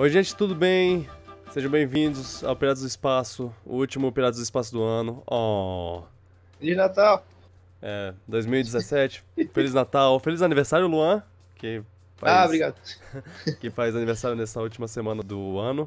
Oi, 0.00 0.08
gente, 0.08 0.34
tudo 0.34 0.54
bem? 0.54 1.06
Sejam 1.52 1.70
bem-vindos 1.70 2.42
ao 2.42 2.56
Piratas 2.56 2.80
do 2.80 2.88
Espaço, 2.88 3.54
o 3.66 3.76
último 3.76 4.10
Piratas 4.10 4.38
do 4.38 4.42
Espaço 4.42 4.72
do 4.72 4.82
ano. 4.82 5.22
Oh. 5.30 6.04
Feliz 6.58 6.74
Natal! 6.74 7.22
É, 7.82 8.14
2017. 8.26 9.22
Feliz 9.52 9.74
Natal. 9.74 10.18
Feliz 10.18 10.40
aniversário, 10.40 10.86
Luan, 10.86 11.22
que 11.54 11.82
faz, 12.16 12.32
Ah, 12.32 12.44
obrigado. 12.46 12.76
que 13.60 13.68
faz 13.68 13.94
aniversário 13.94 14.38
nessa 14.38 14.62
última 14.62 14.88
semana 14.88 15.22
do 15.22 15.58
ano. 15.58 15.86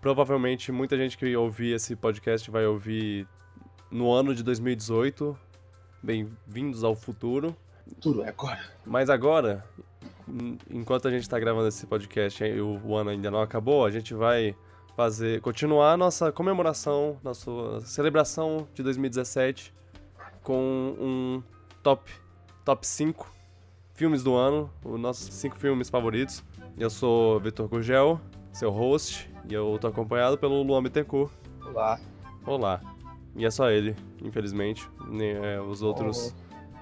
Provavelmente 0.00 0.70
muita 0.70 0.96
gente 0.96 1.18
que 1.18 1.34
ouvir 1.34 1.74
esse 1.74 1.96
podcast 1.96 2.48
vai 2.48 2.64
ouvir 2.64 3.26
no 3.90 4.12
ano 4.12 4.36
de 4.36 4.44
2018. 4.44 5.36
Bem-vindos 6.00 6.84
ao 6.84 6.94
futuro. 6.94 7.56
Tudo 8.00 8.22
é 8.22 8.28
agora. 8.28 8.64
Mas 8.86 9.10
agora, 9.10 9.64
enquanto 10.70 11.08
a 11.08 11.10
gente 11.10 11.28
tá 11.28 11.38
gravando 11.38 11.68
esse 11.68 11.86
podcast 11.86 12.44
e 12.44 12.60
o 12.60 12.96
ano 12.96 13.10
ainda 13.10 13.30
não 13.30 13.40
acabou, 13.40 13.84
a 13.84 13.90
gente 13.90 14.14
vai 14.14 14.56
fazer 14.96 15.40
continuar 15.40 15.92
a 15.92 15.96
nossa 15.96 16.30
comemoração, 16.30 17.16
nossa 17.22 17.80
celebração 17.80 18.68
de 18.74 18.82
2017 18.82 19.72
com 20.42 20.94
um 20.98 21.42
top 21.82 22.10
top 22.64 22.86
5 22.86 23.32
filmes 23.94 24.22
do 24.22 24.34
ano, 24.34 24.70
os 24.84 24.98
nossos 24.98 25.32
cinco 25.34 25.56
filmes 25.58 25.88
favoritos. 25.88 26.42
Eu 26.78 26.90
sou 26.90 27.38
Vitor 27.40 27.68
Gugel, 27.68 28.20
seu 28.52 28.70
host, 28.70 29.30
e 29.48 29.54
eu 29.54 29.78
tô 29.80 29.86
acompanhado 29.86 30.38
pelo 30.38 30.62
Luan 30.62 30.82
Bittencourt. 30.82 31.32
Olá. 31.64 32.00
Olá. 32.46 32.80
E 33.36 33.44
é 33.44 33.50
só 33.50 33.70
ele, 33.70 33.94
infelizmente. 34.22 34.88
Nem, 35.06 35.30
é, 35.30 35.60
os 35.60 35.82
outros 35.82 36.34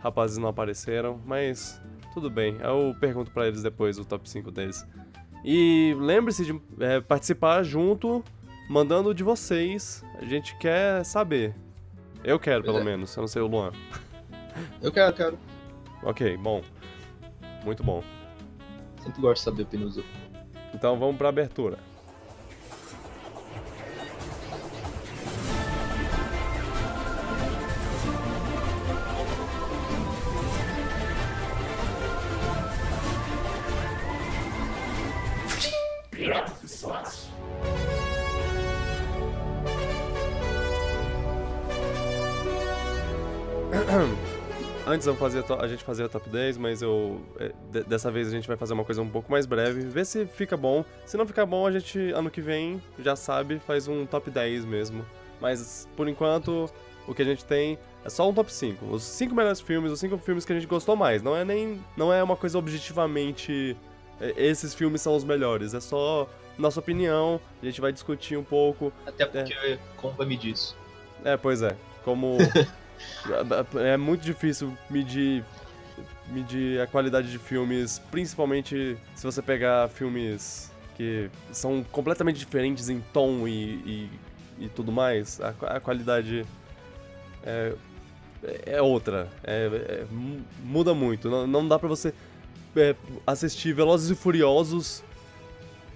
rapazes 0.02 0.38
não 0.38 0.48
apareceram, 0.48 1.20
mas 1.26 1.80
tudo 2.12 2.30
bem. 2.30 2.56
Eu 2.60 2.94
pergunto 3.00 3.30
pra 3.30 3.46
eles 3.46 3.62
depois 3.62 3.98
o 3.98 4.04
top 4.04 4.28
5 4.28 4.50
deles. 4.50 4.86
E 5.44 5.94
lembre-se 5.98 6.44
de 6.44 6.60
é, 6.80 7.00
participar 7.00 7.62
junto, 7.62 8.22
mandando 8.68 9.14
de 9.14 9.22
vocês. 9.22 10.04
A 10.20 10.24
gente 10.24 10.56
quer 10.58 11.04
saber. 11.04 11.54
Eu 12.22 12.38
quero, 12.38 12.62
Pois 12.62 12.74
pelo 12.74 12.86
é. 12.86 12.90
menos. 12.90 13.14
Eu 13.16 13.22
não 13.22 13.28
sei 13.28 13.42
o 13.42 13.46
Luan. 13.46 13.72
Eu 14.82 14.92
quero, 14.92 15.14
quero. 15.14 15.38
Ok, 16.02 16.36
bom. 16.36 16.62
Muito 17.64 17.82
bom. 17.82 18.02
Sempre 19.02 19.20
gosto 19.20 19.54
de 19.54 19.62
saber 19.64 19.82
outros. 19.82 20.04
Então 20.74 20.98
vamos 20.98 21.16
pra 21.16 21.28
abertura. 21.28 21.78
Antes 45.00 45.06
eu 45.06 45.16
fazia 45.16 45.42
a 45.58 45.66
gente 45.66 45.82
fazia 45.82 46.06
top 46.10 46.28
10, 46.28 46.58
mas 46.58 46.82
eu. 46.82 47.22
é, 47.38 47.52
de- 47.72 47.84
dessa 47.84 48.10
vez 48.10 48.28
a 48.28 48.30
gente 48.30 48.46
vai 48.46 48.54
fazer 48.58 48.74
uma 48.74 48.84
coisa 48.84 49.00
um 49.00 49.08
pouco 49.08 49.32
mais 49.32 49.46
breve. 49.46 49.80
Ver 49.80 50.04
se 50.04 50.26
fica 50.26 50.58
bom. 50.58 50.84
Se 51.06 51.16
não 51.16 51.26
ficar 51.26 51.46
bom, 51.46 51.66
a 51.66 51.72
gente, 51.72 52.12
ano 52.12 52.30
que 52.30 52.42
vem, 52.42 52.82
já 52.98 53.16
sabe, 53.16 53.58
faz 53.66 53.88
um 53.88 54.04
top 54.04 54.30
10 54.30 54.66
mesmo. 54.66 55.02
Mas 55.40 55.88
por 55.96 56.06
enquanto, 56.06 56.70
o 57.08 57.14
que 57.14 57.22
a 57.22 57.24
gente 57.24 57.46
tem 57.46 57.78
é 58.04 58.10
só 58.10 58.28
um 58.28 58.34
top 58.34 58.52
5. 58.52 58.84
Os 58.94 59.02
5 59.02 59.34
melhores 59.34 59.58
filmes, 59.58 59.90
os 59.90 59.98
5 60.00 60.18
filmes 60.18 60.44
que 60.44 60.52
a 60.52 60.54
gente 60.54 60.66
gostou 60.68 60.94
mais. 60.94 61.22
Não 61.22 61.34
é 61.34 61.46
nem. 61.46 61.82
Não 61.96 62.12
é 62.12 62.22
uma 62.22 62.36
coisa 62.36 62.58
objetivamente. 62.58 63.74
é, 64.20 64.34
Esses 64.36 64.74
filmes 64.74 65.00
são 65.00 65.16
os 65.16 65.24
melhores. 65.24 65.72
É 65.72 65.80
só 65.80 66.28
nossa 66.58 66.78
opinião. 66.78 67.40
A 67.62 67.64
gente 67.64 67.80
vai 67.80 67.90
discutir 67.90 68.36
um 68.36 68.44
pouco. 68.44 68.92
Até 69.06 69.24
porque, 69.24 69.78
como 69.96 70.12
vai 70.12 70.26
medir 70.26 70.52
isso? 70.52 70.76
É, 71.24 71.38
pois 71.38 71.62
é. 71.62 71.74
Como. 72.04 72.36
é 73.80 73.96
muito 73.96 74.22
difícil 74.22 74.76
medir, 74.88 75.44
medir 76.28 76.80
a 76.80 76.86
qualidade 76.86 77.30
de 77.30 77.38
filmes, 77.38 77.98
principalmente 78.10 78.96
se 79.14 79.24
você 79.24 79.40
pegar 79.42 79.88
filmes 79.88 80.70
que 80.96 81.30
são 81.52 81.82
completamente 81.90 82.38
diferentes 82.38 82.88
em 82.88 83.00
tom 83.12 83.46
e, 83.48 83.52
e, 83.86 84.10
e 84.60 84.68
tudo 84.68 84.92
mais. 84.92 85.40
A, 85.40 85.76
a 85.76 85.80
qualidade 85.80 86.44
é, 87.42 87.74
é 88.66 88.82
outra. 88.82 89.28
É, 89.42 89.66
é- 89.66 90.06
mu- 90.10 90.42
muda 90.62 90.94
muito. 90.94 91.30
Não, 91.30 91.46
não 91.46 91.66
dá 91.66 91.78
pra 91.78 91.88
você 91.88 92.12
é, 92.76 92.94
assistir 93.26 93.72
Velozes 93.72 94.10
e 94.10 94.14
Furiosos 94.14 95.02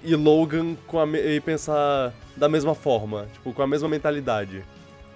e 0.03 0.15
Logan 0.15 0.75
com 0.87 0.99
a 1.01 1.07
e 1.19 1.41
pensar 1.41 2.13
da 2.37 2.49
mesma 2.49 2.75
forma, 2.75 3.27
tipo, 3.33 3.53
com 3.53 3.63
a 3.63 3.67
mesma 3.67 3.89
mentalidade. 3.89 4.63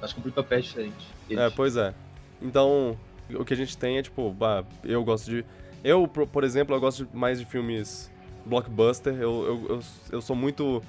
Nós 0.00 0.12
cumprimos 0.12 0.34
papéis 0.36 0.66
diferentes. 0.66 1.06
Eles. 1.28 1.42
É, 1.42 1.50
pois 1.50 1.76
é. 1.76 1.94
Então, 2.40 2.96
o 3.34 3.44
que 3.44 3.54
a 3.54 3.56
gente 3.56 3.76
tem 3.76 3.98
é 3.98 4.02
tipo, 4.02 4.30
bah, 4.32 4.64
eu 4.84 5.04
gosto 5.04 5.30
de. 5.30 5.44
Eu, 5.84 6.08
por 6.08 6.26
por 6.26 6.44
exemplo, 6.44 6.74
eu 6.74 6.80
gosto 6.80 7.08
mais 7.12 7.38
de 7.38 7.44
filmes 7.44 8.10
blockbuster. 8.44 9.14
Eu, 9.14 9.44
eu, 9.44 9.66
eu, 9.68 9.80
eu 10.12 10.20
sou 10.20 10.34
muito 10.34 10.82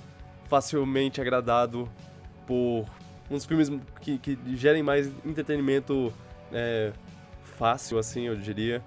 facilmente 0.45 1.21
agradado 1.21 1.87
por 2.47 2.85
uns 3.29 3.45
filmes 3.45 3.71
que, 4.01 4.17
que 4.17 4.37
gerem 4.55 4.81
mais 4.81 5.11
entretenimento 5.23 6.11
é, 6.51 6.91
fácil, 7.43 7.97
assim, 7.99 8.27
eu 8.27 8.35
diria. 8.35 8.81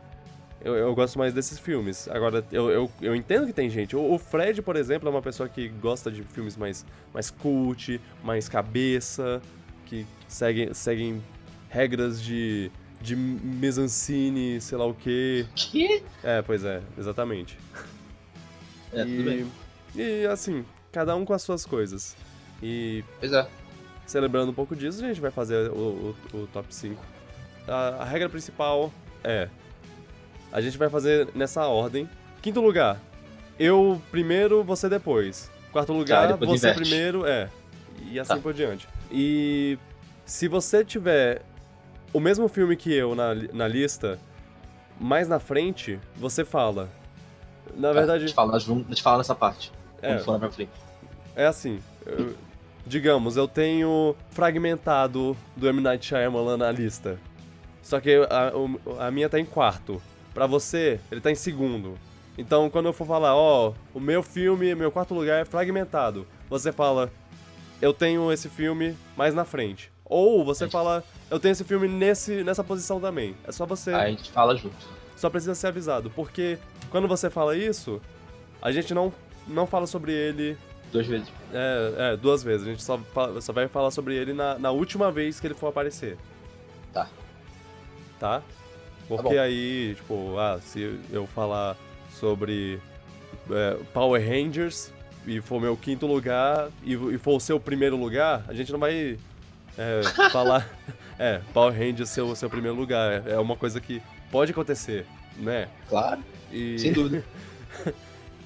Eu, 0.65 0.75
eu 0.75 0.95
gosto 0.95 1.19
mais 1.19 1.35
desses 1.35 1.59
filmes. 1.59 2.09
Agora, 2.09 2.45
eu, 2.53 2.71
eu, 2.71 2.91
eu 3.01 3.17
entendo 3.17 3.47
que 3.47 3.53
tem 3.53 3.69
gente. 3.69 3.97
O, 3.97 4.15
o 4.15 4.19
Fred, 4.19 4.63
por 4.63 4.77
exemplo, 4.77 5.09
é 5.09 5.11
uma 5.11 5.23
pessoa 5.23 5.49
que 5.49 5.69
gosta 5.69 6.11
de 6.11 6.23
filmes 6.23 6.57
mais, 6.57 6.87
mais 7.13 7.31
cult, 7.31 8.01
mais 8.23 8.49
cabeça, 8.49 9.43
que 9.87 10.07
seguem, 10.29 10.73
seguem 10.73 11.23
regras 11.73 12.23
de, 12.23 12.71
de 13.01 13.17
mise-en-scene, 13.17 14.61
sei 14.61 14.77
lá 14.79 14.85
o 14.87 14.95
quê. 14.95 15.47
Que? 15.55 16.03
É, 16.23 16.43
pois 16.43 16.65
é, 16.65 16.83
exatamente. 16.99 17.57
É, 18.93 19.05
tudo 19.05 19.25
bem. 19.25 19.51
e 19.97 20.27
assim, 20.27 20.65
cada 20.93 21.17
um 21.17 21.25
com 21.25 21.33
as 21.33 21.41
suas 21.43 21.65
coisas. 21.65 22.15
E 22.63 23.03
Pois 23.19 23.33
é. 23.33 23.49
celebrando 24.07 24.51
um 24.51 24.55
pouco 24.55 24.77
disso, 24.77 25.03
a 25.03 25.09
gente 25.09 25.21
vai 25.21 25.31
fazer 25.31 25.71
o, 25.71 26.15
o- 26.33 26.37
o 26.43 26.47
top 26.53 26.73
5. 26.75 27.03
A, 27.67 28.03
a 28.03 28.05
regra 28.05 28.29
principal 28.29 28.93
é: 29.25 29.49
a 30.53 30.61
gente 30.61 30.77
vai 30.77 30.91
fazer 30.91 31.29
nessa 31.35 31.65
ordem. 31.67 32.09
Quinto 32.43 32.61
lugar, 32.61 33.01
eu 33.59 34.01
primeiro, 34.11 34.63
você 34.63 34.89
depois. 34.89 35.51
Quarto 35.73 35.93
lugar, 35.95 36.29
depois 36.37 36.61
você 36.61 36.69
inverte. 36.71 36.83
primeiro, 36.91 37.25
é. 37.27 37.49
E 38.11 38.21
assim 38.21 38.35
Tá. 38.35 38.41
por 38.41 38.53
diante. 38.53 38.87
E 39.11 39.79
se 40.27 40.49
você 40.49 40.85
tiver 40.85 41.41
o 42.13 42.21
mesmo 42.21 42.49
filme 42.49 42.77
que 42.77 42.93
eu 42.93 43.15
na, 43.15 43.35
na 43.53 43.67
lista, 43.69 44.19
mais 45.01 45.29
na 45.29 45.39
frente, 45.39 45.99
você 46.17 46.45
fala. 46.45 46.89
Na 47.77 47.91
A 47.91 47.93
verdade, 47.93 48.27
gente 48.27 48.35
fala, 48.35 48.53
nós 48.53 48.65
vamos- 48.65 48.85
a 48.87 48.89
gente 48.89 49.03
fala 49.03 49.19
nessa 49.19 49.35
parte. 49.35 49.73
É. 50.01 50.19
For 50.19 50.39
pra 50.39 50.51
frente. 50.51 50.71
é 51.37 51.47
assim. 51.47 51.81
eu- 52.07 52.35
digamos, 52.85 53.37
eu 53.37 53.47
tenho 53.47 54.17
fragmentado 54.31 55.37
do 55.57 55.69
M. 55.69 55.81
Night 55.81 56.05
Shyamalan 56.05 56.57
na 56.57 56.73
lista. 56.73 57.17
Só 57.81 58.01
que 58.01 58.17
a, 58.29 59.07
a 59.07 59.11
minha 59.11 59.29
tá 59.29 59.39
em 59.39 59.45
quarto. 59.45 60.03
Pra 60.35 60.47
você, 60.47 60.99
ele 61.11 61.21
tá 61.21 61.31
em 61.31 61.35
segundo. 61.37 61.97
Então, 62.37 62.69
quando 62.69 62.87
eu 62.87 62.93
for 62.93 63.07
falar, 63.07 63.37
ó, 63.37 63.73
o 63.95 64.01
meu 64.01 64.21
filme, 64.23 64.75
meu 64.75 64.91
quarto 64.91 65.15
lugar 65.15 65.41
é 65.43 65.45
fragmentado, 65.45 66.27
você 66.51 66.73
fala, 66.73 67.09
eu 67.81 67.93
tenho 67.93 68.33
esse 68.33 68.49
filme 68.49 68.97
mais 69.17 69.33
na 69.35 69.45
frente. 69.45 69.92
Ou 70.13 70.45
você 70.45 70.65
Entendi. 70.65 70.73
fala, 70.73 71.05
eu 71.31 71.41
tenho 71.41 71.53
esse 71.53 71.65
filme 71.65 71.89
nesse, 71.89 72.45
nessa 72.45 72.63
posição 72.63 73.01
também. 73.01 73.35
É 73.47 73.53
só 73.53 73.65
você. 73.67 73.93
Aí 73.95 74.07
a 74.07 74.11
gente 74.11 74.31
fala 74.31 74.55
junto. 74.57 74.77
Só 75.17 75.31
precisa 75.31 75.55
ser 75.55 75.69
avisado. 75.69 76.11
Porque 76.11 76.59
quando 76.91 77.09
você 77.09 77.31
fala 77.31 77.57
isso, 77.57 78.01
a 78.61 78.71
gente 78.73 78.93
não, 78.93 79.13
não 79.47 79.67
fala 79.67 79.87
sobre 79.87 80.13
ele 80.13 80.57
Duas 80.93 81.07
vezes. 81.07 81.29
é, 81.53 82.13
é, 82.13 82.17
duas 82.17 82.43
vezes. 82.43 82.67
A 82.67 82.71
gente 82.71 82.83
só, 82.83 82.99
fa- 82.99 83.41
só 83.41 83.53
vai 83.53 83.69
falar 83.69 83.91
sobre 83.91 84.15
ele 84.17 84.33
na, 84.33 84.59
na 84.59 84.71
última 84.71 85.11
vez 85.11 85.41
que 85.41 85.47
ele 85.47 85.55
for 85.55 85.69
aparecer. 85.69 86.19
Tá. 86.93 87.09
Tá? 88.21 88.43
Porque 89.09 89.35
bom. 89.35 89.41
aí, 89.41 89.95
tipo, 89.97 90.39
ah, 90.39 90.59
se 90.61 90.99
eu 91.11 91.27
falar 91.27 91.77
sobre 92.21 92.79
é, 93.51 93.77
Power 93.93 94.23
Rangers 94.23 94.93
e 95.27 95.41
for 95.41 95.61
meu 95.61 95.77
quinto 95.77 96.07
lugar 96.07 96.69
e, 96.85 96.95
e 96.95 97.19
for 97.19 97.37
o 97.37 97.41
seu 97.41 97.59
primeiro 97.59 97.97
lugar, 97.97 98.45
a 98.49 98.53
gente 98.55 98.71
não 98.73 98.79
vai 98.79 99.19
é, 99.79 100.03
falar. 100.31 100.69
É, 101.19 101.41
Power 101.53 101.73
Rangers 101.73 102.09
ser 102.09 102.23
o 102.23 102.35
seu 102.35 102.49
primeiro 102.51 102.77
lugar. 102.77 103.27
É 103.27 103.39
uma 103.39 103.57
coisa 103.57 103.81
que 103.81 104.03
pode 104.31 104.51
acontecer, 104.53 105.07
né? 105.37 105.69
Claro, 105.89 106.23
E... 106.51 106.79
sem 106.81 106.93
dúvida. 106.93 107.25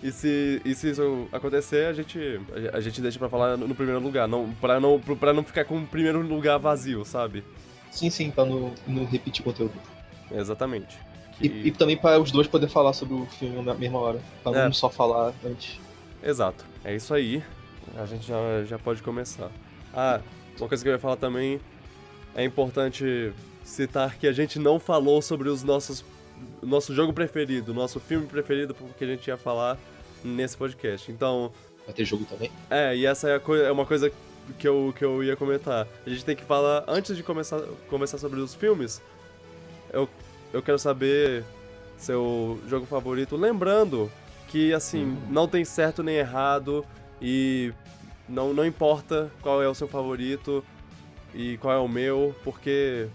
E 0.03 0.13
se, 0.13 0.61
e 0.63 0.75
se 0.75 0.91
isso 0.91 1.27
acontecer, 1.33 1.87
a 1.87 1.93
gente, 1.93 2.39
a, 2.73 2.81
gente 2.81 3.01
deixa 3.01 3.19
pra 3.19 3.31
falar 3.31 3.57
no, 3.57 3.67
no 3.67 3.75
primeiro 3.75 3.99
lugar, 3.99 4.29
não, 4.29 4.53
pra, 4.61 4.79
não, 4.79 5.01
pra 5.01 5.33
não 5.33 5.43
ficar 5.43 5.65
com 5.65 5.79
o 5.79 5.87
primeiro 5.87 6.21
lugar 6.21 6.59
vazio, 6.59 7.03
sabe? 7.03 7.43
Sim, 7.91 8.11
sim, 8.11 8.31
pra 8.31 8.45
não, 8.45 8.75
não 8.87 9.07
repetir 9.07 9.43
conteúdo. 9.43 9.73
Exatamente. 10.31 10.99
E, 11.41 11.49
Que- 11.49 11.69
e 11.69 11.73
também 11.73 11.97
para 11.97 12.21
os 12.21 12.31
dois 12.31 12.47
poderem 12.47 12.73
falar 12.73 12.93
sobre 12.93 13.15
o 13.15 13.27
filme 13.27 13.61
na 13.63 13.73
mesma 13.73 13.99
hora. 13.99 14.21
Pra 14.43 14.53
É. 14.53 14.65
não 14.67 14.73
só 14.73 14.91
falar 14.91 15.33
antes. 15.45 15.81
Exato. 16.23 16.65
É 16.85 16.95
isso 16.95 17.15
aí. 17.15 17.43
A 17.97 18.05
gente 18.05 18.27
já, 18.29 18.37
já 18.67 18.79
pode 18.79 19.03
começar. 19.03 19.51
Ah, 19.95 20.21
uma 20.59 20.69
coisa 20.69 20.83
que 20.83 20.89
eu 20.89 20.93
ia 20.93 20.99
falar 20.99 21.17
também 21.17 21.61
é 22.35 22.45
importante 22.45 23.33
citar 23.65 24.17
que 24.17 24.27
a 24.27 24.33
gente 24.33 24.59
não 24.59 24.79
falou 24.79 25.21
sobre 25.21 25.49
os 25.49 25.63
nossos 25.63 26.05
nosso 26.63 26.95
jogo 26.95 27.13
preferido, 27.13 27.73
nosso 27.73 27.99
filme 27.99 28.27
preferido, 28.27 28.75
porque 28.75 29.05
a 29.05 29.07
gente 29.07 29.27
ia 29.27 29.37
falar 29.37 29.79
nesse 30.23 30.57
podcast. 30.57 31.11
Então, 31.11 31.51
Vai 31.85 31.95
ter 31.95 32.05
jogo 32.05 32.25
também? 32.25 32.51
é, 32.69 32.95
e 32.95 33.07
essa 33.07 33.29
é, 33.31 33.41
é 33.67 33.73
uma 33.73 33.87
coisa 33.87 34.13
que 34.59 34.69
eu, 34.69 34.93
que 34.97 35.05
eu 35.05 35.25
ia 35.25 35.35
comentar. 35.37 35.87
A 36.07 36.11
gente 36.11 36.25
tem 36.25 36.37
que 36.37 36.45
falar, 36.45 36.85
antes 36.87 37.17
de 37.17 37.23
começar, 37.23 37.61
conversar 37.89 38.19
sobre 38.19 38.41
os 38.41 38.55
filmes, 38.55 39.01
eu, 39.93 40.09
eu 40.53 40.63
quero 40.63 40.79
saber 40.79 41.43
seu 41.97 42.61
jogo 42.69 42.85
favorito. 42.87 43.37
Lembrando 43.37 44.11
que, 44.49 44.73
assim, 44.75 45.17
não 45.31 45.49
tem 45.49 45.65
certo 45.65 46.03
nem 46.03 46.17
errado 46.17 46.85
e 47.21 47.73
não, 48.29 48.53
não 48.53 48.65
importa 48.65 49.31
qual 49.41 49.63
é 49.63 49.69
o 49.69 49.75
seu 49.75 49.89
favorito 49.89 50.65
e 51.35 51.57
qual 51.59 51.75
é 51.75 51.79
o 51.79 51.89
meu, 51.89 52.35
porque 52.43 53.09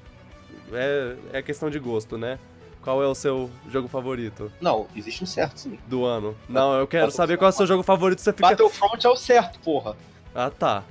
é, 0.72 1.16
é 1.34 1.42
questão 1.42 1.70
de 1.70 1.80
gosto, 1.80 2.18
né? 2.18 2.40
Qual 2.82 3.02
é 3.04 3.06
o 3.06 3.14
seu 3.14 3.48
jogo 3.70 3.88
favorito 3.88 4.52
Não, 4.60 4.88
existe 4.96 5.24
um 5.24 5.28
certo, 5.28 5.60
sim. 5.60 5.78
do 5.86 6.04
ano? 6.04 6.36
Não, 6.50 6.74
eu 6.80 6.88
quero 6.88 7.12
saber 7.12 7.38
qual 7.38 7.48
é 7.50 7.54
o 7.54 7.56
seu 7.56 7.68
jogo 7.68 7.84
favorito. 7.84 8.22
Você 8.22 8.34
fica. 8.34 8.50
Battlefront 8.50 9.06
é 9.06 9.10
o 9.10 9.16
certo, 9.16 9.60
porra. 9.60 9.96
Ah, 10.34 10.50
tá. 10.50 10.84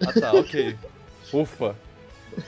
Ah, 0.00 0.12
tá, 0.12 0.32
ok. 0.32 0.76
Ufa. 1.32 1.74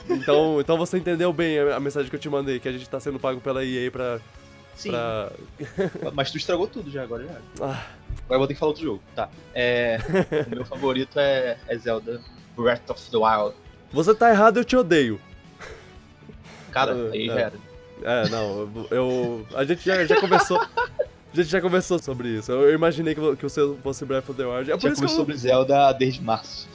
Então, 0.09 0.59
então 0.61 0.77
você 0.77 0.97
entendeu 0.97 1.31
bem 1.33 1.59
a 1.59 1.75
a 1.75 1.79
mensagem 1.79 2.09
que 2.09 2.15
eu 2.15 2.19
te 2.19 2.29
mandei, 2.29 2.59
que 2.59 2.67
a 2.67 2.71
gente 2.71 2.87
tá 2.89 2.99
sendo 2.99 3.19
pago 3.19 3.41
pela 3.41 3.63
EA 3.65 3.91
pra. 3.91 4.19
Sim. 4.77 4.91
pra... 4.91 5.31
Mas 6.13 6.31
tu 6.31 6.37
estragou 6.37 6.67
tudo 6.67 6.89
já, 6.89 7.03
agora 7.03 7.25
já. 7.25 7.35
Ah, 7.65 7.85
Agora 8.25 8.35
eu 8.35 8.39
vou 8.39 8.47
ter 8.47 8.53
que 8.53 8.59
falar 8.59 8.69
outro 8.71 8.83
jogo. 8.83 9.01
Tá. 9.15 9.29
É. 9.53 9.97
o 10.47 10.55
meu 10.55 10.65
favorito 10.65 11.19
é, 11.19 11.57
é 11.67 11.77
Zelda 11.77 12.21
Breath 12.55 12.89
of 12.89 13.09
the 13.11 13.17
Wild. 13.17 13.55
Você 13.91 14.13
tá 14.13 14.29
errado, 14.29 14.57
eu 14.57 14.65
te 14.65 14.75
odeio. 14.75 15.19
Cara, 16.71 16.91
É, 16.93 17.11
aí 17.11 17.29
é. 17.29 17.33
já 17.33 17.39
era. 17.39 17.53
É, 18.03 18.29
não, 18.29 18.87
eu. 18.91 19.47
a 19.55 19.65
gente 19.65 19.83
já, 19.83 20.05
já 20.05 20.19
conversou. 20.21 20.59
A 20.59 21.35
gente 21.35 21.49
já 21.49 21.59
conversou 21.61 21.99
sobre 21.99 22.29
isso. 22.29 22.51
Eu 22.51 22.73
imaginei 22.73 23.15
que, 23.15 23.35
que 23.35 23.45
o 23.45 23.49
seu 23.49 23.77
fosse 23.83 24.05
Breath 24.05 24.29
of 24.29 24.37
the 24.37 24.45
Wild. 24.45 24.71
É 24.71 24.75
por 24.75 24.81
Já 24.81 24.89
isso 24.89 25.01
que 25.01 25.05
eu, 25.05 25.09
sobre 25.09 25.35
Zelda 25.35 25.91
desde 25.93 26.21
março. 26.21 26.67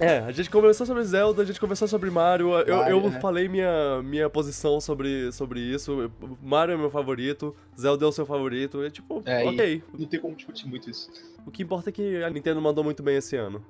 É, 0.00 0.18
a 0.20 0.30
gente 0.30 0.48
conversou 0.48 0.86
sobre 0.86 1.02
Zelda, 1.02 1.42
a 1.42 1.44
gente 1.44 1.58
conversou 1.58 1.88
sobre 1.88 2.08
Mario. 2.08 2.52
Eu, 2.60 2.76
Mario, 2.76 2.96
eu 3.00 3.08
é. 3.08 3.20
falei 3.20 3.48
minha, 3.48 4.00
minha 4.02 4.30
posição 4.30 4.80
sobre, 4.80 5.32
sobre 5.32 5.60
isso. 5.60 6.10
Mario 6.42 6.74
é 6.74 6.76
meu 6.76 6.90
favorito, 6.90 7.54
Zelda 7.78 8.04
é 8.04 8.08
o 8.08 8.12
seu 8.12 8.24
favorito. 8.24 8.82
É 8.82 8.90
tipo, 8.90 9.22
É, 9.26 9.44
ok. 9.44 9.82
Não 9.98 10.06
tem 10.06 10.20
como 10.20 10.36
discutir 10.36 10.68
muito 10.68 10.88
isso. 10.88 11.10
O 11.44 11.50
que 11.50 11.62
importa 11.64 11.90
é 11.90 11.92
que 11.92 12.22
a 12.22 12.30
Nintendo 12.30 12.60
mandou 12.62 12.84
muito 12.84 13.02
bem 13.02 13.16
esse 13.16 13.34
ano. 13.36 13.60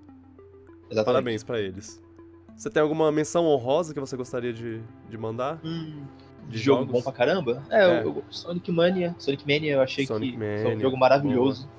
Exatamente. 0.91 1.05
Parabéns 1.05 1.43
pra 1.45 1.59
eles. 1.61 2.03
Você 2.57 2.69
tem 2.69 2.83
alguma 2.83 3.11
menção 3.13 3.47
honrosa 3.47 3.95
que 3.95 4.01
você 4.01 4.17
gostaria 4.17 4.53
de, 4.53 4.81
de 5.09 5.17
mandar? 5.17 5.59
Hum, 5.65 6.03
De 6.49 6.59
jogo 6.59 6.81
jogos? 6.81 6.93
bom 6.93 7.03
pra 7.03 7.13
caramba? 7.13 7.63
É, 7.71 7.85
É. 7.85 8.03
Eu, 8.03 8.17
eu- 8.17 8.25
Sonic 8.31 8.71
Mania. 8.71 9.15
Sonic 9.19 9.43
Mania 9.51 9.75
eu 9.75 9.81
achei 9.81 10.07
Sonic 10.07 10.33
que 10.33 10.39
foi 10.39 10.47
Mania, 10.65 10.77
um 10.77 10.81
jogo 10.81 10.97
maravilhoso. 10.99 11.71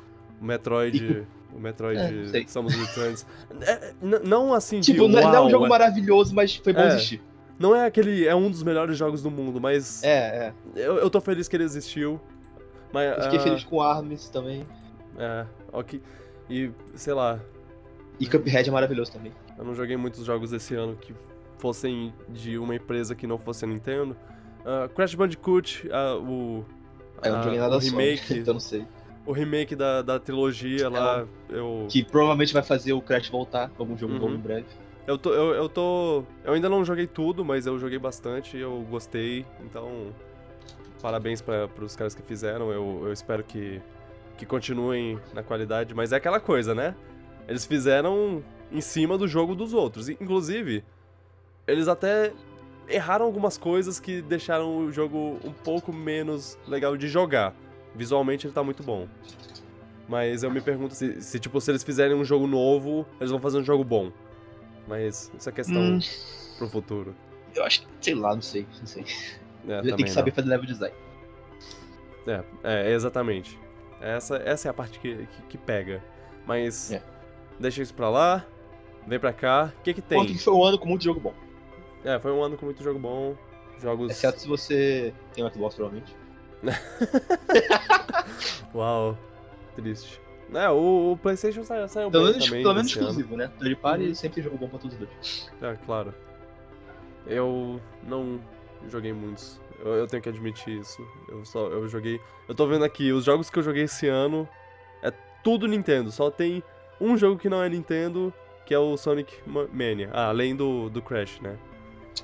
O 0.41 0.45
Metroid. 0.45 1.27
O 1.55 1.59
Metroid 1.59 1.99
É. 1.99 2.43
Samus 2.47 2.73
Returns. 2.75 3.25
É, 3.61 3.93
n- 4.01 4.19
não 4.23 4.53
assim 4.53 4.79
de. 4.79 4.91
Tipo, 4.91 5.07
não, 5.07 5.19
é- 5.19 5.35
é 5.35 5.41
um 5.41 5.49
jogo 5.49 5.65
é- 5.65 5.69
maravilhoso, 5.69 6.33
mas 6.35 6.55
foi 6.55 6.73
bom 6.73 6.81
É. 6.81 6.87
existir. 6.87 7.21
Não 7.57 7.75
é 7.75 7.85
aquele. 7.85 8.25
É 8.27 8.35
um 8.35 8.49
dos 8.49 8.63
melhores 8.63 8.97
jogos 8.97 9.21
do 9.21 9.29
mundo, 9.31 9.59
mas. 9.59 10.03
É, 10.03 10.07
é. 10.07 10.53
Eu, 10.75 10.97
eu 10.97 11.09
tô 11.09 11.19
feliz 11.19 11.47
que 11.47 11.55
ele 11.55 11.63
existiu. 11.63 12.19
Mas, 12.93 13.17
Eu 13.17 13.23
fiquei 13.23 13.39
ah, 13.39 13.41
feliz 13.43 13.63
com 13.63 13.81
Arms 13.81 14.29
também. 14.29 14.65
É, 15.17 15.45
ok. 15.71 16.01
E, 16.49 16.71
sei 16.95 17.13
lá, 17.13 17.39
E 18.19 18.25
Cuphead 18.25 18.67
é 18.67 18.71
maravilhoso 18.71 19.11
também. 19.11 19.31
eu 19.57 19.63
não 19.65 19.75
joguei 19.75 19.95
muitos 19.97 20.25
jogos 20.25 20.51
esse 20.53 20.73
ano 20.73 20.95
que 20.95 21.13
fossem 21.59 22.13
de 22.29 22.57
uma 22.57 22.73
empresa 22.75 23.13
que 23.13 23.27
não 23.27 23.37
fosse 23.37 23.65
a 23.65 23.67
Nintendo. 23.67 24.15
Ah, 24.65 24.89
Crash 24.95 25.13
Bandicoot, 25.13 25.87
ah, 25.91 26.15
o, 26.15 26.65
Eu 27.23 27.33
não 27.33 27.43
joguei 27.43 27.59
nada 27.59 27.79
Sonic, 27.81 27.91
remake, 27.91 28.33
então 28.39 28.53
não 28.55 28.61
sei. 28.61 28.85
O 29.29 29.31
remake 29.31 29.75
da, 29.75 30.01
da 30.01 30.19
trilogia 30.19 30.89
lá, 30.89 31.23
eu, 31.49 31.85
Que 31.87 32.03
provavelmente 32.03 32.51
vai 32.51 32.63
fazer 32.63 32.93
o 32.93 33.01
Crash 33.01 33.29
voltar, 33.29 33.71
algum 33.77 33.95
jogo 33.95 34.13
Uhum. 34.13 34.19
novo 34.19 34.33
em 34.33 34.39
breve. 34.39 34.65
eu, 35.05 35.17
tô, 35.19 35.31
eu, 35.31 35.53
eu 35.53 35.69
tô... 35.69 36.23
Eu 36.43 36.53
ainda 36.53 36.67
não 36.67 36.83
joguei 36.83 37.05
tudo, 37.05 37.45
mas 37.45 37.67
eu 37.67 37.77
joguei 37.77 37.99
bastante, 37.99 38.57
eu 38.57 38.83
gostei, 38.89 39.45
então 39.63 40.07
parabéns 40.99 41.41
para 41.41 41.69
os 41.79 41.95
caras 41.95 42.15
que 42.15 42.23
fizeram, 42.23 42.71
eu, 42.71 43.03
eu 43.05 43.13
espero 43.13 43.43
que, 43.43 43.79
que 44.35 44.45
continuem 44.47 45.19
na 45.33 45.43
qualidade, 45.43 45.93
mas 45.93 46.11
é 46.11 46.15
aquela 46.15 46.39
coisa, 46.39 46.73
né? 46.73 46.95
Eles 47.47 47.65
fizeram 47.65 48.43
em 48.71 48.81
cima 48.81 49.15
do 49.17 49.27
jogo 49.27 49.53
dos 49.53 49.73
outros, 49.73 50.09
inclusive, 50.09 50.83
eles 51.67 51.87
até 51.87 52.33
erraram 52.87 53.25
algumas 53.25 53.59
coisas 53.59 53.99
que 53.99 54.23
deixaram 54.23 54.85
o 54.85 54.91
jogo 54.91 55.37
um 55.43 55.51
pouco 55.53 55.93
menos 55.93 56.57
legal 56.67 56.97
de 56.97 57.07
jogar. 57.07 57.53
Visualmente 57.95 58.45
ele 58.47 58.53
tá 58.53 58.63
muito 58.63 58.83
bom. 58.83 59.07
Mas 60.07 60.41
eu 60.43 60.49
me 60.49 60.59
pergunto 60.61 60.95
se, 60.95 61.21
se, 61.21 61.39
tipo, 61.39 61.59
se 61.61 61.69
eles 61.71 61.83
fizerem 61.83 62.15
um 62.15 62.23
jogo 62.25 62.47
novo, 62.47 63.05
eles 63.19 63.29
vão 63.31 63.39
fazer 63.39 63.59
um 63.59 63.63
jogo 63.63 63.83
bom. 63.83 64.11
Mas 64.87 65.31
isso 65.37 65.47
é 65.47 65.51
questão 65.51 65.81
Hum, 65.81 65.99
pro 66.57 66.67
futuro. 66.67 67.15
eu 67.55 67.63
acho 67.63 67.81
que, 67.81 67.87
sei 68.01 68.15
lá, 68.15 68.33
não 68.33 68.41
sei. 68.41 68.65
Não 68.79 68.87
sei. 68.87 69.05
É, 69.67 69.81
Tem 69.81 69.95
que 69.97 70.09
saber 70.09 70.31
fazer 70.33 70.47
level 70.49 70.65
design. 70.65 70.95
não. 72.25 72.33
É, 72.63 72.89
é, 72.89 72.93
exatamente. 72.93 73.59
Essa, 74.01 74.37
essa 74.37 74.67
é 74.67 74.71
a 74.71 74.73
parte 74.73 74.99
que, 74.99 75.15
que, 75.27 75.41
que 75.49 75.57
pega. 75.57 76.01
Mas 76.45 76.91
É. 76.91 77.03
deixa 77.59 77.81
isso 77.83 77.93
pra 77.93 78.09
lá, 78.09 78.45
vem 79.05 79.19
pra 79.19 79.33
cá. 79.33 79.71
O 79.79 79.83
que 79.83 79.93
que 79.93 80.01
Quanto 80.01 80.27
tem? 80.27 80.35
que 80.37 80.43
foi 80.43 80.53
um 80.53 80.63
ano 80.63 80.79
com 80.79 80.87
muito 80.87 81.03
jogo 81.03 81.19
bom. 81.19 81.33
É, 82.03 82.17
foi 82.19 82.31
um 82.31 82.41
ano 82.43 82.57
com 82.57 82.65
muito 82.65 82.81
jogo 82.83 82.97
bom. 82.97 83.35
Jogos. 83.79 84.11
Exceto 84.11 84.39
se 84.41 84.47
você 84.47 85.13
tem 85.33 85.43
um 85.43 85.49
Xbox, 85.51 85.75
provavelmente. 85.75 86.15
Uau, 88.73 89.17
triste. 89.75 90.21
É, 90.53 90.69
o, 90.69 91.11
o 91.13 91.17
PlayStation 91.17 91.63
saiu, 91.63 91.87
saiu 91.87 92.09
Pelo 92.09 92.23
bem 92.25 92.33
menos, 92.33 92.45
também. 92.47 92.63
pelo 92.63 92.73
menos 92.73 92.89
esse 92.89 92.99
ano. 92.99 93.07
exclusivo, 93.09 93.37
né? 93.37 93.51
Third 93.59 93.75
Party 93.75 94.07
Uhum. 94.07 94.15
sempre 94.15 94.35
tem 94.35 94.43
jogo 94.43 94.57
bom 94.57 94.67
pra 94.67 94.79
todos 94.79 94.97
os 94.97 95.07
dois. 95.07 95.51
É, 95.61 95.75
claro. 95.85 96.13
Eu 97.27 97.79
não 98.03 98.39
joguei 98.87 99.13
muitos. 99.13 99.61
Eu, 99.79 99.93
eu 99.93 100.07
tenho 100.07 100.23
que 100.23 100.29
admitir 100.29 100.79
isso. 100.79 101.05
Eu 101.29 101.45
só 101.45 101.67
eu 101.67 101.87
joguei. 101.87 102.19
Eu 102.47 102.55
tô 102.55 102.65
vendo 102.67 102.83
aqui, 102.83 103.11
os 103.11 103.23
jogos 103.23 103.49
que 103.49 103.59
eu 103.59 103.63
joguei 103.63 103.83
esse 103.83 104.07
ano 104.07 104.47
é 105.03 105.11
tudo 105.43 105.67
Nintendo. 105.67 106.11
Só 106.11 106.31
tem 106.31 106.63
um 106.99 107.15
jogo 107.15 107.37
que 107.37 107.47
não 107.47 107.61
é 107.63 107.69
Nintendo, 107.69 108.33
que 108.65 108.73
é 108.73 108.79
o 108.79 108.97
Sonic 108.97 109.31
Ma- 109.45 109.67
Mania. 109.71 110.09
Ah, 110.11 110.29
além 110.29 110.55
do, 110.55 110.89
do 110.89 111.01
Crash, 111.01 111.39
né? 111.41 111.55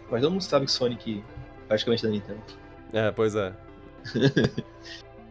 Mas 0.10 0.22
todo 0.22 0.32
mundo 0.32 0.42
sabe 0.42 0.65
que 0.65 0.72
Sonic 0.72 1.24
praticamente 1.68 2.04
é 2.06 2.10
da 2.10 2.13
Nintendo. 2.13 2.42
É, 2.92 3.12
pois 3.12 3.36
é. 3.36 3.54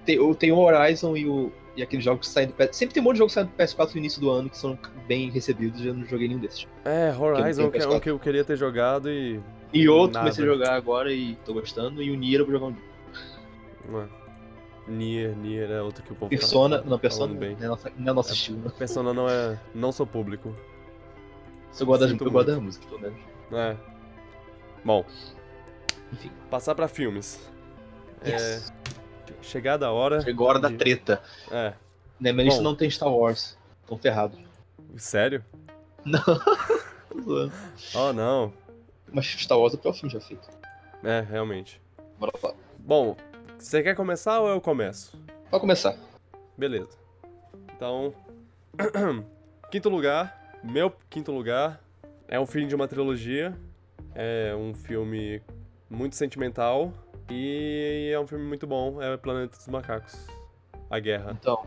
Tem, 0.05 0.19
o- 0.19 0.35
tem 0.35 0.53
o 0.53 0.59
Horizon 0.59 1.17
e, 1.17 1.27
o, 1.27 1.51
e 1.75 1.83
aqueles 1.83 2.05
jogos 2.05 2.27
que 2.29 2.33
saem 2.35 2.49
do 2.49 2.53
PS. 2.53 2.77
Sempre 2.77 2.93
tem 2.95 3.01
um 3.03 3.05
monte 3.05 3.15
de 3.15 3.19
jogos 3.21 3.33
que 3.33 3.41
saem 3.41 3.47
do 3.47 3.55
PS4 3.57 3.93
no 3.95 3.99
início 4.01 4.21
do 4.21 4.31
ano 4.31 4.51
que 4.51 4.59
são 4.59 4.79
bem 5.09 5.31
recebidos 5.31 5.83
eu 5.83 5.95
não 5.95 6.05
joguei 6.05 6.29
nenhum 6.29 6.41
desses. 6.41 6.67
É, 6.85 7.11
Horizon, 7.19 7.63
é 7.63 7.67
um 7.67 7.71
PS4. 7.71 8.01
que 8.01 8.11
eu 8.11 8.19
queria 8.19 8.45
ter 8.45 8.57
jogado 8.59 9.11
e. 9.11 9.41
E 9.73 9.89
outro 9.89 10.13
Nada. 10.15 10.27
comecei 10.27 10.45
a 10.45 10.47
jogar 10.47 10.75
agora 10.75 11.11
e 11.11 11.37
tô 11.45 11.55
gostando. 11.55 12.03
E 12.03 12.11
o 12.11 12.17
Nier 12.17 12.41
eu 12.41 12.45
vou 12.45 12.53
jogar 12.55 12.67
um 12.67 12.73
dia. 12.73 14.09
Nier, 14.87 15.35
Nier 15.37 15.71
é 15.71 15.81
outro 15.81 16.03
que 16.03 16.13
o 16.13 16.15
povo 16.15 16.31
tá- 16.31 16.37
Persona, 16.37 16.79
tá 16.81 16.85
não, 16.89 16.99
Persona 16.99 17.35
bem. 17.35 17.57
não 17.57 17.65
é, 17.65 17.69
nossa, 17.69 17.93
não 17.97 18.11
é 18.11 18.15
nosso 18.15 18.33
estilo. 18.35 18.59
Né? 18.59 18.73
Persona 18.79 19.15
não 19.15 19.27
é. 19.29 19.59
Não 19.75 19.91
sou 19.91 20.07
público. 20.07 20.55
Eu 21.81 21.87
gosto, 21.87 22.05
eu 22.05 22.31
gosto 22.31 22.47
da 22.47 22.61
música, 22.61 22.87
pelo 22.87 23.01
menos. 23.01 23.19
É. 23.53 23.75
Bom, 24.85 25.05
Enfim. 26.13 26.31
passar 26.51 26.75
pra 26.75 26.87
filmes. 26.87 27.41
É, 28.25 28.31
Yes. 28.31 28.73
chegada 29.43 29.87
a 29.87 29.93
hora. 29.93 30.21
Chegou 30.23 30.47
a 30.47 30.51
hora 30.51 30.59
da 30.61 30.69
de- 30.69 30.77
treta. 30.77 31.23
É. 31.51 31.75
Na 32.21 32.33
minha 32.33 32.45
lista 32.47 32.63
não 32.63 32.75
tem 32.75 32.89
Star 32.91 33.13
Wars. 33.13 33.57
Tão 33.87 33.99
ferrados. 33.99 34.39
Sério? 34.97 35.45
Tô 37.11 37.21
zoando. 37.23 37.53
Oh, 37.95 38.13
não. 38.13 38.53
Mas 39.13 39.27
Star 39.27 39.59
Wars 39.59 39.75
é 39.75 39.77
o 39.77 39.79
pior 39.81 39.93
filme 39.93 40.11
já 40.13 40.21
feito. 40.21 40.49
É, 41.03 41.21
realmente. 41.21 41.81
Bora 42.19 42.33
lá. 42.43 42.55
Bom, 42.79 43.17
você 43.59 43.83
quer 43.83 43.95
começar 43.95 44.41
ou 44.41 44.49
eu 44.49 44.61
começo? 44.61 45.19
Pode 45.51 45.61
começar. 45.61 45.97
Beleza. 46.57 46.91
Então. 47.77 48.15
quinto 49.71 49.89
lugar. 49.89 50.59
Meu 50.63 50.93
quinto 51.11 51.31
lugar. 51.33 51.81
É 52.29 52.41
um 52.41 52.47
filme 52.47 52.67
de 52.67 52.75
uma 52.75 52.89
trilogia. 52.89 53.55
É 54.15 54.55
um 54.57 54.73
filme 54.75 55.43
muito 55.91 56.17
sentimental. 56.17 56.93
E 57.31 58.11
é 58.13 58.21
um 58.21 58.27
filme 58.27 58.45
muito 58.45 58.67
bom. 58.67 59.01
É 59.01 59.17
Planeta 59.17 59.57
dos 59.57 59.69
Macacos. 59.69 60.27
A 60.91 60.99
Guerra. 60.99 61.37
Então, 61.41 61.65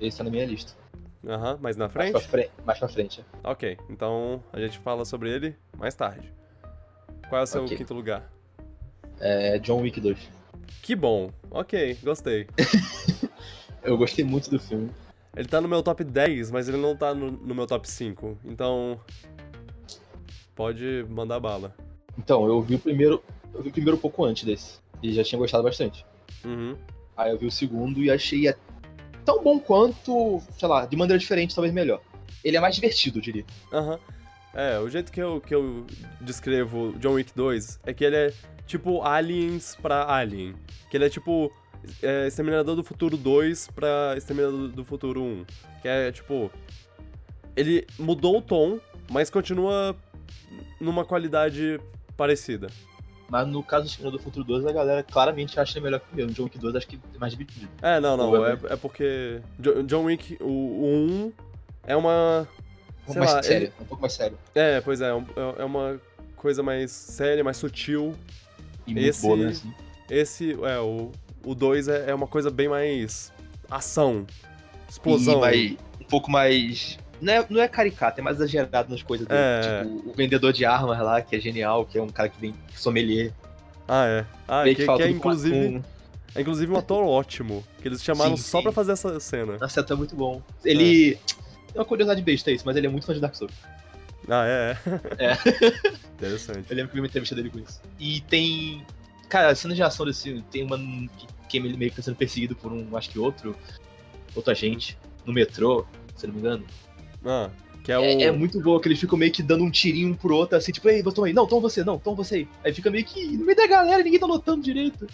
esse 0.00 0.18
tá 0.18 0.24
na 0.24 0.30
minha 0.30 0.44
lista. 0.46 0.72
Aham, 1.26 1.58
mais 1.60 1.76
na 1.76 1.84
Mais 1.86 1.92
frente? 1.92 2.12
pra, 2.12 2.20
frente, 2.20 2.50
mais 2.64 2.78
pra 2.78 2.88
frente. 2.88 3.20
é. 3.42 3.48
Ok, 3.50 3.78
então 3.88 4.42
a 4.52 4.60
gente 4.60 4.78
fala 4.78 5.04
sobre 5.04 5.30
ele 5.30 5.56
mais 5.76 5.94
tarde. 5.94 6.32
Qual 7.28 7.40
é 7.40 7.44
o 7.44 7.46
seu 7.46 7.64
Ok. 7.64 7.76
quinto 7.76 7.94
lugar? 7.94 8.30
É 9.20 9.58
John 9.58 9.80
Wick 9.80 10.00
2. 10.00 10.18
Que 10.82 10.94
bom. 10.94 11.30
Ok, 11.50 11.96
gostei. 12.02 12.46
Eu 13.82 13.96
gostei 13.98 14.24
muito 14.24 14.50
do 14.50 14.58
filme. 14.58 14.90
Ele 15.36 15.48
tá 15.48 15.60
no 15.60 15.68
meu 15.68 15.82
top 15.82 16.02
10, 16.04 16.50
mas 16.50 16.68
ele 16.68 16.78
não 16.78 16.96
tá 16.96 17.14
no, 17.14 17.30
no 17.30 17.54
meu 17.54 17.66
top 17.66 17.88
5. 17.90 18.38
Então. 18.44 18.98
Pode 20.54 21.04
mandar 21.08 21.40
bala. 21.40 21.74
Então, 22.18 22.46
eu 22.46 22.60
vi 22.62 22.76
o 22.76 22.78
primeiro. 22.78 23.22
Eu 23.52 23.62
vi 23.62 23.68
o 23.68 23.72
primeiro 23.72 23.98
pouco 23.98 24.24
antes 24.24 24.44
desse. 24.44 24.78
E 25.02 25.12
já 25.12 25.22
tinha 25.22 25.38
gostado 25.38 25.64
bastante. 25.64 26.04
Uhum. 26.44 26.76
Aí 27.16 27.30
eu 27.30 27.38
vi 27.38 27.46
o 27.46 27.50
segundo 27.50 28.02
e 28.02 28.10
achei 28.10 28.52
tão 29.24 29.42
bom 29.42 29.58
quanto, 29.58 30.42
sei 30.58 30.68
lá, 30.68 30.86
de 30.86 30.96
maneira 30.96 31.18
diferente, 31.18 31.54
talvez 31.54 31.72
melhor. 31.72 32.00
Ele 32.42 32.56
é 32.56 32.60
mais 32.60 32.74
divertido, 32.74 33.18
eu 33.18 33.22
diria. 33.22 33.44
Aham. 33.72 33.98
É, 34.54 34.78
o 34.78 34.88
jeito 34.88 35.10
que 35.10 35.20
eu, 35.20 35.40
que 35.40 35.52
eu 35.54 35.84
descrevo 36.20 36.94
John 36.98 37.14
Wick 37.14 37.32
2 37.34 37.80
é 37.84 37.92
que 37.92 38.04
ele 38.04 38.16
é 38.16 38.32
tipo 38.66 39.02
Aliens 39.02 39.76
pra 39.80 40.08
Alien. 40.08 40.54
Que 40.90 40.96
ele 40.96 41.06
é 41.06 41.10
tipo 41.10 41.52
é, 42.02 42.26
Exterminador 42.28 42.76
do 42.76 42.84
Futuro 42.84 43.16
2 43.16 43.68
pra 43.74 44.14
Exterminador 44.16 44.68
do 44.68 44.84
Futuro 44.84 45.22
1. 45.22 45.44
Que 45.82 45.88
é 45.88 46.12
tipo. 46.12 46.50
Ele 47.56 47.86
mudou 47.98 48.38
o 48.38 48.42
tom, 48.42 48.80
mas 49.10 49.30
continua 49.30 49.96
numa 50.80 51.04
qualidade 51.04 51.80
parecida. 52.16 52.68
Mas 53.28 53.48
no 53.48 53.62
caso 53.62 53.84
do 53.84 53.88
Exterminador 53.88 54.18
do 54.20 54.22
Futuro 54.24 54.44
2, 54.44 54.66
a 54.66 54.72
galera 54.72 55.02
claramente 55.02 55.58
acha 55.58 55.80
melhor 55.80 56.00
que 56.00 56.12
o 56.12 56.16
meu. 56.16 56.26
No 56.26 56.32
John 56.32 56.44
Wick 56.44 56.58
2, 56.58 56.76
acho 56.76 56.86
que 56.86 57.00
é 57.14 57.18
mais 57.18 57.32
dividido. 57.32 57.68
É, 57.82 57.98
não, 58.00 58.16
não. 58.16 58.46
É, 58.46 58.52
é 58.70 58.76
porque 58.76 59.40
Jo- 59.58 59.82
John 59.84 60.04
Wick, 60.04 60.36
o, 60.40 60.46
o 60.46 60.86
1 60.86 61.32
é 61.86 61.96
uma. 61.96 62.46
Um 63.02 63.06
pouco 63.06 63.18
mais 63.20 63.32
lá, 63.34 63.42
sério, 63.42 63.72
um 63.80 63.84
pouco 63.84 64.00
mais 64.02 64.12
sério. 64.14 64.38
É, 64.54 64.80
pois 64.80 65.00
é, 65.00 65.08
é 65.08 65.14
um- 65.14 65.26
é 65.58 65.64
uma 65.64 66.00
coisa 66.36 66.62
mais 66.62 66.90
séria, 66.90 67.42
mais 67.44 67.56
sutil. 67.56 68.14
E 68.86 68.98
Esse- 68.98 69.22
boa, 69.22 69.36
né? 69.36 69.48
Assim. 69.48 69.72
Esse, 70.10 70.52
é, 70.62 70.78
o, 70.80 71.10
o 71.44 71.54
2 71.54 71.88
é, 71.88 72.10
é 72.10 72.14
uma 72.14 72.26
coisa 72.26 72.50
bem 72.50 72.68
mais 72.68 73.32
ação, 73.70 74.26
explosão. 74.88 75.38
E 75.38 75.40
mais, 75.40 75.76
um 76.00 76.04
pouco 76.04 76.30
mais. 76.30 76.98
Não 77.20 77.32
é, 77.32 77.46
não 77.48 77.60
é 77.60 77.68
caricato, 77.68 78.20
é 78.20 78.22
mais 78.22 78.36
exagerado 78.36 78.90
nas 78.90 79.02
coisas 79.02 79.26
dele. 79.26 79.40
É. 79.40 79.82
Tipo, 79.84 80.10
o 80.10 80.12
vendedor 80.14 80.52
de 80.52 80.64
armas 80.64 80.98
lá, 80.98 81.22
que 81.22 81.36
é 81.36 81.40
genial, 81.40 81.86
que 81.86 81.98
é 81.98 82.02
um 82.02 82.08
cara 82.08 82.28
que 82.28 82.40
vem 82.40 82.54
sommelier. 82.74 83.32
Ah, 83.88 84.06
é. 84.06 84.26
Ah, 84.48 84.62
meio 84.64 84.76
que, 84.76 84.84
fala 84.84 84.98
que 84.98 85.04
é 85.04 85.10
inclusive, 85.10 85.82
é 86.34 86.40
inclusive 86.40 86.72
um 86.72 86.76
ator 86.76 87.04
ótimo, 87.04 87.64
que 87.80 87.88
eles 87.88 88.02
chamaram 88.02 88.36
Sim, 88.36 88.42
só 88.42 88.58
sim. 88.58 88.64
pra 88.64 88.72
fazer 88.72 88.92
essa 88.92 89.20
cena. 89.20 89.56
Nossa, 89.58 89.82
tá 89.82 89.94
muito 89.94 90.16
bom. 90.16 90.42
Ele. 90.64 91.18
É 91.74 91.78
uma 91.78 91.84
curiosidade 91.84 92.22
besta 92.22 92.50
isso, 92.50 92.64
mas 92.66 92.76
ele 92.76 92.86
é 92.86 92.90
muito 92.90 93.06
fã 93.06 93.12
de 93.12 93.20
Dark 93.20 93.34
Souls. 93.34 93.54
Ah, 94.28 94.46
é? 94.46 94.76
É. 95.18 95.32
Interessante. 96.16 96.66
Eu 96.70 96.76
lembro 96.76 96.90
que 96.90 96.92
eu 96.92 96.94
vi 96.94 97.00
uma 97.00 97.06
entrevista 97.06 97.34
dele 97.34 97.50
com 97.50 97.58
isso. 97.58 97.80
E 97.98 98.20
tem. 98.22 98.84
Cara, 99.28 99.50
a 99.50 99.54
cena 99.54 99.74
de 99.74 99.82
ação 99.82 100.06
desse 100.06 100.24
filme 100.24 100.44
tem 100.50 100.64
uma 100.64 100.78
que, 100.78 101.26
que 101.48 101.56
ele 101.58 101.76
meio 101.76 101.90
que 101.90 101.96
tá 101.96 102.02
sendo 102.02 102.16
perseguido 102.16 102.54
por 102.56 102.72
um, 102.72 102.96
acho 102.96 103.10
que 103.10 103.18
outro. 103.18 103.56
Outro 104.34 104.50
agente. 104.50 104.98
No 105.26 105.32
metrô, 105.32 105.86
se 106.16 106.26
não 106.26 106.34
me 106.34 106.40
engano. 106.40 106.64
Ah, 107.24 107.50
que 107.82 107.92
é 107.92 107.98
o... 107.98 108.02
É, 108.02 108.22
é 108.24 108.32
muito 108.32 108.60
boa, 108.60 108.80
que 108.80 108.88
eles 108.88 108.98
ficam 108.98 109.18
meio 109.18 109.30
que 109.32 109.42
dando 109.42 109.62
um 109.64 109.70
tirinho 109.70 110.10
um 110.10 110.14
pro 110.14 110.34
outro, 110.34 110.56
assim, 110.56 110.72
tipo, 110.72 110.88
ei, 110.88 111.02
toma 111.02 111.26
aí, 111.26 111.32
não, 111.32 111.46
toma 111.46 111.62
você, 111.62 111.84
não, 111.84 111.98
toma 111.98 112.16
você 112.16 112.36
aí. 112.36 112.48
Aí 112.64 112.72
fica 112.72 112.90
meio 112.90 113.04
que 113.04 113.36
no 113.36 113.44
meio 113.44 113.56
da 113.56 113.66
galera, 113.66 114.02
ninguém 114.02 114.18
tá 114.18 114.26
notando 114.26 114.62
direito. 114.62 115.06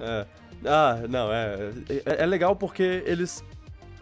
É. 0.00 0.26
Ah, 0.64 1.00
não, 1.08 1.32
é, 1.32 1.72
é. 1.88 2.22
É 2.22 2.26
legal 2.26 2.54
porque 2.54 3.02
eles. 3.04 3.44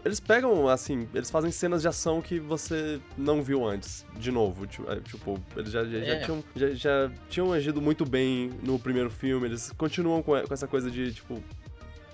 Eles 0.03 0.19
pegam, 0.19 0.67
assim, 0.67 1.07
eles 1.13 1.29
fazem 1.29 1.51
cenas 1.51 1.83
de 1.83 1.87
ação 1.87 2.23
que 2.23 2.39
você 2.39 2.99
não 3.15 3.43
viu 3.43 3.63
antes, 3.67 4.03
de 4.17 4.31
novo. 4.31 4.65
Tipo, 4.65 4.91
é, 4.91 4.95
tipo, 4.99 5.39
eles 5.55 5.71
já, 5.71 5.83
já, 5.83 5.99
já 5.99 6.13
É. 6.13 6.19
tinham, 6.21 6.43
já, 6.55 6.69
já 6.71 7.11
tinham 7.29 7.53
agido 7.53 7.79
muito 7.79 8.03
bem 8.03 8.51
no 8.63 8.79
primeiro 8.79 9.11
filme, 9.11 9.47
eles 9.47 9.71
continuam 9.77 10.23
com, 10.23 10.39
com 10.41 10.53
essa 10.53 10.67
coisa 10.67 10.89
de, 10.89 11.13
tipo, 11.13 11.43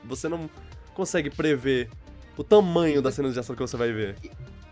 você 0.03 0.27
não 0.27 0.49
consegue 0.93 1.29
prever 1.29 1.89
o 2.35 2.43
tamanho 2.43 3.01
das 3.01 3.13
cenas 3.13 3.33
de 3.33 3.39
ação 3.39 3.55
que 3.55 3.61
você 3.61 3.77
vai 3.77 3.93
ver. 3.93 4.17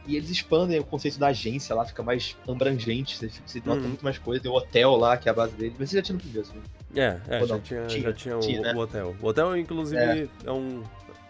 E 0.07 0.15
eles 0.15 0.29
expandem 0.29 0.79
o 0.79 0.83
conceito 0.83 1.17
da 1.17 1.27
agência 1.27 1.73
lá, 1.75 1.83
fica 1.85 2.03
mais 2.03 2.37
abrangente, 2.47 3.17
você, 3.17 3.31
você 3.45 3.61
nota 3.65 3.81
Uhum. 3.81 3.87
muito 3.89 4.03
mais 4.03 4.17
coisa. 4.19 4.41
Tem 4.41 4.51
o 4.51 4.55
hotel 4.55 4.95
lá, 4.95 5.17
que 5.17 5.27
é 5.27 5.31
a 5.31 5.35
base 5.35 5.55
dele. 5.55 5.75
Mas 5.79 5.89
você 5.89 5.95
já 5.97 6.01
tinha 6.03 6.13
no 6.13 6.19
primeiro, 6.21 6.47
assim. 6.47 6.61
É, 6.95 7.19
é, 7.27 7.45
já 7.45 7.59
tinha, 7.59 7.87
Tinha, 7.87 8.03
já 8.03 8.13
tinha, 8.13 8.37
o, 8.37 8.39
tinha, 8.41 8.61
né? 8.61 8.73
o 8.73 8.77
hotel. 8.77 9.15
O 9.21 9.27
hotel, 9.27 9.57
inclusive, 9.57 10.29
é, 10.45 10.51
um. 10.51 10.83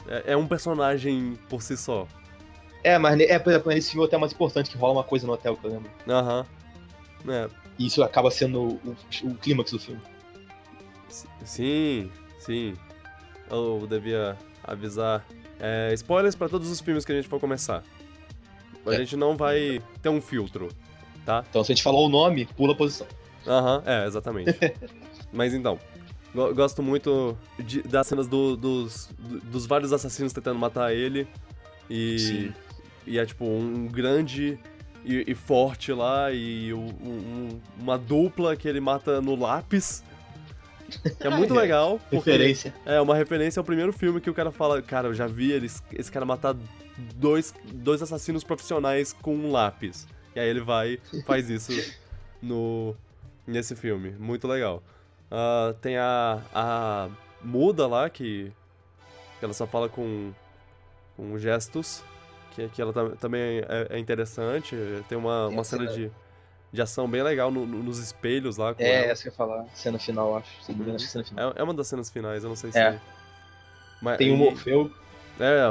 É, 0.08 0.34
é 0.34 0.38
um 0.38 0.46
personagem 0.48 1.40
por 1.50 1.62
si 1.62 1.76
só. 1.78 2.08
É, 2.84 2.98
mas 3.00 3.20
é, 3.20 3.40
por 3.40 3.50
exemplo, 3.52 3.72
nesse 3.72 3.90
filme 3.92 4.04
o 4.04 4.06
hotel 4.06 4.18
é 4.18 4.22
mais 4.22 4.34
importante, 4.34 4.70
que 4.70 4.78
rola 4.78 4.94
uma 4.94 5.04
coisa 5.04 5.26
no 5.26 5.34
hotel, 5.34 5.56
que 5.58 5.66
eu 5.66 5.72
lembro. 5.72 5.90
Aham. 6.08 6.46
É, 7.28 7.50
E 7.80 7.88
isso 7.88 8.04
acaba 8.04 8.30
sendo 8.30 8.62
o, 8.84 8.98
o 9.24 9.36
clímax 9.36 9.72
do 9.72 9.80
filme. 9.80 10.02
Sim, 11.44 12.12
sim. 12.40 12.74
Eu 13.50 13.86
devia 13.88 14.38
avisar. 14.64 15.26
É, 15.60 15.94
spoilers 15.94 16.36
pra 16.36 16.50
todos 16.50 16.70
os 16.70 16.82
filmes 16.82 17.06
que 17.06 17.12
a 17.12 17.16
gente 17.16 17.28
for 17.28 17.40
começar. 17.40 17.84
A 18.86 18.94
É. 18.94 18.98
gente 18.98 19.16
não 19.16 19.36
vai 19.36 19.82
ter 20.02 20.10
um 20.10 20.22
filtro, 20.22 20.70
tá? 21.26 21.44
Então, 21.50 21.64
se 21.64 21.72
a 21.72 21.76
gente 21.76 21.84
falou 21.84 22.06
o 22.06 22.10
nome, 22.10 22.46
pula 22.58 22.74
a 22.74 22.76
posição. 22.76 23.08
Aham, 23.48 23.82
é, 23.86 24.06
exatamente. 24.06 24.52
Mas 25.34 25.54
então, 25.54 25.80
go- 26.34 26.54
gosto 26.54 26.82
muito 26.84 27.38
de- 27.60 27.82
das 27.84 28.08
cenas 28.08 28.28
do- 28.28 28.56
dos, 28.56 29.10
do- 29.18 29.40
dos 29.42 29.66
vários 29.66 29.92
assassinos 29.94 30.34
tentando 30.34 30.60
matar 30.60 30.94
ele. 30.94 31.28
E, 31.90 32.20
Sim. 32.20 32.54
e 33.06 33.20
é 33.20 33.26
tipo 33.26 33.46
um 33.46 33.88
grande 33.88 34.58
e, 35.04 35.24
e 35.32 35.36
forte 35.36 35.92
lá 35.94 36.32
e 36.32 36.74
um- 36.74 36.88
um- 36.88 37.60
uma 37.80 37.98
dupla 37.98 38.56
que 38.56 38.68
ele 38.68 38.80
mata 38.80 39.22
no 39.22 39.36
lápis. 39.36 40.04
Que 41.20 41.28
é 41.28 41.30
muito 41.30 41.54
É. 41.58 41.58
legal. 41.62 42.00
Referência. 42.12 42.74
é, 42.86 43.00
uma 43.02 43.16
referência 43.16 43.60
ao 43.60 43.64
primeiro 43.64 43.92
filme 43.94 44.20
que 44.22 44.30
o 44.30 44.34
cara 44.34 44.52
fala, 44.52 44.82
cara, 44.82 45.08
eu 45.10 45.14
já 45.14 45.28
vi 45.28 45.52
eles, 45.52 45.84
esse 45.94 46.12
cara 46.12 46.26
matar 46.26 46.56
dois, 46.98 47.54
dois 47.66 48.02
assassinos 48.02 48.44
profissionais 48.44 49.14
com 49.14 49.36
um 49.36 49.52
lápis. 49.52 50.08
E 50.36 50.40
aí 50.40 50.48
ele 50.50 50.62
vai 50.62 51.00
e 51.14 51.22
faz 51.24 51.50
isso 51.50 51.72
no 52.42 52.96
nesse 53.48 53.76
filme. 53.76 54.12
Muito 54.12 54.48
legal. 54.48 54.82
Ah, 55.32 55.74
tem 55.82 55.98
a, 55.98 56.42
a 56.54 57.10
muda 57.42 57.88
lá, 57.88 58.10
que, 58.10 58.52
ela 59.42 59.54
só 59.54 59.68
fala 59.68 59.88
com, 59.88 60.32
com 61.16 61.38
gestos, 61.38 62.04
que, 62.52 62.68
que 62.70 62.82
ela 62.82 62.92
tam- 62.92 63.12
também 63.16 63.60
é, 63.68 63.88
é 63.92 64.00
interessante. 64.00 64.76
Tem 65.08 65.18
uma, 65.18 65.46
Tem 65.48 65.58
uma 65.58 65.64
cena 65.64 65.84
cena- 65.88 65.94
de, 66.08 66.12
de 66.72 66.82
ação 66.82 67.08
bem 67.10 67.22
legal 67.24 67.52
no- 67.52 67.66
no- 67.66 67.84
nos 67.84 68.00
espelhos 68.00 68.58
lá. 68.58 68.74
Com 68.74 68.82
É, 68.84 69.04
ela. 69.04 69.12
essa 69.12 69.22
que 69.24 69.28
eu 69.30 69.32
ia 69.32 69.38
falar. 69.38 69.66
Cena 69.74 70.00
final, 70.00 70.38
acho. 70.38 70.72
Engano, 70.72 70.96
é 70.98 71.24
final. 71.24 71.52
É, 71.56 71.60
é 71.60 71.64
uma 71.64 71.74
das 71.74 71.88
cenas 71.88 72.10
finais, 72.10 72.44
eu 72.44 72.50
não 72.50 72.56
sei 72.56 72.72
se... 72.72 72.78
É. 72.80 73.00
Mas, 74.02 74.18
Tem 74.18 74.32
o 74.32 74.36
e- 74.36 74.38
Morfeu. 74.38 74.92
É, 75.40 75.70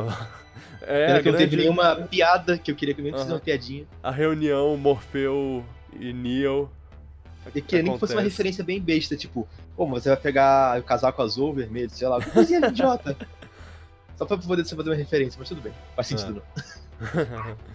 é 0.83 1.06
Pena 1.06 1.23
que 1.23 1.30
não 1.30 1.38
teve 1.38 1.56
grande- 1.56 1.56
nenhuma 1.56 1.97
piada 2.09 2.59
que 2.59 2.71
eu 2.71 2.76
queria 2.76 2.94
que 2.94 3.00
eu 3.00 3.04
fizesse 3.04 3.25
Aham. 3.25 3.35
uma 3.35 3.40
piadinha. 3.40 3.87
a 4.02 4.11
reunião 4.11 4.76
Morfeu 4.76 5.64
e 5.99 6.12
Neo. 6.12 6.71
E 7.54 7.61
queria 7.61 7.83
nem 7.83 7.92
que 7.92 7.99
fosse 7.99 8.14
uma 8.14 8.23
referência 8.23 8.64
bem 8.64 8.80
besta, 8.80 9.16
tipo, 9.16 9.47
pô, 9.76 9.87
mas 9.87 10.02
você 10.02 10.09
vai 10.11 10.18
pegar 10.18 10.78
o 10.80 10.83
casaco 10.83 11.21
azul, 11.23 11.52
vermelho, 11.52 11.90
sei 11.90 12.09
lá, 12.09 12.21
que 12.21 12.30
coisinha 12.30 12.66
idiota. 12.68 13.16
Só 14.16 14.25
pra 14.25 14.37
poder 14.38 14.64
você 14.64 14.76
fazer 14.76 14.90
uma 14.90 14.97
referência, 14.97 15.37
mas 15.38 15.49
tudo 15.49 15.61
bem. 15.61 15.73
Faz 15.97 16.06
sentido, 16.09 16.42
não. 17.00 17.56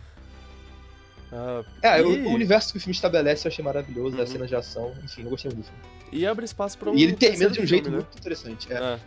Ah, 1.32 1.64
É, 1.84 2.00
e, 2.00 2.02
o, 2.04 2.30
o 2.30 2.34
universo 2.34 2.72
que 2.72 2.80
o 2.80 2.82
filme 2.82 2.94
estabelece 2.96 3.48
eu 3.48 3.52
achei 3.52 3.64
maravilhoso, 3.64 4.16
Uhum. 4.18 4.24
as 4.24 4.30
cenas 4.30 4.48
de 4.50 4.56
ação, 4.56 4.96
enfim, 5.04 5.22
eu 5.24 5.30
gostei 5.30 5.52
muito 5.52 5.68
do 5.68 5.70
filme. 5.70 6.10
e 6.12 6.26
abre 6.26 6.44
espaço 6.44 6.76
pra 6.76 6.90
um 6.90 6.96
e 6.96 7.04
ele 7.04 7.14
termina 7.14 7.52
de 7.52 7.62
um 7.62 7.66
jeito 7.68 7.84
filme, 7.84 7.98
né? 8.00 8.04
muito 8.04 8.18
interessante. 8.18 8.74
É, 8.74 8.76
É, 8.78 9.00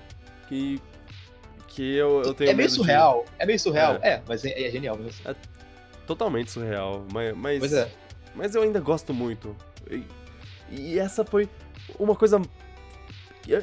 que, 0.48 0.80
que 1.74 1.94
eu, 1.96 2.22
eu 2.22 2.34
tenho 2.34 2.50
é 2.50 2.54
meio 2.54 2.56
medo 2.66 2.70
de- 2.70 2.76
surreal, 2.76 3.24
é 3.38 3.46
meio 3.46 3.58
surreal, 3.58 3.98
é, 4.02 4.20
mas 4.26 4.44
é, 4.44 4.66
é 4.66 4.70
genial 4.70 4.96
mesmo. 4.96 5.34
Totalmente 6.06 6.50
surreal, 6.50 7.04
mas, 7.12 7.36
mas, 7.36 7.58
Pois 7.60 7.72
é. 7.72 7.88
mas 8.34 8.54
eu 8.54 8.62
ainda 8.62 8.80
gosto 8.80 9.14
muito. 9.14 9.56
E, 9.90 10.04
e 10.70 10.98
essa 10.98 11.24
foi 11.24 11.48
uma 11.98 12.14
coisa 12.14 12.40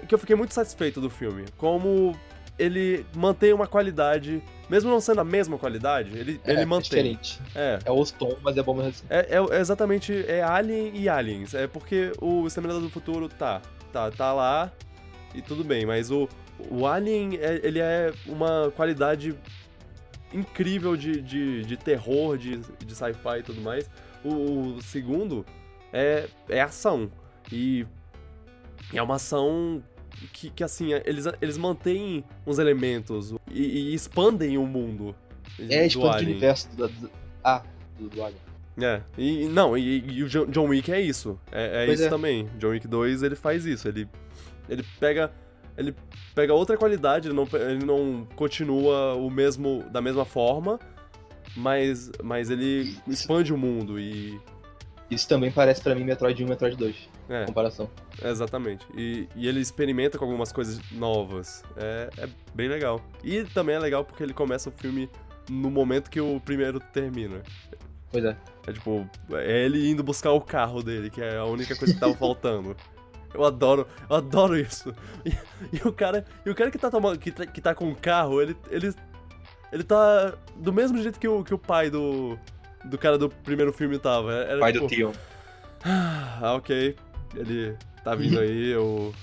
que 0.07 0.13
eu 0.13 0.17
fiquei 0.19 0.35
muito 0.35 0.53
satisfeito 0.53 0.99
do 1.01 1.09
filme. 1.09 1.45
Como 1.57 2.17
ele 2.57 3.05
mantém 3.15 3.53
uma 3.53 3.67
qualidade, 3.67 4.43
mesmo 4.69 4.89
não 4.89 4.99
sendo 4.99 5.21
a 5.21 5.23
mesma 5.23 5.57
qualidade, 5.57 6.17
ele, 6.17 6.41
É, 6.45 6.51
ele 6.51 6.61
é 6.61 6.65
mantém. 6.65 6.83
diferente. 6.89 7.39
É, 7.55 7.79
É 7.85 7.91
outro 7.91 8.13
tom, 8.19 8.37
mas 8.41 8.57
é 8.57 8.63
bom 8.63 8.73
mesmo 8.73 8.89
assim. 8.89 9.05
É, 9.09 9.37
é- 9.37 9.55
é 9.57 9.59
exatamente, 9.61 10.25
é 10.27 10.41
Alien 10.43 10.91
e 10.95 11.07
Aliens. 11.07 11.53
É 11.53 11.67
porque 11.67 12.11
o 12.21 12.45
Exterminador 12.47 12.81
do 12.81 12.89
Futuro 12.89 13.29
tá, 13.29 13.61
tá, 13.93 14.11
tá 14.11 14.33
lá 14.33 14.71
e 15.33 15.41
tudo 15.41 15.63
bem, 15.63 15.85
mas 15.85 16.11
o, 16.11 16.27
o 16.69 16.85
Alien, 16.85 17.37
é- 17.37 17.59
ele 17.63 17.79
é 17.79 18.13
uma 18.25 18.71
qualidade 18.75 19.35
incrível 20.33 20.95
de, 20.95 21.21
de, 21.21 21.63
de 21.63 21.77
terror, 21.77 22.37
de, 22.37 22.57
de 22.57 22.95
sci-fi 22.95 23.39
e 23.39 23.43
tudo 23.43 23.61
mais. 23.61 23.89
O, 24.23 24.75
o 24.75 24.81
segundo 24.81 25.45
é, 25.91 26.27
é 26.47 26.61
ação. 26.61 27.09
E, 27.51 27.85
é 28.93 29.01
uma 29.01 29.15
ação 29.15 29.83
que, 30.33 30.49
que 30.49 30.63
assim, 30.63 30.93
eles, 31.05 31.25
eles 31.41 31.57
mantêm 31.57 32.23
uns 32.45 32.59
elementos 32.59 33.33
e, 33.51 33.61
e 33.61 33.93
expandem 33.93 34.57
o 34.57 34.65
mundo. 34.65 35.15
É 35.57 35.81
do 35.81 35.85
expandir 35.85 36.27
o 36.27 36.31
universo 36.31 36.69
do, 36.75 36.87
do, 36.87 37.11
ah, 37.43 37.63
do, 37.97 38.09
do 38.09 38.23
Alien. 38.23 38.49
É, 38.81 39.01
e 39.17 39.45
não, 39.47 39.77
e, 39.77 39.99
e 39.99 40.23
o 40.23 40.29
John 40.29 40.67
Wick 40.67 40.91
é 40.91 41.01
isso. 41.01 41.37
É, 41.51 41.85
é 41.85 41.93
isso 41.93 42.05
é. 42.05 42.09
também. 42.09 42.47
John 42.57 42.69
Wick 42.69 42.87
2, 42.87 43.23
ele 43.23 43.35
faz 43.35 43.65
isso. 43.65 43.87
Ele, 43.87 44.07
ele 44.69 44.85
pega. 44.99 45.31
Ele 45.79 45.95
pega 46.35 46.53
outra 46.53 46.77
qualidade, 46.77 47.29
ele 47.29 47.35
não, 47.35 47.47
ele 47.53 47.85
não 47.85 48.27
continua 48.35 49.15
o 49.15 49.29
mesmo 49.29 49.83
da 49.89 50.01
mesma 50.01 50.25
forma, 50.25 50.79
mas, 51.55 52.11
mas 52.21 52.49
ele 52.49 52.97
expande 53.07 53.53
o 53.53 53.57
mundo 53.57 53.99
e. 53.99 54.39
Isso 55.09 55.27
também 55.27 55.51
parece 55.51 55.81
pra 55.81 55.95
mim 55.95 56.03
Metroid 56.03 56.43
1 56.43 56.45
e 56.45 56.49
Metroid 56.49 56.75
2. 56.75 57.09
É, 57.29 57.45
Comparação. 57.45 57.89
exatamente. 58.23 58.85
E, 58.95 59.27
e 59.35 59.47
ele 59.47 59.59
experimenta 59.59 60.19
com 60.19 60.25
algumas 60.25 60.51
coisas 60.51 60.79
novas. 60.91 61.63
É, 61.77 62.09
é 62.17 62.29
bem 62.53 62.67
legal. 62.67 63.01
E 63.23 63.43
também 63.45 63.75
é 63.75 63.79
legal 63.79 64.05
porque 64.05 64.21
ele 64.21 64.33
começa 64.33 64.69
o 64.69 64.71
filme 64.71 65.09
no 65.49 65.71
momento 65.71 66.11
que 66.11 66.21
o 66.21 66.39
primeiro 66.39 66.79
termina. 66.79 67.41
Pois 68.11 68.23
é. 68.23 68.35
É 68.67 68.71
tipo, 68.73 69.09
é 69.31 69.65
ele 69.65 69.89
indo 69.89 70.03
buscar 70.03 70.31
o 70.31 70.41
carro 70.41 70.83
dele, 70.83 71.09
que 71.09 71.21
é 71.21 71.37
a 71.37 71.45
única 71.45 71.75
coisa 71.75 71.93
que 71.93 71.99
tava 71.99 72.13
faltando. 72.17 72.75
Eu 73.33 73.43
adoro, 73.45 73.85
eu 74.09 74.15
adoro 74.15 74.57
isso. 74.57 74.93
E, 75.25 75.31
e 75.71 75.87
o 75.87 75.91
cara, 75.93 76.25
e 76.45 76.49
o 76.49 76.55
cara 76.55 76.71
que 76.71 76.77
tá 76.77 76.89
tomando, 76.89 77.17
que 77.19 77.31
tá, 77.31 77.45
que 77.45 77.61
tá 77.61 77.75
com 77.75 77.89
o 77.91 77.95
carro, 77.95 78.41
ele, 78.41 78.55
ele, 78.71 78.93
ele 79.71 79.83
tá 79.83 80.33
do 80.55 80.73
mesmo 80.73 80.97
jeito 81.01 81.19
que 81.19 81.27
o, 81.27 81.43
que 81.43 81.53
o 81.53 81.57
pai 81.59 81.89
do, 81.89 82.37
do 82.85 82.97
cara 82.97 83.17
do 83.17 83.29
primeiro 83.29 83.71
filme 83.71 83.99
tava. 83.99 84.33
Era, 84.33 84.59
Pai 84.59 84.73
tipo, 84.73 84.87
do 84.87 84.95
Tion. 84.95 85.11
Ah, 85.85 86.55
ok. 86.55 86.95
Ele 87.35 87.75
tá 88.03 88.15
vindo 88.15 88.39
aí, 88.41 88.69
eu. 88.71 89.13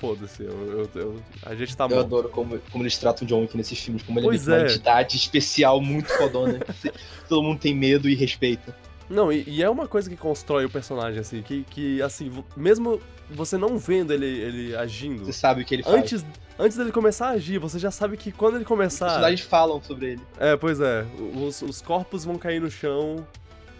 Foda-se, 0.00 0.42
eu, 0.44 0.52
eu, 0.94 1.00
eu- 1.02 1.22
a 1.42 1.54
gente 1.54 1.76
tá 1.76 1.84
Eu 1.84 1.88
bom. 1.90 2.00
adoro 2.00 2.28
como, 2.30 2.58
como 2.70 2.82
eles 2.84 2.96
tratam 2.96 3.24
o 3.26 3.28
John 3.28 3.40
Wick 3.40 3.56
nesses 3.56 3.78
filmes, 3.78 4.02
como 4.02 4.18
ele 4.18 4.26
Pois 4.26 4.48
é 4.48 4.52
uma 4.52 4.62
é. 4.62 4.64
entidade 4.70 5.16
especial 5.16 5.80
muito 5.82 6.08
fodona. 6.16 6.60
que 6.60 6.92
Todo 7.28 7.42
mundo 7.42 7.58
tem 7.60 7.74
medo 7.74 8.08
e 8.08 8.14
respeita. 8.14 8.74
Não, 9.08 9.32
e, 9.32 9.44
e 9.46 9.62
é 9.62 9.70
uma 9.70 9.86
coisa 9.86 10.10
que 10.10 10.16
constrói 10.16 10.64
o 10.64 10.70
personagem, 10.70 11.20
assim, 11.20 11.40
que, 11.42 11.62
que 11.70 12.02
assim, 12.02 12.30
mesmo 12.56 13.00
você 13.30 13.56
não 13.56 13.78
vendo 13.78 14.12
ele, 14.12 14.26
ele 14.26 14.76
agindo, 14.76 15.24
Você 15.24 15.32
sabe 15.32 15.62
o 15.62 15.64
que 15.64 15.74
ele 15.76 15.82
faz. 15.82 15.94
antes, 15.96 16.26
antes 16.58 16.76
dele 16.76 16.90
começar 16.92 17.28
a 17.28 17.30
agir, 17.30 17.58
você 17.58 17.78
já 17.78 17.90
sabe 17.90 18.16
que 18.16 18.32
quando 18.32 18.54
ele 18.56 18.64
Os 18.64 18.68
começar. 18.68 19.06
personagens 19.06 19.40
falam 19.42 19.80
sobre 19.82 20.12
ele. 20.12 20.22
É, 20.38 20.56
pois 20.56 20.80
é, 20.80 21.04
os, 21.36 21.62
os 21.62 21.80
corpos 21.80 22.24
vão 22.24 22.36
cair 22.36 22.60
no 22.60 22.70
chão 22.70 23.24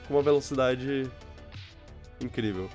com 0.06 0.14
uma 0.14 0.22
velocidade 0.22 1.10
incrível. 2.20 2.68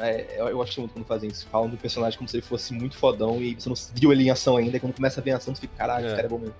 É, 0.00 0.38
eu, 0.40 0.48
eu 0.48 0.62
acho 0.62 0.80
muito 0.80 0.92
quando 0.92 1.06
fazem 1.06 1.28
isso. 1.30 1.46
Falam 1.50 1.68
do 1.68 1.76
personagem 1.76 2.16
como 2.18 2.28
se 2.28 2.36
ele 2.36 2.44
fosse 2.44 2.72
muito 2.72 2.96
fodão 2.96 3.40
e 3.42 3.54
você 3.54 3.68
não 3.68 3.76
viu 3.94 4.12
ele 4.12 4.24
em 4.24 4.30
ação 4.30 4.56
ainda. 4.56 4.76
E 4.76 4.80
quando 4.80 4.94
começa 4.94 5.20
a 5.20 5.24
ver 5.24 5.30
em 5.30 5.34
ação, 5.34 5.54
você 5.54 5.60
fica, 5.62 5.74
caralho, 5.76 6.04
É. 6.04 6.06
esse 6.08 6.14
cara 6.16 6.26
é 6.26 6.30
bom 6.30 6.38
mesmo. 6.38 6.54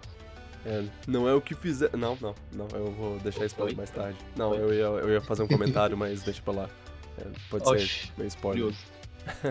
É, 0.69 0.85
não 1.07 1.27
é 1.27 1.33
o 1.33 1.41
que 1.41 1.55
fizer. 1.55 1.91
Não, 1.97 2.17
não, 2.21 2.35
não, 2.53 2.69
eu 2.75 2.93
vou 2.93 3.19
deixar 3.21 3.49
Oi? 3.63 3.75
mais 3.75 3.89
tarde. 3.89 4.19
Não, 4.37 4.55
eu 4.55 4.73
ia, 4.73 4.85
eu 4.85 5.11
ia 5.13 5.21
fazer 5.23 5.43
um 5.43 5.49
comentário, 5.49 5.97
mas 5.97 6.23
deixa 6.23 6.43
pra 6.43 6.53
lá. 6.53 6.71
É, 7.17 7.25
pode 7.49 7.67
Oxi, 7.67 7.87
ser 7.87 8.13
meio 8.19 8.29
spoiler. 8.29 8.75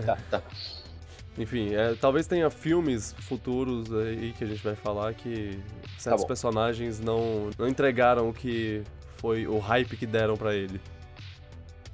Tá, 0.05 0.17
tá. 0.29 0.43
Enfim, 1.39 1.73
é, 1.73 1.95
talvez 1.95 2.27
tenha 2.27 2.49
filmes 2.49 3.15
futuros 3.19 3.91
aí 3.93 4.33
que 4.33 4.43
a 4.43 4.47
gente 4.47 4.63
vai 4.63 4.75
falar 4.75 5.13
que 5.13 5.59
certos 5.97 6.21
bom. 6.21 6.27
personagens 6.27 6.99
não, 6.99 7.49
não 7.57 7.67
entregaram 7.67 8.29
o 8.29 8.33
que 8.33 8.83
foi 9.17 9.47
o 9.47 9.57
hype 9.57 9.97
que 9.97 10.05
deram 10.05 10.35
pra 10.35 10.55
ele. 10.55 10.79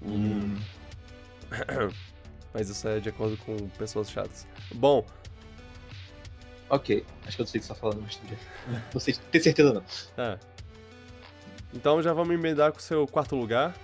Hum. 0.01 0.57
Mas 2.53 2.69
isso 2.69 2.87
é 2.87 2.99
de 2.99 3.09
acordo 3.09 3.37
com 3.37 3.55
pessoas 3.69 4.09
chatas. 4.09 4.45
Bom, 4.75 5.05
Ok, 6.73 7.05
acho 7.27 7.35
que 7.35 7.41
eu 7.43 7.45
sei 7.45 7.59
o 7.59 7.61
que 7.61 7.67
você 7.67 7.73
tá 7.73 7.79
falando, 7.79 8.01
mas 8.01 8.15
tudo 8.15 8.29
bem. 8.29 8.81
Não 8.91 8.99
sei, 8.99 9.15
tenho 9.31 9.43
certeza 9.43 9.73
não. 9.73 9.83
é. 10.23 10.39
Então 11.71 12.01
já 12.01 12.13
vamos 12.13 12.33
emendar 12.33 12.71
com 12.71 12.79
o 12.79 12.81
seu 12.81 13.05
quarto 13.05 13.35
lugar. 13.35 13.75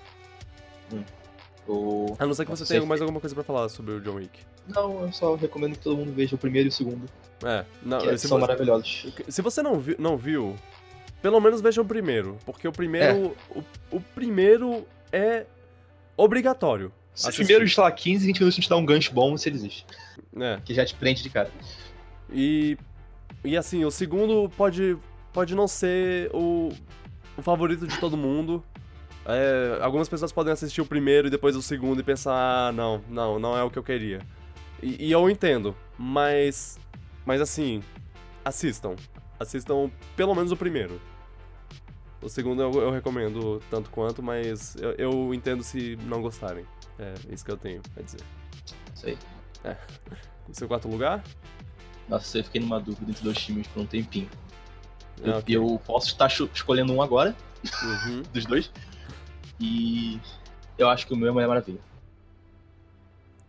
O... 1.67 2.15
A 2.17 2.25
não 2.25 2.33
ser 2.33 2.45
que 2.45 2.51
você 2.51 2.65
tenha 2.65 2.83
mais 2.83 2.99
alguma 2.99 3.19
coisa 3.19 3.35
pra 3.35 3.43
falar 3.43 3.69
sobre 3.69 3.93
o 3.93 4.01
John 4.01 4.15
Wick. 4.15 4.39
Não, 4.67 5.03
eu 5.03 5.13
só 5.13 5.35
recomendo 5.35 5.73
que 5.73 5.79
todo 5.83 5.97
mundo 5.97 6.11
veja 6.11 6.35
o 6.35 6.37
primeiro 6.37 6.67
e 6.67 6.69
o 6.69 6.71
segundo, 6.71 7.07
É, 7.43 7.63
não, 7.83 7.99
que 7.99 8.17
se, 8.17 8.27
são 8.27 8.37
você, 8.39 8.41
maravilhosos. 8.41 9.13
se 9.27 9.41
você 9.41 9.61
não, 9.61 9.79
vi, 9.79 9.95
não 9.99 10.17
viu, 10.17 10.55
pelo 11.21 11.39
menos 11.39 11.61
veja 11.61 11.79
o 11.81 11.85
primeiro. 11.85 12.37
Porque 12.43 12.67
o 12.67 12.71
primeiro. 12.71 13.35
É. 13.55 13.59
O, 13.59 13.97
o 13.97 14.01
primeiro 14.01 14.83
é 15.11 15.45
obrigatório. 16.17 16.91
Assistir. 17.13 17.45
primeiros, 17.45 17.73
sei 17.73 17.83
lá, 17.83 17.91
15, 17.91 18.25
20 18.25 18.39
minutos 18.39 18.63
te 18.63 18.69
dá 18.69 18.77
um 18.77 18.85
gancho 18.85 19.13
bom 19.13 19.37
se 19.37 19.49
ele 19.49 19.57
existe. 19.57 19.85
É. 20.39 20.59
Que 20.65 20.73
já 20.73 20.85
te 20.85 20.95
prende 20.95 21.21
de 21.21 21.29
cara. 21.29 21.51
E, 22.31 22.77
e 23.43 23.57
assim, 23.57 23.83
o 23.85 23.91
segundo 23.91 24.49
pode, 24.55 24.97
pode 25.33 25.55
não 25.55 25.67
ser 25.67 26.29
o, 26.33 26.69
o 27.37 27.41
favorito 27.41 27.87
de 27.87 27.97
todo 27.99 28.17
mundo. 28.17 28.63
É, 29.25 29.79
algumas 29.81 30.09
pessoas 30.09 30.31
podem 30.31 30.51
assistir 30.51 30.81
o 30.81 30.85
primeiro 30.85 31.27
e 31.27 31.31
depois 31.31 31.55
o 31.55 31.61
segundo 31.61 31.99
e 31.99 32.03
pensar, 32.03 32.33
ah, 32.33 32.71
não, 32.71 33.01
não, 33.07 33.39
não 33.39 33.57
é 33.57 33.63
o 33.63 33.69
que 33.69 33.77
eu 33.77 33.83
queria. 33.83 34.19
E, 34.81 35.07
e 35.07 35.11
eu 35.11 35.29
entendo, 35.29 35.75
mas. 35.97 36.79
Mas 37.25 37.41
assim, 37.41 37.83
assistam. 38.43 38.95
Assistam 39.39 39.91
pelo 40.15 40.33
menos 40.33 40.51
o 40.51 40.57
primeiro. 40.57 40.99
O 42.21 42.27
segundo 42.27 42.61
eu, 42.61 42.71
eu 42.73 42.91
recomendo 42.91 43.61
tanto 43.69 43.89
quanto, 43.89 44.21
mas 44.21 44.75
eu, 44.75 44.91
eu 44.93 45.33
entendo 45.33 45.63
se 45.63 45.97
não 46.05 46.21
gostarem. 46.21 46.65
É 46.97 47.13
isso 47.33 47.45
que 47.45 47.51
eu 47.51 47.57
tenho 47.57 47.81
a 47.95 48.01
dizer. 48.01 48.21
Isso 48.93 49.05
aí. 49.07 49.17
O 50.47 50.53
seu 50.53 50.67
quarto 50.67 50.89
lugar? 50.89 51.23
Nossa, 52.09 52.39
eu 52.39 52.43
fiquei 52.43 52.59
numa 52.59 52.79
dúvida 52.79 53.11
entre 53.11 53.23
dois 53.23 53.37
times 53.37 53.67
por 53.67 53.81
um 53.81 53.85
tempinho. 53.85 54.29
Eu, 55.23 55.33
Ah, 55.33 55.37
ok. 55.37 55.55
eu 55.55 55.81
posso 55.85 56.07
estar 56.07 56.27
escolhendo 56.27 56.91
um 56.91 57.01
agora, 57.01 57.35
Uhum. 57.63 58.23
dos 58.33 58.45
dois. 58.45 58.71
E 59.59 60.19
eu 60.77 60.89
acho 60.89 61.05
que 61.05 61.13
o 61.13 61.17
meu 61.17 61.29
é 61.29 61.31
Mulher 61.31 61.47
Maravilha. 61.47 61.79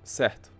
Certo. 0.02 0.50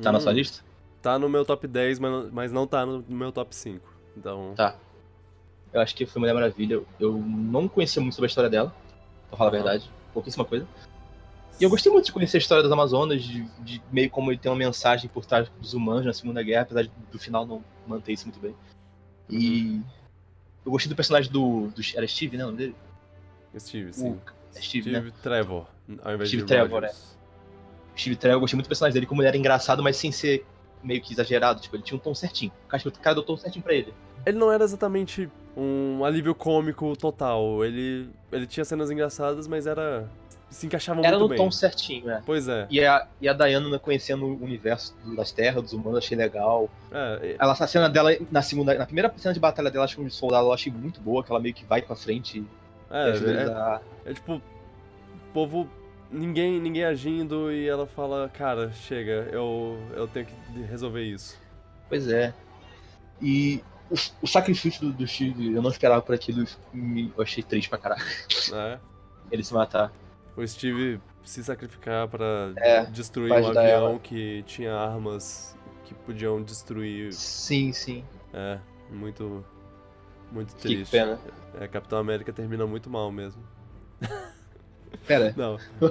Tá 0.00 0.12
na 0.12 0.18
Hum, 0.18 0.20
sua 0.20 0.32
lista? 0.32 0.62
Tá 1.02 1.18
no 1.18 1.28
meu 1.28 1.44
top 1.44 1.66
10, 1.66 1.98
mas 1.98 2.10
não, 2.12 2.30
mas 2.32 2.52
não 2.52 2.66
tá 2.66 2.84
no 2.86 3.02
meu 3.08 3.32
top 3.32 3.54
5. 3.56 3.92
Então. 4.16 4.54
Tá. 4.54 4.76
Eu 5.72 5.80
acho 5.80 5.94
que 5.94 6.04
foi 6.06 6.20
Mulher 6.20 6.34
Maravilha. 6.34 6.74
Eu- 6.74 6.86
Eu 7.00 7.12
não 7.18 7.66
conhecia 7.68 8.00
muito 8.02 8.14
sobre 8.14 8.26
a 8.26 8.28
história 8.30 8.50
dela, 8.50 8.74
pra 9.28 9.38
falar 9.38 9.50
a 9.50 9.52
Aham. 9.54 9.62
verdade. 9.62 9.90
Pouquíssima 10.12 10.44
coisa. 10.44 10.68
E 11.60 11.64
eu 11.64 11.68
gostei 11.68 11.92
muito 11.92 12.06
de 12.06 12.12
conhecer 12.12 12.38
a 12.38 12.40
história 12.40 12.62
das 12.62 12.72
Amazonas, 12.72 13.22
de, 13.22 13.42
de 13.60 13.82
meio 13.92 14.08
como 14.08 14.30
ele 14.30 14.38
tem 14.38 14.50
uma 14.50 14.56
mensagem 14.56 15.10
por 15.10 15.26
trás 15.26 15.48
dos 15.60 15.74
humanos 15.74 16.06
na 16.06 16.12
Segunda 16.14 16.42
Guerra, 16.42 16.62
apesar 16.62 16.82
de, 16.84 16.90
do 17.12 17.18
final 17.18 17.46
não 17.46 17.62
manter 17.86 18.12
isso 18.12 18.26
muito 18.26 18.40
bem. 18.40 18.54
E 19.28 19.82
eu 20.64 20.72
gostei 20.72 20.88
do 20.88 20.96
personagem 20.96 21.30
do, 21.30 21.68
do 21.68 21.82
era 21.94 22.08
Steve, 22.08 22.38
né, 22.38 22.44
o 22.44 22.46
nome 22.46 22.58
dele? 22.58 22.76
Steve, 23.58 23.92
sim. 23.92 24.12
O, 24.12 24.20
é 24.54 24.60
Steve, 24.60 24.90
né? 24.90 25.12
Trevor, 25.22 25.66
ao 26.02 26.14
invés 26.14 26.30
Steve 26.30 26.42
de 26.44 26.48
Trevor, 26.48 26.80
Rogers. 26.80 27.18
Steve 27.94 28.16
Trevor, 28.16 28.36
eu 28.36 28.40
gostei 28.40 28.56
muito 28.56 28.66
do 28.66 28.68
personagem 28.68 28.94
dele, 28.94 29.06
como 29.06 29.20
ele 29.20 29.28
era 29.28 29.36
engraçado, 29.36 29.82
mas 29.82 29.96
sem 29.96 30.10
ser 30.10 30.46
meio 30.82 31.02
que 31.02 31.12
exagerado, 31.12 31.60
tipo, 31.60 31.76
ele 31.76 31.82
tinha 31.82 31.96
um 31.96 32.00
tom 32.00 32.14
certinho. 32.14 32.52
O 32.64 32.68
cara, 32.68 32.82
o 32.88 32.92
cara 32.92 33.14
deu 33.14 33.22
um 33.22 33.26
tom 33.26 33.36
certinho 33.36 33.62
pra 33.62 33.74
ele. 33.74 33.92
Ele 34.24 34.38
não 34.38 34.50
era 34.50 34.64
exatamente 34.64 35.28
um 35.56 36.04
alívio 36.04 36.34
cômico 36.34 36.96
total. 36.96 37.62
Ele, 37.64 38.08
ele 38.32 38.46
tinha 38.46 38.64
cenas 38.64 38.90
engraçadas, 38.90 39.46
mas 39.46 39.66
era. 39.66 40.08
Se 40.50 40.66
encaixava 40.66 41.00
Era 41.00 41.10
muito 41.10 41.22
no 41.22 41.28
bem. 41.28 41.38
tom 41.38 41.50
certinho, 41.50 42.06
né? 42.06 42.22
Pois 42.26 42.48
é. 42.48 42.66
E 42.68 42.84
a, 42.84 43.06
e 43.20 43.28
a 43.28 43.32
Diana 43.32 43.78
conhecendo 43.78 44.26
o 44.26 44.42
universo 44.44 44.94
das 45.16 45.30
terras, 45.30 45.62
dos 45.62 45.72
humanos, 45.72 45.98
achei 45.98 46.16
legal. 46.18 46.68
É, 46.90 47.36
Ela, 47.38 47.52
a 47.52 47.66
cena 47.66 47.88
dela 47.88 48.10
na 48.30 48.42
segunda, 48.42 48.74
na 48.74 48.84
primeira 48.84 49.12
cena 49.16 49.32
de 49.32 49.40
batalha 49.40 49.70
dela, 49.70 49.84
acho 49.84 49.96
que 49.96 50.02
um 50.02 50.10
soldado, 50.10 50.48
eu 50.48 50.52
achei 50.52 50.72
muito 50.72 51.00
boa, 51.00 51.22
que 51.22 51.30
ela 51.30 51.40
meio 51.40 51.54
que 51.54 51.64
vai 51.64 51.80
pra 51.80 51.94
frente 51.94 52.38
e 52.40 52.46
é, 52.90 53.10
é, 53.10 53.44
a. 53.44 53.80
é 54.04 54.12
tipo. 54.12 54.42
Povo. 55.32 55.68
Ninguém, 56.12 56.60
ninguém 56.60 56.82
agindo 56.84 57.52
e 57.52 57.68
ela 57.68 57.86
fala, 57.86 58.28
cara, 58.28 58.72
chega, 58.72 59.28
eu, 59.30 59.78
eu 59.94 60.08
tenho 60.08 60.26
que 60.26 60.60
resolver 60.62 61.04
isso. 61.04 61.38
Pois 61.88 62.08
é. 62.08 62.34
E 63.22 63.62
o, 63.88 63.94
o 64.22 64.26
sacrifício 64.26 64.80
do, 64.82 64.92
do 64.92 65.06
Steve, 65.06 65.54
eu 65.54 65.62
não 65.62 65.70
esperava 65.70 66.02
por 66.02 66.12
aquilo, 66.12 66.44
eu 66.74 67.22
achei 67.22 67.44
triste 67.44 67.68
pra 67.68 67.78
caralho. 67.78 68.02
né? 68.50 68.80
Ele 69.30 69.44
se 69.44 69.54
matar. 69.54 69.92
O 70.42 70.48
Steve 70.48 71.00
se 71.22 71.44
sacrificar 71.44 72.08
pra 72.08 72.52
É, 72.56 72.84
destruir 72.86 73.30
um 73.32 73.46
avião 73.48 73.62
ela. 73.62 73.98
que 73.98 74.42
tinha 74.46 74.74
armas 74.74 75.54
que 75.84 75.92
podiam 75.94 76.42
destruir. 76.42 77.12
Sim, 77.12 77.72
sim. 77.72 78.04
É, 78.32 78.58
muito. 78.90 79.44
Muito 80.32 80.54
Que 80.54 80.60
triste. 80.62 80.92
pena. 80.92 81.18
É, 81.60 81.66
Capitão 81.68 81.98
América 81.98 82.32
termina 82.32 82.64
muito 82.66 82.88
mal 82.88 83.10
mesmo. 83.12 83.42
Pera, 85.06 85.34
Não. 85.36 85.58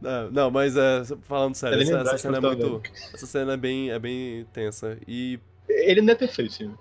não, 0.00 0.30
não, 0.30 0.50
mas 0.50 0.76
é, 0.76 1.02
falando 1.22 1.54
sério, 1.54 1.78
nem 1.78 1.86
essa, 1.88 2.00
essa 2.00 2.18
cena 2.18 2.38
é 2.38 2.40
muito. 2.40 2.82
Essa 3.14 3.26
cena 3.26 3.52
é 3.54 3.56
bem, 3.56 3.90
é 3.90 3.98
bem 3.98 4.46
tensa. 4.52 4.98
E. 5.06 5.38
ele 5.68 6.00
não 6.02 6.12
é 6.12 6.16
perfeito, 6.16 6.52
sim. 6.52 6.74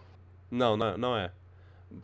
Não, 0.49 0.75
não, 0.77 0.97
não 0.97 1.17
é. 1.17 1.31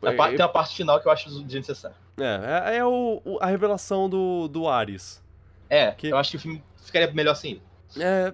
A 0.03 0.13
parte- 0.13 0.35
tem 0.37 0.45
uma 0.45 0.51
parte 0.51 0.75
final 0.75 0.99
que 1.01 1.07
eu 1.07 1.11
acho 1.11 1.29
desnecessária. 1.43 1.97
É, 2.17 2.73
é, 2.73 2.77
é 2.77 2.85
o, 2.85 3.21
o- 3.25 3.37
a 3.41 3.45
revelação 3.47 4.09
do, 4.09 4.47
do 4.47 4.67
Ares. 4.67 5.23
É, 5.69 5.91
Que- 5.91 6.09
eu 6.09 6.17
acho 6.17 6.31
que 6.31 6.37
o 6.37 6.39
filme 6.39 6.63
ficaria 6.77 7.11
melhor 7.13 7.37
ele. 7.43 7.61
É. 7.97 8.33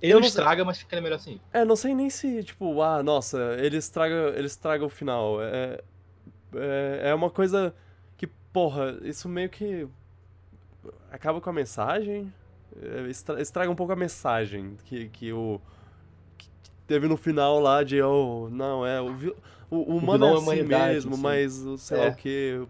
Ele 0.00 0.12
não 0.14 0.20
não, 0.20 0.26
estraga, 0.26 0.64
mas 0.64 0.78
ficaria 0.78 1.02
melhor 1.02 1.18
ele. 1.26 1.40
é, 1.52 1.64
não 1.64 1.74
sei 1.74 1.92
nem 1.94 2.08
se, 2.08 2.44
tipo, 2.44 2.80
ah, 2.82 3.02
nossa, 3.02 3.56
ele 3.58 3.76
estraga, 3.76 4.32
ele 4.36 4.46
estraga 4.46 4.84
o 4.84 4.88
final. 4.88 5.42
É, 5.42 5.80
é, 6.54 7.00
é 7.10 7.14
uma 7.14 7.30
coisa 7.30 7.74
que, 8.16 8.26
porra, 8.52 8.96
isso 9.02 9.28
meio 9.28 9.48
que 9.50 9.88
acaba 11.10 11.40
com 11.40 11.50
a 11.50 11.52
mensagem. 11.52 12.32
É, 12.80 13.08
estra- 13.08 13.40
estraga 13.40 13.70
um 13.70 13.74
pouco 13.74 13.92
a 13.92 13.96
mensagem 13.96 14.76
que, 14.84 15.08
que 15.08 15.32
o. 15.32 15.60
que 16.38 16.48
teve 16.86 17.06
no 17.08 17.16
final 17.16 17.58
lá 17.60 17.82
de, 17.82 18.00
oh, 18.02 18.48
não, 18.50 18.86
é. 18.86 19.00
O, 19.00 19.34
o, 19.70 19.76
o 19.94 19.96
humano 19.96 20.26
é 20.26 20.30
é 20.30 20.34
assim 20.36 20.62
mesmo, 20.62 21.12
assim. 21.14 21.22
mas 21.22 21.80
sei 21.80 21.96
lá 21.98 22.04
É. 22.04 22.08
o 22.10 22.14
que. 22.14 22.66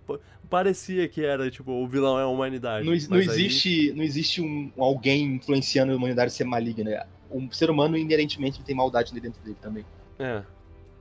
Parecia 0.53 1.09
que 1.09 1.25
era, 1.25 1.51
tipo, 1.51 1.73
o 1.73 1.87
vilão 1.89 2.19
é 2.19 2.23
a 2.25 2.27
humanidade. 2.27 2.85
Não, 2.85 2.95
não 3.09 3.17
aí- 3.17 3.25
existe, 3.25 3.91
não 3.97 4.05
existe 4.05 4.43
um, 4.43 4.71
alguém 4.77 5.25
influenciando 5.37 5.93
a 5.93 5.97
humanidade 5.97 6.27
a 6.29 6.31
ser 6.31 6.45
maligna. 6.45 7.07
Um 7.31 7.51
ser 7.51 7.71
humano, 7.71 7.97
inerentemente, 7.97 8.63
tem 8.63 8.75
maldade 8.77 9.19
dentro 9.19 9.41
dele 9.43 9.57
também. 9.63 9.83
É. 10.19 10.43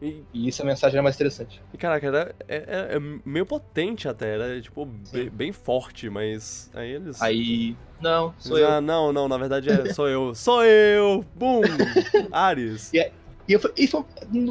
E, 0.01 0.23
E 0.33 0.47
isso 0.47 0.61
a 0.61 0.65
mensagem 0.65 0.97
é 0.97 1.01
mais 1.01 1.15
interessante. 1.15 1.61
e, 1.73 1.77
caraca, 1.77 2.07
era, 2.07 2.35
é, 2.47 2.55
é- 2.55 2.95
é 2.95 2.99
meio 3.25 3.45
potente 3.45 4.07
até, 4.07 4.35
era, 4.35 4.61
tipo, 4.61 4.85
be- 4.85 5.29
bem 5.29 5.51
forte, 5.51 6.09
mas 6.09 6.71
aí 6.73 6.91
eles... 6.93 7.21
Aí. 7.21 7.75
Não, 8.01 8.33
sou 8.39 8.57
eles, 8.57 8.69
eu. 8.69 8.75
ah, 8.75 8.81
não, 8.81 9.11
não, 9.11 9.27
na 9.27 9.37
verdade 9.37 9.69
é, 9.69 9.93
sou 9.93 10.07
eu. 10.07 10.33
Sou 10.33 10.63
eu! 10.63 11.25
Bum! 11.35 11.59
Ares. 12.31 12.91
E 12.93 13.05
eu, 13.49 13.59
fui- 13.59 13.73
e 13.77 13.85
foi, 13.85 14.03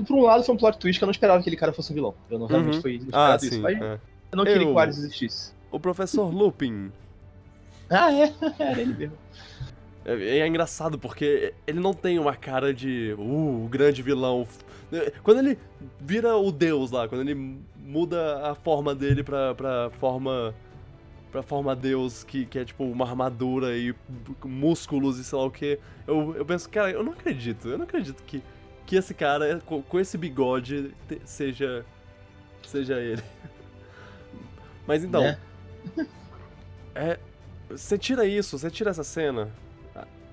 por 0.06 0.14
um 0.16 0.22
lado, 0.22 0.44
foi 0.44 0.54
um 0.54 0.58
plot 0.58 0.78
twist 0.78 0.98
que 1.00 1.04
eu 1.04 1.06
não 1.06 1.10
esperava 1.12 1.38
que 1.38 1.44
aquele 1.44 1.56
cara 1.56 1.72
fosse 1.72 1.90
um 1.90 1.94
vilão. 1.94 2.14
Eu 2.30 2.38
não 2.38 2.46
realmente 2.46 2.76
Uhum. 2.76 2.82
foi 2.82 2.92
Ah, 2.92 2.96
inesperado 3.38 3.44
isso. 3.46 3.54
sim. 3.54 3.60
Mas 3.62 3.80
é. 3.80 3.98
Eu 4.32 4.36
não 4.36 4.44
queria 4.44 4.62
Eu- 4.62 4.66
que 4.68 4.72
o 4.72 4.78
Ares 4.78 4.98
existisse. 4.98 5.52
O 5.70 5.78
professor 5.80 6.32
Lupin. 6.32 6.90
Ah, 7.92 8.12
é? 8.12 8.32
Era 8.62 8.80
ele 8.80 8.94
mesmo. 8.94 9.16
É, 10.04 10.38
é 10.38 10.46
engraçado 10.46 10.96
porque 10.96 11.52
ele 11.66 11.80
não 11.80 11.92
tem 11.92 12.18
uma 12.20 12.36
cara 12.36 12.72
de. 12.72 13.14
Uh, 13.18 13.64
o 13.64 13.68
grande 13.68 14.00
vilão. 14.00 14.46
Quando 15.24 15.38
ele 15.38 15.58
vira 16.00 16.36
o 16.36 16.52
deus 16.52 16.92
lá, 16.92 17.08
quando 17.08 17.22
ele 17.28 17.58
muda 17.84 18.48
a 18.48 18.54
forma 18.54 18.94
dele 18.94 19.24
pra, 19.24 19.54
pra 19.56 19.90
forma. 19.98 20.54
pra 21.32 21.42
forma 21.42 21.74
deus, 21.74 22.22
que, 22.22 22.46
que 22.46 22.60
é 22.60 22.64
tipo 22.64 22.84
uma 22.84 23.04
armadura 23.04 23.76
e 23.76 23.92
músculos 24.44 25.18
e 25.18 25.24
sei 25.24 25.36
lá 25.38 25.44
o 25.46 25.50
que. 25.50 25.76
Eu, 26.06 26.36
eu 26.36 26.44
penso, 26.46 26.68
cara, 26.70 26.92
eu 26.92 27.02
não 27.02 27.12
acredito. 27.12 27.68
Eu 27.68 27.76
não 27.76 27.84
acredito 27.84 28.22
que, 28.22 28.40
que 28.86 28.94
esse 28.94 29.12
cara, 29.14 29.60
com, 29.66 29.82
com 29.82 29.98
esse 29.98 30.16
bigode, 30.16 30.94
te- 31.08 31.20
seja. 31.24 31.84
seja 32.66 33.00
ele. 33.00 33.22
Mas 34.90 35.04
então. 35.04 35.22
Né? 35.22 35.38
É. 36.92 37.18
Você 37.70 37.96
tira 37.96 38.26
isso, 38.26 38.58
você 38.58 38.68
tira 38.68 38.90
essa 38.90 39.04
cena. 39.04 39.48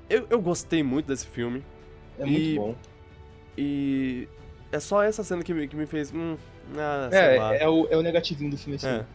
Eu, 0.10 0.26
eu 0.28 0.42
gostei 0.42 0.82
muito 0.82 1.06
desse 1.06 1.28
filme. 1.28 1.64
É 2.18 2.26
muito 2.26 2.42
E- 2.42 2.56
bom. 2.56 2.76
E. 3.56 4.28
É 4.72 4.80
só 4.80 5.04
essa 5.04 5.24
cena 5.24 5.44
que 5.44 5.54
me, 5.54 5.68
que 5.68 5.76
me 5.76 5.86
fez. 5.86 6.12
Hum, 6.12 6.36
ah. 6.76 7.10
É, 7.12 7.64
é 7.64 7.70
o, 7.70 7.88
é 7.92 7.96
o 7.96 8.02
negativinho 8.02 8.50
do 8.50 8.58
filme, 8.58 8.78
assim. 8.78 8.88
É. 8.88 9.06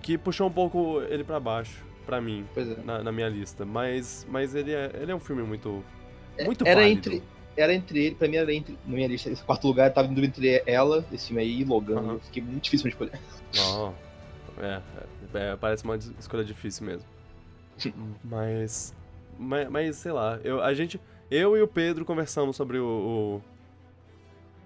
Que 0.00 0.18
puxou 0.18 0.48
um 0.48 0.52
pouco 0.52 1.00
ele 1.08 1.24
pra 1.24 1.40
baixo, 1.40 1.82
pra 2.04 2.20
mim, 2.20 2.44
Pois 2.52 2.68
é. 2.68 2.76
na, 2.84 3.02
na 3.02 3.10
minha 3.10 3.28
lista. 3.30 3.64
Mas, 3.64 4.26
mas 4.30 4.54
ele, 4.54 4.72
é, 4.74 4.90
ele 5.00 5.10
é 5.10 5.14
um 5.14 5.20
filme 5.20 5.42
muito. 5.42 5.82
Muito 6.44 6.66
era 6.66 6.80
válido. 6.82 6.98
entre 7.14 7.22
era 7.56 7.74
entre 7.74 8.04
ele, 8.06 8.14
pra 8.14 8.28
mim 8.28 8.36
era 8.36 8.52
entre, 8.52 8.78
na 8.86 8.94
minha 8.94 9.08
lista, 9.08 9.28
esse 9.30 9.42
quarto 9.42 9.66
lugar 9.66 9.92
tava 9.92 10.08
indo 10.08 10.22
entre 10.24 10.62
ela, 10.66 11.04
esse 11.12 11.28
filme 11.28 11.42
aí, 11.42 11.60
e 11.60 11.64
Logan. 11.64 12.18
Fiquei 12.24 12.42
muito 12.42 12.64
difícil 12.64 12.84
de 12.84 12.94
escolher. 12.94 13.18
Não. 13.56 13.94
É, 14.58 14.80
é, 15.34 15.52
é, 15.52 15.56
parece 15.56 15.84
uma 15.84 15.96
escolha 15.96 16.44
difícil 16.44 16.84
mesmo. 16.86 17.08
mas, 18.24 18.94
mas. 19.38 19.68
Mas, 19.68 19.96
sei 19.96 20.12
lá, 20.12 20.38
eu, 20.44 20.62
a 20.62 20.72
gente. 20.74 21.00
Eu 21.30 21.56
e 21.56 21.62
o 21.62 21.66
Pedro 21.68 22.04
conversamos 22.04 22.56
sobre 22.56 22.78
o. 22.78 22.86
o- 23.40 23.52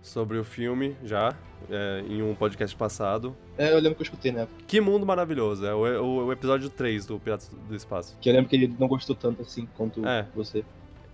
sobre 0.02 0.38
o 0.38 0.44
filme 0.44 0.94
já, 1.02 1.34
é, 1.68 2.04
em 2.08 2.22
um 2.22 2.32
podcast 2.32 2.76
passado. 2.76 3.36
É, 3.58 3.72
eu 3.72 3.76
lembro 3.80 3.96
que 3.96 4.02
eu 4.02 4.04
escutei 4.04 4.30
época. 4.30 4.62
Que 4.64 4.80
mundo 4.80 5.04
maravilhoso, 5.04 5.66
é 5.66 5.74
o, 5.74 5.80
o- 6.00 6.26
o 6.26 6.32
episódio 6.32 6.70
3 6.70 7.06
do 7.06 7.18
Piratas 7.18 7.48
do 7.48 7.74
Espaço. 7.74 8.16
Que 8.20 8.28
eu 8.28 8.34
lembro 8.34 8.48
que 8.48 8.54
ele 8.54 8.72
não 8.78 8.86
gostou 8.86 9.16
tanto 9.16 9.42
assim 9.42 9.66
quanto 9.76 10.06
É. 10.06 10.24
você. 10.32 10.64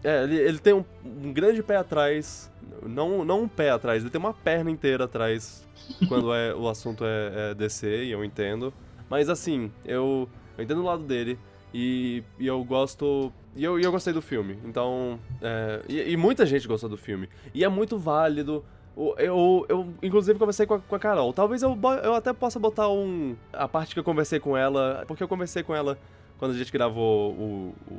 É, 0.05 0.25
ele, 0.25 0.37
ele 0.37 0.59
tem 0.59 0.73
um, 0.73 0.85
um 1.05 1.33
grande 1.33 1.63
pé 1.63 1.77
atrás, 1.77 2.51
não, 2.83 3.25
não 3.25 3.43
um 3.43 3.49
pé 3.49 3.71
atrás, 3.71 4.03
ele 4.03 4.11
tem 4.11 4.19
uma 4.19 4.35
perna 4.35 4.71
inteira 4.71 5.05
atrás 5.05 5.67
quando 6.09 6.35
é, 6.35 6.55
o 6.55 6.69
assunto 6.69 7.05
é, 7.05 7.51
é 7.51 7.55
DC, 7.55 8.05
e 8.05 8.11
eu 8.11 8.25
entendo. 8.25 8.73
Mas 9.09 9.29
assim, 9.29 9.71
eu, 9.85 10.29
eu 10.57 10.65
entendo 10.65 10.81
o 10.81 10.85
lado 10.85 11.03
dele 11.05 11.39
e, 11.73 12.23
e 12.39 12.47
eu 12.47 12.63
gosto. 12.65 13.33
E 13.55 13.63
eu, 13.63 13.79
e 13.79 13.83
eu 13.85 13.93
gostei 13.93 14.13
do 14.13 14.23
filme. 14.23 14.59
Então. 14.65 15.19
é, 15.41 15.83
e, 15.89 16.13
e 16.13 16.17
muita 16.17 16.47
gente 16.47 16.67
gostou 16.67 16.89
do 16.89 16.97
filme. 16.97 17.29
E 17.55 17.63
é 17.65 17.69
muito 17.69 17.99
válido. 17.99 18.65
O- 18.97 19.15
Eu, 19.19 19.67
eu, 19.69 19.89
inclusive, 20.03 20.39
conversei 20.39 20.65
com 20.67 20.75
a, 20.75 20.79
com 20.81 20.95
a 20.95 20.99
Carol. 20.99 21.33
Talvez 21.35 21.63
eu, 21.63 21.79
eu 22.03 22.15
até 22.15 22.33
possa 22.33 22.59
botar 22.59 22.89
um. 22.89 23.37
A 23.53 23.69
parte 23.69 23.93
que 23.95 24.01
eu 24.01 24.05
conversei 24.05 24.41
com 24.41 24.57
ela. 24.57 25.05
Porque 25.07 25.23
eu 25.23 25.29
conversei 25.29 25.63
com 25.63 25.75
ela 25.75 25.99
quando 26.39 26.53
a 26.53 26.57
gente 26.57 26.73
gravou 26.73 27.33
o, 27.33 27.75
o 27.91 27.99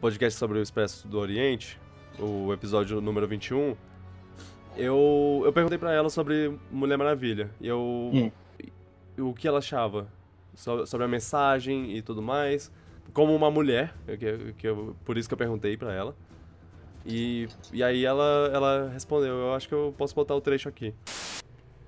podcast 0.00 0.38
sobre 0.38 0.58
o 0.58 0.62
Expresso 0.62 1.06
do 1.06 1.18
Oriente, 1.18 1.78
o 2.18 2.52
episódio 2.52 3.00
número 3.00 3.26
21. 3.28 3.76
Eu, 4.76 5.42
eu 5.44 5.52
perguntei 5.52 5.78
pra 5.78 5.92
ela 5.92 6.08
sobre 6.08 6.56
Mulher 6.70 6.96
Maravilha. 6.96 7.50
E 7.60 7.66
eu. 7.68 7.78
Hum. 8.12 8.30
o 9.18 9.34
que 9.34 9.46
ela 9.46 9.58
achava 9.58 10.08
so- 10.54 10.86
sobre 10.86 11.04
a 11.04 11.08
mensagem 11.08 11.96
e 11.96 12.02
tudo 12.02 12.22
mais. 12.22 12.72
Como 13.12 13.34
uma 13.34 13.50
mulher, 13.50 13.92
que, 14.06 14.52
que 14.56 14.68
eu- 14.68 14.96
por 15.04 15.18
isso 15.18 15.28
que 15.28 15.34
eu 15.34 15.38
perguntei 15.38 15.76
pra 15.76 15.92
ela. 15.92 16.16
E, 17.04 17.48
e 17.72 17.82
aí 17.82 18.04
ela, 18.04 18.50
ela 18.52 18.90
respondeu, 18.92 19.34
eu 19.34 19.54
acho 19.54 19.66
que 19.68 19.74
eu 19.74 19.94
posso 19.96 20.14
botar 20.14 20.34
o 20.34 20.40
trecho 20.40 20.68
aqui. 20.68 20.94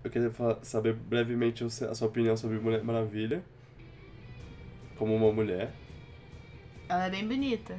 Eu 0.03 0.11
queria 0.11 0.33
saber 0.63 0.95
brevemente 0.95 1.63
a 1.65 1.95
sua 1.95 2.09
opinião 2.09 2.37
sobre 2.37 2.59
Mulher 2.59 2.83
Maravilha. 2.83 3.45
Como 4.99 5.15
uma 5.15 5.33
mulher. 5.33 5.73
Ela 6.89 7.07
é 7.07 7.11
bem 7.11 7.27
bonita. 7.27 7.79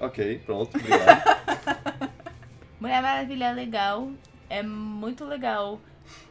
Ok, 0.00 0.40
pronto, 0.46 0.76
obrigado. 0.76 1.38
Mulher 2.80 3.02
Maravilha 3.02 3.46
é 3.46 3.52
legal. 3.52 4.10
É 4.48 4.62
muito 4.62 5.24
legal 5.24 5.80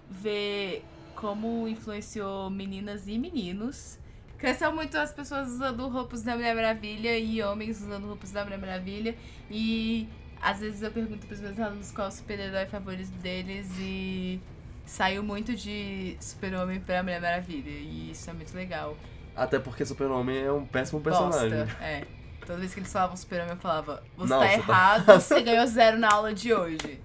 ver 0.10 0.84
como 1.16 1.68
influenciou 1.68 2.50
meninas 2.50 3.08
e 3.08 3.18
meninos. 3.18 4.00
Cresceu 4.38 4.72
muito 4.72 4.96
as 4.98 5.12
pessoas 5.12 5.50
usando 5.50 5.88
roupas 5.88 6.22
da 6.22 6.36
Mulher 6.36 6.56
Maravilha 6.56 7.18
e 7.18 7.42
homens 7.42 7.82
usando 7.82 8.08
roupas 8.08 8.32
da 8.32 8.44
Mulher 8.44 8.60
Maravilha. 8.60 9.16
E 9.50 10.08
às 10.42 10.60
vezes 10.60 10.82
eu 10.82 10.92
pergunto 10.92 11.26
pros 11.26 11.42
meus 11.42 11.60
alunos 11.60 11.92
qual 11.92 12.08
é 12.08 12.10
o 12.10 12.14
super-herói 12.14 12.66
favorito 12.68 13.12
deles 13.18 13.68
e 13.80 14.40
saiu 14.86 15.24
muito 15.24 15.56
de 15.56 16.16
Super-Homem 16.20 16.80
pra 16.80 17.04
Mulher 17.04 17.20
Maravilha. 17.20 17.70
E 17.70 18.12
isso 18.12 18.30
é 18.30 18.34
muito 18.34 18.56
legal. 18.56 18.96
Até 19.36 19.60
porque 19.60 19.86
Super-Homem 19.86 20.38
é 20.38 20.52
um 20.52 20.66
péssimo 20.66 21.02
personagem. 21.02 21.50
Bosta, 21.50 21.84
é. 21.84 22.17
Toda 22.48 22.60
vez 22.60 22.74
que 22.74 22.80
eles 22.80 22.92
falavam 22.92 23.16
Super-Homem, 23.18 23.52
eu 23.54 23.58
falava: 23.60 24.02
Você 24.16 24.34
Não, 24.34 24.40
tá 24.40 24.48
você 24.48 24.58
tá- 24.58 24.64
errado, 24.64 25.06
você 25.22 25.42
ganhou 25.42 25.68
zero 25.68 25.98
na 26.00 26.10
aula 26.12 26.34
de 26.34 26.54
hoje. 26.54 27.00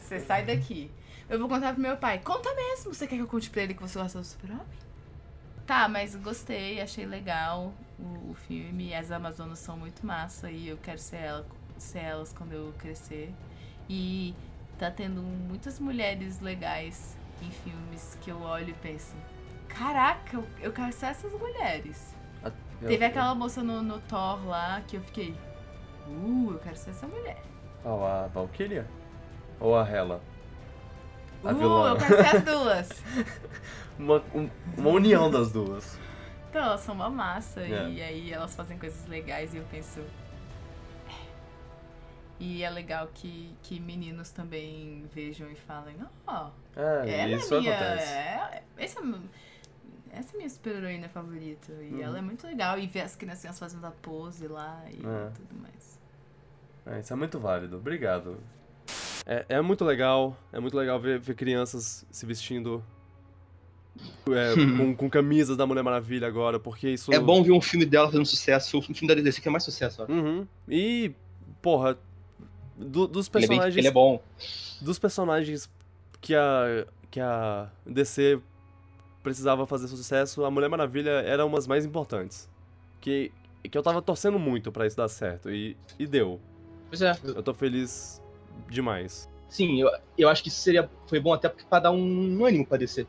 Você 0.00 0.20
sai 0.20 0.44
daqui. 0.46 0.90
Eu 1.28 1.40
vou 1.40 1.48
contar 1.48 1.72
pro 1.72 1.82
meu 1.82 1.96
pai: 1.96 2.20
Conta 2.20 2.54
mesmo. 2.54 2.94
Você 2.94 3.06
quer 3.06 3.16
que 3.16 3.22
eu 3.22 3.26
conte 3.26 3.50
pra 3.50 3.62
ele 3.62 3.74
que 3.74 3.82
você 3.82 3.98
gosta 3.98 4.18
do 4.20 4.24
Super-Homem? 4.24 4.64
Tá, 5.66 5.88
mas 5.88 6.14
gostei, 6.14 6.80
achei 6.80 7.04
legal 7.04 7.74
o, 7.98 8.30
o 8.30 8.34
filme. 8.46 8.94
As 8.94 9.10
Amazonas 9.10 9.58
são 9.58 9.76
muito 9.76 10.06
massa 10.06 10.48
e 10.48 10.68
eu 10.68 10.76
quero 10.76 10.98
ser, 11.00 11.16
ela, 11.16 11.46
ser 11.76 11.98
elas 11.98 12.32
quando 12.32 12.52
eu 12.52 12.72
crescer. 12.78 13.34
E 13.88 14.32
tá 14.78 14.88
tendo 14.88 15.20
muitas 15.20 15.80
mulheres 15.80 16.38
legais 16.40 17.16
em 17.42 17.50
filmes 17.50 18.16
que 18.22 18.30
eu 18.30 18.40
olho 18.40 18.70
e 18.70 18.74
penso: 18.74 19.16
Caraca, 19.68 20.36
eu, 20.36 20.46
eu 20.60 20.72
quero 20.72 20.92
ser 20.92 21.06
essas 21.06 21.32
mulheres. 21.32 22.14
Eu- 22.82 22.88
Teve 22.88 23.04
aquela 23.04 23.34
moça 23.34 23.62
no, 23.62 23.82
no 23.82 23.98
Thor 24.00 24.46
lá 24.46 24.80
que 24.86 24.96
eu 24.96 25.00
fiquei. 25.02 25.34
Uh, 26.06 26.50
eu 26.52 26.58
quero 26.58 26.76
ser 26.76 26.90
essa 26.90 27.06
mulher. 27.06 27.42
Qual, 27.82 28.04
a 28.06 28.26
Valkyria? 28.28 28.86
Ou 29.60 29.76
a 29.76 29.88
Hela? 29.88 30.20
A 31.44 31.50
uh, 31.52 31.54
vilã. 31.54 31.90
eu 31.90 31.96
quero 31.96 32.16
ser 32.16 32.36
as 32.36 32.42
duas. 32.44 33.02
Uma, 33.98 34.22
um- 34.34 34.50
uma 34.76 34.90
união 34.90 35.30
das 35.30 35.50
duas. 35.50 35.98
Então, 36.50 36.62
elas 36.62 36.80
são 36.80 36.94
uma 36.94 37.08
massa 37.08 37.60
É. 37.62 37.88
e 37.88 38.02
aí 38.02 38.32
elas 38.32 38.54
fazem 38.54 38.78
coisas 38.78 39.06
legais 39.06 39.54
e 39.54 39.56
eu 39.56 39.64
penso. 39.70 40.00
"É." 41.08 41.12
E 42.38 42.62
é 42.62 42.68
legal 42.68 43.08
que, 43.14 43.56
que 43.62 43.80
meninos 43.80 44.30
também 44.30 45.06
vejam 45.14 45.50
e 45.50 45.54
falem, 45.54 45.96
ó, 46.26 46.48
É, 46.76 47.20
ela 47.20 47.32
isso 47.36 47.54
é 47.54 47.60
minha. 47.60 47.74
acontece. 47.74 48.12
É, 48.12 48.62
esse 48.78 48.98
é 48.98 49.02
essa 50.18 50.32
é 50.32 50.34
a 50.34 50.36
minha 50.38 50.48
super-heroína 50.50 51.08
favorita. 51.08 51.72
E 51.82 51.94
Uhum. 51.94 52.02
ela 52.02 52.18
é 52.18 52.22
muito 52.22 52.46
legal. 52.46 52.78
E 52.78 52.86
ver 52.86 53.00
as 53.02 53.14
criancinhas 53.16 53.58
fazendo 53.58 53.84
a 53.86 53.90
pose 53.90 54.46
lá 54.48 54.82
e 54.90 54.96
É. 54.96 55.30
tudo 55.30 55.60
mais. 55.60 55.98
É, 56.86 57.00
isso 57.00 57.12
é 57.12 57.16
muito 57.16 57.38
válido. 57.38 57.76
Obrigado. 57.76 58.38
É, 59.26 59.44
é 59.48 59.60
muito 59.60 59.84
legal, 59.84 60.36
é 60.52 60.60
muito 60.60 60.76
legal 60.76 61.00
ver, 61.00 61.18
ver 61.18 61.34
crianças 61.34 62.06
se 62.12 62.24
vestindo 62.24 62.82
é, 64.30 64.54
com, 64.76 64.94
com 64.94 65.10
camisas 65.10 65.56
da 65.56 65.66
Mulher 65.66 65.82
Maravilha 65.82 66.28
agora, 66.28 66.60
porque 66.60 66.90
isso... 66.90 67.12
É 67.12 67.18
bom 67.18 67.42
ver 67.42 67.52
um 67.52 67.60
filme 67.60 67.84
dela 67.84 68.06
fazendo 68.06 68.26
sucesso. 68.26 68.78
O 68.78 68.82
filme 68.82 69.06
da 69.08 69.14
DC 69.20 69.40
que 69.40 69.48
é 69.48 69.50
mais 69.50 69.64
sucesso, 69.64 70.04
ó. 70.08 70.12
Uhum. 70.12 70.46
E, 70.68 71.12
porra, 71.60 71.98
do- 72.76 73.08
dos 73.08 73.28
Ele 73.34 73.44
é, 73.44 73.48
bem, 73.48 73.56
personagens... 73.58 73.76
ele 73.78 73.88
é 73.88 73.90
bom. 73.90 74.22
dos 74.80 74.98
personagens 74.98 75.68
que 76.20 76.34
a, 76.34 76.86
que 77.10 77.18
a 77.20 77.68
DC 77.84 78.38
precisava 79.26 79.66
fazer 79.66 79.88
sucesso, 79.88 80.44
a 80.44 80.50
Mulher 80.52 80.68
Maravilha 80.68 81.10
era 81.10 81.44
uma 81.44 81.56
das 81.56 81.66
mais 81.66 81.84
importantes. 81.84 82.48
Que, 83.00 83.32
que 83.68 83.76
eu 83.76 83.82
tava 83.82 84.00
torcendo 84.00 84.38
muito 84.38 84.70
pra 84.70 84.86
isso 84.86 84.96
dar 84.96 85.08
certo. 85.08 85.50
E, 85.50 85.76
e 85.98 86.06
deu. 86.06 86.40
Pois 86.88 87.02
é. 87.02 87.12
Eu 87.24 87.42
tô 87.42 87.52
feliz 87.52 88.22
demais. 88.70 89.28
Sim, 89.48 89.80
eu, 89.80 89.90
eu 90.16 90.28
acho 90.28 90.44
que 90.44 90.48
isso 90.48 90.60
seria, 90.60 90.88
foi 91.08 91.18
bom 91.18 91.32
até 91.32 91.48
porque 91.48 91.64
pra 91.68 91.80
dar 91.80 91.90
um 91.90 92.44
ânimo 92.44 92.64
pra 92.64 92.78
descer. 92.78 93.04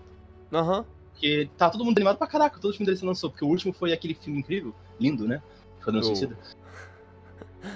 Aham. 0.51 0.83
Porque 1.11 1.51
tá 1.55 1.69
todo 1.69 1.85
mundo 1.85 1.97
animado 1.97 2.17
pra 2.17 2.25
caraca, 2.25 2.59
todo 2.59 2.71
filme 2.73 2.87
dele 2.87 2.97
se 2.97 3.05
lançou. 3.05 3.29
Porque 3.29 3.45
o 3.45 3.47
último 3.47 3.71
foi 3.71 3.93
aquele 3.93 4.15
filme 4.15 4.39
incrível, 4.39 4.73
lindo, 4.99 5.27
né? 5.27 5.39
Esquadrão 5.77 6.01
Oh. 6.01 6.05
Suicida. 6.05 6.35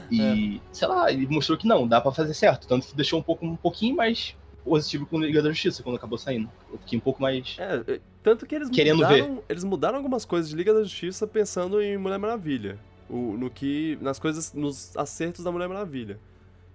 E, 0.10 0.62
sei 0.72 0.88
lá, 0.88 1.12
ele 1.12 1.28
mostrou 1.28 1.58
que 1.58 1.68
não, 1.68 1.88
dá 1.88 2.00
pra 2.00 2.12
fazer 2.12 2.34
certo. 2.34 2.68
Tanto 2.68 2.88
que 2.88 2.96
deixou 2.96 3.20
um, 3.20 3.24
pouco, 3.24 3.46
um 3.46 3.56
pouquinho 3.56 3.96
mais 3.96 4.38
positivo 4.63 5.06
com 5.06 5.17
o 5.17 5.19
Liga 5.19 5.41
da 5.41 5.50
Justiça, 5.50 5.82
quando 5.84 5.95
acabou 5.95 6.17
saindo. 6.17 6.50
Eu 6.71 6.78
fiquei 6.80 6.97
um 6.97 7.02
pouco 7.02 7.21
mais. 7.21 7.56
É, 7.60 8.00
tanto 8.24 8.45
que 8.45 8.56
eles 8.56 8.69
Querendo 8.69 8.97
mudaram, 8.97 9.43
eles 9.50 9.63
mudaram 9.63 9.97
algumas 9.97 10.26
coisas 10.26 10.50
de 10.50 10.56
Liga 10.56 10.74
da 10.74 10.84
Justiça 10.84 11.26
pensando 11.28 11.82
em 11.82 11.97
Mulher 11.97 12.17
Maravilha. 12.19 12.78
O, 13.10 13.36
no 13.38 13.50
que. 13.50 13.97
Nas 14.02 14.19
coisas. 14.19 14.54
Nos 14.54 14.95
acertos 14.95 15.43
da 15.43 15.52
Mulher 15.52 15.67
Maravilha. 15.67 16.19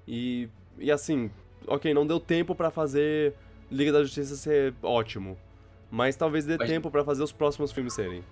E. 0.07 0.49
E 0.79 0.91
assim, 0.93 1.31
ok, 1.67 1.95
não 1.95 2.07
deu 2.07 2.21
tempo 2.21 2.55
pra 2.55 2.71
fazer 2.71 3.33
Liga 3.71 3.91
da 3.93 4.03
Justiça 4.03 4.37
ser 4.37 4.75
ótimo. 4.83 5.39
Mas 5.91 6.17
talvez 6.17 6.45
dê 6.45 6.57
Mas- 6.59 6.69
tempo 6.69 6.91
pra 6.91 7.03
fazer 7.05 7.23
os 7.23 7.33
próximos 7.33 7.73
filmes 7.73 7.95
serem. 7.95 8.23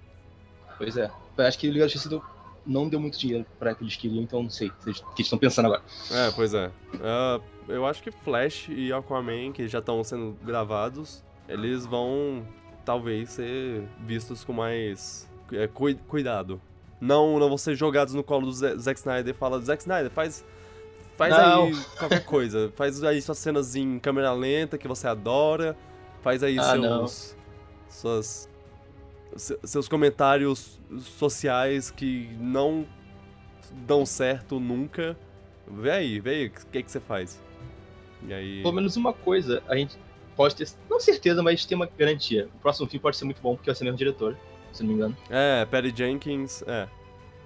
Pois 0.77 0.97
é. 0.97 1.11
Eu 1.39 1.45
acho 1.47 1.59
que 1.59 1.69
Liga 1.69 1.81
da 1.85 1.89
Justiça 1.89 2.09
deu- 2.09 2.23
não 2.67 2.89
deu 2.89 2.99
muito 3.01 3.19
dinheiro 3.19 3.45
pra 3.59 3.75
que 3.75 3.83
eles 3.85 3.97
queriam, 3.97 4.23
então 4.23 4.43
não 4.43 4.51
sei. 4.51 4.69
O 4.87 5.15
que 5.15 5.23
estão 5.23 5.39
pensando 5.39 5.67
agora? 5.67 5.83
É, 6.11 6.31
pois 6.33 6.55
é. 6.55 6.71
Ah, 7.03 7.41
eu 7.69 7.87
acho 7.87 8.03
que 8.03 8.11
Flash 8.11 8.69
e 8.69 8.93
Aquaman, 8.93 9.53
que 9.53 9.67
já 9.69 9.79
estão 9.81 10.03
sendo 10.05 10.37
gravados, 10.45 11.23
eles 11.49 11.85
vão 11.87 12.47
talvez 12.85 13.31
ser 13.31 13.83
vistos 14.01 14.45
com 14.45 14.53
mais 14.53 15.29
é, 15.53 15.67
cui- 15.67 15.99
cuidado. 16.09 16.61
Não, 17.01 17.39
não 17.39 17.49
vão 17.49 17.59
ser 17.59 17.75
jogados 17.75 18.15
no 18.15 18.23
colo 18.23 18.47
do 18.47 18.53
Ze- 18.53 18.77
Zack 18.79 18.99
Snyder 18.99 19.35
e 19.35 19.37
fala, 19.39 19.61
Zack 19.61 19.83
Snyder, 19.83 20.11
faz. 20.11 20.45
Faz 21.17 21.33
Não. 21.37 21.65
aí 21.67 21.77
qualquer 21.99 22.25
coisa. 22.25 22.73
Faz 22.75 23.03
aí 23.05 23.23
suas 23.23 23.39
cenas 23.39 23.77
em 23.77 23.99
câmera 24.01 24.33
lenta 24.33 24.77
que 24.77 24.89
você 24.89 25.07
adora. 25.07 25.77
Faz 26.23 26.43
aí 26.43 26.59
Ah, 26.59 26.75
não. 26.77 27.07
seus. 27.07 27.37
Suas. 27.89 28.49
Se- 29.37 29.59
Seus 29.65 29.89
comentários 29.89 30.81
sociais 31.19 31.91
que 31.91 32.29
não 32.39 32.87
dão 33.87 34.05
certo 34.07 34.59
nunca. 34.61 35.17
Vê 35.67 35.91
aí, 35.91 36.21
vê 36.21 36.31
aí, 36.31 36.47
o 36.47 36.51
que, 36.71 36.83
que 36.83 36.91
você 36.91 37.01
faz? 37.01 37.43
E 38.27 38.33
aí. 38.33 38.63
Pelo 38.63 38.75
menos 38.75 38.97
uma 38.97 39.13
coisa, 39.13 39.63
a 39.69 39.77
gente 39.77 39.97
pode 40.37 40.55
ter, 40.57 40.69
não 40.91 40.99
certeza, 41.01 41.43
mas 41.43 41.65
tem 41.65 41.77
uma 41.77 41.89
garantia. 41.99 42.49
O 42.57 42.59
próximo 42.61 42.87
filme 42.89 43.01
pode 43.01 43.17
ser 43.17 43.25
muito 43.25 43.41
bom, 43.41 43.55
porque 43.55 43.71
vai 43.71 43.75
ser 43.75 43.85
o 43.85 43.87
mesmo 43.87 43.99
diretor, 43.99 44.37
se 44.73 44.83
não 44.83 44.89
me 44.91 44.95
engano. 44.97 45.17
É, 45.31 45.65
Patty 45.65 45.93
Jenkins, 45.97 46.63
é. 46.67 46.89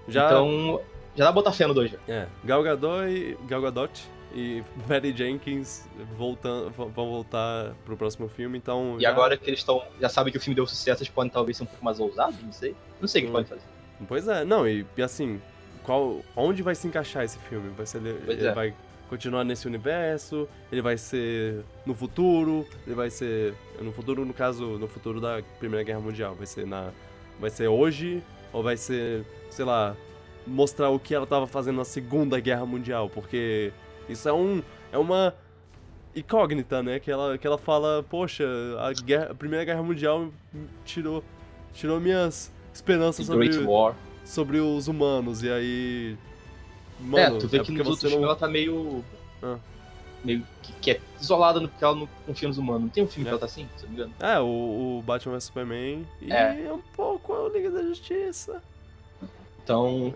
Já. 0.09 0.27
Então, 0.27 0.81
já 1.15 1.25
dá 1.25 1.33
botar 1.33 1.53
fé 1.53 1.67
no 1.67 1.75
2 1.75 1.91
já. 1.93 1.99
É, 2.09 2.27
Gal 2.45 2.63
Gadot 2.63 3.09
e, 3.09 3.37
Gal 3.47 3.61
Gadot 3.61 4.09
e 4.35 4.63
Patty 4.87 5.17
Jenkins 5.17 5.87
voltam, 6.17 6.71
vão 6.71 6.91
voltar 7.11 7.75
pro 7.85 7.97
próximo 7.97 8.29
filme, 8.29 8.59
então. 8.59 8.97
E 8.99 9.03
já- 9.03 9.11
agora 9.11 9.37
que 9.37 9.49
eles 9.49 9.61
estão. 9.61 9.83
Já 10.01 10.09
sabem 10.09 10.31
que 10.33 10.39
o 10.39 10.41
filme 10.41 10.55
deu 10.55 10.67
sucesso, 10.67 11.03
eles 11.03 11.13
podem 11.13 11.31
talvez 11.31 11.57
ser 11.57 11.63
um 11.63 11.67
pouco 11.67 11.85
mais 11.85 11.99
ousados, 12.01 12.41
não 12.43 12.53
sei. 12.53 12.75
Não 13.01 13.09
sei 13.09 13.23
o 13.23 13.25
que 13.25 13.31
Hum. 13.31 13.33
podem 13.33 13.47
fazer. 13.49 13.63
Pois 14.07 14.29
é, 14.29 14.45
não, 14.45 14.67
e, 14.69 14.87
e 14.97 15.03
assim, 15.03 15.41
qual, 15.83 16.21
onde 16.37 16.63
vai 16.63 16.75
se 16.75 16.87
encaixar 16.87 17.25
esse 17.25 17.39
filme? 17.39 17.71
Vai 17.77 17.85
ser, 17.87 18.01
Pois 18.25 18.39
ele 18.39 18.47
é. 18.49 18.53
vai 18.53 18.75
continuar 19.09 19.43
nesse 19.43 19.67
universo? 19.67 20.47
Ele 20.71 20.83
vai 20.83 20.97
ser 20.99 21.65
no 21.87 21.95
futuro? 21.95 22.67
Ele 22.87 22.95
vai 22.95 23.11
ser 23.11 23.55
no 23.81 23.91
futuro, 23.93 24.25
no 24.25 24.35
caso, 24.35 24.79
no 24.79 24.87
futuro 24.87 25.21
da 25.21 25.43
Primeira 25.59 25.83
Guerra 25.85 26.01
Mundial? 26.01 26.35
Vai 26.35 26.47
ser 26.47 26.67
na, 26.67 26.91
vai 27.41 27.51
ser 27.51 27.67
hoje 27.69 28.23
ou 28.53 28.63
vai 28.63 28.77
ser, 28.77 29.25
sei 29.51 29.65
lá, 29.65 29.97
mostrar 30.47 30.91
o 30.91 30.99
que 31.01 31.15
ela 31.15 31.27
tava 31.27 31.47
fazendo 31.47 31.77
na 31.79 31.85
Segunda 31.85 32.39
Guerra 32.39 32.65
Mundial? 32.67 33.09
Porque 33.11 33.73
isso 34.09 34.29
é 34.29 34.33
um, 34.33 34.63
é 34.93 34.99
uma 34.99 35.35
incógnita, 36.15 36.83
né? 36.83 36.99
Que 36.99 37.11
ela, 37.11 37.37
que 37.39 37.47
ela 37.47 37.59
fala, 37.59 38.05
poxa, 38.09 38.45
a, 38.79 38.93
guerra, 38.93 39.29
a 39.31 39.35
Primeira 39.35 39.65
Guerra 39.65 39.83
Mundial 39.83 40.29
tirou, 40.85 41.23
tirou 41.73 42.01
minhas 42.01 42.53
esperanças 42.73 43.27
sobre 43.27 43.49
Great 43.49 43.65
War. 43.65 43.95
sobre 44.25 44.59
os 44.59 44.89
humanos, 44.89 45.43
e 45.43 45.51
aí. 45.51 46.17
é, 47.01 47.05
Mano, 47.05 47.39
tu 47.39 47.49
vê 47.49 47.59
é 47.59 47.65
que 47.65 47.73
outros 47.79 48.01
filmes 48.01 48.19
não. 48.19 48.25
ela 48.25 48.37
tá 48.37 48.49
meio. 48.49 49.05
Ah. 49.43 49.57
Meio 50.25 50.45
que, 50.63 50.73
que 50.73 50.91
é 50.91 51.01
isolada 51.21 51.61
no, 51.61 51.69
porque 51.69 51.85
ela 51.85 51.95
não 51.95 52.09
confia 52.27 52.49
nos 52.49 52.59
humanos. 52.59 52.83
Não 52.83 52.89
tem 52.89 53.05
um 53.05 53.07
filme 53.07 53.23
É. 53.23 53.31
que 53.31 53.31
ela 53.31 53.39
tá 53.39 53.47
assim, 53.47 53.69
se 53.77 53.85
não 53.85 53.91
me 53.91 53.95
engano. 53.97 54.13
É, 54.19 54.41
o, 54.41 54.99
o 54.99 55.03
Batman 55.07 55.35
vs 55.35 55.45
Superman 55.45 56.05
e 56.21 56.33
É. 56.33 56.73
um 56.73 56.81
pouco 56.97 57.33
a 57.35 57.49
Liga 57.51 57.71
da 57.71 57.83
Justiça. 57.83 58.61
Então. 59.63 60.13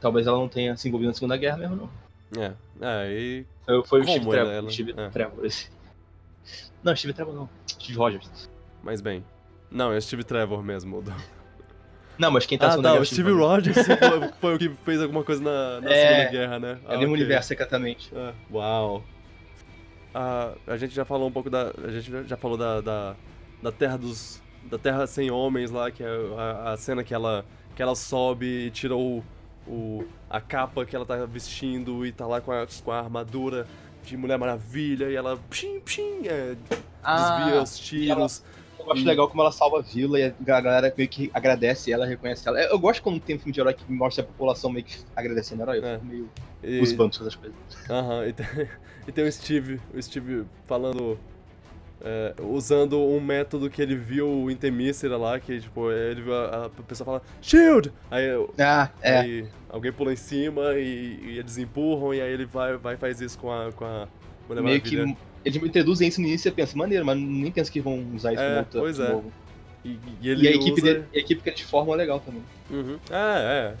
Talvez 0.00 0.26
ela 0.28 0.38
não 0.38 0.46
tenha 0.48 0.76
se 0.76 0.86
envolvido 0.86 1.08
na 1.08 1.14
Segunda 1.14 1.36
Guerra 1.36 1.56
mesmo, 1.56 1.74
não. 1.74 1.90
É, 2.36 2.52
é, 2.80 3.12
e. 3.12 3.46
Foi, 3.64 3.84
foi 3.84 4.00
o 4.00 4.04
Como 4.04 4.16
Steve 4.16 4.30
Trevor. 4.30 4.52
ela- 4.52 4.70
Steve 4.70 4.94
é. 4.96 5.08
Trevor, 5.10 5.44
esse. 5.46 5.70
Não, 6.82 6.94
Steve 6.96 7.12
Trevor 7.12 7.34
não. 7.34 7.48
Steve 7.68 7.98
Rogers. 7.98 8.50
Mas 8.82 9.00
bem. 9.00 9.24
Não, 9.70 9.92
é 9.92 9.96
o 9.98 10.02
Steve 10.02 10.24
Trevor 10.24 10.62
mesmo. 10.62 11.02
Não, 12.18 12.30
mas 12.30 12.46
quem 12.46 12.56
tá 12.56 12.68
Ah, 12.68 12.70
Segunda 12.70 12.88
tá, 12.88 12.92
Guerra 12.94 13.00
o 13.00 13.02
é 13.02 13.06
Steve 13.06 13.30
Rogers 13.32 13.76
foi, 13.76 13.96
foi 14.40 14.54
o 14.54 14.58
que 14.58 14.68
fez 14.84 15.02
alguma 15.02 15.22
coisa 15.24 15.42
na, 15.42 15.80
na 15.80 15.90
É, 15.90 16.08
Segunda 16.08 16.30
Guerra, 16.30 16.58
né? 16.58 16.78
É 16.88 16.96
o 16.96 16.98
mesmo 17.00 17.14
universo, 17.14 17.48
secretamente. 17.48 18.10
É, 18.14 18.32
uau. 18.50 19.04
Ah, 20.14 20.54
a 20.66 20.76
gente 20.76 20.94
já 20.94 21.04
falou 21.04 21.28
um 21.28 21.32
pouco 21.32 21.50
da. 21.50 21.72
A 21.84 21.90
gente 21.90 22.10
já- 22.10 22.22
já 22.22 22.36
falou 22.36 22.56
da, 22.56 22.80
da, 22.80 23.16
da 23.62 23.72
Terra 23.72 23.96
dos. 23.98 24.40
Da 24.64 24.78
Terra 24.78 25.06
Sem 25.06 25.30
Homens 25.30 25.70
lá, 25.70 25.90
que 25.90 26.02
é 26.02 26.08
a, 26.36 26.72
a 26.72 26.76
cena 26.76 27.04
que 27.04 27.14
ela, 27.14 27.44
que 27.76 27.82
ela 27.82 27.94
sobe 27.94 28.46
e 28.66 28.70
tira 28.70 28.96
o, 28.96 29.22
o, 29.66 30.04
a 30.30 30.40
capa 30.40 30.84
que 30.84 30.94
ela 30.94 31.04
tá 31.06 31.24
vestindo 31.26 32.04
e 32.06 32.12
tá 32.12 32.26
lá 32.26 32.40
com 32.40 32.52
a, 32.52 32.66
com 32.84 32.92
a 32.92 32.98
armadura 32.98 33.66
de 34.04 34.16
Mulher 34.16 34.38
Maravilha 34.38 35.10
e 35.10 35.14
ela 35.16 35.36
pim, 35.50 35.80
pim, 35.80 36.26
é, 36.26 36.54
desvia 37.04 37.62
os 37.62 37.78
tiros. 37.78 38.42
Eu 38.78 38.92
acho 38.92 39.02
E- 39.02 39.04
legal 39.04 39.28
como 39.28 39.42
ela 39.42 39.50
salva 39.50 39.78
a 39.80 39.82
vila 39.82 40.18
e 40.20 40.24
a 40.26 40.32
galera 40.60 40.94
meio 40.96 41.08
que 41.08 41.28
agradece 41.34 41.90
ela, 41.92 42.06
reconhece 42.06 42.46
ela. 42.46 42.60
Eu 42.60 42.78
gosto 42.78 43.02
quando 43.02 43.18
tem 43.18 43.34
um 43.34 43.38
filme 43.38 43.52
de 43.52 43.60
herói 43.60 43.74
que 43.74 43.90
mostra 43.92 44.22
a 44.22 44.26
população 44.26 44.70
meio 44.70 44.84
que 44.84 44.96
agradecendo 45.16 45.60
o 45.60 45.64
herói. 45.64 45.78
Eu 45.78 45.84
É. 45.84 45.94
fico 45.94 46.06
meio 46.06 46.30
E- 46.62 46.80
os 46.80 46.92
bancos 46.92 47.20
essas 47.20 47.34
coisas. 47.34 47.56
Aham, 47.90 48.26
e, 48.28 48.32
tem, 48.32 48.46
e 49.08 49.12
tem 49.12 49.26
o 49.26 49.32
Steve, 49.32 49.80
o 49.92 50.00
Steve 50.00 50.44
falando, 50.68 51.18
é, 52.02 52.34
usando 52.42 52.98
um 53.00 53.20
método 53.20 53.70
que 53.70 53.80
ele 53.80 53.96
viu 53.96 54.50
em 54.50 54.56
Temícera 54.56 55.16
lá, 55.16 55.38
que 55.40 55.60
tipo, 55.60 55.90
ele 55.90 56.22
viu 56.22 56.34
a, 56.34 56.66
a 56.66 56.82
pessoa 56.82 57.04
fala, 57.04 57.22
SHIELD! 57.42 57.92
Aí, 58.10 58.24
Ah, 58.58 58.90
é. 59.00 59.18
aí 59.18 59.46
alguém 59.68 59.92
pula 59.92 60.12
em 60.12 60.16
cima 60.16 60.74
e, 60.74 61.18
e 61.22 61.38
eles 61.38 61.56
empurram 61.58 62.12
e 62.14 62.20
aí 62.20 62.32
ele 62.32 62.44
vai, 62.46 62.76
vai 62.76 62.94
e 62.94 62.96
faz 62.98 63.20
isso 63.20 63.38
com 63.38 63.50
a, 63.52 63.72
com 63.72 63.84
a 63.84 64.08
Mulher 64.48 64.62
meio 64.62 64.78
Maravilha. 64.78 65.04
que 65.14 65.16
eles 65.44 65.56
introduzem 65.62 66.08
isso 66.08 66.20
no 66.20 66.26
início 66.26 66.48
e 66.48 66.50
você 66.50 66.54
pensa, 66.54 66.76
maneiro, 66.76 67.04
mas 67.04 67.18
nem 67.18 67.50
pensa 67.50 67.70
que 67.70 67.80
vão 67.80 68.04
usar 68.14 68.32
isso 68.32 68.42
É, 68.42 68.52
no 68.52 68.58
outro 68.58 68.80
pois 68.80 68.96
de 68.96 69.02
é. 69.02 69.08
novo. 69.08 69.32
E, 69.84 69.98
e 70.20 70.28
ele 70.30 70.44
E 70.44 70.48
a 70.48 70.50
equipe, 70.52 70.72
usa... 70.80 70.82
dele- 70.82 71.04
a 71.14 71.18
equipe 71.18 71.42
que 71.42 71.48
eles 71.50 71.60
formam 71.62 71.94
é 71.94 71.96
legal 71.98 72.20
também. 72.20 72.42
Uhum. 72.70 72.98
É, 73.10 73.74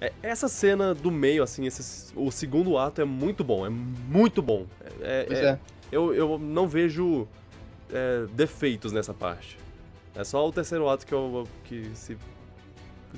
é. 0.00 0.06
É, 0.08 0.12
Essa 0.22 0.46
cena 0.46 0.94
do 0.94 1.10
meio, 1.10 1.42
assim, 1.42 1.66
esse, 1.66 2.12
o 2.14 2.30
segundo 2.30 2.76
ato 2.76 3.00
é 3.00 3.04
muito 3.06 3.42
bom, 3.42 3.64
é 3.64 3.70
muito 3.70 4.42
bom. 4.42 4.66
É, 5.00 5.24
Pois 5.26 5.38
é- 5.38 5.44
é. 5.52 5.58
Eu, 5.92 6.14
eu 6.14 6.38
não 6.38 6.66
vejo 6.68 7.26
é, 7.92 8.26
defeitos 8.32 8.92
nessa 8.92 9.12
parte. 9.14 9.58
É 10.14 10.24
só 10.24 10.46
o 10.46 10.52
terceiro 10.52 10.88
ato 10.88 11.06
que 11.06 11.12
eu 11.12 11.46
que 11.64 11.90
se, 11.94 12.16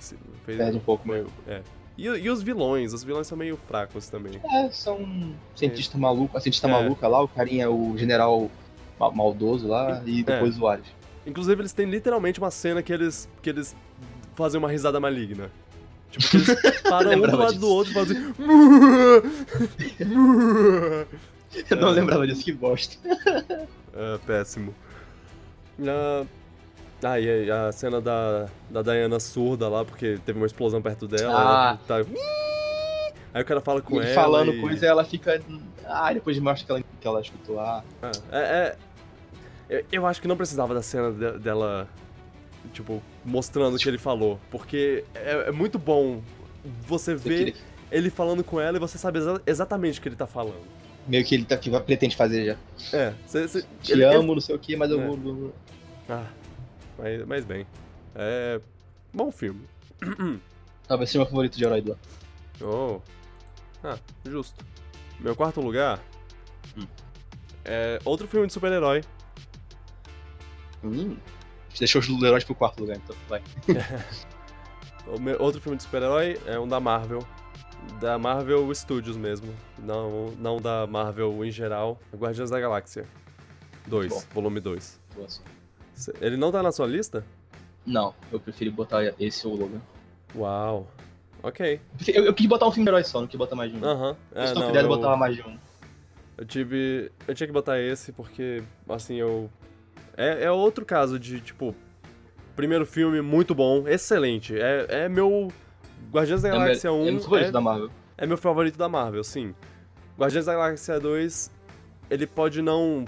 se 0.00 0.16
fez 0.44 0.58
Perde 0.58 0.76
um 0.76 0.80
pouco 0.80 1.06
meio, 1.08 1.26
é. 1.46 1.62
E, 1.96 2.04
e 2.06 2.30
os 2.30 2.42
vilões, 2.42 2.92
os 2.92 3.02
vilões 3.02 3.26
são 3.26 3.36
meio 3.38 3.56
fracos 3.68 4.08
também. 4.08 4.40
É, 4.52 4.70
são 4.70 4.98
um 5.00 5.34
cientista 5.54 5.96
maluco, 5.98 6.36
a 6.36 6.40
cientista 6.40 6.68
É. 6.68 6.70
maluca 6.70 7.06
lá, 7.08 7.20
o 7.22 7.28
carinha, 7.28 7.70
o 7.70 7.96
general 7.98 8.50
ma- 8.98 9.10
maldoso 9.10 9.66
lá, 9.68 10.02
e 10.06 10.22
depois 10.22 10.58
o 10.58 10.66
Ares. 10.68 10.86
Inclusive 11.26 11.60
eles 11.60 11.72
têm 11.72 11.86
literalmente 11.86 12.38
uma 12.38 12.50
cena 12.50 12.82
que 12.82 12.92
eles 12.92 13.28
que 13.42 13.50
eles 13.50 13.74
fazem 14.34 14.58
uma 14.58 14.70
risada 14.70 14.98
maligna. 15.00 15.50
Tipo, 16.10 16.28
que 16.30 16.36
eles 16.36 16.48
param 16.88 17.12
um 17.12 17.20
do 17.20 17.36
lado 17.36 17.48
disso. 17.48 17.60
do 17.60 17.68
outro 17.68 17.92
e 17.92 17.94
fazem 17.94 18.16
Eu 21.70 21.76
não 21.76 21.88
É. 21.88 21.92
lembrava 21.92 22.26
disso, 22.26 22.44
que 22.44 22.52
bosta. 22.52 22.96
É, 23.94 24.18
péssimo. 24.26 24.74
Ah, 25.86 26.24
ah, 27.02 27.20
e 27.20 27.28
aí, 27.30 27.50
a 27.50 27.70
cena 27.72 28.00
da, 28.00 28.46
da 28.70 28.82
Diana 28.82 29.18
surda 29.20 29.68
lá, 29.68 29.84
porque 29.84 30.18
teve 30.26 30.38
uma 30.38 30.46
explosão 30.46 30.82
perto 30.82 31.06
dela. 31.08 31.34
Ah. 31.34 31.78
ela 31.88 32.02
tá... 32.04 32.10
Aí 33.34 33.42
o 33.42 33.44
cara 33.44 33.60
fala 33.60 33.80
com 33.82 34.00
E 34.00 34.04
ela. 34.04 34.14
falando 34.14 34.52
e... 34.54 34.60
coisa, 34.60 34.86
ela 34.86 35.04
fica. 35.04 35.40
Ah, 35.86 36.12
depois 36.12 36.38
mostra 36.38 36.64
que 36.66 36.72
ela, 36.72 36.82
que 37.00 37.06
ela 37.06 37.20
escutou 37.20 37.56
lá. 37.56 37.84
Ah, 38.02 38.10
é, 38.32 38.38
é- 38.38 38.76
eu- 39.78 39.84
Eu 39.92 40.06
acho 40.06 40.20
que 40.20 40.26
não 40.28 40.36
precisava 40.36 40.74
da 40.74 40.82
cena 40.82 41.12
de- 41.12 41.38
dela, 41.38 41.86
tipo, 42.72 43.02
mostrando 43.24 43.76
o 43.76 43.78
que 43.78 43.88
ele 43.88 43.98
falou. 43.98 44.38
Porque 44.50 45.04
é, 45.14 45.48
é 45.48 45.52
muito 45.52 45.78
bom 45.78 46.22
você 46.86 47.14
ver 47.14 47.38
queria- 47.52 47.54
ele 47.92 48.10
falando 48.10 48.42
com 48.42 48.58
ela 48.60 48.76
e 48.76 48.80
você 48.80 48.96
sabe 48.98 49.18
exa- 49.18 49.40
exatamente 49.46 49.98
o 49.98 50.02
que 50.02 50.08
ele 50.08 50.16
tá 50.16 50.26
falando. 50.26 50.66
Meio 51.08 51.24
que 51.24 51.34
ele 51.34 51.44
tá, 51.44 51.56
que 51.56 51.70
pretende 51.80 52.14
fazer 52.14 52.44
já. 52.44 52.96
É, 52.98 53.14
você. 53.26 53.48
você- 53.48 53.62
Te 53.82 53.92
ele- 53.92 54.04
ele- 54.04 54.14
amo, 54.14 54.34
não 54.34 54.40
sei 54.40 54.54
o 54.54 54.58
que, 54.58 54.76
mas 54.76 54.90
eu 54.90 55.00
É. 55.00 55.06
vou. 55.06 55.54
Ah, 56.08 56.26
mas, 56.98 57.26
mas 57.26 57.44
bem. 57.44 57.66
É. 58.14 58.60
Bom 59.12 59.32
filme. 59.32 59.62
Talvez 60.86 61.10
seja 61.10 61.20
meu 61.20 61.26
favorito 61.26 61.56
de 61.56 61.64
herói 61.64 61.80
do 61.80 61.92
ano. 61.92 62.00
Oh. 62.60 63.00
Ah, 63.82 63.98
justo. 64.26 64.64
Meu 65.18 65.34
quarto 65.34 65.60
lugar. 65.60 65.98
Hum. 66.76 66.86
É 67.64 67.98
outro 68.04 68.28
filme 68.28 68.46
de 68.46 68.52
super-herói. 68.52 69.02
Hum. 70.84 71.16
Deixou 71.78 72.00
os 72.00 72.22
heróis 72.22 72.44
pro 72.44 72.54
quarto 72.54 72.80
lugar, 72.80 72.96
então 72.96 73.16
vai. 73.28 73.42
Outro 75.38 75.60
filme 75.60 75.76
de 75.76 75.82
super-herói 75.84 76.38
é 76.46 76.58
um 76.58 76.68
da 76.68 76.78
Marvel. 76.80 77.26
Da 78.00 78.18
Marvel 78.18 78.72
Studios 78.74 79.16
mesmo. 79.16 79.52
Não, 79.78 80.30
não 80.38 80.60
da 80.60 80.86
Marvel 80.86 81.44
em 81.44 81.50
geral. 81.50 81.98
Guardiões 82.14 82.50
da 82.50 82.60
Galáxia. 82.60 83.04
2, 83.86 84.12
Bom. 84.12 84.22
volume 84.34 84.60
2. 84.60 85.00
Boa 85.14 85.28
sorte. 85.28 85.50
Ele 86.20 86.36
não 86.36 86.52
tá 86.52 86.62
na 86.62 86.70
sua 86.70 86.86
lista? 86.86 87.24
Não, 87.84 88.14
eu 88.30 88.38
preferi 88.38 88.70
botar 88.70 89.02
esse 89.18 89.46
ou 89.46 89.54
o 89.54 89.56
Logan. 89.56 89.80
Uau. 90.34 90.86
Ok. 91.42 91.80
Eu, 92.08 92.24
eu 92.26 92.34
quis 92.34 92.46
botar 92.46 92.66
um 92.66 92.70
filme 92.70 92.84
de 92.84 92.90
herói 92.90 93.04
só, 93.04 93.20
não 93.20 93.26
quis 93.26 93.38
botar 93.38 93.56
mais 93.56 93.72
de 93.72 93.78
um. 93.78 93.84
Aham. 93.84 94.16
eu 94.32 94.42
É, 94.42 94.46
se 94.48 94.54
não 94.54 94.60
não, 94.62 94.68
puder, 94.68 94.84
eu, 94.84 94.88
botar 94.88 95.16
mais 95.16 95.34
de 95.34 95.42
um. 95.42 95.58
eu 96.36 96.44
tive. 96.44 97.10
Eu 97.26 97.34
tinha 97.34 97.46
que 97.46 97.52
botar 97.52 97.80
esse 97.80 98.12
porque, 98.12 98.62
assim, 98.88 99.16
eu. 99.16 99.50
É, 100.16 100.44
é 100.44 100.50
outro 100.50 100.84
caso 100.84 101.18
de, 101.18 101.40
tipo. 101.40 101.74
Primeiro 102.54 102.84
filme 102.84 103.20
muito 103.22 103.54
bom, 103.54 103.86
excelente. 103.88 104.58
É, 104.58 104.86
é 105.04 105.08
meu. 105.08 105.48
Guardiões 106.10 106.42
da 106.42 106.48
É, 106.48 106.52
Galáxia 106.52 106.90
meu- 106.90 107.00
1 107.00 107.06
é 107.06 107.10
meu 107.12 107.20
favorito 107.20 107.48
é- 107.48 107.52
da 107.52 107.60
Marvel. 107.60 107.90
É 108.16 108.26
meu 108.26 108.36
favorito 108.38 108.76
da 108.78 108.88
Marvel, 108.88 109.24
sim. 109.24 109.54
Guardiões 110.18 110.46
da 110.46 110.52
Galáxia 110.54 110.98
2, 110.98 111.50
ele 112.10 112.26
pode 112.26 112.62
não 112.62 113.04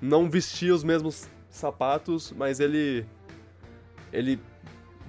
não 0.00 0.30
vestir 0.30 0.70
os 0.72 0.84
mesmos 0.84 1.28
sapatos, 1.50 2.32
mas 2.36 2.60
ele 2.60 3.04
ele 4.12 4.40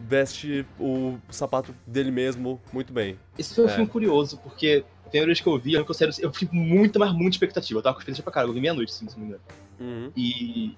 veste 0.01 0.65
o 0.79 1.17
sapato 1.29 1.75
dele 1.85 2.09
mesmo 2.11 2.59
muito 2.71 2.91
bem. 2.93 3.19
Esse 3.37 3.53
foi 3.53 3.65
um 3.65 3.67
É. 3.67 3.71
filme 3.71 3.87
curioso, 3.89 4.37
porque 4.39 4.83
a 5.05 5.09
primeira 5.09 5.27
vez 5.27 5.41
que 5.41 5.47
eu 5.47 5.57
vi, 5.59 5.73
eu, 5.73 5.85
considero, 5.85 6.11
eu 6.19 6.31
fiquei 6.31 6.47
com 6.47 6.55
muita, 6.55 6.97
mas 6.99 7.11
muita 7.13 7.31
expectativa. 7.35 7.79
Eu 7.79 7.83
tava 7.83 7.95
com 7.95 7.99
expectativa 8.01 8.23
pra 8.23 8.33
caralho, 8.33 8.49
eu 8.51 8.53
vi 8.55 8.61
meia-noite, 8.61 8.93
sim, 8.93 9.07
se 9.09 9.15
não 9.17 9.25
me 9.25 9.29
engano. 9.29 9.43
Uhum. 9.79 10.11
E. 10.15 10.77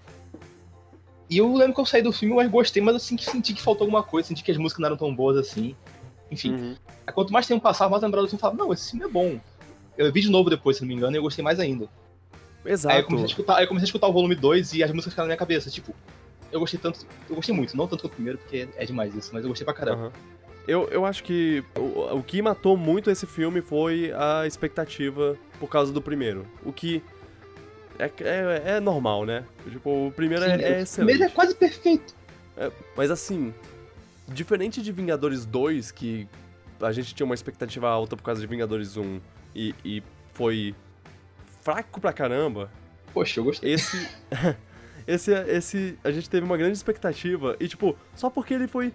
E 1.29 1.37
eu 1.37 1.53
lembro 1.53 1.73
que 1.73 1.79
eu 1.79 1.85
saí 1.85 2.01
do 2.01 2.11
filme, 2.11 2.35
mas 2.35 2.49
gostei, 2.51 2.81
mas 2.83 2.95
assim 2.95 3.15
que 3.15 3.23
senti 3.23 3.53
que 3.53 3.61
faltou 3.61 3.85
alguma 3.85 4.03
coisa, 4.03 4.27
senti 4.27 4.43
que 4.43 4.51
as 4.51 4.57
músicas 4.57 4.81
não 4.81 4.87
eram 4.87 4.97
tão 4.97 5.15
boas 5.15 5.37
assim. 5.37 5.75
Enfim, 6.31 6.51
Uhum. 6.53 6.75
quanto 7.13 7.33
mais 7.33 7.45
tempo 7.45 7.61
passava, 7.61 7.91
mais 7.91 8.01
lembrava 8.01 8.25
do 8.25 8.29
filme 8.29 8.39
e 8.39 8.41
falava, 8.41 8.57
não, 8.57 8.71
esse 8.71 8.91
filme 8.91 9.05
é 9.05 9.09
bom. 9.09 9.39
Eu 9.97 10.11
vi 10.11 10.21
de 10.21 10.29
novo 10.29 10.49
depois, 10.49 10.77
se 10.77 10.81
não 10.83 10.87
me 10.87 10.95
engano, 10.95 11.13
e 11.15 11.17
eu 11.17 11.21
gostei 11.21 11.43
mais 11.43 11.59
ainda. 11.59 11.89
Exato. 12.65 12.95
Aí 12.95 13.01
eu, 13.01 13.05
comecei 13.05 13.25
a 13.25 13.27
escutar, 13.29 13.57
aí 13.57 13.63
eu 13.65 13.67
comecei 13.67 13.85
a 13.85 13.89
escutar 13.89 14.07
o 14.07 14.13
volume 14.13 14.35
2 14.35 14.73
e 14.73 14.83
as 14.83 14.91
músicas 14.91 15.13
ficaram 15.13 15.25
na 15.27 15.31
minha 15.31 15.37
cabeça, 15.37 15.69
tipo, 15.69 15.93
eu 16.51 16.59
gostei 16.59 16.79
tanto, 16.79 17.05
eu 17.29 17.35
gostei 17.35 17.53
muito, 17.53 17.75
não 17.75 17.87
tanto 17.87 18.01
quanto 18.03 18.13
o 18.13 18.15
primeiro, 18.15 18.37
porque 18.39 18.67
é 18.77 18.85
demais 18.85 19.13
isso, 19.13 19.31
mas 19.33 19.43
eu 19.43 19.49
gostei 19.49 19.65
pra 19.65 19.73
caramba. 19.73 20.03
Aham. 20.05 20.11
Eu, 20.67 20.87
eu 20.89 21.05
acho 21.05 21.23
que 21.23 21.63
o, 21.75 22.17
o 22.19 22.23
que 22.23 22.39
matou 22.41 22.77
muito 22.77 23.09
esse 23.09 23.25
filme 23.25 23.61
foi 23.61 24.13
a 24.15 24.45
expectativa 24.45 25.35
por 25.59 25.67
causa 25.67 25.91
do 25.91 25.99
primeiro. 26.01 26.45
O 26.63 26.71
que 26.71 27.01
é, 27.97 28.05
é, 28.21 28.63
é 28.75 28.79
normal, 28.79 29.25
né? 29.25 29.43
Tipo, 29.69 30.07
o 30.07 30.11
primeiro 30.11 30.45
é, 30.45 30.57
Sim, 30.57 30.63
é 30.63 30.69
o 30.69 30.73
excelente. 30.81 30.93
primeiro 30.95 31.23
é 31.23 31.29
quase 31.29 31.55
perfeito. 31.55 32.13
Mas 32.95 33.09
assim, 33.09 33.51
diferente 34.33 34.81
de 34.81 34.91
Vingadores 34.91 35.45
2, 35.45 35.91
que 35.91 36.27
a 36.81 36.91
gente 36.91 37.13
tinha 37.13 37.25
uma 37.25 37.35
expectativa 37.35 37.87
alta 37.89 38.15
por 38.15 38.23
causa 38.23 38.41
de 38.41 38.47
Vingadores 38.47 38.97
1 38.97 39.19
e, 39.55 39.75
e 39.85 40.03
foi 40.33 40.73
fraco 41.61 41.99
pra 42.01 42.11
caramba, 42.13 42.69
Poxa, 43.13 43.39
eu 43.39 43.43
gostei. 43.43 43.73
esse. 43.73 44.07
esse, 45.05 45.31
esse. 45.33 45.99
A 46.03 46.11
gente 46.11 46.29
teve 46.29 46.45
uma 46.45 46.55
grande 46.57 46.77
expectativa. 46.77 47.55
E, 47.59 47.67
tipo, 47.67 47.95
só 48.15 48.29
porque 48.29 48.53
ele 48.53 48.67
foi 48.67 48.93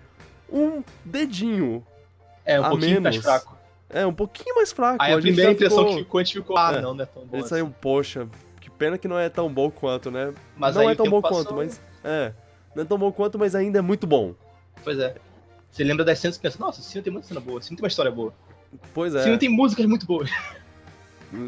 um 0.51 0.83
dedinho. 1.05 1.85
É, 2.45 2.59
um 2.61 2.65
a 2.65 2.71
pouquinho 2.71 3.03
mais 3.03 3.15
menos. 3.17 3.25
fraco. 3.25 3.57
É, 3.91 4.07
um 4.07 4.13
pouquinho 4.15 4.55
mais 4.57 4.73
fraco. 4.73 5.03
Aí 5.03 5.13
a, 5.13 5.17
gente 5.17 5.23
primeira 5.23 5.53
impressão 5.53 5.79
ficou- 5.79 5.97
que 5.97 6.03
ficou, 6.05 6.19
a 6.21 6.25
gente 6.25 6.33
ficou, 6.39 6.57
ah, 6.59 6.73
É. 6.75 6.81
não, 6.81 6.95
não 6.95 7.03
é 7.03 7.07
tão 7.07 7.23
bom 7.25 7.29
Ele 7.37 7.41
assim. 7.41 7.49
saiu, 7.51 7.75
poxa, 7.81 8.27
que 8.61 8.71
pena 8.71 8.97
que 8.99 9.07
não 9.07 9.19
é 9.19 9.29
tão 9.29 9.53
bom 9.53 9.71
quanto, 9.71 10.11
né? 10.11 10.33
Mas 10.57 10.75
não 10.75 10.83
aí 10.83 10.89
é 10.89 10.95
tão 10.95 11.09
bom 11.11 11.21
passou, 11.21 11.45
quanto, 11.45 11.55
mas. 11.55 11.81
É. 12.03 12.33
Não 12.75 12.83
é 12.83 12.87
tão 12.87 12.99
bom 12.99 13.13
quanto, 13.13 13.39
mas 13.39 13.55
ainda 13.55 13.79
é 13.79 13.83
muito 13.83 14.07
bom. 14.07 14.35
Pois 14.85 14.99
é. 14.99 15.15
Você 15.71 15.85
lembra 15.85 16.05
das 16.05 16.19
cenas 16.19 16.37
e 16.37 16.41
pensa, 16.41 16.59
nossa, 16.59 16.81
esse 16.81 16.93
filme 16.93 17.05
tem 17.05 17.13
muita 17.13 17.29
cena 17.29 17.41
boa, 17.41 17.59
esse 17.59 17.69
filme 17.69 17.77
tem 17.79 17.85
uma 17.85 17.89
história 17.89 18.11
boa. 18.11 18.33
Pois 18.95 19.13
Esse 19.15 19.21
é. 19.21 19.25
filme 19.25 19.39
tem 19.39 19.49
músicas 19.49 19.87
muito 19.87 20.07
boas. 20.07 20.31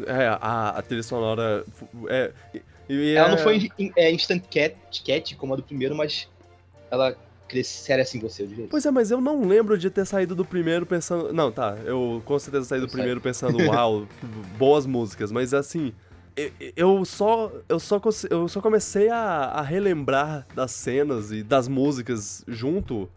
É, 0.07 0.27
a, 0.27 0.69
a 0.77 0.81
trilha 0.81 1.01
sonora. 1.01 1.63
É, 2.09 2.31
e 2.89 3.13
Ela 3.15 3.29
é- 3.29 3.31
não 3.31 3.37
foi 3.37 3.69
in- 3.79 3.93
é, 3.95 4.11
instant 4.11 4.43
cat, 4.51 4.75
cat 5.05 5.35
como 5.37 5.53
a 5.53 5.55
do 5.57 5.63
primeiro, 5.63 5.95
mas 5.95 6.27
ela 6.91 7.15
cresce 7.47 7.91
assim 7.93 8.19
você, 8.19 8.43
eu 8.43 8.47
diria. 8.47 8.67
Pois 8.69 8.85
é, 8.85 8.91
mas 8.91 9.09
eu 9.09 9.21
não 9.21 9.41
lembro 9.47 9.77
de 9.77 9.89
ter 9.89 10.05
saído 10.05 10.35
do 10.35 10.43
primeiro 10.43 10.85
pensando. 10.85 11.31
Não, 11.31 11.49
tá, 11.49 11.77
eu 11.85 12.21
com 12.25 12.37
certeza 12.37 12.65
saí 12.65 12.79
do 12.81 12.87
Eu 12.87 12.89
primeiro 12.91 13.21
pensando, 13.21 13.57
uau, 13.67 14.05
boas 14.59 14.85
músicas, 14.85 15.31
mas 15.31 15.53
assim. 15.53 15.93
Eu 16.75 17.03
só, 17.05 17.51
eu 17.67 17.79
só, 17.79 18.01
eu 18.29 18.47
só 18.47 18.61
comecei 18.61 19.09
a, 19.09 19.17
a 19.45 19.61
relembrar 19.61 20.45
das 20.55 20.71
cenas 20.71 21.31
e 21.31 21.43
das 21.43 21.67
músicas 21.67 22.43
junto 22.47 23.09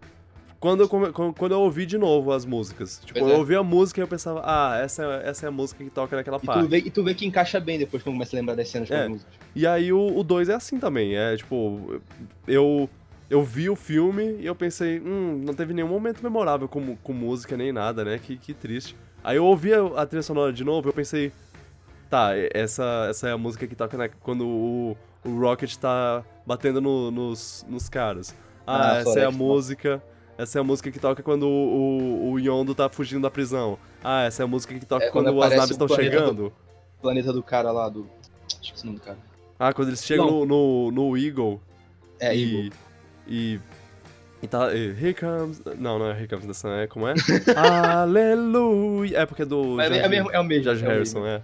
quando 0.59 0.83
eu, 0.85 1.33
quando 1.35 1.53
eu 1.53 1.61
ouvi 1.61 1.85
de 1.85 1.99
novo 1.99 2.31
as 2.33 2.45
músicas. 2.45 3.01
Tipo, 3.05 3.19
Pois 3.19 3.31
eu 3.31 3.37
é. 3.37 3.39
ouvi 3.39 3.57
a 3.57 3.63
música 3.65 4.01
e 4.01 4.03
eu 4.03 4.07
pensava, 4.09 4.43
ah, 4.45 4.79
essa, 4.81 5.03
é- 5.05 5.29
essa 5.29 5.47
é 5.47 5.49
a 5.49 5.53
música 5.53 5.83
que 5.83 5.91
toca 5.91 6.15
naquela 6.15 6.37
E 6.37 6.41
tu, 6.41 6.47
parte. 6.47 6.69
vê, 6.69 6.79
e 6.79 6.91
tu 6.91 7.03
vê 7.03 7.15
que 7.15 7.27
encaixa 7.27 7.59
bem 7.59 7.79
depois 7.81 8.03
quando 8.03 8.15
começa 8.15 8.37
a 8.37 8.39
lembrar 8.39 8.55
das 8.55 8.69
cenas 8.69 8.89
com 8.89 8.95
É. 8.95 9.03
as 9.03 9.09
músicas. 9.09 9.35
E 9.57 9.67
aí 9.67 9.93
o 9.93 10.23
2 10.23 10.49
é 10.49 10.55
assim 10.55 10.79
também, 10.79 11.17
é 11.17 11.37
tipo, 11.37 12.01
eu 12.47 12.89
eu 13.29 13.43
vi 13.43 13.71
o 13.71 13.75
filme 13.75 14.37
e 14.41 14.45
eu 14.47 14.55
pensei, 14.55 15.01
hum, 15.01 15.43
não 15.43 15.55
teve 15.55 15.73
nenhum 15.73 15.89
momento 15.89 16.23
memorável 16.23 16.69
com, 16.69 16.95
com 16.97 17.13
música 17.15 17.57
nem 17.57 17.73
nada, 17.73 18.05
né? 18.05 18.21
Que, 18.23 18.37
que 18.37 18.53
triste. 18.53 18.95
Aí 19.25 19.39
eu 19.39 19.45
ouvi 19.47 19.73
a, 19.73 19.81
a 19.97 20.05
trilha 20.07 20.23
sonora 20.23 20.53
de 20.53 20.63
novo 20.63 20.87
e 20.87 20.91
eu 20.91 20.93
pensei, 20.93 21.33
tá, 22.13 22.31
essa, 22.53 23.07
essa 23.09 23.29
é 23.29 23.33
a 23.33 23.39
música 23.39 23.67
que 23.67 23.75
toca 23.75 23.97
né, 23.97 24.11
quando 24.21 24.47
o, 24.47 24.97
o 25.25 25.41
Rocket 25.41 25.75
tá 25.77 26.23
batendo 26.47 26.79
no- 26.81 27.11
nos, 27.11 27.65
nos 27.67 27.89
caras. 27.89 28.35
Ah, 28.67 28.93
Ah, 28.93 28.99
essa 28.99 29.19
é 29.21 29.25
a 29.25 29.31
música. 29.31 30.03
Essa 30.37 30.59
é 30.59 30.61
a 30.61 30.65
música 30.65 30.91
que 30.91 30.99
toca 30.99 31.23
quando 31.23 31.45
o, 31.49 32.29
o, 32.29 32.33
o 32.33 32.39
Yondo 32.39 32.75
tá 32.75 32.89
fugindo 32.89 33.23
da 33.23 33.31
prisão. 33.31 33.79
Ah, 34.05 34.25
essa 34.25 34.43
é 34.43 34.45
a 34.45 34.47
música 34.47 34.75
que 34.79 34.85
toca 34.85 35.05
É, 35.07 35.11
quando 35.11 35.33
quando, 35.33 35.43
as 35.43 35.51
naves 35.57 35.71
estão 35.71 35.87
planeta 35.87 36.11
do- 36.11 36.19
chegando. 36.21 36.53
Planeta 37.01 37.33
do 37.33 37.43
cara 37.43 37.71
lá, 37.73 37.89
do... 37.89 38.07
Esqueci 38.63 38.83
o 38.85 38.87
nome 38.87 38.99
do 38.99 39.05
cara. 39.05 39.19
Ah, 39.59 39.73
quando 39.73 39.89
eles 39.89 40.05
chegam 40.05 40.27
no, 40.27 40.45
no, 40.47 40.91
no 40.91 41.17
Eagle. 41.17 41.61
É, 42.21 42.37
e, 42.37 42.57
Eagle. 42.67 42.73
e. 43.29 43.61
E 44.43 44.47
tá. 44.49 44.75
e 44.75 44.89
Here 44.91 45.15
comes. 45.15 45.63
Não, 45.79 45.99
não 45.99 46.07
é 46.11 46.13
Here 46.19 46.29
comes 46.29 46.47
the 46.47 46.53
sun, 46.53 46.71
é 46.73 46.87
como 46.89 47.07
é? 47.09 47.15
Aleluia! 47.57 49.19
É 49.21 49.27
porque 49.27 49.43
é 49.43 49.45
do. 49.47 49.81
É, 49.81 49.85
George, 49.87 50.01
é, 50.05 50.09
mesmo, 50.09 50.31
é 50.33 50.41
o 50.41 50.45
mesmo. 50.45 50.65
George 50.65 50.85
é 50.85 50.89
Harrison, 50.89 51.21
mesmo. 51.23 51.37
é. 51.37 51.43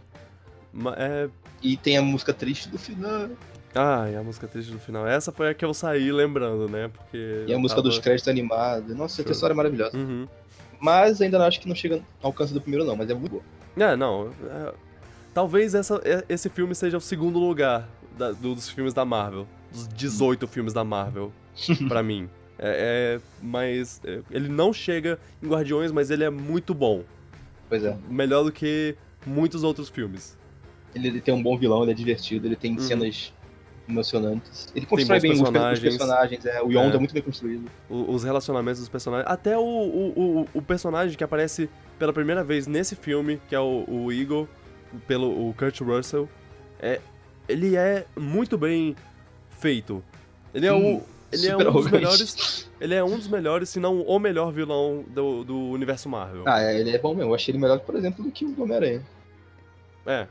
É. 0.96 1.28
E 1.62 1.76
tem 1.76 1.96
a 1.98 2.02
música 2.02 2.32
triste 2.32 2.68
do 2.68 2.78
final. 2.78 3.28
Ah, 3.74 4.08
e 4.10 4.16
a 4.16 4.22
música 4.22 4.46
triste 4.46 4.72
do 4.72 4.78
final. 4.78 5.06
Essa 5.06 5.30
foi 5.32 5.50
a 5.50 5.54
que 5.54 5.64
eu 5.64 5.74
saí 5.74 6.10
lembrando, 6.10 6.68
né? 6.68 6.88
Porque. 6.88 7.44
E 7.46 7.52
a 7.52 7.58
música 7.58 7.80
tava- 7.80 7.88
dos 7.88 7.98
créditos 7.98 8.28
animados. 8.28 8.96
Nossa, 8.96 9.20
essa 9.22 9.32
história 9.32 9.52
é 9.52 9.56
maravilhosa. 9.56 9.96
Uhum. 9.96 10.26
Mas 10.80 11.20
ainda 11.20 11.38
não 11.38 11.44
acho 11.46 11.60
que 11.60 11.68
não 11.68 11.74
chega 11.74 11.96
ao 12.22 12.28
alcance 12.28 12.52
do 12.54 12.60
primeiro, 12.60 12.84
não, 12.86 12.96
mas 12.96 13.10
é 13.10 13.14
muito 13.14 13.32
boa. 13.32 13.42
É, 13.76 13.96
não. 13.96 14.30
é, 14.48 14.72
talvez 15.34 15.74
essa, 15.74 16.00
é- 16.04 16.24
esse 16.28 16.48
filme 16.48 16.74
seja 16.74 16.96
o 16.96 17.00
segundo 17.00 17.38
lugar 17.38 17.88
da- 18.16 18.30
do- 18.32 18.54
dos 18.54 18.68
filmes 18.68 18.94
da 18.94 19.04
Marvel. 19.04 19.46
Dos 19.72 19.86
18 19.88 20.46
filmes 20.48 20.72
da 20.72 20.82
Marvel, 20.84 21.32
pra 21.88 22.02
mim. 22.02 22.28
É, 22.58 23.18
é, 23.18 23.20
mas 23.42 24.00
é, 24.04 24.20
ele 24.30 24.48
não 24.48 24.72
chega 24.72 25.18
em 25.42 25.48
Guardiões, 25.48 25.92
mas 25.92 26.10
ele 26.10 26.24
é 26.24 26.30
muito 26.30 26.72
bom. 26.74 27.02
Pois 27.68 27.84
é. 27.84 27.96
Melhor 28.08 28.44
do 28.44 28.50
que 28.52 28.96
muitos 29.26 29.62
outros 29.64 29.88
filmes. 29.88 30.37
Ele, 30.94 31.08
ele 31.08 31.20
tem 31.20 31.32
um 31.34 31.42
bom 31.42 31.56
vilão, 31.56 31.82
ele 31.82 31.92
é 31.92 31.94
divertido, 31.94 32.46
ele 32.46 32.56
tem 32.56 32.72
Uhum. 32.72 32.78
cenas 32.80 33.32
emocionantes. 33.88 34.68
Ele 34.74 34.84
constrói 34.86 35.20
bem 35.20 35.32
os, 35.32 35.38
pe- 35.38 35.44
os 35.44 35.50
personagens. 35.50 35.80
personagens, 35.96 36.46
é, 36.46 36.62
o 36.62 36.70
Yonda 36.70 36.94
É. 36.94 36.96
é 36.96 36.98
muito 36.98 37.14
bem 37.14 37.22
construído. 37.22 37.70
O- 37.88 38.12
os 38.12 38.22
relacionamentos 38.24 38.80
dos 38.80 38.88
personagens. 38.88 39.30
Até 39.30 39.56
o, 39.56 39.62
o, 39.62 40.40
o, 40.42 40.48
o 40.58 40.62
personagem 40.62 41.16
que 41.16 41.24
aparece 41.24 41.68
pela 41.98 42.12
primeira 42.12 42.44
vez 42.44 42.66
nesse 42.66 42.94
filme, 42.94 43.40
que 43.48 43.54
é 43.54 43.60
o, 43.60 43.84
o 43.88 44.12
Eagle, 44.12 44.48
pelo 45.06 45.48
o 45.48 45.54
Kurt 45.54 45.80
Russell, 45.80 46.28
é, 46.80 47.00
ele 47.48 47.76
é 47.76 48.04
muito 48.16 48.58
bem 48.58 48.94
feito. 49.58 50.02
Ele 50.54 50.66
é 50.66 50.72
o. 50.72 51.02
Ele 51.30 51.46
é 51.46 51.54
um 51.56 51.72
dos 51.72 51.90
melhores. 51.90 52.68
Ele 52.80 52.94
é 52.94 53.04
um 53.04 53.16
dos 53.18 53.28
melhores, 53.28 53.68
se 53.68 53.78
não 53.80 54.00
o 54.00 54.18
melhor 54.18 54.50
vilão 54.50 55.04
do, 55.08 55.44
do 55.44 55.58
universo 55.70 56.08
Marvel. 56.08 56.44
Ah, 56.46 56.62
é, 56.62 56.78
ele 56.80 56.90
é 56.90 56.98
bom 56.98 57.14
mesmo. 57.14 57.30
Eu 57.32 57.34
achei 57.34 57.52
ele 57.52 57.60
melhor, 57.60 57.80
por 57.80 57.94
exemplo, 57.96 58.24
do 58.24 58.30
que 58.30 58.46
o 58.46 58.62
Homem-Aranha. 58.62 59.02
É. 60.06 60.26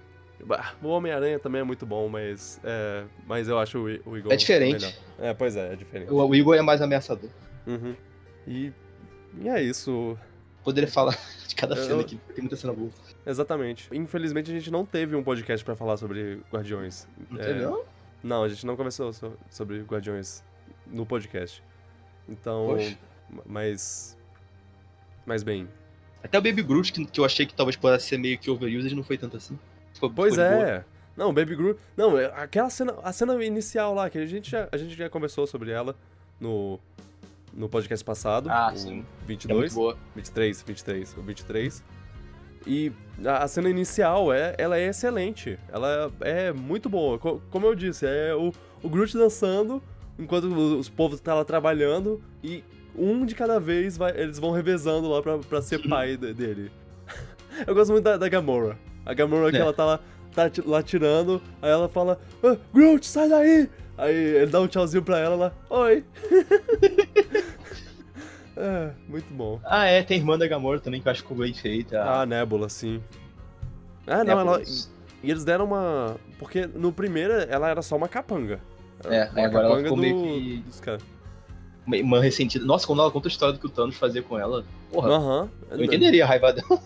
O 0.82 0.88
Homem-Aranha 0.90 1.40
também 1.40 1.62
é 1.62 1.64
muito 1.64 1.86
bom, 1.86 2.08
mas. 2.08 2.60
É, 2.64 3.04
mas 3.26 3.48
eu 3.48 3.58
acho 3.60 3.80
o, 3.80 3.84
o 4.10 4.18
Eagle. 4.18 4.32
É 4.32 4.36
diferente. 4.36 4.86
melhor. 4.86 4.94
É, 5.20 5.34
pois 5.34 5.56
é, 5.56 5.74
é 5.74 5.76
diferente. 5.76 6.12
O, 6.12 6.16
o 6.26 6.36
Igor 6.36 6.56
é 6.56 6.62
mais 6.62 6.82
ameaçador. 6.82 7.30
Uhum. 7.66 7.96
E, 8.48 8.72
e 9.42 9.50
é 9.50 9.62
isso. 9.62 10.18
Poderia 10.64 10.90
falar 10.90 11.18
de 11.48 11.56
cada 11.56 11.76
Eu- 11.76 11.84
cena 11.84 12.02
aqui, 12.02 12.20
tem 12.36 12.44
muita 12.44 12.56
cena 12.56 12.74
boa. 12.74 12.90
Exatamente. 13.26 13.90
Infelizmente 13.92 14.52
a 14.52 14.54
gente 14.54 14.70
não 14.72 14.86
teve 14.86 15.16
um 15.16 15.24
podcast 15.24 15.64
pra 15.66 15.76
falar 15.76 15.98
sobre 15.98 16.40
Guardiões. 16.52 17.08
Não 17.30 17.40
É, 17.40 17.44
teve, 17.46 17.62
não? 17.62 17.84
Não, 18.24 18.44
a 18.44 18.50
gente 18.50 18.66
não 18.66 18.76
conversou 18.76 19.12
so- 19.14 19.38
sobre 19.50 19.82
Guardiões 19.82 20.44
no 20.86 21.06
podcast. 21.06 21.64
Então, 22.30 22.68
Poxa. 22.68 22.98
mas 23.46 24.18
mas 25.26 25.44
bem. 25.44 25.68
Até 26.24 26.38
o 26.38 26.42
Baby 26.42 26.62
Groot, 26.64 26.92
que, 26.94 27.06
que 27.06 27.20
eu 27.20 27.26
achei 27.26 27.46
que 27.46 27.54
talvez 27.54 27.76
pudesse 27.76 28.08
ser 28.08 28.18
meio 28.18 28.38
que 28.38 28.50
overused, 28.50 28.94
não 28.96 29.04
foi 29.04 29.18
tanto 29.18 29.36
assim. 29.38 29.58
Pois 30.16 30.34
de 30.34 30.40
boa. 30.40 30.50
é. 30.70 30.84
Não, 31.16 31.34
Baby 31.34 31.56
Groot. 31.56 31.80
Não, 31.96 32.18
é 32.18 32.26
aquela 32.36 32.70
cena, 32.70 32.94
a 33.04 33.12
cena 33.12 33.44
inicial 33.44 33.94
lá, 33.94 34.10
que 34.10 34.18
a 34.20 34.26
gente 34.26 34.52
já, 34.52 34.68
a 34.72 34.78
gente 34.78 34.96
já 34.96 35.10
conversou 35.10 35.48
sobre 35.48 35.72
ela 35.72 35.96
no, 36.40 36.80
no 37.54 37.68
podcast 37.68 38.06
passado. 38.06 38.50
Ah, 38.52 38.72
sim. 38.76 38.90
É 38.90 38.94
muito 38.94 39.08
22. 39.26 39.74
boa. 39.74 39.98
23, 40.16 40.62
23, 40.62 41.18
o 41.18 41.22
23. 41.22 41.84
E 42.68 42.92
a 43.26 43.44
a 43.44 43.48
cena 43.48 43.70
inicial, 43.70 44.32
é, 44.32 44.54
ela 44.60 44.78
é 44.78 44.88
excelente. 44.88 45.58
Ela 45.70 46.12
é 46.22 46.52
muito 46.52 46.88
boa. 46.90 47.18
Co- 47.18 47.42
Como 47.50 47.66
eu 47.66 47.74
disse, 47.74 48.06
é 48.06 48.36
o, 48.36 48.52
o 48.84 48.90
Groot 48.90 49.18
dançando 49.18 49.82
enquanto 50.20 50.44
os 50.46 50.90
povos 50.90 51.18
estão 51.18 51.36
lá 51.36 51.46
trabalhando 51.46 52.22
e 52.44 52.64
um 52.96 53.26
de 53.26 53.34
cada 53.36 53.60
vez 53.60 53.98
vai- 53.98 54.16
eles 54.20 54.38
vão 54.38 54.52
revezando 54.52 55.08
lá 55.10 55.22
pra, 55.22 55.38
pra 55.40 55.62
ser 55.62 55.80
pai 55.88 56.16
de- 56.18 56.34
dele. 56.34 56.72
Eu 57.66 57.74
gosto 57.74 57.92
muito 57.92 58.04
da, 58.04 58.18
da 58.18 58.28
Gamora. 58.30 58.78
A 59.08 59.14
Gamora 59.14 59.50
que 59.50 59.58
É. 59.58 59.62
ela 59.62 59.72
tá 59.72 59.86
lá, 59.86 60.00
tá 60.36 60.52
lá 60.66 60.84
tirando, 60.84 61.42
aí 61.62 61.72
ela 61.72 61.88
fala, 61.88 62.20
ah, 62.44 62.58
Groot, 62.74 63.06
sai 63.08 63.30
daí! 63.30 63.70
Aí 63.98 64.14
ele 64.14 64.48
dá 64.52 64.60
um 64.60 64.68
tchauzinho 64.68 65.02
pra 65.02 65.18
ela, 65.18 65.34
ela, 65.36 65.54
oi! 65.70 66.04
é, 68.58 68.92
muito 69.08 69.34
bom. 69.34 69.60
Ah, 69.64 69.86
é, 69.86 70.04
tem 70.04 70.18
a 70.18 70.20
irmã 70.20 70.38
da 70.38 70.46
Gamora 70.48 70.80
também, 70.80 71.02
que 71.02 71.08
eu 71.08 71.12
acho 71.12 71.22
que 71.24 71.30
ficou 71.30 71.44
bem 71.44 71.54
feita. 71.54 72.02
Ah, 72.04 72.26
Nebula, 72.26 72.68
sim. 72.70 73.02
Ah, 74.06 74.24
não, 74.26 74.40
ela, 74.40 74.62
e 75.24 75.32
eles 75.32 75.44
deram 75.44 75.66
uma. 75.66 76.16
Porque 76.38 76.66
no 76.68 76.92
primeiro 76.92 77.34
ela 77.34 77.70
era 77.70 77.82
só 77.82 77.96
uma 77.96 78.08
capanga. 78.08 78.60
É, 79.06 79.30
uma 79.32 79.46
agora 79.46 79.66
ela 79.68 79.82
capanga 79.82 79.84
ficou 79.84 79.98
meio 79.98 80.16
que- 80.24 80.64
dos. 80.66 80.82
Uma 81.86 81.96
irmã 81.98 82.20
ressentida. 82.20 82.66
Nossa, 82.66 82.86
quando 82.86 83.02
ela 83.02 83.10
conta 83.12 83.30
a 83.30 83.32
história 83.32 83.54
do 83.54 83.60
que 83.60 83.66
o 83.66 83.70
Thanos 83.70 83.96
fazia 83.96 84.22
com 84.22 84.38
ela, 84.38 84.66
porra, 84.92 85.10
Aham. 85.10 85.50
eu 85.72 85.84
entenderia 85.86 86.26
a 86.26 86.28
raiva 86.28 86.52
dela. 86.52 86.82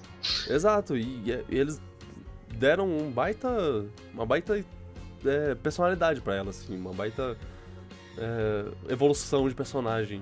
Exato, 0.47 0.95
e, 0.95 1.03
e 1.25 1.43
eles 1.49 1.81
deram 2.61 2.87
um 2.87 3.11
baita. 3.11 3.49
Uma 4.13 4.25
baita 4.25 4.63
é, 5.25 5.55
personalidade 5.55 6.21
pra 6.21 6.35
ela, 6.35 6.51
assim, 6.51 6.77
uma 6.77 6.93
baita 6.93 7.35
é, 8.17 8.65
evolução 8.93 9.49
de 9.49 9.55
personagem. 9.55 10.21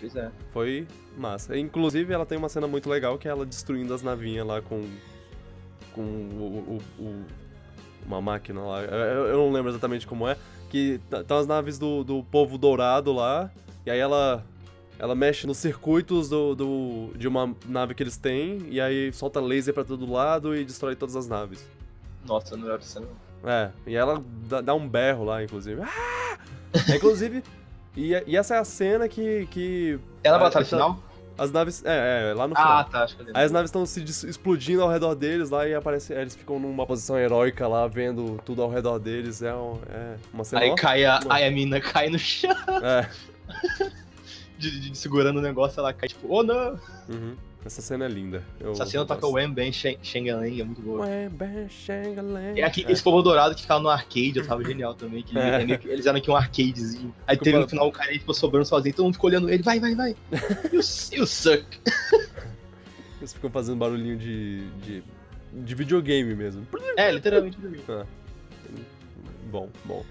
Pois 0.00 0.14
é. 0.14 0.30
Foi 0.52 0.86
massa. 1.18 1.58
Inclusive, 1.58 2.12
ela 2.12 2.24
tem 2.24 2.38
uma 2.38 2.48
cena 2.48 2.66
muito 2.68 2.88
legal 2.88 3.18
que 3.18 3.26
é 3.26 3.30
ela 3.30 3.44
destruindo 3.44 3.92
as 3.92 4.02
navinhas 4.02 4.46
lá 4.46 4.62
com. 4.62 4.88
com 5.92 6.02
o. 6.02 6.80
o- 6.98 7.02
o- 7.02 7.24
uma 8.06 8.20
máquina 8.20 8.60
lá. 8.60 8.82
Eu, 8.82 9.26
eu 9.26 9.36
não 9.38 9.50
lembro 9.50 9.68
exatamente 9.70 10.06
como 10.06 10.28
é. 10.28 10.36
Que 10.70 11.00
estão 11.20 11.38
as 11.38 11.46
naves 11.46 11.76
do, 11.78 12.04
do 12.04 12.22
povo 12.22 12.56
dourado 12.56 13.12
lá. 13.12 13.50
E 13.84 13.90
aí 13.90 13.98
ela. 13.98 14.44
Ela 14.98 15.14
mexe 15.14 15.46
nos 15.46 15.58
circuitos 15.58 16.28
do, 16.28 16.54
do, 16.54 17.10
de 17.16 17.28
uma 17.28 17.54
nave 17.66 17.94
que 17.94 18.02
eles 18.02 18.16
têm. 18.16 18.66
E 18.70 18.80
aí 18.80 19.12
solta 19.12 19.40
laser 19.40 19.74
pra 19.74 19.84
todo 19.84 20.10
lado 20.10 20.56
e 20.56 20.64
destrói 20.64 20.94
todas 20.96 21.14
as 21.16 21.26
naves. 21.28 21.66
Nossa, 22.26 22.56
não 22.56 22.68
era 22.70 22.80
não. 22.96 23.50
É, 23.50 23.70
e 23.86 23.94
ela 23.94 24.22
dá, 24.48 24.60
dá 24.60 24.74
um 24.74 24.88
berro 24.88 25.24
lá, 25.24 25.42
inclusive. 25.44 25.82
Ah! 25.82 26.38
É, 26.90 26.96
inclusive. 26.96 27.42
e, 27.96 28.12
e 28.26 28.36
essa 28.36 28.54
é 28.56 28.58
a 28.58 28.64
cena 28.64 29.08
que. 29.08 29.46
que 29.50 29.98
Ela 30.24 30.36
Ah, 30.36 30.40
batalha 30.40 30.64
final? 30.64 30.98
as 31.38 31.52
naves. 31.52 31.84
É, 31.84 32.30
é, 32.30 32.34
lá 32.34 32.48
no 32.48 32.54
final. 32.56 32.78
Ah, 32.78 32.84
tá, 32.84 33.04
acho 33.04 33.14
que 33.14 33.22
eu 33.22 33.26
lembro. 33.26 33.38
Aí 33.38 33.44
as 33.46 33.52
naves 33.52 33.68
estão 33.68 33.84
se 33.86 34.02
explodindo 34.26 34.82
ao 34.82 34.88
redor 34.90 35.14
deles 35.14 35.50
lá 35.50 35.68
e 35.68 35.74
aparece, 35.74 36.12
eles 36.14 36.34
ficam 36.34 36.58
numa 36.58 36.86
posição 36.86 37.16
heróica 37.18 37.68
lá, 37.68 37.86
vendo 37.86 38.40
tudo 38.44 38.62
ao 38.62 38.70
redor 38.70 38.98
deles. 38.98 39.42
É, 39.42 39.54
um- 39.54 39.78
é 39.90 40.16
uma 40.32 40.42
cena. 40.42 40.62
Aí 40.62 40.70
ó- 40.70 40.74
cai 40.74 41.04
a, 41.04 41.20
aí 41.28 41.44
a 41.46 41.50
mina 41.50 41.78
cai 41.80 42.08
no 42.08 42.18
chão, 42.18 42.50
É. 42.82 43.08
de, 44.58 44.80
de- 44.90 44.98
segurando 44.98 45.38
o 45.38 45.42
negócio, 45.42 45.78
ela 45.80 45.92
cai 45.92 46.08
tipo, 46.08 46.26
oh 46.28 46.42
não! 46.42 46.78
uhum. 47.08 47.36
Essa 47.64 47.82
cena 47.82 48.04
é 48.04 48.08
linda. 48.08 48.44
Eu, 48.60 48.70
Essa 48.70 48.86
cena 48.86 49.04
toca 49.04 49.26
Bang 49.28 49.72
Shang 49.72 49.98
Shang 50.00 50.30
é 50.30 50.64
muito 50.64 50.80
boa. 50.80 51.04
Bam, 51.32 51.68
shang-a-lang. 51.68 52.60
É 52.60 52.62
aqui, 52.62 52.86
esse 52.88 53.02
povo 53.02 53.20
dourado 53.22 53.56
que 53.56 53.62
ficava 53.62 53.80
no 53.82 53.88
arcade, 53.88 54.34
eu 54.36 54.46
tava 54.46 54.62
genial 54.62 54.94
também. 54.94 55.24
Que 55.24 55.34
É. 55.36 55.62
é 55.62 55.76
que- 55.76 55.88
eles 55.88 56.06
eram 56.06 56.18
aqui 56.18 56.30
um 56.30 56.36
arcadezinho. 56.36 57.12
Aí 57.26 57.36
teve 57.36 57.58
no 57.58 57.68
final 57.68 57.88
o 57.88 57.90
cara 57.90 58.10
aí 58.12 58.20
ficou 58.20 58.32
sobrando 58.36 58.66
sozinho, 58.66 58.94
todo 58.94 59.06
mundo 59.06 59.14
ficou 59.14 59.28
olhando 59.28 59.50
ele, 59.50 59.64
vai, 59.64 59.80
vai, 59.80 59.96
vai. 59.96 60.14
You, 60.72 60.80
you 61.12 61.26
suck. 61.26 61.64
Eles 63.18 63.32
ficam 63.32 63.50
fazendo 63.50 63.76
barulhinho 63.78 64.16
de, 64.16 64.68
de. 64.82 65.02
de 65.52 65.74
videogame 65.74 66.36
mesmo. 66.36 66.64
É, 66.96 67.10
literalmente 67.10 67.56
pra 67.56 67.68
mim. 67.68 67.80
Bom, 69.50 69.68
bom. 69.84 70.04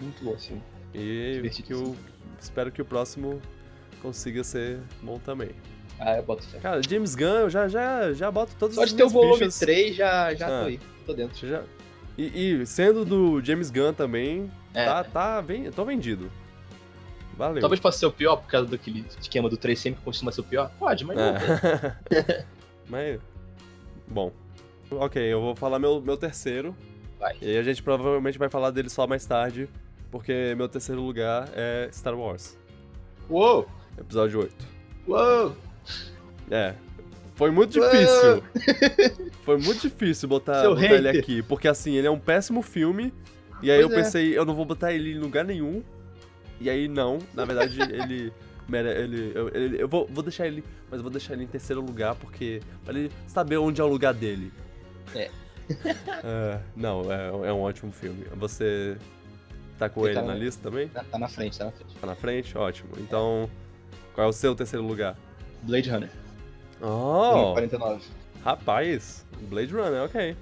Muito 0.00 0.22
bom, 0.22 0.34
assim. 0.34 0.60
E 0.94 1.40
que 1.62 1.72
eu 1.72 1.96
espero 2.38 2.70
que 2.70 2.82
o 2.82 2.84
próximo 2.84 3.40
consiga 4.02 4.42
ser 4.44 4.80
bom 5.02 5.18
também. 5.18 5.50
Ah, 5.98 6.16
eu 6.16 6.22
boto 6.24 6.42
fé. 6.42 6.58
Cara, 6.58 6.80
James 6.82 7.14
Gunn, 7.14 7.26
eu 7.42 7.50
já, 7.50 7.68
já, 7.68 8.12
já 8.12 8.30
boto 8.30 8.52
todas 8.58 8.74
Só 8.74 8.82
as 8.82 8.90
de 8.90 8.96
ter 8.96 9.04
o 9.04 9.08
volume 9.08 9.38
fichas. 9.38 9.58
3, 9.60 9.94
já, 9.94 10.34
já 10.34 10.46
Ah. 10.46 10.62
tô 10.62 10.66
aí, 10.66 10.80
tô 11.06 11.12
dentro. 11.14 11.46
Já... 11.48 11.62
E, 12.18 12.52
e 12.62 12.66
sendo 12.66 13.04
do 13.04 13.40
James 13.42 13.70
Gunn 13.70 13.92
também, 13.94 14.50
É. 14.74 14.84
tá, 14.84 15.04
tá 15.04 15.40
ven... 15.40 15.70
tô 15.70 15.84
vendido. 15.84 16.30
Valeu. 17.36 17.60
Talvez 17.60 17.80
possa 17.80 17.98
ser 17.98 18.06
o 18.06 18.12
pior, 18.12 18.36
por 18.36 18.48
causa 18.48 18.66
daquele 18.68 19.06
esquema 19.20 19.48
do 19.48 19.56
3 19.56 19.78
sempre 19.78 20.02
costuma 20.02 20.30
ser 20.32 20.40
o 20.42 20.44
pior. 20.44 20.70
Pode, 20.78 21.04
mas 21.04 21.16
não. 21.16 21.24
É. 21.24 22.44
Mas. 22.90 23.20
Bom. 24.06 24.32
Ok, 24.90 25.22
eu 25.22 25.40
vou 25.40 25.56
falar 25.56 25.78
meu, 25.78 26.00
meu 26.02 26.16
terceiro. 26.18 26.76
Vai. 27.18 27.34
E 27.40 27.56
a 27.56 27.62
gente 27.62 27.82
provavelmente 27.82 28.36
vai 28.38 28.50
falar 28.50 28.70
dele 28.70 28.90
só 28.90 29.06
mais 29.06 29.24
tarde. 29.24 29.66
Porque 30.10 30.54
meu 30.58 30.68
terceiro 30.68 31.00
lugar 31.00 31.48
é 31.54 31.88
Star 31.90 32.14
Wars. 32.14 32.58
Uou! 33.30 33.66
Episódio 33.98 34.40
8. 34.40 34.54
Uou! 35.08 35.56
É. 36.50 36.74
Foi 37.34 37.50
muito 37.50 37.72
difícil. 37.72 38.42
Foi 39.42 39.56
muito 39.58 39.80
difícil 39.80 40.28
botar, 40.28 40.62
botar 40.68 40.84
ele 40.84 41.08
aqui. 41.08 41.42
Porque 41.42 41.66
assim, 41.66 41.94
ele 41.94 42.06
é 42.06 42.10
um 42.10 42.18
péssimo 42.18 42.62
filme. 42.62 43.12
E 43.62 43.70
aí 43.70 43.80
Pois 43.80 43.92
eu 43.92 43.98
é. 43.98 44.02
pensei, 44.02 44.38
eu 44.38 44.44
não 44.44 44.54
vou 44.54 44.64
botar 44.64 44.92
ele 44.92 45.12
em 45.12 45.18
lugar 45.18 45.44
nenhum. 45.44 45.82
E 46.60 46.68
aí 46.70 46.88
não, 46.88 47.18
na 47.34 47.44
verdade 47.44 47.78
ele. 47.82 48.32
mere- 48.68 48.90
ele, 49.02 49.32
eu, 49.34 49.48
ele- 49.54 49.82
eu 49.82 49.88
vou, 49.88 50.06
vou 50.10 50.22
deixar 50.22 50.46
ele. 50.46 50.62
Mas 50.90 50.98
eu 50.98 51.02
vou 51.02 51.10
deixar 51.10 51.32
ele 51.34 51.44
em 51.44 51.48
terceiro 51.48 51.80
lugar, 51.80 52.14
porque. 52.16 52.60
Pra 52.84 52.92
ele 52.94 53.10
saber 53.26 53.56
onde 53.56 53.80
é 53.80 53.84
o 53.84 53.88
lugar 53.88 54.14
dele. 54.14 54.52
É. 55.14 55.30
É, 56.24 56.58
não, 56.76 57.10
é, 57.10 57.48
é 57.48 57.52
um 57.52 57.60
ótimo 57.60 57.92
filme. 57.92 58.24
Você 58.36 58.96
tá 59.78 59.88
com 59.88 60.00
Ele 60.02 60.10
ele 60.10 60.14
tá 60.20 60.22
na 60.26 60.34
no- 60.34 60.38
lista 60.38 60.60
também? 60.70 60.88
Tá, 60.88 61.02
tá 61.10 61.18
na 61.18 61.28
frente, 61.28 61.58
tá 61.58 61.64
na 61.64 61.70
frente. 61.72 61.94
Tá 61.98 62.06
na 62.06 62.14
frente? 62.14 62.58
Ótimo. 62.58 62.90
Então, 62.98 63.48
qual 64.14 64.26
é 64.26 64.30
o 64.30 64.32
seu 64.32 64.54
terceiro 64.54 64.84
lugar? 64.86 65.16
Blade 65.62 65.90
Runner. 65.90 66.10
Oh, 66.80 67.52
49. 67.54 68.04
rapaz. 68.44 69.24
Blade 69.48 69.72
Runner, 69.72 70.02
ok. 70.04 70.36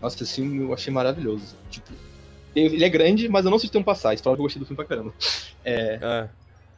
Nossa, 0.00 0.22
esse 0.22 0.34
filme 0.36 0.62
eu 0.62 0.72
achei 0.72 0.92
maravilhoso. 0.92 1.56
Tipo, 1.70 1.90
ele 2.54 2.84
é 2.84 2.88
grande, 2.88 3.28
mas 3.28 3.44
eu 3.44 3.50
não 3.50 3.58
sei 3.58 3.66
se 3.68 3.72
tem 3.72 3.80
um 3.80 3.84
passar. 3.84 4.14
Isso 4.14 4.22
fala 4.22 4.36
que 4.36 4.40
eu 4.40 4.44
gostei 4.44 4.60
do 4.60 4.66
filme 4.66 4.76
pra 4.76 4.84
caramba. 4.86 5.12
É, 5.66 5.94
É. 5.94 6.18
ele 6.20 6.28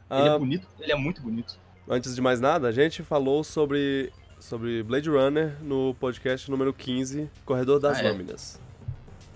Ah, 0.09 0.35
é 0.35 0.39
bonito, 0.39 0.65
ele 0.79 0.91
é 0.93 0.95
muito 0.95 1.21
bonito. 1.21 1.59
Antes 1.89 2.15
de 2.15 2.21
mais 2.21 2.39
nada, 2.39 2.69
a 2.69 2.71
gente 2.71 3.03
falou 3.03 3.43
sobre, 3.43 4.13
sobre 4.39 4.81
Blade 4.81 5.09
Runner 5.09 5.57
no 5.61 5.93
podcast 5.99 6.49
número 6.49 6.73
15, 6.73 7.29
Corredor 7.43 7.81
das 7.81 7.97
Ah, 7.97 8.03
é. 8.03 8.11
Lâminas. 8.11 8.57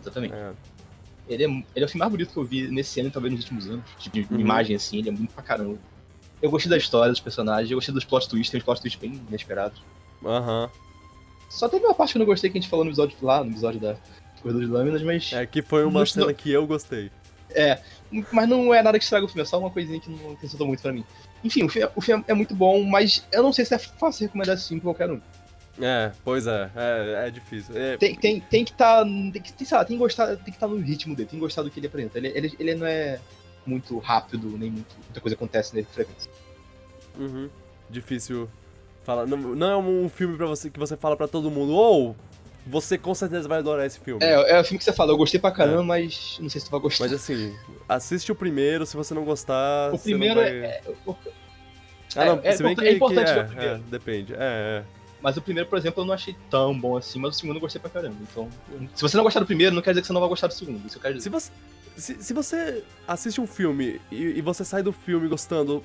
Exatamente. 0.01 0.33
É. 0.33 0.53
Ele, 1.27 1.43
é, 1.43 1.47
ele 1.47 1.65
é 1.75 1.83
o 1.83 1.87
filme 1.89 1.99
mais 1.99 2.11
bonito 2.11 2.31
que 2.31 2.37
eu 2.37 2.45
vi 2.45 2.69
nesse 2.69 3.01
ano 3.01 3.09
e 3.09 3.11
talvez 3.11 3.33
nos 3.33 3.41
últimos 3.43 3.69
anos. 3.69 3.83
Tipo, 3.99 4.21
de 4.21 4.33
Uhum. 4.33 4.39
imagem 4.39 4.73
assim, 4.77 4.99
ele 4.99 5.09
é 5.09 5.11
muito 5.11 5.33
pra 5.33 5.43
caramba. 5.43 5.77
Eu 6.41 6.49
gostei 6.49 6.69
da 6.69 6.77
história, 6.77 7.11
dos 7.11 7.19
personagens, 7.19 7.69
eu 7.69 7.77
gostei 7.77 7.93
dos 7.93 8.03
plot 8.05 8.27
twists, 8.27 8.49
tem 8.49 8.59
uns 8.59 8.63
plot 8.63 8.81
twists 8.81 8.99
bem 8.99 9.21
inesperados. 9.27 9.81
Aham. 10.25 10.69
Só 11.49 11.67
teve 11.69 11.85
uma 11.85 11.93
parte 11.93 12.11
que 12.13 12.17
eu 12.17 12.19
não 12.19 12.25
gostei 12.25 12.49
que 12.49 12.57
a 12.57 12.61
gente 12.61 12.69
falou 12.69 12.85
no 12.85 12.91
episódio 12.91 13.15
lá, 13.21 13.43
no 13.43 13.51
episódio 13.51 13.79
da 13.79 13.95
Corredor 14.41 14.61
de 14.65 14.71
Lâminas, 14.71 15.03
mas. 15.03 15.31
É 15.33 15.45
que 15.45 15.61
foi 15.61 15.83
uma 15.83 15.99
Não- 15.99 16.05
cena 16.05 16.33
que 16.33 16.49
eu 16.51 16.65
gostei. 16.65 17.11
Mas 18.31 18.47
não 18.47 18.73
é 18.73 18.81
nada 18.81 18.97
que 18.97 19.03
estraga 19.03 19.25
o 19.25 19.27
filme, 19.27 19.41
é 19.41 19.45
só 19.45 19.59
uma 19.59 19.69
coisinha 19.69 19.99
que 19.99 20.09
não 20.09 20.31
acrescentou 20.33 20.65
muito 20.67 20.81
pra 20.81 20.91
mim. 20.93 21.03
Enfim, 21.43 21.63
o 21.63 21.69
filme, 21.69 21.89
o 21.95 22.01
filme 22.01 22.23
é 22.27 22.33
muito 22.33 22.55
bom, 22.55 22.81
mas 22.83 23.25
eu 23.31 23.43
não 23.43 23.51
sei 23.51 23.65
se 23.65 23.73
é 23.73 23.77
fácil 23.77 24.25
recomendar 24.27 24.55
esse 24.55 24.67
filme 24.69 24.81
pra 24.81 24.93
qualquer 24.93 25.11
um. 25.11 25.21
É, 25.81 26.11
pois 26.23 26.47
é, 26.47 26.69
é, 26.75 27.27
é 27.27 27.31
difícil. 27.31 27.75
É, 27.75 27.97
Tem, 27.97 28.15
tem, 28.15 28.39
tem 28.41 28.63
que 28.65 28.71
estar. 28.71 29.03
tem 29.03 29.31
que, 29.31 29.53
tem, 29.53 29.65
sei 29.67 29.77
lá, 29.77 29.85
tem 29.85 29.97
que 29.97 30.01
gostar, 30.03 30.27
tem 30.35 30.45
que 30.45 30.51
estar 30.51 30.67
no 30.67 30.77
ritmo 30.77 31.15
dele, 31.15 31.29
tem 31.29 31.39
que 31.39 31.43
gostar 31.45 31.63
do 31.63 31.71
que 31.71 31.79
ele 31.79 31.87
apresenta. 31.87 32.17
Ele, 32.17 32.27
ele, 32.29 32.55
ele 32.59 32.75
não 32.75 32.85
é 32.85 33.19
muito 33.65 33.97
rápido, 33.99 34.47
nem 34.57 34.69
muito, 34.71 34.95
muita 35.05 35.19
coisa 35.21 35.35
acontece 35.35 35.73
nele 35.75 35.85
com 35.87 35.93
frequência. 35.93 36.31
uhum, 37.19 37.49
difícil 37.89 38.49
falar. 39.03 39.25
Não, 39.25 39.37
não 39.37 39.67
é 39.71 39.77
um 39.77 40.09
filme 40.09 40.35
pra 40.37 40.45
você 40.45 40.69
que 40.69 40.79
você 40.79 40.95
fala 40.97 41.15
pra 41.15 41.27
todo 41.27 41.49
mundo, 41.51 41.73
ou 41.73 42.15
você 42.65 42.97
com 42.97 43.13
certeza 43.15 43.47
vai 43.47 43.59
adorar 43.59 43.85
esse 43.85 43.99
filme. 43.99 44.23
É, 44.23 44.57
é 44.57 44.59
o 44.59 44.63
filme 44.63 44.77
que 44.77 44.83
você 44.83 44.93
fala, 44.93 45.11
eu 45.11 45.17
gostei 45.17 45.39
pra 45.39 45.51
caramba, 45.51 45.83
mas 45.83 46.37
não 46.39 46.49
sei 46.49 46.59
se 46.61 46.67
tu 46.67 46.71
vai 46.71 46.79
gostar. 46.79 47.05
Mas 47.05 47.13
assim, 47.13 47.55
assiste 47.89 48.31
o 48.31 48.35
primeiro, 48.35 48.85
se 48.85 48.95
você 48.95 49.13
não 49.13 49.23
gostar. 49.25 49.93
o 49.93 49.97
primeiro 49.99 50.35
vai... 50.35 50.49
é, 50.49 50.81
é- 50.85 50.93
o- 51.05 51.15
Ah, 52.15 52.25
não, 52.25 52.39
é- 52.43 52.47
é 52.49 52.51
se 52.51 52.61
bem 52.63 52.73
import- 52.73 52.85
que, 52.87 52.91
é 52.91 52.95
importante 52.95 53.27
que 53.27 53.33
ver 53.33 53.39
o 53.39 53.41
é, 53.41 53.47
primeiro. 53.47 53.73
é, 53.75 53.77
depende. 53.89 54.33
É, 54.33 54.37
é. 54.39 54.83
Mas 55.21 55.37
o 55.37 55.41
primeiro, 55.41 55.69
por 55.69 55.77
exemplo, 55.77 56.01
eu 56.01 56.05
não 56.07 56.13
achei 56.15 56.35
tão 56.49 56.77
bom 56.79 56.97
assim, 56.97 57.19
mas 57.19 57.35
o 57.35 57.39
segundo 57.39 57.57
eu 57.57 57.61
gostei 57.61 57.79
pra 57.79 57.89
caramba. 57.91 58.15
Então, 58.21 58.49
se 58.95 59.01
você 59.01 59.15
não 59.15 59.23
gostar 59.23 59.39
do 59.39 59.45
primeiro, 59.45 59.73
não 59.73 59.81
quer 59.81 59.91
dizer 59.91 60.01
que 60.01 60.07
você 60.07 60.13
não 60.13 60.19
vai 60.19 60.27
gostar 60.29 60.47
do 60.47 60.53
segundo. 60.53 60.85
Isso 60.87 60.97
eu 60.97 61.01
quero 61.01 61.13
dizer. 61.13 61.23
Se 61.25 61.29
você, 61.29 61.51
se, 61.97 62.21
se 62.21 62.33
você 62.33 62.83
assiste 63.07 63.39
um 63.41 63.47
filme 63.47 63.99
e, 64.11 64.15
e 64.37 64.41
você 64.41 64.63
sai 64.65 64.81
do 64.83 64.91
filme 64.91 65.27
gostando 65.27 65.83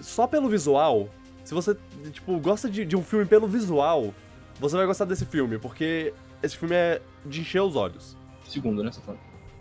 só 0.00 0.26
pelo 0.26 0.48
visual, 0.48 1.08
se 1.44 1.54
você, 1.54 1.76
tipo, 2.12 2.38
gosta 2.38 2.68
de, 2.70 2.84
de 2.84 2.96
um 2.96 3.02
filme 3.02 3.24
pelo 3.24 3.46
visual, 3.48 4.14
você 4.60 4.76
vai 4.76 4.86
gostar 4.86 5.04
desse 5.04 5.24
filme, 5.24 5.58
porque 5.58 6.12
esse 6.42 6.56
filme 6.56 6.74
é 6.74 7.00
de 7.24 7.40
encher 7.40 7.60
os 7.62 7.74
olhos. 7.76 8.16
Segundo, 8.46 8.82
né? 8.82 8.92
Você 8.92 9.00
tá? 9.00 9.14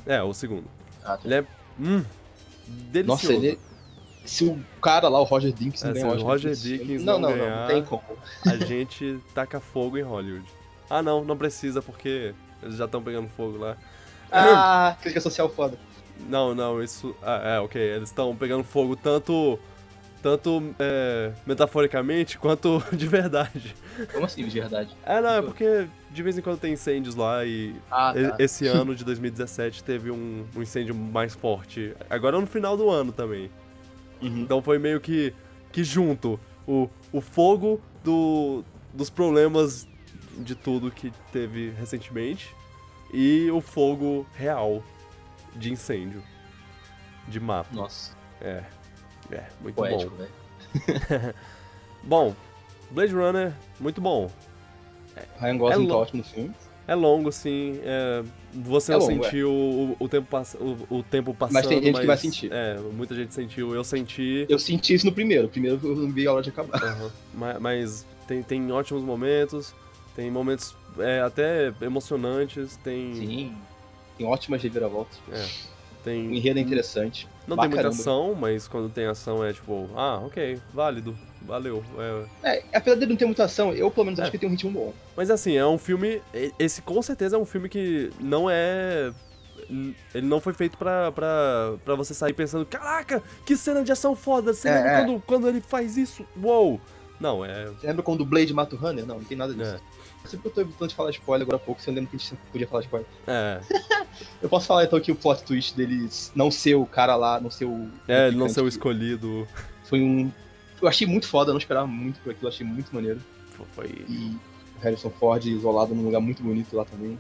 É, 0.06 0.22
o 0.22 0.34
segundo. 0.34 0.66
Ah, 1.04 1.18
tá. 1.18 1.22
Ele 1.26 1.36
é. 1.36 1.46
Hum. 1.80 2.04
Delicioso. 2.68 3.34
Nossa, 3.34 3.34
ele. 3.34 3.60
Se 4.26 4.44
o 4.44 4.60
cara 4.82 5.08
lá, 5.08 5.22
o 5.22 5.24
Roger 5.24 5.54
Dickens, 5.54 5.84
É, 5.84 5.88
não 5.88 5.94
ganhar 5.94 6.08
o 6.10 6.22
Roger 6.22 6.54
Dickens 6.54 7.02
não, 7.04 7.14
não 7.14 7.30
não, 7.30 7.30
não, 7.30 7.38
ganhar- 7.46 7.60
não 7.62 7.68
tem 7.68 7.84
como. 7.86 8.04
A 8.46 8.58
gente 8.58 9.20
taca 9.34 9.60
fogo 9.62 9.98
em 9.98 10.02
Hollywood. 10.02 10.46
Ah, 10.90 11.02
não, 11.02 11.24
não 11.24 11.38
precisa 11.38 11.82
porque 11.82 12.34
eles 12.62 12.76
já 12.76 12.86
estão 12.86 13.02
pegando 13.02 13.30
fogo 13.30 13.58
lá. 13.58 13.78
Ah, 14.32 14.96
crítica 15.02 15.22
social 15.22 15.50
foda. 15.50 15.78
Não, 16.30 16.54
não, 16.56 16.82
isso. 16.82 17.16
Ah, 17.22 17.56
é, 17.56 17.60
ok. 17.60 17.82
Eles 17.82 18.10
estão 18.10 18.36
pegando 18.36 18.64
fogo 18.64 18.96
tanto. 18.96 19.60
Tanto 20.22 20.74
é, 20.80 21.32
metaforicamente 21.46 22.38
quanto 22.40 22.84
de 22.92 23.08
verdade. 23.08 23.76
Como 24.12 24.26
assim, 24.26 24.44
de 24.46 24.60
verdade? 24.60 24.90
É, 25.06 25.22
não, 25.22 25.30
é 25.30 25.42
porque 25.42 25.88
de 26.10 26.24
vez 26.24 26.38
em 26.38 26.42
quando 26.42 26.60
tem 26.60 26.74
incêndios 26.74 27.16
lá 27.16 27.46
e 27.46 27.76
Ah, 27.90 28.14
tá. 28.14 28.36
esse 28.40 28.66
ano 28.68 28.96
de 28.96 29.06
2017 29.06 29.84
teve 29.84 30.10
um, 30.10 30.44
um 30.56 30.62
incêndio 30.62 30.96
mais 30.96 31.36
forte. 31.36 31.96
Agora 32.10 32.42
no 32.42 32.48
final 32.48 32.76
do 32.76 32.90
ano 32.90 33.12
também. 33.12 33.52
Uhum. 34.20 34.40
Então 34.40 34.62
foi 34.62 34.80
meio 34.80 35.00
que, 35.00 35.34
que 35.72 35.84
junto 35.84 36.40
o, 36.68 36.90
o 37.14 37.22
fogo 37.22 37.80
do, 38.04 38.64
dos 38.92 39.12
problemas 39.12 39.88
de 40.40 40.56
tudo 40.56 40.90
que 40.90 41.14
teve 41.32 41.70
recentemente 41.80 42.57
e 43.14 43.50
o 43.52 43.62
fogo 43.62 44.26
real 44.36 44.84
de 45.56 45.72
incêndio. 45.72 46.22
De 47.28 47.40
mapa. 47.40 47.70
Nossa, 47.74 48.16
É. 48.42 48.64
É, 49.32 49.44
muito 49.62 49.76
poético, 49.76 50.12
bom. 50.12 50.18
velho. 50.18 51.34
Bom, 52.04 52.34
Blade 52.92 53.14
Runner, 53.14 53.52
muito 53.80 54.00
bom. 54.00 54.32
Ryan 55.40 55.58
Gosling 55.58 55.86
É 55.86 55.90
tá 55.90 55.96
ótimo 55.98 56.18
no 56.20 56.24
filme. 56.24 56.52
É 56.88 56.96
longo, 56.96 57.32
sim. 57.34 57.82
é, 57.84 58.24
você 58.54 58.94
É 58.94 58.98
não 58.98 59.06
longo, 59.06 59.24
sentiu 59.26 59.52
o, 59.52 59.98
o 60.00 60.08
tempo 60.08 60.28
pass- 60.30 60.56
o, 60.58 60.78
o 60.90 61.04
tempo 61.04 61.34
passando, 61.34 61.54
Mas 61.56 61.68
tem 61.68 61.84
gente 61.84 62.00
que 62.00 62.06
vai 62.08 62.16
sentir. 62.16 62.50
É, 62.54 62.78
muita 62.78 63.14
gente 63.14 63.34
sentiu. 63.34 63.76
Eu 63.76 63.84
senti. 63.84 64.46
Eu 64.48 64.58
senti 64.58 64.94
isso 64.94 65.06
no 65.06 65.12
primeiro. 65.12 65.50
Primeiro 65.50 65.78
eu 65.84 65.96
não 65.98 66.10
vi 66.10 66.26
a 66.26 66.32
hora 66.32 66.42
de 66.44 66.50
acabar. 66.50 66.82
Aham. 66.82 67.12
Ma- 67.34 67.60
Mas 67.60 68.06
tem, 68.26 68.42
tem 68.42 68.72
ótimos 68.72 69.04
momentos, 69.04 69.76
tem 70.16 70.32
momentos 70.32 70.74
é, 71.00 71.22
até 71.22 71.74
emocionantes, 71.82 72.78
tem. 72.84 73.14
Sim. 73.16 73.56
Tem 74.18 74.26
ótimas 74.28 74.62
reviravoltas. 74.64 75.18
O 75.28 76.04
tem 76.04 76.36
enredo 76.36 76.58
é 76.60 76.62
interessante. 76.62 77.28
não 77.48 77.58
tem 77.58 77.70
muita 77.70 77.90
ação, 77.90 78.34
mas 78.34 78.68
quando 78.68 78.90
tem 78.90 79.06
ação 79.06 79.44
é 79.44 79.52
tipo, 79.52 79.90
ah, 79.96 80.22
ok, 80.26 80.58
válido, 80.74 81.16
valeu. 81.42 81.84
é. 82.44 82.58
É, 82.58 82.64
apesar 82.78 82.96
de 82.98 83.06
não 83.06 83.16
ter 83.18 83.26
muita 83.26 83.44
ação, 83.44 83.74
eu 83.74 83.92
pelo 83.92 84.06
menos 84.06 84.20
É. 84.20 84.24
acho 84.24 84.32
que 84.32 84.38
tem 84.38 84.48
um 84.48 84.52
ritmo 84.54 84.72
bom. 84.72 84.94
Mas 85.18 85.30
assim, 85.30 85.56
é 85.58 85.66
um 85.68 85.78
filme. 85.78 86.22
Esse 86.58 86.82
com 86.82 87.02
certeza 87.02 87.36
é 87.36 87.40
um 87.40 87.46
filme 87.46 87.68
que 87.68 88.10
não 88.20 88.50
é. 88.50 89.12
Ele 90.16 90.26
não 90.26 90.40
foi 90.40 90.54
feito 90.54 90.78
pra, 90.78 91.12
pra, 91.12 91.74
pra 91.84 91.96
você 91.96 92.14
sair 92.14 92.32
pensando, 92.32 92.66
caraca, 92.66 93.22
que 93.46 93.58
cena 93.58 93.84
de 93.84 93.92
ação 93.92 94.16
foda! 94.16 94.54
Você 94.54 94.70
É, 94.70 94.74
lembra 94.76 94.92
é. 94.92 95.04
Quando, 95.06 95.22
quando 95.26 95.48
ele 95.50 95.60
faz 95.60 95.98
isso? 95.98 96.26
Uou! 96.42 96.80
Não, 97.20 97.44
é. 97.44 97.66
Você 97.66 97.86
lembra 97.88 98.02
quando 98.04 98.22
o 98.22 98.26
Blade 98.26 98.54
mata 98.54 98.76
o 98.76 98.80
Runner? 98.80 99.06
Não, 99.06 99.16
não 99.18 99.24
tem 99.26 99.38
nada 99.38 99.54
disso. 99.54 99.76
É. 99.76 99.80
Sempre 100.28 100.50
eu 100.50 100.54
tô 100.54 100.62
evitando 100.62 100.90
de 100.90 100.96
falar 100.96 101.10
spoiler 101.12 101.44
agora 101.44 101.58
há 101.58 101.66
pouco, 101.66 101.82
você 101.82 101.90
lembra 101.90 102.10
que 102.10 102.16
a 102.16 102.20
gente 102.20 102.30
sempre 102.30 102.46
podia 102.52 102.68
falar 102.68 102.82
spoiler. 102.84 103.08
É, 103.26 103.62
Eu 104.42 104.50
posso 104.50 104.68
falar 104.68 104.84
então 104.84 105.00
que 105.00 105.12
o 105.12 105.16
plot 105.16 105.44
twist 105.44 105.76
deles 105.76 106.32
não 106.36 106.50
ser 106.50 106.76
o 106.76 106.86
cara 106.86 107.16
lá, 107.16 107.40
não 107.40 107.50
ser 107.50 107.66
o. 107.66 107.90
é 108.08 108.28
ele 108.28 108.38
não 108.38 108.50
ser 108.50 108.62
o 108.62 108.68
escolhido. 108.68 109.48
Foi 109.84 110.02
um. 110.02 110.32
Eu 110.82 110.88
achei 110.88 111.08
muito 111.08 111.28
foda, 111.28 111.50
eu 111.50 111.54
não 111.54 111.60
esperava 111.60 111.88
muito 111.88 112.20
por 112.20 112.32
aquilo, 112.32 112.48
eu 112.48 112.54
achei 112.54 112.66
muito 112.66 112.94
maneiro. 112.94 113.20
Foi. 113.74 113.88
E 114.08 114.38
o 114.78 114.80
Harrison 114.82 115.10
Ford 115.10 115.44
isolado 115.46 115.96
num 115.96 116.04
lugar 116.04 116.20
muito 116.20 116.44
bonito 116.44 116.76
lá 116.76 116.86
também. 116.86 117.20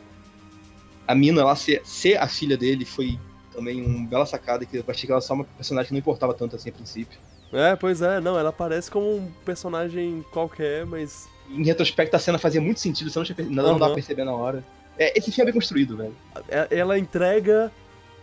A 1.07 1.15
mina 1.15 1.43
lá 1.43 1.55
ser, 1.55 1.81
ser 1.83 2.17
a 2.17 2.27
filha 2.27 2.57
dele 2.57 2.85
foi 2.85 3.17
também 3.51 3.83
uma 3.83 4.07
bela 4.07 4.25
sacada, 4.25 4.65
que 4.65 4.77
eu 4.77 4.83
achei 4.87 5.07
que 5.07 5.11
ela 5.11 5.21
só 5.21 5.33
uma 5.33 5.43
personagem 5.43 5.87
que 5.87 5.93
não 5.93 5.99
importava 5.99 6.33
tanto 6.33 6.55
assim 6.55 6.69
a 6.69 6.73
princípio. 6.73 7.17
É, 7.51 7.75
pois 7.75 8.01
é, 8.01 8.19
não, 8.19 8.37
ela 8.37 8.51
parece 8.51 8.91
como 8.91 9.15
um 9.15 9.31
personagem 9.45 10.23
qualquer, 10.31 10.85
mas. 10.85 11.27
Em 11.49 11.63
retrospecto, 11.63 12.15
a 12.15 12.19
cena 12.19 12.37
fazia 12.37 12.59
muito 12.61 12.79
sentido, 12.79 13.09
você 13.09 13.19
não, 13.19 13.25
tinha, 13.25 13.37
não, 13.49 13.63
não 13.63 13.79
dá 13.79 13.85
pra 13.87 13.95
perceber 13.95 14.23
na 14.25 14.33
hora. 14.33 14.63
É, 14.97 15.17
esse 15.17 15.31
filme 15.31 15.43
é 15.49 15.51
bem 15.51 15.59
construído, 15.59 15.95
velho. 15.95 16.15
é- 16.49 16.67
Ela 16.77 16.97
entrega 16.99 17.71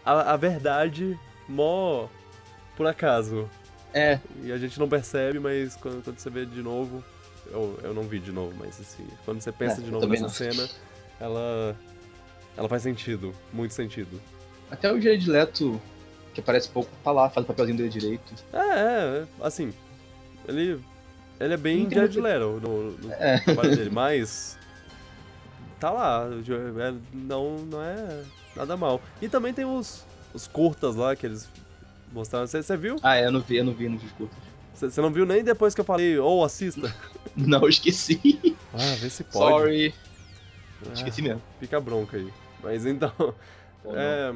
a, 0.05 0.33
a 0.33 0.37
verdade 0.37 1.18
mó 1.49 2.07
por 2.77 2.87
acaso. 2.87 3.49
É, 3.93 4.18
E 4.43 4.51
a 4.51 4.59
gente 4.59 4.79
não 4.81 4.89
percebe, 4.89 5.39
mas 5.39 5.77
quando, 5.77 6.03
quando 6.03 6.18
você 6.18 6.29
vê 6.31 6.45
de 6.45 6.61
novo. 6.62 7.03
Eu, 7.47 7.79
eu 7.83 7.95
não 7.95 8.03
vi 8.05 8.18
de 8.18 8.33
novo, 8.33 8.55
mas 8.59 8.81
assim, 8.81 9.07
quando 9.25 9.41
você 9.41 9.53
pensa 9.53 9.81
É, 9.81 9.85
de 9.85 9.91
novo 9.91 10.07
nessa 10.07 10.22
não. 10.22 10.29
cena, 10.31 10.68
ela. 11.20 11.77
Ela 12.57 12.68
faz 12.68 12.83
sentido, 12.83 13.33
muito 13.53 13.75
sentido. 13.75 14.20
até 14.70 14.91
o 14.93 15.01
Jared 15.01 15.29
Leto, 15.31 15.81
que 16.33 16.41
aparece 16.41 16.68
pouco, 16.68 16.91
tá 17.05 17.11
lá, 17.12 17.29
faz 17.31 17.45
o 17.45 17.47
papelzinho 17.47 17.77
dele 17.77 17.89
direito. 17.91 18.35
É, 18.53 18.59
é, 18.59 19.25
assim. 19.43 19.72
Ele. 20.49 20.81
Ele 21.41 21.55
é 21.55 21.57
bem 21.57 21.85
Não 21.85 21.91
Jared 21.91 22.20
Leto 22.20 22.61
no, 22.62 22.91
no 22.93 23.12
É. 23.12 23.39
trabalho 23.41 23.76
dele, 23.76 23.91
mas. 23.91 24.59
Tá 25.80 25.91
lá, 25.91 26.26
é, 26.30 26.95
não, 27.12 27.59
não 27.59 27.82
é 27.82 28.22
nada 28.57 28.76
mal. 28.76 29.03
E 29.20 29.28
também 29.28 29.53
tem 29.53 29.64
os, 29.64 30.05
os 30.32 30.47
curtas 30.47 30.97
lá 30.97 31.14
que 31.14 31.26
eles 31.26 31.49
mostraram. 32.12 32.47
Você 32.47 32.76
viu? 32.76 32.97
Ah, 33.03 33.16
é, 33.16 33.26
eu 33.26 33.32
não 33.32 33.41
vi, 33.41 33.57
eu 33.57 33.64
não 33.64 33.74
vi 33.74 33.89
nos 33.89 34.01
discursos. 34.01 34.37
Você 34.72 34.91
você 34.91 35.01
não 35.01 35.12
viu 35.12 35.26
nem 35.26 35.45
depois 35.45 35.74
que 35.74 35.80
eu 35.80 35.85
falei, 35.85 36.18
ou 36.18 36.45
assista? 36.45 36.93
Não, 37.37 37.68
esqueci. 37.68 38.57
Ah, 38.72 38.95
vê 39.01 39.11
se 39.11 39.24
pode. 39.24 39.51
Sorry. 39.51 39.95
Ah, 40.87 40.93
Esqueci 40.95 41.20
mesmo. 41.20 41.43
Fica 41.59 41.80
bronca 41.80 42.16
aí. 42.16 42.32
Mas 42.62 42.87
então. 42.87 43.12
Não. 43.85 43.93
É, 43.97 44.32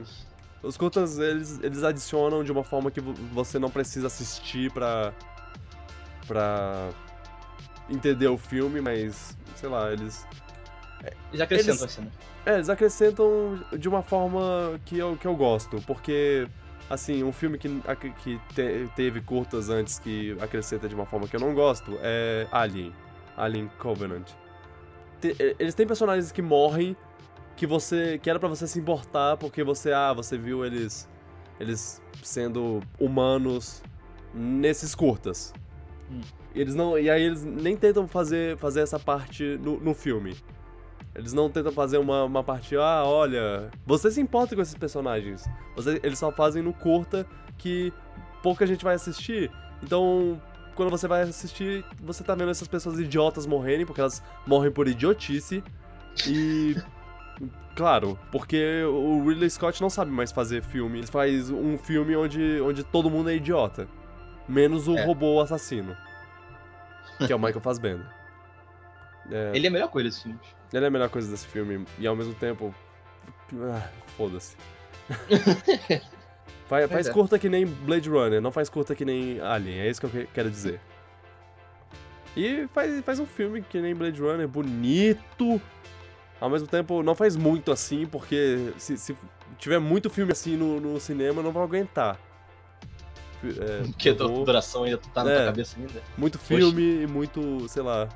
os 0.62 0.76
curtas, 0.76 1.16
eles, 1.18 1.60
eles 1.62 1.84
adicionam 1.84 2.42
de 2.42 2.50
uma 2.50 2.64
forma 2.64 2.90
que 2.90 3.00
vo- 3.00 3.14
você 3.32 3.56
não 3.58 3.70
precisa 3.70 4.08
assistir 4.08 4.70
pra. 4.72 5.12
Pra. 6.28 6.90
entender 7.90 8.28
o 8.28 8.36
filme, 8.38 8.80
mas. 8.80 9.36
sei 9.56 9.68
lá, 9.68 9.90
eles. 9.92 10.26
Já 11.32 11.44
acrescentam 11.44 11.72
eles- 11.74 11.82
a 11.84 11.88
cena. 11.88 12.12
É, 12.46 12.54
eles 12.54 12.68
acrescentam 12.68 13.58
de 13.76 13.88
uma 13.88 14.02
forma 14.02 14.78
que 14.84 14.96
eu, 14.98 15.16
que 15.16 15.26
eu 15.26 15.34
gosto, 15.34 15.82
porque. 15.86 16.46
Assim, 16.90 17.22
um 17.22 17.32
filme 17.32 17.58
que, 17.58 17.68
que 18.22 18.40
te- 18.54 18.88
teve 18.96 19.20
curtas 19.20 19.68
antes 19.68 19.98
que 19.98 20.34
acrescenta 20.40 20.88
de 20.88 20.94
uma 20.94 21.04
forma 21.04 21.28
que 21.28 21.36
eu 21.36 21.40
não 21.40 21.52
gosto 21.52 21.98
é 22.00 22.46
Alien. 22.50 22.94
Alien 23.36 23.70
Covenant. 23.78 24.26
Te- 25.20 25.36
eles 25.58 25.74
têm 25.74 25.86
personagens 25.86 26.32
que 26.32 26.40
morrem 26.40 26.96
que 27.56 27.66
você 27.66 28.18
que 28.18 28.30
era 28.30 28.38
pra 28.38 28.48
você 28.48 28.66
se 28.66 28.78
importar 28.78 29.36
porque 29.36 29.62
você 29.62 29.92
ah 29.92 30.14
você 30.14 30.38
viu 30.38 30.64
eles 30.64 31.06
eles 31.60 32.00
sendo 32.22 32.80
humanos 32.98 33.82
nesses 34.32 34.94
curtas 34.94 35.52
Hum. 36.10 36.20
eles 36.54 36.74
não 36.74 36.98
e 36.98 37.10
aí 37.10 37.22
eles 37.22 37.44
nem 37.44 37.76
tentam 37.76 38.08
fazer 38.08 38.56
fazer 38.56 38.80
essa 38.80 38.98
parte 38.98 39.58
no, 39.62 39.78
no 39.78 39.94
filme 39.94 40.34
eles 41.14 41.32
não 41.32 41.50
tentam 41.50 41.72
fazer 41.72 41.98
uma, 41.98 42.24
uma 42.24 42.42
parte 42.42 42.76
ah 42.76 43.02
olha 43.04 43.70
você 43.86 44.10
se 44.10 44.20
importa 44.20 44.54
com 44.56 44.62
esses 44.62 44.74
personagens 44.74 45.44
você, 45.76 46.00
eles 46.02 46.18
só 46.18 46.32
fazem 46.32 46.62
no 46.62 46.72
curta 46.72 47.26
que 47.58 47.92
pouca 48.42 48.66
gente 48.66 48.84
vai 48.84 48.94
assistir 48.94 49.50
então 49.82 50.40
quando 50.74 50.90
você 50.90 51.06
vai 51.06 51.22
assistir 51.22 51.84
você 52.00 52.24
tá 52.24 52.34
vendo 52.34 52.50
essas 52.50 52.68
pessoas 52.68 52.98
idiotas 52.98 53.46
morrerem 53.46 53.84
porque 53.84 54.00
elas 54.00 54.22
morrem 54.46 54.70
por 54.70 54.88
idiotice 54.88 55.62
e 56.26 56.74
Claro, 57.78 58.18
porque 58.32 58.82
o 58.82 59.24
Ridley 59.24 59.48
Scott 59.48 59.80
não 59.80 59.88
sabe 59.88 60.10
mais 60.10 60.32
fazer 60.32 60.64
filme. 60.64 60.98
Ele 60.98 61.06
faz 61.06 61.48
um 61.48 61.78
filme 61.78 62.16
onde, 62.16 62.60
onde 62.60 62.82
todo 62.82 63.08
mundo 63.08 63.30
é 63.30 63.36
idiota. 63.36 63.86
Menos 64.48 64.88
o 64.88 64.96
É. 64.96 65.04
robô 65.04 65.40
assassino. 65.40 65.96
Que 67.26 67.32
é 67.32 67.36
o 67.36 67.38
Michael 67.38 67.60
Fassbender. 67.60 68.06
É, 69.30 69.50
ele... 69.54 69.58
Ele 69.58 69.66
é 69.66 69.68
a 69.68 69.72
melhor 69.72 69.88
coisa 69.90 70.08
desse 70.08 70.22
filme. 70.22 70.38
é 70.72 70.78
a 70.86 70.90
melhor 70.90 71.08
coisa 71.10 71.30
desse 71.30 71.46
filme. 71.46 71.84
E 71.98 72.06
ao 72.06 72.16
mesmo 72.16 72.34
tempo. 72.34 72.74
Ah, 73.54 73.88
Foda-se. 74.16 74.56
faz 76.68 76.90
faz 76.90 77.06
é. 77.08 77.12
curta 77.12 77.38
que 77.38 77.48
nem 77.48 77.66
Blade 77.66 78.08
Runner, 78.08 78.40
não 78.40 78.52
faz 78.52 78.68
curta 78.68 78.94
que 78.94 79.04
nem 79.04 79.40
Alien. 79.40 79.80
É 79.80 79.88
isso 79.90 80.00
que 80.00 80.06
eu 80.06 80.10
que- 80.10 80.26
quero 80.32 80.50
dizer. 80.50 80.80
E 82.36 82.68
faz, 82.72 83.00
faz 83.04 83.18
um 83.18 83.26
filme 83.26 83.62
que 83.62 83.80
nem 83.80 83.94
Blade 83.94 84.20
Runner, 84.20 84.46
bonito. 84.46 85.60
Ao 86.40 86.48
mesmo 86.48 86.68
tempo, 86.68 87.02
não 87.02 87.14
faz 87.16 87.34
muito 87.36 87.72
assim, 87.72 88.06
porque 88.06 88.72
se, 88.78 88.96
se 88.96 89.16
tiver 89.58 89.80
muito 89.80 90.08
filme 90.08 90.30
assim 90.30 90.56
no, 90.56 90.78
no 90.78 91.00
cinema, 91.00 91.42
não 91.42 91.50
vou 91.50 91.62
aguentar. 91.62 92.16
É, 93.44 93.82
Porque 93.86 94.12
duração 94.12 94.84
ainda 94.84 94.98
tá 94.98 95.22
na 95.24 95.30
É. 95.30 95.36
tua 95.36 95.44
cabeça 95.46 95.76
ainda. 95.78 96.02
muito 96.16 96.38
filme 96.38 97.02
e 97.02 97.06
muito, 97.06 97.68
sei 97.68 97.82
lá. 97.82 98.08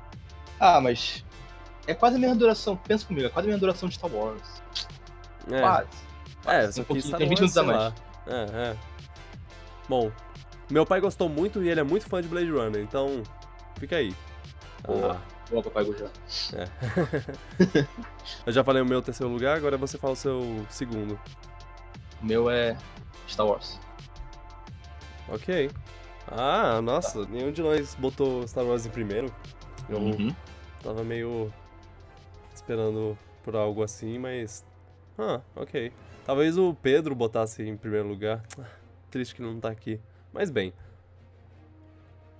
Ah, 0.59 0.81
mas. 0.81 1.23
É 1.87 1.93
quase 1.93 2.15
a 2.15 2.19
mesma 2.19 2.35
duração. 2.35 2.75
Pensa 2.77 3.05
comigo, 3.05 3.27
é 3.27 3.29
quase 3.29 3.47
a 3.47 3.51
mesma 3.51 3.59
duração 3.59 3.89
de 3.89 3.95
Star 3.95 4.09
Wars. 4.13 4.61
É, 5.51 5.59
Quase. 5.61 5.87
é 6.47 6.71
só 6.71 6.81
um 6.81 6.83
pouquinho, 6.85 7.17
tem 7.17 7.27
20 7.29 7.39
Wars, 7.41 7.55
minutos 7.55 7.57
a 7.57 7.63
mais. 7.63 7.77
lá. 7.79 7.93
É, 8.27 8.69
é. 8.71 8.77
Bom, 9.89 10.09
meu 10.69 10.85
pai 10.85 11.01
gostou 11.01 11.27
muito 11.27 11.61
e 11.61 11.69
ele 11.69 11.81
é 11.81 11.83
muito 11.83 12.05
fã 12.05 12.21
de 12.21 12.27
Blade 12.29 12.49
Runner, 12.49 12.81
então 12.81 13.21
fica 13.77 13.97
aí. 13.97 14.15
Boa. 14.85 15.19
Ah, 15.21 15.33
Ó, 15.51 15.61
papai 15.61 15.83
Gujá. 15.83 16.07
Eu 18.45 18.51
já 18.53 18.63
falei 18.63 18.81
o 18.81 18.85
meu 18.85 19.01
terceiro 19.01 19.31
lugar, 19.31 19.57
agora 19.57 19.77
você 19.77 19.97
fala 19.97 20.13
o 20.13 20.15
seu 20.15 20.65
segundo. 20.69 21.19
O 22.21 22.25
meu 22.25 22.49
é 22.49 22.77
Star 23.27 23.45
Wars. 23.45 23.77
Ok. 25.33 25.69
Ah, 26.27 26.81
nossa, 26.81 27.25
nenhum 27.25 27.51
de 27.51 27.61
nós 27.61 27.95
botou 27.95 28.47
Star 28.47 28.63
Wars 28.65 28.85
em 28.85 28.89
primeiro. 28.89 29.33
Eu 29.89 29.97
Uhum. 29.97 30.33
tava 30.81 31.03
meio 31.03 31.51
esperando 32.53 33.17
por 33.43 33.55
algo 33.55 33.83
assim, 33.83 34.17
mas. 34.17 34.65
Ah, 35.17 35.41
ok. 35.55 35.91
Talvez 36.25 36.57
o 36.57 36.73
Pedro 36.73 37.13
botasse 37.15 37.63
em 37.63 37.75
primeiro 37.75 38.07
lugar. 38.07 38.41
Ah, 38.59 38.63
Triste 39.11 39.35
que 39.35 39.41
não 39.41 39.59
tá 39.59 39.69
aqui. 39.69 39.99
Mas 40.31 40.49
bem. 40.49 40.73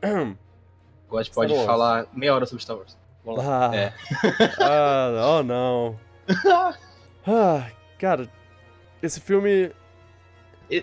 Gente 0.03 1.31
pode 1.31 1.53
falar 1.65 2.07
meia 2.13 2.33
hora 2.33 2.45
sobre 2.45 2.63
Star 2.63 2.77
Wars. 2.77 2.97
Vamos 3.23 3.43
lá. 3.45 3.69
Ah, 3.71 3.75
É. 3.75 3.93
ah, 4.61 5.37
oh 5.39 5.43
não. 5.43 5.95
Ah, 7.25 7.71
cara, 7.97 8.29
esse 9.01 9.21
filme. 9.21 9.71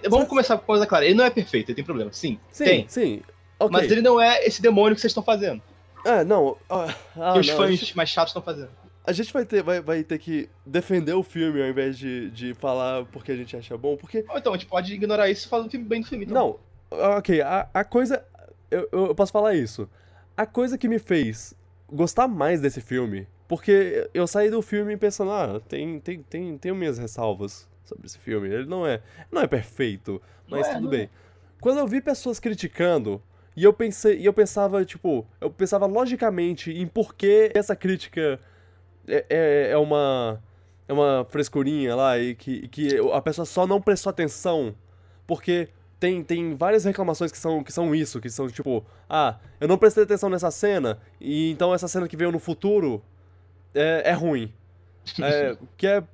Vamos 0.08 0.28
começar 0.28 0.56
com 0.58 0.64
coisa 0.64 0.86
clara. 0.86 1.04
Ele 1.04 1.14
não 1.14 1.24
é 1.24 1.30
perfeito, 1.30 1.68
ele 1.70 1.76
tem 1.76 1.84
problema. 1.84 2.12
Sim, 2.12 2.38
Sim, 2.50 2.64
tem. 2.64 2.84
sim. 2.88 3.22
Ok. 3.58 3.70
Mas 3.78 3.90
ele 3.90 4.00
não 4.02 4.20
é 4.20 4.44
esse 4.46 4.62
demônio 4.62 4.94
que 4.94 5.00
vocês 5.00 5.10
estão 5.10 5.22
fazendo. 5.22 5.60
É, 6.04 6.24
não. 6.24 6.56
ah, 6.68 6.94
ah, 7.16 7.32
que 7.34 7.40
os 7.40 7.48
não, 7.48 7.56
fãs 7.56 7.70
gente- 7.78 7.96
mais 7.96 8.08
chatos 8.08 8.30
estão 8.30 8.42
fazendo. 8.42 8.70
A 9.04 9.12
gente 9.12 9.32
vai 9.32 9.44
ter, 9.44 9.62
vai, 9.62 9.80
vai 9.80 10.02
ter 10.04 10.18
que 10.18 10.48
defender 10.64 11.14
o 11.14 11.22
filme 11.22 11.60
ao 11.62 11.68
invés 11.68 11.98
de, 11.98 12.30
de 12.30 12.54
falar 12.54 13.04
porque 13.06 13.32
a 13.32 13.36
gente 13.36 13.56
acha 13.56 13.76
bom, 13.76 13.96
porque. 13.96 14.24
Ou 14.28 14.38
então, 14.38 14.52
a 14.52 14.56
gente 14.56 14.66
pode 14.68 14.92
ignorar 14.94 15.28
isso 15.28 15.46
e 15.46 15.50
falar 15.50 15.64
do 15.64 15.70
filme 15.70 15.84
bem 15.86 16.00
do 16.00 16.06
filme. 16.06 16.24
Então. 16.24 16.58
Não, 16.90 17.16
ok, 17.16 17.40
a, 17.42 17.68
a 17.74 17.84
coisa. 17.84 18.24
Eu, 18.70 18.88
eu 18.92 19.06
eu 19.08 19.14
posso 19.14 19.32
falar 19.32 19.54
isso. 19.54 19.88
A 20.36 20.46
coisa 20.46 20.78
que 20.78 20.86
me 20.88 20.98
fez 20.98 21.54
gostar 21.92 22.28
mais 22.28 22.60
desse 22.60 22.80
filme, 22.80 23.26
porque 23.48 24.08
eu 24.14 24.26
saí 24.26 24.48
do 24.48 24.62
filme 24.62 24.96
pensando, 24.96 25.32
ah, 25.32 25.60
tem, 25.68 25.98
tem, 25.98 26.22
tem, 26.22 26.56
tem 26.56 26.72
minhas 26.72 26.96
ressalvas 26.98 27.68
sobre 27.90 28.06
esse 28.06 28.18
filme. 28.18 28.48
Ele 28.48 28.66
não 28.66 28.86
é, 28.86 29.02
não 29.30 29.42
é 29.42 29.46
perfeito, 29.46 30.20
mas 30.48 30.66
é, 30.66 30.72
tudo 30.74 30.82
não 30.84 30.90
bem. 30.90 31.02
é. 31.02 31.08
Quando 31.60 31.78
eu 31.78 31.86
vi 31.86 32.00
pessoas 32.00 32.40
criticando, 32.40 33.22
e 33.56 33.64
eu 33.64 33.72
pensei, 33.72 34.18
e 34.18 34.24
eu 34.24 34.32
pensava, 34.32 34.84
tipo, 34.84 35.26
eu 35.40 35.50
pensava 35.50 35.86
logicamente 35.86 36.72
em 36.72 36.86
por 36.86 37.14
que 37.14 37.50
essa 37.54 37.76
crítica 37.76 38.40
é, 39.06 39.26
é, 39.28 39.70
é 39.72 39.76
uma 39.76 40.42
é 40.88 40.92
uma 40.92 41.24
frescurinha 41.28 41.94
lá 41.94 42.18
e 42.18 42.34
que, 42.34 42.66
que 42.68 42.98
a 43.12 43.20
pessoa 43.20 43.44
só 43.44 43.64
não 43.64 43.80
prestou 43.80 44.10
atenção 44.10 44.74
porque 45.24 45.68
tem, 46.00 46.24
tem 46.24 46.54
várias 46.56 46.84
reclamações 46.84 47.30
que 47.30 47.38
são, 47.38 47.62
que 47.62 47.72
são 47.72 47.94
isso, 47.94 48.20
que 48.20 48.28
são 48.28 48.48
tipo, 48.48 48.84
ah, 49.08 49.38
eu 49.60 49.68
não 49.68 49.78
prestei 49.78 50.02
atenção 50.02 50.28
nessa 50.28 50.50
cena, 50.50 50.98
e 51.20 51.50
então 51.50 51.72
essa 51.72 51.86
cena 51.86 52.08
que 52.08 52.16
veio 52.16 52.32
no 52.32 52.38
futuro 52.40 53.02
é, 53.74 54.02
é 54.06 54.12
ruim. 54.12 54.52
É, 55.22 55.56
que 55.76 55.86
é, 55.86 56.04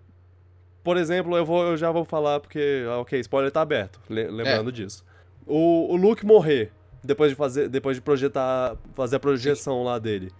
por 0.86 0.96
exemplo, 0.96 1.36
eu, 1.36 1.44
vou, 1.44 1.64
eu 1.64 1.76
já 1.76 1.90
vou 1.90 2.04
falar 2.04 2.38
porque, 2.38 2.84
ah, 2.88 2.98
ok, 3.00 3.18
spoiler 3.18 3.50
tá 3.50 3.60
aberto, 3.60 3.98
le- 4.08 4.28
lembrando 4.28 4.70
disso. 4.70 5.04
O, 5.44 5.92
o 5.92 5.96
Luke 5.96 6.24
morrer, 6.24 6.70
depois 7.02 7.30
de 7.30 7.34
fazer, 7.36 7.68
depois 7.68 7.96
de 7.96 8.00
projetar, 8.00 8.76
fazer 8.94 9.16
a 9.16 9.18
projeção 9.18 9.82
lá 9.82 9.98
dele, 9.98 10.30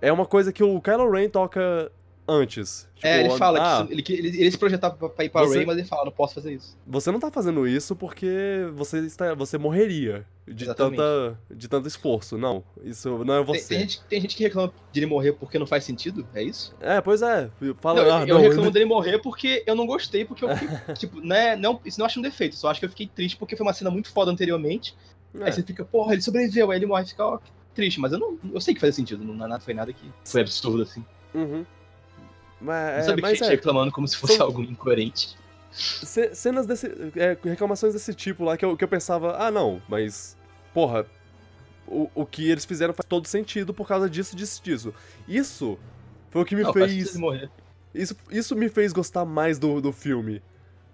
é 0.00 0.12
uma 0.12 0.26
coisa 0.26 0.52
que 0.52 0.64
o 0.64 0.80
Kylo 0.80 1.08
Ren 1.08 1.28
toca 1.28 1.92
antes. 2.26 2.88
é, 3.02 3.18
ele 3.20 3.24
Tipo, 3.24 3.38
fala 3.38 3.80
ah, 3.80 3.86
que 3.86 3.92
ele, 3.92 4.28
ele, 4.28 4.40
ele 4.42 4.50
se 4.50 4.58
projetava 4.58 5.08
pra, 5.08 5.24
ir 5.24 5.28
pra 5.28 5.42
Você- 5.42 5.56
Ray, 5.58 5.66
mas 5.66 5.76
ele 5.78 5.86
fala, 5.86 6.04
não 6.04 6.12
posso 6.12 6.34
fazer 6.34 6.52
isso. 6.54 6.76
você 6.86 7.10
não 7.10 7.18
tá 7.18 7.30
fazendo 7.30 7.66
isso 7.66 7.96
porque 7.96 8.66
você 8.74 8.98
está, 9.00 9.34
você 9.34 9.58
morreria 9.58 10.24
de 10.46 10.64
Exatamente. 10.64 10.96
tanta, 10.96 11.38
de 11.50 11.68
tanto 11.68 11.88
esforço. 11.88 12.36
Não, 12.38 12.62
isso 12.84 13.24
não 13.24 13.34
é 13.34 13.44
Tem, 13.44 13.54
você. 13.54 13.68
tem 13.68 13.78
gente, 13.80 14.02
tem 14.08 14.20
gente 14.20 14.36
que 14.36 14.42
reclama 14.42 14.72
de 14.92 15.00
ele 15.00 15.06
morrer 15.06 15.32
porque 15.32 15.58
não 15.58 15.66
faz 15.66 15.84
sentido, 15.84 16.26
é 16.34 16.42
isso? 16.42 16.74
É, 16.80 17.00
pois 17.00 17.22
é. 17.22 17.50
Fala, 17.80 18.04
Não, 18.04 18.16
ah, 18.18 18.22
eu 18.26 18.34
não, 18.36 18.40
reclamo 18.42 18.70
dele 18.70 18.84
morrer 18.84 19.18
porque 19.18 19.62
eu 19.66 19.74
não 19.74 19.86
gostei, 19.86 20.24
porque 20.24 20.44
eu 20.44 20.56
fiquei, 20.56 20.68
tipo, 20.94 21.20
né, 21.20 21.56
não, 21.56 21.80
isso 21.84 21.98
não 21.98 22.06
acho 22.06 22.18
um 22.18 22.22
defeito, 22.22 22.56
só 22.56 22.70
acho 22.70 22.80
que 22.80 22.86
eu 22.86 22.90
fiquei 22.90 23.06
triste 23.06 23.36
porque 23.36 23.56
foi 23.56 23.66
uma 23.66 23.72
cena 23.72 23.90
muito 23.90 24.10
foda 24.10 24.30
anteriormente, 24.30 24.94
é. 25.34 25.44
aí 25.44 25.52
você 25.52 25.62
fica, 25.62 25.84
porra, 25.84 26.12
ele 26.12 26.22
sobreviveu, 26.22 26.70
aí 26.70 26.78
ele 26.78 26.86
morre 26.86 27.04
e 27.04 27.08
fica, 27.08 27.24
ó, 27.24 27.38
triste, 27.74 27.98
mas 28.00 28.12
eu 28.12 28.18
não, 28.18 28.38
eu 28.52 28.60
sei 28.60 28.74
que 28.74 28.80
fazia 28.80 28.92
sentido, 28.92 29.24
não, 29.24 29.48
não 29.48 29.60
foi 29.60 29.74
nada 29.74 29.92
que 29.92 30.04
foi 30.24 30.40
absurdo 30.42 30.82
assim. 30.82 31.04
Uhum. 31.34 31.64
Mas, 32.62 32.92
não 32.92 32.98
é, 32.98 33.02
sabia 33.02 33.16
que 33.16 33.22
mas 33.22 33.38
tinha 33.38 33.48
é, 33.48 33.52
reclamando 33.52 33.90
como 33.92 34.06
se 34.06 34.16
fosse 34.16 34.36
São- 34.36 34.46
algo 34.46 34.62
incoerente. 34.62 35.36
ce- 35.72 36.34
cenas 36.34 36.66
desse. 36.66 36.86
é, 37.16 37.36
reclamações 37.44 37.92
desse 37.92 38.14
tipo 38.14 38.44
lá 38.44 38.56
que 38.56 38.64
eu, 38.64 38.76
que 38.76 38.84
eu 38.84 38.88
pensava, 38.88 39.36
ah, 39.38 39.50
não, 39.50 39.82
mas. 39.88 40.36
Porra, 40.72 41.04
o, 41.86 42.08
o 42.14 42.24
que 42.24 42.50
eles 42.50 42.64
fizeram 42.64 42.94
faz 42.94 43.06
todo 43.06 43.26
sentido 43.26 43.74
por 43.74 43.86
causa 43.86 44.08
disso, 44.08 44.34
disso, 44.36 44.62
disso. 44.62 44.94
Isso 45.28 45.78
foi 46.30 46.42
o 46.42 46.44
que 46.44 46.54
me 46.56 46.62
não, 46.62 46.72
fez. 46.72 47.14
Isso, 47.94 48.16
isso 48.30 48.56
me 48.56 48.68
fez 48.70 48.92
gostar 48.92 49.24
mais 49.24 49.58
do, 49.58 49.80
do 49.80 49.92
filme. 49.92 50.40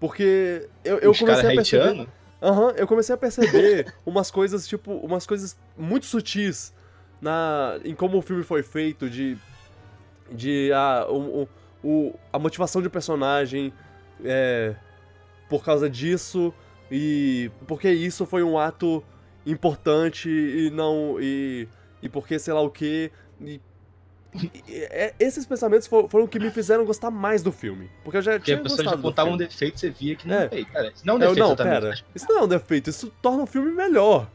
Porque 0.00 0.68
eu, 0.84 0.98
eu 0.98 1.10
Os 1.10 1.18
comecei 1.18 1.50
a 1.50 1.54
perceber. 1.54 1.82
hateando, 1.90 2.08
Aham, 2.42 2.70
eu 2.76 2.86
comecei 2.86 3.14
a 3.14 3.18
perceber 3.18 3.92
umas 4.06 4.30
coisas, 4.30 4.66
tipo, 4.66 4.92
umas 4.94 5.26
coisas 5.26 5.56
muito 5.76 6.06
sutis 6.06 6.72
na, 7.20 7.78
em 7.84 7.94
como 7.94 8.16
o 8.18 8.22
filme 8.22 8.42
foi 8.42 8.62
feito, 8.62 9.08
de. 9.10 9.36
De. 10.32 10.70
Ah, 10.72 11.06
o, 11.08 11.48
o, 11.82 12.14
a 12.32 12.38
motivação 12.38 12.82
de 12.82 12.88
personagem 12.88 13.72
é, 14.24 14.74
por 15.48 15.64
causa 15.64 15.88
disso, 15.88 16.52
e 16.90 17.50
porque 17.66 17.90
isso 17.90 18.26
foi 18.26 18.42
um 18.42 18.58
ato 18.58 19.02
importante 19.46 20.28
e 20.28 20.70
não. 20.70 21.16
E, 21.20 21.68
e 22.02 22.08
porque 22.08 22.38
sei 22.38 22.52
lá 22.52 22.60
o 22.60 22.70
que. 22.70 23.10
É- 24.68 25.14
esses 25.18 25.46
pensamentos 25.46 25.86
fo- 25.86 26.06
foram 26.08 26.26
que 26.26 26.38
me 26.38 26.50
fizeram 26.50 26.84
gostar 26.84 27.10
mais 27.10 27.42
do 27.42 27.50
filme. 27.50 27.90
Porque 28.04 28.18
eu 28.18 28.22
já 28.22 28.32
porque 28.32 28.44
tinha 28.44 28.58
a 28.58 28.60
pessoa 28.62 28.76
gostado 28.78 28.90
já 28.96 28.96
do 28.96 29.00
apontava 29.08 29.28
filme. 29.30 29.42
um 29.44 29.48
defeito, 29.48 29.80
você 29.80 29.90
via 29.90 30.14
que 30.16 30.28
não 30.28 30.36
É. 30.36 30.48
é. 30.52 30.64
cara, 30.64 30.92
isso 30.94 31.06
não 31.06 31.14
é 31.14 31.16
um 31.16 31.20
Eu- 31.22 31.28
defeito 31.28 31.38
não, 31.40 31.46
exatamente, 31.54 31.80
pera. 31.80 32.04
Isso 32.14 32.26
não 32.28 32.38
é 32.38 32.42
um 32.42 32.48
defeito, 32.48 32.90
isso 32.90 33.12
torna 33.22 33.42
o 33.42 33.46
filme 33.46 33.72
melhor. 33.72 34.28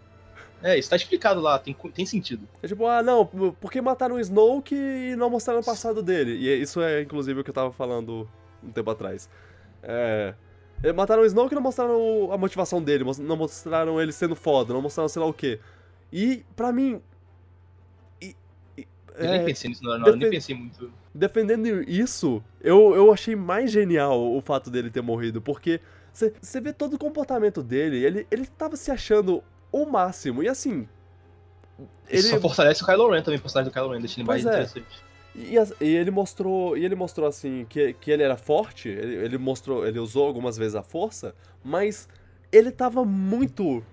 É, 0.64 0.80
isso 0.80 0.90
tá 0.90 0.96
explicado 0.96 1.42
lá, 1.42 1.60
tem, 1.60 1.76
tem 1.94 2.06
sentido. 2.06 2.48
É 2.62 2.68
tipo, 2.70 2.88
ah, 2.88 3.04
não, 3.04 3.26
por 3.26 3.70
que 3.70 3.82
mataram 3.82 4.16
o 4.16 4.20
Snoke 4.20 4.74
e 4.74 5.14
não 5.18 5.30
mostraram 5.30 5.60
o 5.60 5.64
passado 5.64 6.02
dele? 6.02 6.32
E 6.38 6.62
isso 6.62 6.82
é, 6.82 7.02
inclusive, 7.02 7.42
o 7.42 7.44
que 7.44 7.50
eu 7.50 7.54
tava 7.54 7.72
falando 7.74 8.28
um 8.64 8.72
tempo 8.72 8.90
atrás. 8.90 9.30
É... 9.84 10.34
é, 10.82 10.94
Mataram 10.94 11.22
o 11.24 11.26
Snoke 11.26 11.54
e 11.54 11.56
não 11.56 11.62
mostraram 11.62 12.32
a 12.32 12.38
motivação 12.38 12.82
dele, 12.82 13.04
não 13.20 13.36
mostraram 13.36 14.00
ele 14.02 14.14
sendo 14.14 14.36
foda, 14.36 14.74
não 14.74 14.82
mostraram 14.82 15.10
sei 15.10 15.22
lá 15.22 15.28
o 15.28 15.34
quê. 15.34 15.60
E, 16.12 16.46
pra 16.56 16.72
mim... 16.72 17.02
e- 18.22 18.36
e- 18.78 18.88
Eu 19.18 19.26
é, 19.26 19.32
nem 19.38 19.46
pensei 19.46 19.70
nisso 19.70 19.84
na 19.84 19.90
hora, 19.92 20.00
não, 20.00 20.08
eu 20.08 20.12
nem 20.14 20.20
defen- 20.22 20.38
pensei 20.40 20.56
muito. 20.56 20.94
defendendo 21.14 21.68
isso, 21.90 22.42
eu, 22.62 22.96
eu 22.96 23.12
achei 23.12 23.36
mais 23.36 23.70
genial 23.70 24.18
o 24.34 24.40
fato 24.42 24.70
dele 24.70 24.90
ter 24.90 25.02
morrido, 25.02 25.42
porque 25.42 25.82
você 26.14 26.62
vê 26.62 26.72
todo 26.72 26.94
o 26.94 26.98
comportamento 26.98 27.62
dele, 27.62 27.98
ele, 28.04 28.28
ele 28.32 28.46
tava 28.46 28.78
se 28.78 28.92
achando 28.92 29.44
o 29.74 29.86
máximo, 29.86 30.44
e 30.44 30.48
assim. 30.48 30.88
Isso 32.10 32.28
Ele, 32.28 32.36
só 32.36 32.40
fortalece 32.40 32.84
o 32.84 32.86
Kylo 32.86 33.10
Ren 33.10 33.24
também, 33.24 33.40
o 33.40 33.42
personagem 33.42 33.72
do 33.72 33.74
Kylo 33.74 33.90
Ren, 33.92 34.00
deixa 34.00 34.20
ele 34.20 34.28
mais 34.28 34.46
é. 34.46 34.50
interessante. 34.50 34.86
e, 35.36 35.56
e 35.82 35.96
ele 35.96 36.12
mostrou. 36.12 36.78
E 36.78 36.86
ele 36.86 36.96
mostrou 36.96 37.28
assim 37.28 37.66
que, 37.68 37.94
que 37.94 38.12
ele 38.12 38.22
era 38.22 38.38
forte, 38.38 38.88
ele, 38.88 39.16
ele 39.16 39.38
mostrou. 39.38 39.86
Ele 39.86 40.00
usou 40.00 40.28
algumas 40.28 40.56
vezes 40.56 40.76
a 40.76 40.84
força, 40.84 41.36
mas 41.64 42.08
ele 42.52 42.72
tava 42.72 43.04
muito. 43.04 43.84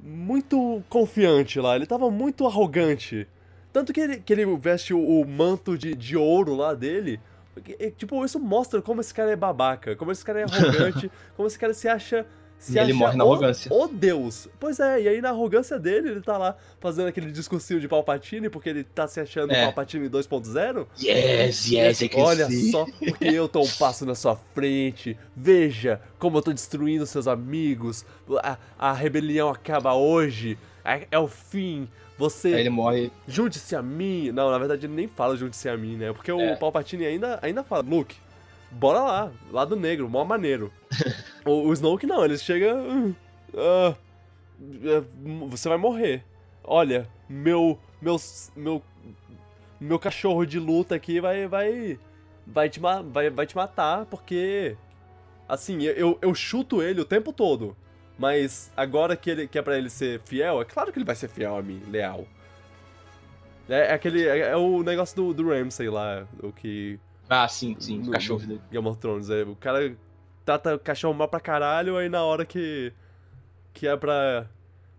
Muito 0.00 0.80
confiante 0.88 1.58
lá, 1.58 1.74
ele 1.74 1.84
tava 1.84 2.08
muito 2.08 2.46
arrogante. 2.46 3.26
Tanto 3.72 3.92
que 3.92 4.00
ele, 4.00 4.16
que 4.18 4.32
ele 4.32 4.46
veste 4.56 4.94
o, 4.94 5.00
o 5.00 5.26
manto 5.26 5.76
de, 5.76 5.92
de 5.92 6.16
ouro 6.16 6.54
lá 6.54 6.72
dele. 6.72 7.20
porque, 7.52 7.90
Tipo, 7.96 8.24
isso 8.24 8.38
mostra 8.38 8.80
como 8.80 9.00
esse 9.00 9.12
cara 9.12 9.32
é 9.32 9.36
babaca, 9.36 9.96
como 9.96 10.12
esse 10.12 10.24
cara 10.24 10.40
é 10.40 10.44
arrogante, 10.44 11.10
como 11.36 11.48
esse 11.48 11.58
cara 11.58 11.74
se 11.74 11.88
acha. 11.88 12.24
Se 12.58 12.78
ele 12.78 12.92
morre 12.92 13.16
na 13.16 13.24
arrogância. 13.24 13.72
O 13.72 13.86
Deus. 13.86 14.48
Pois 14.58 14.80
é, 14.80 15.02
e 15.02 15.08
aí 15.08 15.20
na 15.20 15.30
arrogância 15.30 15.78
dele, 15.78 16.10
ele 16.10 16.20
tá 16.20 16.36
lá 16.36 16.56
fazendo 16.80 17.06
aquele 17.08 17.30
discursinho 17.30 17.78
de 17.80 17.86
Palpatine, 17.86 18.50
porque 18.50 18.68
ele 18.68 18.82
tá 18.84 19.06
se 19.06 19.20
achando 19.20 19.52
É. 19.52 19.62
Palpatine 19.62 20.08
2.0. 20.08 20.86
Yes, 21.00 21.66
yes, 21.70 22.00
I 22.02 22.08
can 22.08 22.20
Olha 22.20 22.46
see. 22.48 22.70
só, 22.72 22.84
porque 22.84 23.26
eu 23.26 23.48
tô 23.48 23.60
um 23.62 23.68
passo 23.78 24.04
na 24.04 24.14
sua 24.14 24.36
frente. 24.54 25.16
Veja 25.36 26.00
como 26.18 26.38
eu 26.38 26.42
tô 26.42 26.52
destruindo 26.52 27.06
seus 27.06 27.28
amigos. 27.28 28.04
A, 28.42 28.58
a 28.78 28.92
rebelião 28.92 29.48
acaba 29.48 29.94
hoje. 29.94 30.58
É, 30.84 31.06
é 31.12 31.18
o 31.18 31.28
fim. 31.28 31.88
Você 32.18 32.48
Aí 32.48 32.60
ele 32.60 32.70
morre. 32.70 33.12
junte-se 33.28 33.76
a 33.76 33.82
mim. 33.82 34.32
Não, 34.32 34.50
na 34.50 34.58
verdade 34.58 34.86
ele 34.86 34.94
nem 34.94 35.06
fala 35.06 35.36
junte-se 35.36 35.68
a 35.68 35.76
mim, 35.76 35.96
né? 35.96 36.12
Porque 36.12 36.30
É. 36.32 36.34
o 36.34 36.56
Palpatine 36.58 37.06
ainda, 37.06 37.38
ainda 37.40 37.62
fala, 37.62 37.82
Luke, 37.88 38.16
bora 38.70 39.00
lá, 39.00 39.32
lado 39.50 39.76
negro, 39.76 40.08
mó 40.08 40.24
maneiro. 40.24 40.72
o, 41.44 41.68
o 41.68 41.72
Snoke 41.72 42.06
não, 42.06 42.24
ele 42.24 42.38
chega. 42.38 42.74
"Hum, 42.74 43.14
ah, 43.54 43.94
é, 44.60 45.02
você 45.48 45.68
vai 45.68 45.78
morrer. 45.78 46.24
Olha, 46.64 47.08
meu. 47.28 47.78
Meu. 48.00 48.16
Meu. 48.56 48.82
Meu 49.80 49.98
cachorro 49.98 50.44
de 50.44 50.58
luta 50.58 50.94
aqui 50.94 51.20
vai. 51.20 51.46
Vai. 51.46 51.98
Vai 52.46 52.70
te, 52.70 52.80
vai, 52.80 53.30
vai 53.30 53.46
te 53.46 53.56
matar, 53.56 54.06
porque. 54.06 54.76
Assim, 55.48 55.82
eu, 55.82 56.18
eu 56.20 56.34
chuto 56.34 56.82
ele 56.82 57.00
o 57.00 57.04
tempo 57.04 57.32
todo. 57.32 57.76
Mas 58.18 58.72
agora 58.76 59.16
que, 59.16 59.30
ele, 59.30 59.48
que 59.48 59.58
é 59.58 59.62
pra 59.62 59.78
ele 59.78 59.88
ser 59.88 60.20
fiel, 60.24 60.60
é 60.60 60.64
claro 60.64 60.92
que 60.92 60.98
ele 60.98 61.04
vai 61.06 61.14
ser 61.14 61.28
fiel 61.28 61.56
a 61.56 61.62
mim, 61.62 61.80
leal. 61.88 62.26
É, 63.68 63.90
é 63.90 63.92
aquele. 63.92 64.26
É, 64.26 64.38
é 64.50 64.56
o 64.56 64.82
negócio 64.82 65.14
do, 65.14 65.32
do 65.32 65.48
Ramsay 65.48 65.88
lá, 65.88 66.26
o 66.42 66.52
que. 66.52 66.98
Ah, 67.28 67.46
sim, 67.48 67.76
sim, 67.78 67.98
No- 67.98 68.08
o 68.08 68.10
cachorro 68.12 68.40
dele. 68.46 68.60
Game 68.70 68.86
of 68.86 68.98
Thrones. 68.98 69.28
É, 69.30 69.42
o 69.42 69.54
cara 69.56 69.96
trata 70.44 70.74
o 70.74 70.78
cachorro 70.78 71.14
mal 71.14 71.28
pra 71.28 71.40
caralho, 71.40 71.96
aí 71.96 72.08
na 72.08 72.24
hora 72.24 72.44
que. 72.44 72.92
que 73.74 73.86
é 73.86 73.96
pra. 73.96 74.46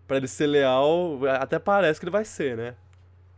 pra 0.06 0.16
ele 0.16 0.28
ser 0.28 0.46
leal, 0.46 1.18
até 1.40 1.58
parece 1.58 1.98
que 1.98 2.04
ele 2.04 2.10
vai 2.12 2.24
ser, 2.24 2.56
né? 2.56 2.74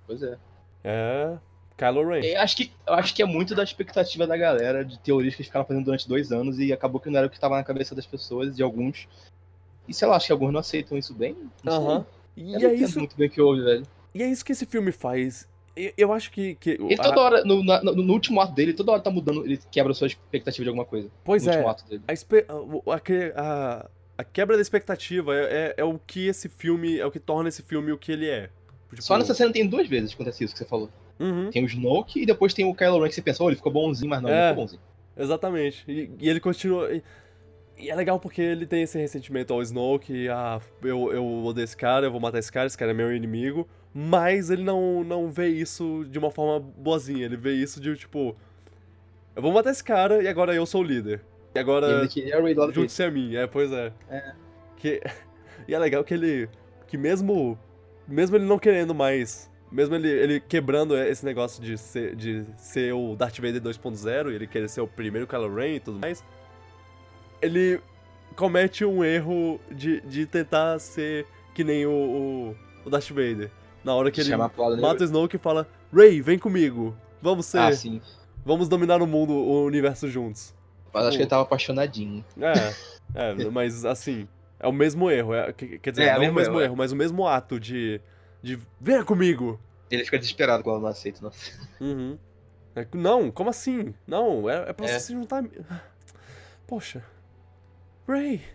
Pois 0.06 0.22
é. 0.22 0.36
É. 0.84 1.38
Kylo 1.76 2.06
Ren. 2.08 2.20
Eu 2.24 2.40
acho, 2.40 2.56
que, 2.56 2.72
eu 2.86 2.94
acho 2.94 3.14
que 3.14 3.22
é 3.22 3.26
muito 3.26 3.54
da 3.54 3.62
expectativa 3.62 4.26
da 4.26 4.36
galera, 4.36 4.84
de 4.84 4.98
teorias 5.00 5.34
que 5.34 5.40
eles 5.40 5.46
ficaram 5.48 5.64
fazendo 5.66 5.84
durante 5.84 6.06
dois 6.08 6.30
anos 6.30 6.58
e 6.58 6.72
acabou 6.72 7.00
que 7.00 7.08
não 7.10 7.18
era 7.18 7.26
o 7.26 7.30
que 7.30 7.36
estava 7.36 7.56
na 7.56 7.64
cabeça 7.64 7.94
das 7.94 8.06
pessoas, 8.06 8.54
de 8.54 8.62
alguns. 8.62 9.08
E 9.88 9.94
sei 9.94 10.06
lá, 10.06 10.16
acho 10.16 10.26
que 10.26 10.32
alguns 10.32 10.52
não 10.52 10.60
aceitam 10.60 10.96
isso 10.98 11.12
bem. 11.14 11.36
Aham. 11.66 12.04
Eu 12.36 12.60
E 12.60 12.64
é 12.66 12.74
isso. 12.74 12.98
muito 12.98 13.16
bem 13.16 13.26
o 13.26 13.30
que 13.30 13.40
houve, 13.40 13.62
velho. 13.62 13.82
E 14.14 14.22
é 14.22 14.26
isso 14.26 14.44
que 14.44 14.52
esse 14.52 14.64
filme 14.66 14.92
faz. 14.92 15.48
Eu, 15.74 15.92
eu 15.96 16.12
acho 16.12 16.30
que. 16.30 16.54
que 16.56 16.70
Ele 16.70 16.94
a- 16.94 17.02
toda 17.02 17.20
hora, 17.20 17.44
no, 17.44 17.64
na- 17.64 17.82
no- 17.82 18.12
último 18.12 18.40
ato 18.40 18.52
dele, 18.54 18.72
toda 18.74 18.92
hora 18.92 19.00
tá 19.00 19.10
mudando, 19.10 19.44
ele 19.44 19.58
quebra 19.70 19.92
a 19.92 19.94
sua 19.94 20.06
expectativa 20.06 20.64
de 20.64 20.68
alguma 20.68 20.84
coisa. 20.84 21.08
Pois 21.24 21.46
é. 21.46 21.64
A, 21.64 21.70
a- 21.70 22.94
a 22.94 23.00
que- 23.00 23.32
a- 23.34 23.88
a 24.18 24.24
quebra 24.24 24.56
da 24.56 24.62
expectativa 24.62 25.34
é, 25.34 25.42
é- 25.44 25.74
é 25.78 25.84
o 25.84 25.98
que 26.06 26.26
esse 26.26 26.48
filme. 26.48 26.98
É 26.98 27.06
o 27.06 27.10
que 27.10 27.18
torna 27.18 27.48
esse 27.48 27.62
filme 27.62 27.90
o 27.92 27.98
que 27.98 28.12
ele 28.12 28.28
é. 28.28 28.50
Tipo, 28.90 29.02
Só 29.02 29.16
nessa 29.16 29.32
cena 29.34 29.50
tem 29.52 29.66
duas 29.66 29.88
vezes 29.88 30.10
que 30.10 30.16
acontece 30.16 30.44
isso 30.44 30.52
que 30.52 30.58
você 30.58 30.66
falou. 30.66 30.90
Uhum, 31.18 31.50
Tem 31.50 31.62
o 31.64 31.66
Snoke 31.66 32.20
e 32.22 32.26
depois 32.26 32.52
tem 32.52 32.64
o 32.64 32.74
Kylo 32.74 33.00
Ren 33.00 33.08
que 33.08 33.14
você 33.14 33.22
pensa, 33.22 33.42
oh, 33.44 33.48
ele 33.48 33.56
ficou 33.56 33.72
bonzinho, 33.72 34.10
mas 34.10 34.20
não, 34.20 34.28
É. 34.28 34.32
ele 34.32 34.48
ficou 34.50 34.64
bonzinho. 34.64 34.82
exatamente. 35.16 35.84
E, 35.88 36.10
e 36.18 36.28
ele 36.28 36.40
continua. 36.40 36.92
E, 36.92 37.02
e 37.78 37.90
é 37.90 37.94
legal 37.94 38.18
porque 38.20 38.42
ele 38.42 38.66
tem 38.66 38.82
esse 38.82 38.98
ressentimento 38.98 39.52
ao 39.54 39.62
Snoke. 39.62 40.28
Ah, 40.28 40.60
eu, 40.82 41.12
eu 41.12 41.24
odeio 41.44 41.64
esse 41.64 41.76
cara, 41.76 42.06
eu 42.06 42.10
vou 42.10 42.20
matar 42.20 42.38
esse 42.38 42.50
cara, 42.52 42.66
esse 42.66 42.76
cara 42.76 42.90
é 42.90 42.94
meu 42.94 43.14
inimigo. 43.14 43.66
Mas 43.94 44.48
ele 44.50 44.62
não, 44.62 45.04
não 45.04 45.30
vê 45.30 45.48
isso 45.48 46.06
de 46.08 46.18
uma 46.18 46.30
forma 46.30 46.58
boazinha. 46.76 47.26
Ele 47.26 47.36
vê 47.36 47.52
isso 47.52 47.80
de 47.80 47.94
tipo. 47.94 48.34
Eu 49.36 49.42
vou 49.42 49.52
matar 49.52 49.70
esse 49.70 49.84
cara 49.84 50.22
e 50.22 50.28
agora 50.28 50.54
eu 50.54 50.64
sou 50.64 50.80
o 50.80 50.84
líder. 50.84 51.20
E 51.54 51.58
agora. 51.58 52.08
Junte-se 52.72 53.02
a 53.02 53.10
mim, 53.10 53.36
é, 53.36 53.46
pois 53.46 53.70
é. 53.70 53.92
É. 54.08 54.32
Que, 54.76 55.00
e 55.68 55.74
é 55.74 55.78
legal 55.78 56.02
que 56.02 56.14
ele. 56.14 56.48
Que 56.86 56.96
mesmo. 56.96 57.58
Mesmo 58.08 58.36
ele 58.36 58.46
não 58.46 58.58
querendo 58.58 58.94
mais. 58.94 59.50
Mesmo 59.70 59.94
ele, 59.94 60.08
ele 60.08 60.40
quebrando 60.40 60.96
esse 60.96 61.24
negócio 61.24 61.62
de 61.62 61.78
ser, 61.78 62.14
de 62.14 62.44
ser 62.58 62.92
o 62.92 63.16
Darth 63.16 63.36
Vader 63.36 63.60
2.0 63.60 64.30
e 64.30 64.34
ele 64.34 64.46
querer 64.46 64.68
ser 64.68 64.82
o 64.82 64.86
primeiro 64.86 65.26
Kylo 65.26 65.54
Ren 65.54 65.76
e 65.76 65.80
tudo 65.80 65.98
mais. 65.98 66.22
Ele 67.40 67.80
comete 68.36 68.84
um 68.84 69.02
erro 69.02 69.58
de, 69.70 70.00
de 70.02 70.26
tentar 70.26 70.78
ser 70.78 71.26
que 71.54 71.64
nem 71.64 71.86
o, 71.86 71.90
o, 71.90 72.56
o 72.84 72.90
Darth 72.90 73.08
Vader. 73.08 73.50
Na 73.84 73.94
hora 73.94 74.10
que 74.10 74.20
ele 74.20 74.28
Chama 74.30 74.50
mata 74.80 75.02
o 75.02 75.04
Snoke 75.04 75.36
e 75.36 75.38
fala: 75.38 75.66
Rey, 75.92 76.20
vem 76.20 76.38
comigo. 76.38 76.96
Vamos 77.20 77.46
ser. 77.46 77.58
Ah, 77.58 77.72
sim. 77.72 78.00
Vamos 78.44 78.68
dominar 78.68 79.00
o 79.02 79.06
mundo, 79.06 79.32
o 79.32 79.64
universo 79.64 80.08
juntos. 80.08 80.54
Mas 80.92 81.06
acho 81.06 81.16
que 81.16 81.22
ele 81.22 81.30
tava 81.30 81.42
apaixonadinho. 81.42 82.24
É, 82.40 83.30
é, 83.30 83.34
mas 83.50 83.84
assim, 83.84 84.28
é 84.60 84.66
o 84.68 84.72
mesmo 84.72 85.10
erro. 85.10 85.34
é- 85.34 85.52
que- 85.52 85.78
quer 85.78 85.90
dizer, 85.90 86.04
É, 86.04 86.18
não 86.18 86.30
o 86.30 86.34
mesmo 86.34 86.54
erro, 86.54 86.60
erro, 86.62 86.76
mas 86.76 86.92
o 86.92 86.96
mesmo 86.96 87.26
ato 87.26 87.58
de. 87.58 88.00
de 88.42 88.58
venha 88.80 89.04
comigo. 89.04 89.58
Ele 89.90 90.04
fica 90.04 90.18
desesperado 90.18 90.62
quando 90.62 90.74
ela 90.76 90.82
não 90.82 90.88
aceita, 90.88 91.20
não. 91.22 91.30
Uhum. 91.80 92.18
É, 92.74 92.86
não, 92.94 93.30
como 93.30 93.50
assim? 93.50 93.92
Não, 94.06 94.48
é, 94.48 94.70
é 94.70 94.72
pra 94.72 94.86
você 94.86 94.94
É. 94.94 94.98
se 94.98 95.12
juntar. 95.12 95.44
Poxa. 96.66 97.02
Ray. 98.06 98.40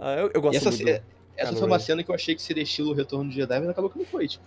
Ah, 0.00 0.14
eu, 0.14 0.30
eu 0.32 0.40
gosto 0.40 0.54
E 0.54 0.56
essa, 0.58 0.70
muito. 0.70 1.02
Essa 1.38 1.48
Kylo 1.50 1.58
foi 1.60 1.68
uma 1.68 1.78
cena 1.78 2.02
que 2.02 2.10
eu 2.10 2.14
achei 2.14 2.34
que 2.34 2.42
seria 2.42 2.62
estilo 2.62 2.92
Retorno 2.92 3.30
de 3.30 3.36
Jedi, 3.36 3.58
mas 3.60 3.68
acabou 3.68 3.88
que 3.90 3.98
não 3.98 4.04
foi, 4.06 4.26
tipo. 4.28 4.44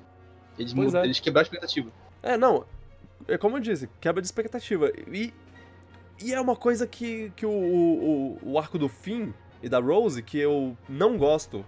Eles, 0.60 0.74
mud- 0.74 0.94
é. 0.96 1.04
eles 1.06 1.20
quebraram 1.20 1.46
a 1.46 1.48
expectativa. 1.48 1.90
É, 2.22 2.38
não. 2.38 2.66
É 3.28 3.38
como 3.38 3.58
eu 3.58 3.62
disse, 3.62 3.90
quebra 4.00 4.22
de 4.22 4.28
expectativa. 4.28 4.92
E, 5.12 5.34
e 6.24 6.34
é 6.34 6.40
uma 6.42 6.56
coisa 6.56 6.86
que, 6.86 7.32
que 7.36 7.46
o, 7.46 7.50
o, 7.52 8.40
o 8.44 8.60
arco 8.60 8.78
do 8.78 8.90
Finn 8.90 9.32
e 9.64 9.70
da 9.70 9.80
Rose, 9.80 10.22
que 10.22 10.38
eu 10.38 10.76
não 10.90 11.18
gosto. 11.18 11.66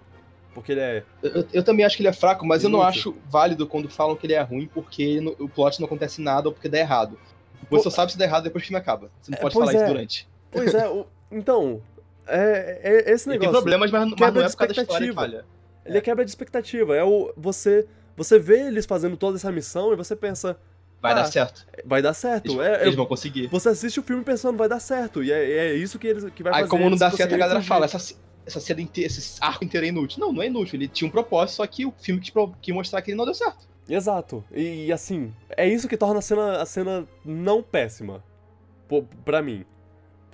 Porque 0.54 0.70
ele 0.72 0.80
é. 0.80 1.04
Eu, 1.22 1.46
eu- 1.52 1.64
também 1.64 1.84
acho 1.84 1.96
que 1.96 2.02
ele 2.02 2.08
é 2.08 2.12
fraco, 2.12 2.46
mas 2.46 2.62
eu 2.62 2.70
não 2.70 2.80
Inútil. 2.80 3.12
acho 3.12 3.16
válido 3.28 3.66
quando 3.66 3.88
falam 3.88 4.14
que 4.14 4.26
ele 4.26 4.34
é 4.34 4.40
ruim 4.42 4.68
porque 4.72 5.20
no- 5.20 5.34
o 5.40 5.48
plot 5.48 5.80
não 5.80 5.86
acontece 5.86 6.20
nada 6.20 6.48
ou 6.48 6.52
porque 6.52 6.68
dá 6.68 6.78
errado. 6.78 7.18
Você 7.62 7.68
Pô, 7.68 7.78
só 7.82 7.90
sabe 7.90 8.12
se 8.12 8.18
dá 8.18 8.24
errado 8.24 8.44
depois 8.44 8.62
que 8.62 8.66
o 8.66 8.68
filme 8.68 8.80
acaba. 8.80 9.10
Você 9.20 9.30
não 9.32 9.38
É, 9.38 9.40
pode 9.40 9.54
falar 9.54 9.72
é. 9.72 9.76
isso 9.76 9.86
durante. 9.86 10.28
Pois 10.52 10.74
é, 10.74 10.86
o- 10.88 11.06
então. 11.32 11.80
É, 12.26 12.80
é 13.06 13.12
esse 13.12 13.28
Ele 13.28 13.38
negócio. 13.38 13.52
tem 13.52 13.60
problemas, 13.62 13.90
mas, 13.90 14.00
mas 14.00 14.08
não 14.08 14.14
é 14.14 14.48
por 14.50 14.56
causa 14.56 14.74
da 14.74 14.82
história 14.82 15.12
falha. 15.14 15.44
Ele 15.84 15.98
é 15.98 16.00
quebra 16.00 16.24
de 16.24 16.30
expectativa. 16.30 16.96
É 16.96 17.04
o. 17.04 17.32
Você. 17.36 17.86
Você 18.16 18.38
vê 18.38 18.66
eles 18.68 18.86
fazendo 18.86 19.16
toda 19.16 19.36
essa 19.36 19.50
missão 19.50 19.92
e 19.92 19.96
você 19.96 20.14
pensa, 20.14 20.56
Vai 21.02 21.12
Ah, 21.12 21.16
dar 21.16 21.24
certo. 21.26 21.66
vai 21.84 22.00
dar 22.00 22.14
certo. 22.14 22.46
Eles, 22.52 22.58
É, 22.60 22.76
é- 22.76 22.82
eles 22.84 22.94
vão 22.94 23.04
conseguir. 23.04 23.48
você 23.48 23.68
assiste 23.68 24.00
o 24.00 24.02
filme 24.02 24.22
pensando, 24.24 24.56
vai 24.56 24.68
dar 24.68 24.80
certo. 24.80 25.22
E 25.22 25.30
é, 25.30 25.50
é 25.50 25.74
isso 25.74 25.98
que, 25.98 26.06
eles, 26.06 26.24
que 26.34 26.42
vai 26.42 26.52
Aí, 26.54 26.58
fazer. 26.60 26.70
como 26.70 26.88
não 26.88 26.96
dá 26.96 27.10
certo, 27.10 27.34
a 27.34 27.36
galera 27.36 27.58
fugir. 27.58 27.68
fala, 27.68 27.84
essa, 27.84 28.14
essa 28.46 28.60
cena 28.60 28.80
inteira, 28.80 29.08
esse 29.08 29.36
arco 29.42 29.64
inteiro 29.64 29.84
é 29.84 29.90
inútil. 29.90 30.18
Não, 30.20 30.32
não 30.32 30.42
é 30.42 30.46
inútil. 30.46 30.78
Ele 30.78 30.88
tinha 30.88 31.06
um 31.06 31.10
propósito, 31.10 31.56
só 31.56 31.66
que 31.66 31.84
o 31.84 31.92
filme 32.00 32.20
quis, 32.22 32.32
quis 32.62 32.74
mostrar 32.74 33.02
que 33.02 33.10
ele 33.10 33.18
não 33.18 33.26
deu 33.26 33.34
certo. 33.34 33.68
Exato. 33.86 34.42
E, 34.50 34.90
assim, 34.90 35.34
é 35.50 35.68
isso 35.68 35.88
que 35.88 35.96
torna 35.98 36.20
a 36.20 36.22
cena, 36.22 36.62
a 36.62 36.64
cena 36.64 37.06
não 37.22 37.62
péssima. 37.62 38.24
Pô, 38.88 39.02
pra 39.26 39.42
mim. 39.42 39.66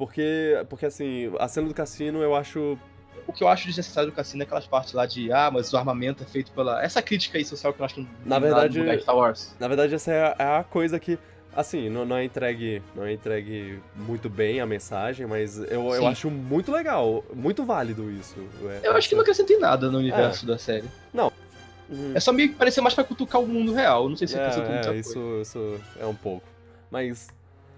Porque, 0.01 0.65
porque, 0.71 0.87
assim, 0.87 1.31
a 1.39 1.47
cena 1.47 1.69
do 1.69 1.75
cassino 1.75 2.23
eu 2.23 2.35
acho. 2.35 2.79
O 3.27 3.35
que 3.35 3.45
eu 3.45 3.49
acho 3.49 3.67
desnecessário 3.67 4.11
do 4.11 4.17
cassino 4.17 4.43
é 4.43 4.47
aquelas 4.47 4.67
partes 4.67 4.95
lá 4.95 5.05
de, 5.05 5.31
ah, 5.31 5.51
mas 5.53 5.71
o 5.75 5.77
armamento 5.77 6.23
é 6.23 6.27
feito 6.27 6.51
pela. 6.53 6.83
Essa 6.83 7.03
crítica 7.03 7.37
aí 7.37 7.45
social 7.45 7.75
que 7.75 7.83
eu 7.83 7.85
acho 7.85 7.97
que 7.97 8.01
não 8.01 8.09
Na 8.25 8.39
verdade- 8.39 8.79
no 8.79 8.85
lugar 8.85 8.97
de 8.97 9.03
Star 9.03 9.15
Wars. 9.15 9.55
Na 9.61 9.69
verdade, 9.69 9.95
essa 9.95 10.11
é 10.11 10.23
a, 10.23 10.37
é 10.39 10.59
a 10.61 10.65
coisa 10.65 10.99
que. 10.99 11.19
Assim, 11.55 11.91
não, 11.91 12.07
não 12.07 12.17
é 12.17 12.25
entregue. 12.25 12.83
Não 12.97 13.05
é 13.05 13.13
entregue 13.13 13.79
muito 13.95 14.31
bem 14.31 14.59
a 14.59 14.65
mensagem, 14.65 15.27
mas 15.27 15.59
eu, 15.59 15.95
eu 15.95 16.07
acho 16.07 16.31
muito 16.31 16.73
legal, 16.73 17.23
muito 17.35 17.63
válido 17.63 18.11
isso. 18.11 18.37
É- 18.83 18.89
Eu 18.89 18.97
acho 18.97 19.07
que 19.07 19.15
não 19.15 19.21
acrescentei 19.21 19.59
nada 19.59 19.91
no 19.91 19.99
universo 19.99 20.47
da 20.47 20.57
série. 20.57 20.89
Hum, 21.15 22.13
É 22.15 22.21
só 22.21 22.33
meio 22.33 22.49
que 22.49 22.55
parecer 22.55 22.81
mais 22.81 22.95
pra 22.95 23.05
cutucar 23.05 23.39
o 23.43 23.47
mundo 23.47 23.75
real. 23.75 24.09
Não 24.09 24.17
sei 24.17 24.27
se 24.27 24.39
é, 24.39 24.47
muita 24.47 24.61
é, 24.61 24.83
coisa. 24.83 24.95
isso, 24.95 25.41
isso 25.43 25.81
é 26.01 26.07
um 26.07 26.15
pouco. 26.15 26.47
Mas. 26.91 27.29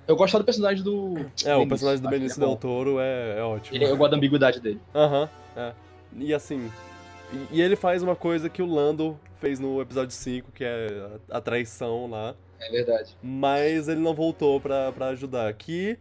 Eu 0.07 0.16
gosto 0.16 0.36
do 0.38 0.44
personagem 0.44 0.82
do. 0.82 1.14
É, 1.44 1.55
o 1.57 1.66
personagem 1.66 2.03
do 2.03 2.09
que 2.09 2.14
Benício 2.14 2.42
é 2.42 2.46
Del. 2.46 2.57
Toro 2.57 2.98
é, 3.00 3.38
é 3.38 3.42
ótimo. 3.42 3.76
Ele- 3.76 3.84
eu 3.84 3.96
gosto 3.96 4.11
da 4.11 4.16
ambiguidade 4.16 4.61
dele. 4.61 4.80
Aham, 4.94 5.28
é. 5.57 5.72
E 6.16 6.34
assim. 6.34 6.70
E, 7.32 7.59
e 7.59 7.62
ele 7.62 7.76
faz 7.76 8.03
uma 8.03 8.14
coisa 8.16 8.48
que 8.50 8.61
o 8.62 8.66
Lando 8.66 9.18
fez 9.40 9.59
no 9.61 9.80
episódio 9.80 10.14
5, 10.14 10.50
que 10.53 10.64
é 10.64 11.09
a, 11.30 11.38
a 11.38 11.40
traição 11.40 12.11
lá. 12.11 12.34
É 12.61 12.70
verdade. 12.70 13.16
Mas 13.22 13.88
ele 13.88 14.00
não 14.00 14.14
voltou 14.14 14.61
pra, 14.61 14.92
pra 14.92 15.07
ajudar. 15.09 15.53
Que, 15.55 15.98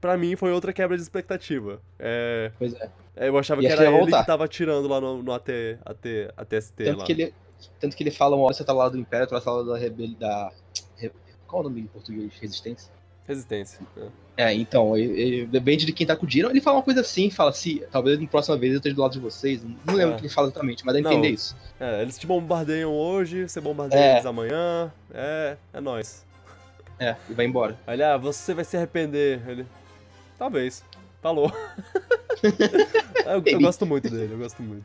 pra 0.00 0.16
mim, 0.16 0.36
foi 0.36 0.52
outra 0.52 0.72
quebra 0.72 0.96
de 0.96 1.02
expectativa. 1.02 1.80
É, 1.98 2.50
Pois 2.58 2.74
é. 2.74 2.90
é, 3.16 3.28
eu 3.28 3.36
achava 3.38 3.60
E 3.62 3.66
que 3.66 3.72
era 3.72 3.82
que 3.82 3.88
ele 3.88 3.98
voltar. 3.98 4.20
que 4.20 4.26
tava 4.26 4.44
atirando 4.44 4.86
lá 4.88 5.00
no, 5.00 5.22
no 5.22 5.32
AT, 5.32 5.48
AT, 5.84 6.06
ATST 6.36 6.84
Tanto 6.84 6.98
lá. 6.98 7.04
que, 7.04 7.12
ele, 7.12 7.34
tanto 7.80 7.96
que 7.96 8.02
ele 8.04 8.10
fala 8.10 8.36
uma 8.36 8.44
hora 8.44 8.54
você 8.54 8.64
tá 8.64 8.72
lá 8.72 8.88
do 8.88 8.96
Império, 8.98 9.24
outra 9.24 9.40
tá 9.40 9.50
lá 9.50 9.62
da 9.64 9.76
rebelião. 9.78 10.18
Da... 10.18 10.50
Qual 11.46 11.62
é 11.62 11.66
o 11.66 11.68
nome 11.68 11.80
em 11.82 11.86
português? 11.86 12.32
Resistência? 12.40 12.90
Resistência. 13.26 13.80
é. 13.96 14.26
É, 14.38 14.52
então, 14.54 14.94
ele- 14.96 15.18
ele- 15.20 15.46
depende 15.46 15.86
de 15.86 15.92
quem 15.94 16.06
tá 16.06 16.14
com 16.14 16.26
o 16.26 16.28
dinheiro. 16.28 16.52
Ele 16.52 16.60
fala 16.60 16.76
uma 16.76 16.82
coisa 16.82 17.00
assim, 17.00 17.30
fala 17.30 17.48
assim, 17.50 17.80
talvez 17.90 18.20
na 18.20 18.26
próxima 18.26 18.54
vez 18.58 18.72
eu 18.72 18.76
esteja 18.76 18.94
do 18.94 19.00
lado 19.00 19.12
de 19.12 19.18
vocês. 19.18 19.62
Não 19.64 19.94
lembro 19.94 20.12
É. 20.12 20.14
o 20.14 20.18
que 20.18 20.26
ele 20.26 20.32
fala 20.32 20.48
exatamente, 20.48 20.84
mas 20.84 20.92
dá 20.94 20.98
a 21.00 21.02
Não. 21.02 21.10
entender 21.12 21.30
isso. 21.30 21.56
É, 21.80 22.02
eles 22.02 22.18
te 22.18 22.26
bombardeiam 22.26 22.92
hoje, 22.92 23.48
você 23.48 23.60
bombardeia 23.62 23.98
É. 23.98 24.12
eles 24.12 24.26
amanhã. 24.26 24.92
É, 25.14 25.56
é 25.72 25.80
nóis. 25.80 26.24
É, 27.00 27.16
e 27.30 27.32
vai 27.32 27.46
embora. 27.46 27.78
Ele, 27.88 28.02
ah, 28.02 28.18
você 28.18 28.52
vai 28.52 28.64
se 28.64 28.76
arrepender. 28.76 29.40
Ele, 29.48 29.66
talvez. 30.38 30.84
Falou. 31.22 31.50
eu, 33.26 33.42
eu 33.44 33.60
gosto 33.60 33.86
muito 33.86 34.08
dele, 34.10 34.34
eu 34.34 34.38
gosto 34.38 34.62
muito. 34.62 34.84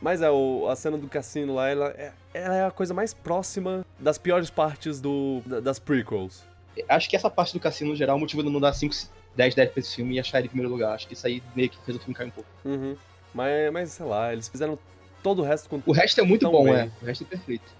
Mas 0.00 0.20
é, 0.22 0.30
o- 0.30 0.68
a 0.68 0.76
cena 0.76 0.96
do 0.98 1.06
cassino 1.08 1.54
lá, 1.54 1.68
ela 1.68 1.88
é, 1.96 2.12
ela 2.34 2.56
é 2.56 2.64
a 2.66 2.70
coisa 2.70 2.92
mais 2.94 3.14
próxima 3.14 3.84
das 3.98 4.18
piores 4.18 4.50
partes 4.50 5.00
do, 5.00 5.42
da- 5.46 5.60
das 5.60 5.78
prequels. 5.78 6.42
Acho 6.88 7.08
que 7.08 7.16
essa 7.16 7.30
parte 7.30 7.52
do 7.52 7.60
cassino, 7.60 7.90
no 7.90 7.96
geral, 7.96 8.16
o 8.16 8.20
motivo 8.20 8.42
de 8.42 8.50
não 8.50 8.60
dar 8.60 8.72
5, 8.72 8.94
10, 9.34 9.54
10 9.54 9.70
pra 9.70 9.80
esse 9.80 9.96
filme 9.96 10.16
e 10.16 10.20
achar 10.20 10.38
ele 10.38 10.46
em 10.46 10.50
primeiro 10.50 10.72
lugar. 10.72 10.94
Acho 10.94 11.06
que 11.06 11.14
isso 11.14 11.26
aí 11.26 11.42
meio 11.54 11.68
que 11.68 11.78
fez 11.84 11.96
o 11.96 12.00
filme 12.00 12.14
cair 12.14 12.28
um 12.28 12.30
pouco. 12.30 12.48
Uhum. 12.64 12.96
Mas, 13.34 13.72
mas, 13.72 13.90
sei 13.90 14.06
lá, 14.06 14.32
eles 14.32 14.48
fizeram 14.48 14.78
todo 15.22 15.42
o 15.42 15.44
resto 15.44 15.68
com... 15.68 15.82
O 15.86 15.92
resto 15.92 16.20
é 16.20 16.24
muito 16.24 16.50
bom, 16.50 16.64
bem. 16.64 16.74
é. 16.74 16.90
O 17.02 17.06
resto 17.06 17.24
é 17.24 17.26
perfeito. 17.26 17.72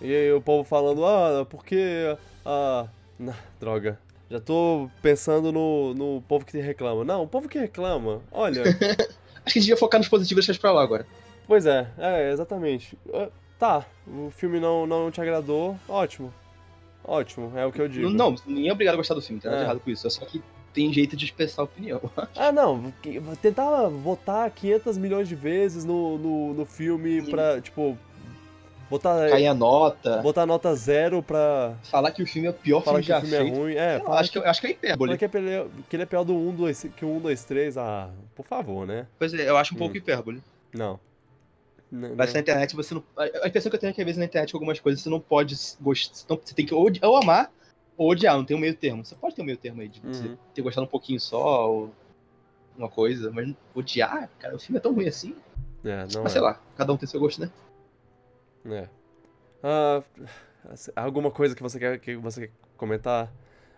E 0.00 0.14
aí 0.14 0.32
o 0.32 0.40
povo 0.40 0.64
falando, 0.64 1.04
ah, 1.04 1.46
porque... 1.48 2.16
Ah, 2.44 2.86
droga. 3.60 3.98
Já 4.30 4.40
tô 4.40 4.90
pensando 5.02 5.52
no, 5.52 5.94
no 5.94 6.22
povo 6.22 6.44
que 6.44 6.58
reclama. 6.58 7.04
Não, 7.04 7.22
o 7.22 7.28
povo 7.28 7.48
que 7.48 7.58
reclama, 7.58 8.20
olha... 8.32 8.62
Acho 9.46 9.52
que 9.52 9.58
a 9.58 9.60
gente 9.60 9.68
devia 9.68 9.76
focar 9.76 10.00
nos 10.00 10.08
positivos 10.08 10.44
e 10.44 10.48
deixar 10.48 10.60
pra 10.60 10.72
lá 10.72 10.82
agora. 10.82 11.06
Pois 11.46 11.66
é, 11.66 11.86
é, 11.98 12.32
exatamente. 12.32 12.96
Ah, 13.12 13.28
Tá, 13.58 13.86
o 14.06 14.30
filme 14.30 14.58
não, 14.58 14.86
não 14.86 15.10
te 15.10 15.20
agradou, 15.20 15.78
ótimo. 15.88 16.32
Ótimo, 17.04 17.52
é 17.56 17.66
o 17.66 17.70
que 17.72 17.80
eu 17.80 17.88
digo. 17.88 18.08
Não, 18.10 18.30
não, 18.30 18.36
ninguém 18.46 18.68
é 18.68 18.72
obrigado 18.72 18.94
a 18.94 18.96
gostar 18.96 19.14
do 19.14 19.20
filme, 19.22 19.40
tem 19.40 19.50
nada 19.50 19.60
de 19.62 19.66
É. 19.66 19.70
errado 19.70 19.80
com 19.84 19.90
isso. 19.90 20.06
É 20.06 20.10
só 20.10 20.24
que 20.24 20.42
tem 20.72 20.92
jeito 20.92 21.16
de 21.16 21.24
expressar 21.26 21.62
a 21.62 21.64
opinião. 21.66 22.00
Ah, 22.36 22.50
não, 22.50 22.92
que- 23.02 23.20
tentar 23.42 23.88
votar 23.88 24.50
500 24.50 24.96
milhões 24.98 25.28
de 25.28 25.34
vezes 25.34 25.84
no, 25.84 26.16
no, 26.18 26.54
no 26.54 26.64
filme 26.64 27.20
Sim. 27.22 27.30
pra, 27.30 27.60
tipo... 27.60 27.96
Botar, 28.90 29.30
cair 29.30 29.46
a 29.46 29.54
nota, 29.54 30.18
botar 30.18 30.44
nota 30.44 30.74
zero 30.76 31.22
pra 31.22 31.74
falar 31.84 32.10
que 32.12 32.22
o 32.22 32.26
filme 32.26 32.46
é 32.46 32.50
o 32.50 32.54
pior 32.54 32.82
falar 32.82 33.02
filme 33.02 33.06
que 33.06 33.12
o 33.12 33.14
já 33.14 33.20
filme 33.22 33.34
é 33.34 33.40
feito. 33.50 33.56
ruim. 33.58 33.72
É, 33.74 33.76
Sei 33.76 33.98
lá, 33.98 34.04
falar 34.04 34.20
acho, 34.20 34.30
que, 34.32 34.38
acho 34.38 34.60
que 34.60 34.66
é 34.66 34.70
hipérbole. 34.70 35.08
falar 35.08 35.18
que, 35.18 35.24
é 35.24 35.28
que 35.88 35.96
ele 35.96 36.02
é 36.02 36.06
pior 36.06 36.22
do 36.22 36.34
1, 36.36 36.54
2, 36.54 36.86
que 36.94 37.04
o 37.04 37.16
1, 37.16 37.20
2, 37.20 37.44
3. 37.44 37.78
Ah, 37.78 38.10
por 38.36 38.44
favor, 38.44 38.86
né? 38.86 39.06
Pois 39.18 39.32
é, 39.32 39.48
eu 39.48 39.56
acho 39.56 39.72
um 39.72 39.76
Hum. 39.76 39.78
pouco 39.78 39.96
hipérbole. 39.96 40.42
Não. 40.72 41.00
N- 41.94 42.14
Mas 42.16 42.26
não. 42.28 42.34
na 42.34 42.40
internet 42.40 42.74
você 42.74 42.94
não. 42.94 43.04
A 43.16 43.22
a 43.44 43.48
impressão 43.48 43.70
que 43.70 43.76
eu 43.76 43.80
tenho 43.80 43.90
é 43.90 43.94
que 43.94 44.00
às 44.00 44.04
vezes 44.04 44.18
na 44.18 44.24
internet 44.24 44.50
com 44.50 44.58
algumas 44.58 44.80
coisas 44.80 45.00
você 45.00 45.08
não 45.08 45.20
pode 45.20 45.54
gostar. 45.80 46.34
Você 46.36 46.54
tem 46.54 46.66
que 46.66 46.74
ou, 46.74 46.90
ou 47.02 47.16
amar 47.16 47.52
ou 47.96 48.10
odiar, 48.10 48.36
não 48.36 48.44
tem 48.44 48.56
um 48.56 48.60
meio 48.60 48.74
termo. 48.74 49.04
Você 49.04 49.14
pode 49.14 49.36
ter 49.36 49.42
um 49.42 49.44
meio 49.44 49.56
termo 49.58 49.80
aí 49.80 49.88
de 49.88 50.00
você 50.00 50.26
Uhum. 50.26 50.36
ter 50.52 50.62
gostado 50.62 50.84
um 50.86 50.90
pouquinho 50.90 51.20
só, 51.20 51.70
ou 51.70 51.94
uma 52.76 52.88
coisa, 52.88 53.30
mas 53.30 53.54
odiar, 53.72 54.28
cara, 54.40 54.56
o 54.56 54.58
filme 54.58 54.78
é 54.78 54.80
tão 54.80 54.92
ruim 54.92 55.06
assim. 55.06 55.36
É, 55.84 56.04
não 56.12 56.22
mas 56.24 56.26
é. 56.26 56.28
sei 56.30 56.40
lá, 56.40 56.60
cada 56.76 56.92
um 56.92 56.96
tem 56.96 57.06
seu 57.08 57.20
gosto, 57.20 57.40
né? 57.40 57.50
É. 58.66 58.88
Ah, 59.62 60.02
alguma 60.96 61.30
coisa 61.30 61.54
que 61.54 61.62
você 61.62 61.78
quer, 61.78 61.98
que 62.00 62.16
você 62.16 62.48
quer 62.48 62.52
comentar? 62.76 63.32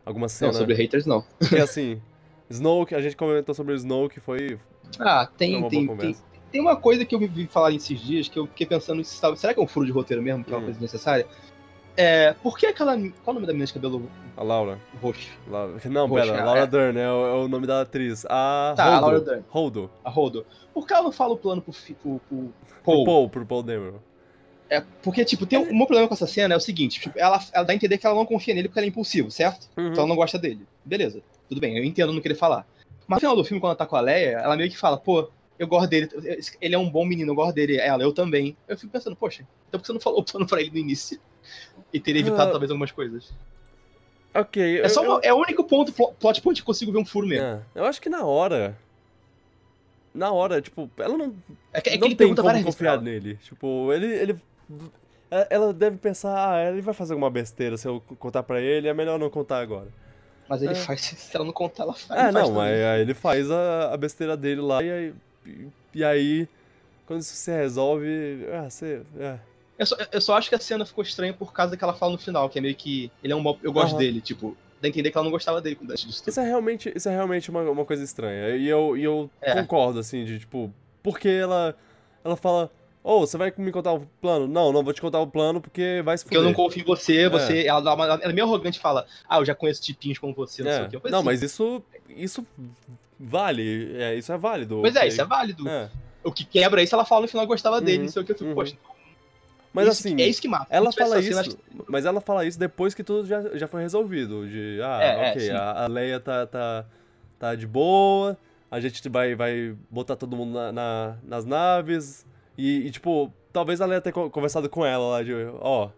Alguma 0.04 0.28
cena? 0.28 0.52
Não, 0.52 0.58
sobre 0.58 0.74
haters 0.74 1.04
não. 1.04 1.22
Porque 1.38 1.56
assim, 1.58 2.00
Snoke, 2.48 2.94
a 2.94 3.00
gente 3.00 3.16
comentou 3.16 3.54
sobre 3.54 3.72
o 3.72 3.76
Snoke, 3.76 4.20
foi, 4.20 4.58
Ah, 4.98 5.26
tem, 5.26 5.68
tem, 5.68 5.86
tem. 5.96 6.16
Tem 6.52 6.60
uma 6.60 6.76
coisa 6.76 7.04
que 7.04 7.14
eu 7.14 7.18
vi 7.18 7.46
falar 7.46 7.72
esses 7.72 8.00
dias 8.00 8.28
que 8.28 8.38
eu 8.38 8.46
fiquei 8.46 8.66
pensando, 8.66 9.02
será 9.04 9.52
que 9.54 9.60
é 9.60 9.62
um 9.62 9.66
furo 9.66 9.86
de 9.86 9.92
roteiro 9.92 10.22
mesmo, 10.22 10.44
que 10.44 10.52
é 10.52 10.56
uma 10.56 10.62
Hum. 10.62 10.64
coisa 10.66 10.80
necessária? 10.80 11.26
É, 11.96 12.34
por 12.42 12.58
que 12.58 12.66
aquela. 12.66 12.94
Qual 12.94 13.08
é 13.28 13.30
o 13.30 13.34
nome 13.34 13.46
da 13.46 13.52
menina 13.54 13.66
de 13.66 13.72
cabelo 13.72 14.10
A 14.36 14.42
Laura. 14.42 14.78
roxo? 15.00 15.30
La- 15.48 15.68
Não, 15.86 16.06
Poxa, 16.08 16.26
pera, 16.26 16.38
é. 16.38 16.44
Laura 16.44 16.66
Dern 16.66 16.98
é 16.98 17.10
o, 17.10 17.26
é 17.26 17.34
o 17.44 17.48
nome 17.48 17.66
da 17.66 17.80
atriz. 17.80 18.26
A 18.26 18.74
Tá, 18.76 18.84
a 18.84 18.88
Holdo. 18.90 19.00
Laura 19.00 19.20
Dern. 19.20 19.44
Holdo. 19.48 19.90
A 20.04 20.10
Holdo. 20.10 20.46
Por 20.74 20.86
que 20.86 20.92
ela 20.92 21.04
não 21.04 21.12
fala 21.12 21.32
o 21.32 21.38
plano 21.38 21.62
pro, 21.62 21.72
fi- 21.72 21.94
pro, 21.94 22.20
pro 22.28 22.36
Pro 22.38 22.82
Paul? 22.84 23.04
Paul, 23.06 23.30
pro 23.30 23.46
Paul 23.46 23.62
Dameron. 23.62 23.98
É, 24.68 24.82
porque, 25.02 25.24
tipo, 25.24 25.46
tem 25.46 25.58
um, 25.58 25.70
o 25.70 25.74
meu 25.76 25.86
problema 25.86 26.06
com 26.06 26.12
essa 26.14 26.26
cena 26.26 26.52
é 26.52 26.56
o 26.56 26.60
seguinte, 26.60 27.00
tipo, 27.00 27.18
ela, 27.18 27.40
ela 27.52 27.64
dá 27.64 27.72
a 27.72 27.76
entender 27.76 27.96
que 27.98 28.06
ela 28.06 28.16
não 28.16 28.26
confia 28.26 28.52
nele 28.52 28.68
porque 28.68 28.80
ele 28.80 28.88
é 28.88 28.90
impulsivo, 28.90 29.30
certo? 29.30 29.68
Uhum. 29.76 29.86
Então 29.86 30.00
ela 30.00 30.08
não 30.08 30.16
gosta 30.16 30.38
dele. 30.38 30.66
Beleza, 30.84 31.22
tudo 31.48 31.60
bem, 31.60 31.78
eu 31.78 31.84
entendo 31.84 32.12
no 32.12 32.20
que 32.20 32.26
ele 32.28 32.34
falar. 32.34 32.66
Mas 33.06 33.16
no 33.16 33.20
final 33.20 33.36
do 33.36 33.44
filme, 33.44 33.60
quando 33.60 33.70
ela 33.70 33.76
tá 33.78 33.86
com 33.86 33.96
a 33.96 34.00
Leia, 34.00 34.38
ela 34.38 34.56
meio 34.56 34.68
que 34.68 34.76
fala, 34.76 34.98
pô, 34.98 35.30
eu 35.58 35.66
gosto 35.66 35.88
dele, 35.88 36.08
ele 36.60 36.74
é 36.74 36.78
um 36.78 36.88
bom 36.90 37.04
menino, 37.04 37.30
eu 37.32 37.34
gosto 37.36 37.54
dele, 37.54 37.76
ela, 37.78 38.02
eu 38.02 38.12
também. 38.12 38.56
Eu 38.68 38.76
fico 38.76 38.92
pensando, 38.92 39.16
poxa, 39.16 39.46
então 39.68 39.78
por 39.78 39.82
que 39.82 39.86
você 39.86 39.92
não 39.92 40.00
falou 40.00 40.20
o 40.20 40.24
plano 40.24 40.46
pra 40.46 40.60
ele 40.60 40.70
no 40.70 40.78
início? 40.78 41.18
E 41.92 42.00
teria 42.00 42.20
evitado 42.20 42.48
Ah. 42.48 42.50
talvez 42.50 42.70
algumas 42.70 42.90
coisas. 42.92 43.32
Ok, 44.34 44.80
É, 44.80 44.88
só 44.88 45.02
eu, 45.02 45.10
uma- 45.12 45.20
é 45.22 45.32
o 45.32 45.36
único 45.38 45.64
ponto, 45.64 45.92
plo- 45.92 46.12
plot 46.14 46.42
point 46.42 46.56
que 46.60 46.62
eu 46.62 46.66
consigo 46.66 46.92
ver 46.92 46.98
um 46.98 47.04
furo 47.06 47.26
eu, 47.26 47.30
mesmo. 47.30 47.46
é, 47.46 47.60
eu 47.74 47.84
acho 47.86 48.00
que 48.02 48.08
na 48.08 48.24
hora. 48.24 48.76
Na 50.12 50.30
hora, 50.32 50.60
tipo, 50.62 50.90
ela 50.98 51.16
não, 51.16 51.34
É 51.72 51.80
que, 51.80 51.90
é 51.90 51.92
que 51.92 51.98
não 51.98 52.06
ele 52.06 52.16
tem 52.16 52.34
como 52.34 52.64
confiar 52.64 53.00
nele. 53.00 53.36
Tipo, 53.36 53.92
ele, 53.92 54.06
ele. 54.06 54.40
ela- 55.50 55.72
deve 55.72 55.98
pensar, 55.98 56.54
ah, 56.54 56.70
ele 56.70 56.80
vai 56.80 56.94
fazer 56.94 57.12
alguma 57.12 57.30
besteira 57.30 57.76
se 57.76 57.86
eu 57.86 58.00
contar 58.18 58.42
pra 58.42 58.60
ele, 58.60 58.88
é 58.88 58.94
melhor 58.94 59.18
não 59.18 59.28
contar 59.30 59.60
agora. 59.60 59.88
Mas 60.48 60.62
ele 60.62 60.72
É. 60.72 60.74
faz, 60.76 61.00
se 61.02 61.36
ela 61.36 61.44
não 61.44 61.52
contar, 61.52 61.82
ela 61.84 61.92
faz. 61.92 62.10
Ah, 62.10 62.32
faz 62.32 62.34
não, 62.34 62.52
mas 62.52 62.72
ele 63.00 63.14
faz 63.14 63.50
a, 63.50 63.92
a 63.92 63.96
besteira 63.96 64.36
dele 64.36 64.60
lá 64.60 64.82
e 64.82 64.90
aí. 64.90 65.14
E 65.94 66.04
aí, 66.04 66.48
quando 67.06 67.20
isso 67.20 67.34
se 67.34 67.50
resolve. 67.50 68.46
Ah, 68.52 68.68
você. 68.68 69.02
É. 69.18 69.38
Eu 69.78 69.86
só, 69.86 69.96
eu 70.10 70.20
só 70.20 70.36
acho 70.36 70.48
que 70.48 70.54
a 70.54 70.58
cena 70.60 70.86
ficou 70.86 71.02
estranha 71.04 71.34
por 71.34 71.52
causa 71.52 71.76
que 71.76 71.84
ela 71.84 71.92
fala 71.94 72.12
no 72.12 72.18
final, 72.18 72.48
que 72.48 72.58
é 72.58 72.62
meio 72.62 72.74
que. 72.74 73.10
Ele 73.22 73.32
é 73.32 73.36
um 73.36 73.58
Eu 73.62 73.72
gosto 73.72 73.92
Aham. 73.92 73.98
dele, 73.98 74.20
tipo. 74.20 74.56
Dá 74.80 74.86
a 74.86 74.88
entender 74.88 75.10
que 75.10 75.16
ela 75.16 75.24
não 75.24 75.30
gostava 75.30 75.60
dele 75.60 75.78
antes 75.82 76.04
disso 76.04 76.18
tudo. 76.20 76.30
Isso 76.30 76.40
é 76.40 76.44
realmente, 76.44 76.92
isso 76.94 77.08
é 77.08 77.12
realmente 77.12 77.50
uma, 77.50 77.62
uma 77.62 77.84
coisa 77.84 78.04
estranha. 78.04 78.56
E 78.56 78.68
eu, 78.68 78.96
e 78.96 79.04
eu 79.04 79.30
É. 79.40 79.52
concordo, 79.54 79.98
assim, 79.98 80.24
de 80.24 80.38
tipo, 80.38 80.72
porque 81.02 81.28
ela. 81.28 81.74
Ela 82.24 82.36
fala. 82.36 82.70
Ô, 83.02 83.20
você 83.20 83.38
vai 83.38 83.52
me 83.56 83.70
contar 83.70 83.92
o 83.92 84.00
plano? 84.20 84.48
Não, 84.48 84.72
não 84.72 84.82
vou 84.82 84.92
te 84.92 85.00
contar 85.00 85.20
o 85.20 85.26
plano 85.28 85.60
porque 85.60 86.02
vai 86.04 86.18
se 86.18 86.24
Porque 86.24 86.36
eu 86.36 86.40
fuder. 86.40 86.56
não 86.56 86.64
confio 86.64 86.82
em 86.82 86.84
você, 86.84 87.28
você. 87.28 87.64
Ela, 87.64 87.80
dá 87.80 87.94
uma, 87.94 88.04
ela 88.04 88.20
é 88.20 88.32
meio 88.32 88.44
arrogante 88.48 88.78
e 88.78 88.80
fala, 88.82 89.06
ah, 89.28 89.38
eu 89.38 89.44
já 89.44 89.54
conheço 89.54 89.80
tipinhos 89.80 90.18
como 90.18 90.34
você, 90.34 90.64
não 90.64 90.70
sei 90.72 90.80
o 90.80 90.84
É. 90.86 90.88
quê. 90.88 90.96
Eu 90.96 91.10
Não, 91.10 91.18
assim, 91.18 91.24
mas 91.26 91.40
isso. 91.42 91.82
Isso 92.08 92.44
vale. 93.18 93.94
É, 93.96 94.14
isso 94.14 94.32
é 94.32 94.38
válido. 94.38 94.78
Pois 94.80 94.96
é, 94.96 95.06
isso 95.08 95.20
é 95.20 95.24
válido. 95.24 95.68
É. 95.68 95.90
O 96.24 96.32
que 96.32 96.44
quebra 96.44 96.82
isso, 96.82 96.94
ela 96.94 97.04
fala 97.04 97.22
no 97.22 97.28
final 97.28 97.44
que 97.46 97.48
gostava 97.52 97.80
dele, 97.80 97.98
Uhum, 97.98 98.04
não 98.04 98.12
sei 98.12 98.22
o 98.22 98.24
que. 98.24 98.32
Eu 98.32 98.36
fico, 98.36 98.48
uhum. 98.50 98.54
poxa, 98.56 98.76
Mas 99.72 99.88
isso 99.88 100.08
assim. 100.08 100.20
é 100.20 100.26
isso 100.26 100.40
que 100.40 100.48
mata. 100.48 100.66
Ela 100.70 100.90
fala 100.92 101.16
cena, 101.22 101.28
isso, 101.30 101.38
acho 101.40 101.50
que- 101.50 101.58
mas 101.88 102.04
ela 102.04 102.20
fala 102.20 102.44
isso 102.44 102.58
depois 102.58 102.94
que 102.94 103.04
tudo 103.04 103.26
já, 103.28 103.56
já 103.56 103.68
foi 103.68 103.82
resolvido. 103.82 104.48
De, 104.48 104.80
ah, 104.82 104.98
É, 105.02 105.06
é, 105.28 105.30
ok, 105.30 105.40
sim. 105.42 105.50
a, 105.52 105.84
a 105.84 105.86
Leia 105.86 106.18
tá, 106.18 106.46
tá, 106.46 106.84
tá 107.38 107.54
de 107.54 107.66
boa, 107.66 108.36
a 108.70 108.80
gente 108.80 109.06
vai, 109.08 109.34
vai 109.34 109.76
botar 109.90 110.16
todo 110.16 110.34
mundo 110.36 110.52
na, 110.54 110.72
na- 110.72 111.16
nas 111.22 111.44
naves, 111.44 112.26
e, 112.58 112.86
e, 112.86 112.90
tipo, 112.90 113.32
talvez 113.52 113.80
a 113.80 113.86
Leia 113.86 114.00
tenha 114.00 114.12
co- 114.12 114.30
conversado 114.30 114.68
com 114.68 114.84
ela 114.84 115.06
lá, 115.10 115.22
de, 115.22 115.32
ó, 115.60 115.90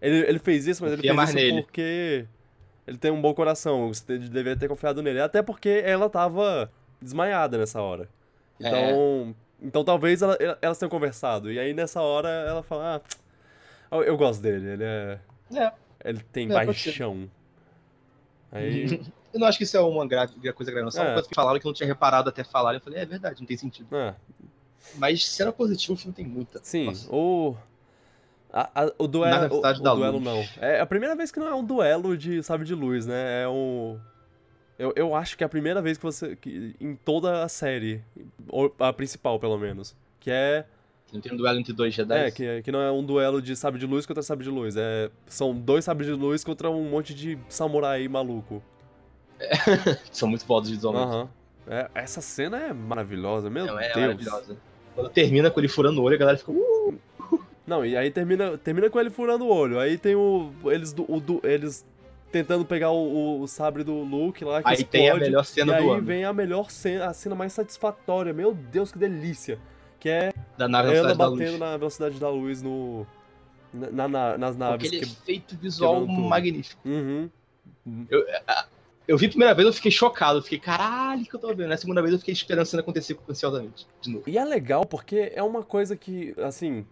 ele, 0.00 0.18
ele 0.28 0.38
fez 0.38 0.66
isso, 0.66 0.82
mas 0.84 0.92
ele 0.92 1.02
fez 1.02 1.22
isso 1.22 1.34
nele. 1.34 1.62
porque 1.62 2.26
ele 2.86 2.96
tem 2.98 3.10
um 3.10 3.20
bom 3.20 3.34
coração, 3.34 3.88
você 3.92 4.18
deveria 4.18 4.56
ter 4.56 4.68
confiado 4.68 5.02
nele. 5.02 5.20
Até 5.20 5.42
porque 5.42 5.82
ela 5.84 6.08
tava 6.08 6.70
desmaiada 7.00 7.58
nessa 7.58 7.80
hora. 7.82 8.08
É. 8.60 8.68
Então, 8.68 9.34
então 9.62 9.84
talvez 9.84 10.22
ela- 10.22 10.36
elas 10.62 10.78
tenham 10.78 10.90
conversado, 10.90 11.50
e 11.52 11.58
aí 11.58 11.74
nessa 11.74 12.00
hora 12.00 12.28
ela 12.28 12.62
fala, 12.62 13.02
ah, 13.90 13.96
eu, 13.96 14.16
gosto 14.16 14.40
dele, 14.42 14.66
ele 14.70 14.84
é... 14.84 15.18
É. 15.54 15.72
Ele 16.04 16.20
tem 16.32 16.50
É, 16.50 16.64
paixão. 16.64 17.28
Aí. 18.52 19.00
Eu 19.34 19.40
não 19.40 19.46
acho 19.48 19.58
que 19.58 19.64
isso 19.64 19.76
é 19.76 19.80
uma 19.80 20.06
gra- 20.06 20.26
coisa 20.54 20.72
grave, 20.72 20.84
não. 20.84 20.90
Só 20.90 21.02
É. 21.02 21.06
uma 21.08 21.12
coisa 21.14 21.28
que 21.28 21.34
falaram 21.34 21.60
que 21.60 21.66
eu 21.66 21.68
não 21.68 21.74
tinha 21.74 21.86
reparado 21.86 22.30
até 22.30 22.42
falar. 22.42 22.72
Eu 22.72 22.80
falei, 22.80 23.00
é 23.00 23.04
verdade, 23.04 23.38
não 23.40 23.46
tem 23.46 23.54
sentido. 23.56 23.94
é, 23.94 24.14
Mas 24.94 25.28
cena 25.28 25.52
positiva, 25.52 25.92
o 25.92 25.96
filme 25.96 26.14
tem 26.14 26.24
muita. 26.24 26.58
sim, 26.62 26.86
Nossa. 26.86 27.14
o. 27.14 27.54
a- 28.52 28.70
a- 28.84 28.92
o 28.98 29.06
duelo. 29.06 29.54
O, 29.54 29.58
o 29.66 29.94
duelo 29.96 30.20
não. 30.20 30.44
É 30.60 30.80
a 30.80 30.86
primeira 30.86 31.14
vez 31.14 31.30
que 31.30 31.38
não 31.38 31.48
é 31.48 31.54
um 31.54 31.64
duelo 31.64 32.16
de 32.16 32.42
sabe 32.42 32.64
de 32.64 32.74
luz, 32.74 33.06
né? 33.06 33.42
É 33.42 33.48
um. 33.48 33.98
Eu, 34.78 34.92
eu 34.94 35.14
acho 35.14 35.36
que 35.38 35.44
é 35.44 35.46
a 35.46 35.48
primeira 35.48 35.80
vez 35.82 35.96
que 35.98 36.04
você. 36.04 36.36
Que, 36.36 36.74
em 36.80 36.94
toda 36.96 37.42
a 37.42 37.48
série. 37.48 38.02
ou 38.48 38.74
A 38.78 38.92
principal, 38.92 39.38
pelo 39.40 39.56
menos. 39.58 39.96
Que 40.20 40.30
é. 40.30 40.64
Não 41.12 41.20
tem 41.20 41.32
um 41.32 41.36
duelo 41.36 41.58
entre 41.58 41.72
dois 41.72 41.94
Jedi. 41.94 42.18
É, 42.18 42.30
que, 42.30 42.62
que 42.62 42.72
não 42.72 42.80
é 42.80 42.90
um 42.90 43.02
duelo 43.02 43.40
de 43.40 43.54
sabre 43.56 43.78
de 43.78 43.86
luz 43.86 44.04
contra 44.04 44.22
sabre 44.22 44.44
de 44.44 44.50
luz. 44.50 44.76
É, 44.76 45.08
são 45.26 45.54
dois 45.54 45.84
sabres 45.84 46.06
de 46.08 46.12
luz 46.14 46.42
contra 46.44 46.68
um 46.68 46.82
monte 46.90 47.14
de 47.14 47.38
samurai 47.48 48.06
maluco. 48.08 48.62
São 50.10 50.28
muito 50.28 50.44
fodas 50.46 50.70
visualmente. 50.70 51.06
Aham. 51.06 51.28
É, 51.68 51.90
essa 51.94 52.20
cena 52.20 52.58
é 52.58 52.72
maravilhosa, 52.72 53.50
meu 53.50 53.66
Não, 53.66 53.78
é 53.78 53.84
Deus. 53.92 53.96
maravilhosa. 54.00 54.56
Quando 54.94 55.10
termina 55.10 55.50
com 55.50 55.60
ele 55.60 55.68
furando 55.68 56.00
o 56.00 56.04
olho, 56.04 56.14
a 56.14 56.18
galera 56.18 56.38
fica. 56.38 56.52
Uh! 56.52 56.75
Não, 57.66 57.84
e 57.84 57.96
aí 57.96 58.10
termina, 58.10 58.56
termina 58.58 58.88
com 58.88 59.00
ele 59.00 59.10
furando 59.10 59.44
o 59.44 59.48
olho. 59.48 59.78
Aí 59.78 59.98
tem 59.98 60.14
o. 60.14 60.52
Eles, 60.66 60.92
do, 60.92 61.04
o 61.12 61.18
do- 61.20 61.40
eles 61.42 61.84
tentando 62.30 62.64
pegar 62.64 62.90
o, 62.90 62.96
o- 62.96 63.40
o 63.42 63.48
sabre 63.48 63.82
do 63.82 63.94
Luke 64.02 64.44
lá, 64.44 64.62
que 64.62 64.68
Aí 64.68 64.74
explode. 64.74 64.90
tem 64.90 65.10
a 65.10 65.16
melhor 65.16 65.44
cena 65.44 65.72
do 65.74 65.78
aí 65.78 65.88
ano. 65.90 66.02
vem 66.02 66.24
a 66.24 66.32
melhor 66.32 66.70
cena, 66.70 67.06
a 67.06 67.12
cena 67.12 67.34
mais 67.34 67.52
satisfatória. 67.52 68.32
Meu 68.32 68.54
Deus, 68.54 68.92
que 68.92 68.98
delícia. 68.98 69.58
Que 69.98 70.08
é 70.08 70.32
Da 70.56 70.68
nave 70.68 70.88
ela 70.94 71.08
Velocidade 71.08 71.18
da 71.18 71.24
batendo 71.30 71.50
Luz. 71.50 71.58
na 71.60 71.76
velocidade 71.76 72.20
da 72.20 72.30
luz 72.30 72.62
no. 72.62 73.06
Na, 73.72 74.06
na- 74.08 74.38
nas 74.38 74.56
naves. 74.56 74.86
Aquele 74.88 75.04
que- 75.04 75.12
efeito 75.12 75.56
visual 75.56 76.06
magnífico. 76.06 76.80
Uhum. 76.88 77.28
Eu 79.08 79.16
vi 79.16 79.26
a 79.26 79.28
primeira 79.28 79.54
vez, 79.54 79.66
eu 79.66 79.72
fiquei 79.72 79.90
chocado. 79.90 80.38
Eu 80.38 80.42
fiquei, 80.42 80.58
caralho, 80.58 81.22
o 81.22 81.24
que 81.24 81.34
eu 81.34 81.38
tô 81.40 81.48
vendo? 81.48 81.68
Na 81.68 81.76
segunda 81.76 82.00
vez, 82.02 82.12
eu 82.12 82.18
fiquei 82.18 82.32
esperando 82.34 82.62
a 82.62 82.64
cena 82.64 82.80
acontecer 82.82 83.16
ansiosamente. 83.28 83.86
De 84.00 84.10
novo. 84.10 84.24
E 84.26 84.36
é 84.36 84.44
legal 84.44 84.84
porque 84.84 85.30
é 85.34 85.42
uma 85.42 85.62
coisa 85.62 85.96
que, 85.96 86.34
assim. 86.38 86.84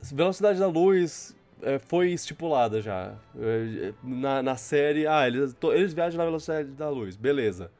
Velocidade 0.00 0.58
da 0.58 0.66
luz 0.66 1.34
é, 1.62 1.78
foi 1.78 2.10
estipulada 2.10 2.80
já. 2.80 3.14
É, 3.38 3.92
na, 4.02 4.42
na 4.42 4.56
série, 4.56 5.06
ah, 5.06 5.26
eles, 5.26 5.54
to- 5.54 5.72
eles 5.72 5.92
viajam 5.92 6.18
na 6.18 6.24
velocidade 6.24 6.70
da 6.70 6.88
luz, 6.88 7.16
beleza. 7.16 7.70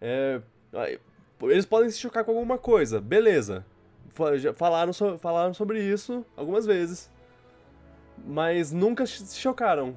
É, 0.00 0.40
eles 1.42 1.64
podem 1.66 1.90
se 1.90 1.98
chocar 1.98 2.24
com 2.24 2.32
alguma 2.32 2.58
coisa, 2.58 3.00
beleza. 3.00 3.64
Falaram, 4.54 4.92
so- 4.92 5.16
falaram 5.18 5.54
sobre 5.54 5.82
isso 5.82 6.24
algumas 6.36 6.66
vezes. 6.66 7.10
Mas 8.26 8.72
nunca 8.72 9.06
se 9.06 9.38
chocaram. 9.38 9.96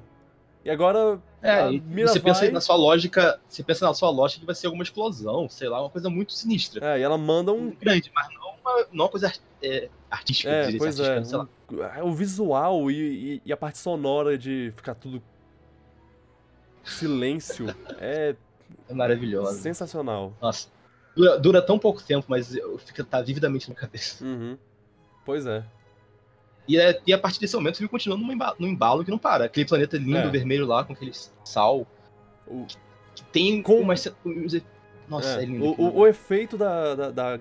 E 0.64 0.70
agora. 0.70 1.20
É, 1.42 1.70
e 1.72 1.78
você 1.80 2.18
pensa 2.20 2.40
vai- 2.40 2.50
na 2.50 2.60
sua 2.60 2.74
lógica, 2.76 3.38
você 3.46 3.62
pensa 3.62 3.84
na 3.86 3.92
sua 3.92 4.08
lógica 4.08 4.40
que 4.40 4.46
vai 4.46 4.54
ser 4.54 4.66
alguma 4.66 4.82
explosão, 4.82 5.46
sei 5.50 5.68
lá, 5.68 5.80
uma 5.82 5.90
coisa 5.90 6.08
muito 6.08 6.32
sinistra. 6.32 6.94
É, 6.94 7.00
e 7.00 7.02
ela 7.02 7.18
manda 7.18 7.52
um 7.52 7.70
Grande, 7.72 8.10
mas 8.14 8.28
não 8.32 8.54
uma, 8.54 8.86
não 8.90 9.04
uma 9.04 9.08
coisa 9.10 9.30
é, 9.62 9.90
artística, 10.14 10.50
É, 10.50 10.76
pois 10.76 10.98
artística, 11.00 11.20
é. 11.20 11.24
sei 11.24 11.38
lá. 11.38 11.48
O, 12.04 12.08
o 12.08 12.14
visual 12.14 12.90
e, 12.90 12.94
e- 13.36 13.42
e 13.44 13.52
a 13.52 13.56
parte 13.56 13.78
sonora 13.78 14.36
de 14.38 14.72
ficar 14.76 14.94
tudo 14.94 15.22
silêncio 16.84 17.66
é 17.98 18.34
É 18.88 18.94
maravilhosa. 18.94 19.58
sensacional. 19.60 20.32
Nossa. 20.40 20.68
Dura, 21.16 21.38
dura 21.38 21.62
tão 21.62 21.78
pouco 21.78 22.02
tempo, 22.02 22.26
mas 22.28 22.54
fica 22.84 23.04
tá 23.04 23.22
vividamente 23.22 23.68
na 23.68 23.74
cabeça. 23.74 24.24
Uhum. 24.24 24.58
Pois 25.24 25.46
é. 25.46 25.64
E, 26.66 26.76
é- 26.78 27.00
e 27.06 27.12
a 27.12 27.18
partir 27.18 27.40
desse 27.40 27.54
momento, 27.54 27.74
o 27.74 27.78
filme 27.78 27.88
continua 27.90 28.16
num 28.18 28.32
embalo, 28.32 28.56
num 28.58 28.68
embalo 28.68 29.04
que 29.04 29.10
não 29.10 29.18
para. 29.18 29.44
Aquele 29.44 29.66
planeta 29.66 29.96
lindo, 29.96 30.16
É. 30.18 30.30
vermelho 30.30 30.66
lá, 30.66 30.82
com 30.84 30.92
aquele 30.92 31.12
sal. 31.44 31.86
O, 32.46 32.66
Que 33.14 33.22
tem 33.32 33.62
Com- 33.62 33.80
uma. 33.80 33.96
ce- 33.96 34.12
Nossa, 35.08 35.38
é, 35.40 35.42
é, 35.42 35.46
lindo. 35.46 35.64
o, 35.64 35.80
o- 35.80 35.98
o 36.00 36.06
efeito 36.06 36.56
da, 36.58 36.94
da, 36.96 37.10
da 37.12 37.40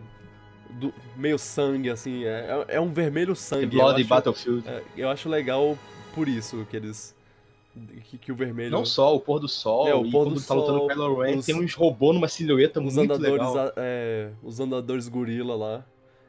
do- 0.79 0.93
meio 1.15 1.37
sangue, 1.37 1.89
assim. 1.89 2.23
É, 2.25 2.65
é 2.67 2.81
um 2.81 2.91
vermelho 2.91 3.35
sangue. 3.35 3.63
Eu 3.65 3.69
Blood 3.81 4.01
acho, 4.01 4.09
Battlefield. 4.09 4.67
é, 4.67 4.81
eu 4.97 5.09
acho 5.09 5.29
legal 5.29 5.77
por 6.13 6.27
isso 6.27 6.65
que 6.69 6.75
eles. 6.77 7.15
Que, 8.03 8.17
que 8.19 8.31
o 8.31 8.35
vermelho. 8.35 8.69
Não 8.69 8.85
só 8.85 9.15
o 9.15 9.19
pôr 9.19 9.39
do 9.39 9.47
sol, 9.47 9.87
É, 9.87 9.95
o 9.95 10.03
pôr 10.03 10.25
quando 10.25 10.35
do 10.35 10.41
tá 10.45 10.53
lutando 10.53 10.77
sol, 10.77 10.87
com 10.87 10.93
o 10.93 10.95
Kylo 10.95 11.21
Ren, 11.21 11.37
os- 11.37 11.45
tem 11.45 11.55
uns 11.55 11.73
robôs 11.73 12.13
numa 12.13 12.27
silhueta 12.27 12.79
os 12.79 12.95
muito 12.95 13.13
andadores, 13.13 13.31
legal. 13.47 13.57
a- 13.57 13.73
é, 13.77 14.29
os 14.43 14.59
andadores 14.59 15.07
gorila 15.07 15.55
lá. 15.55 15.83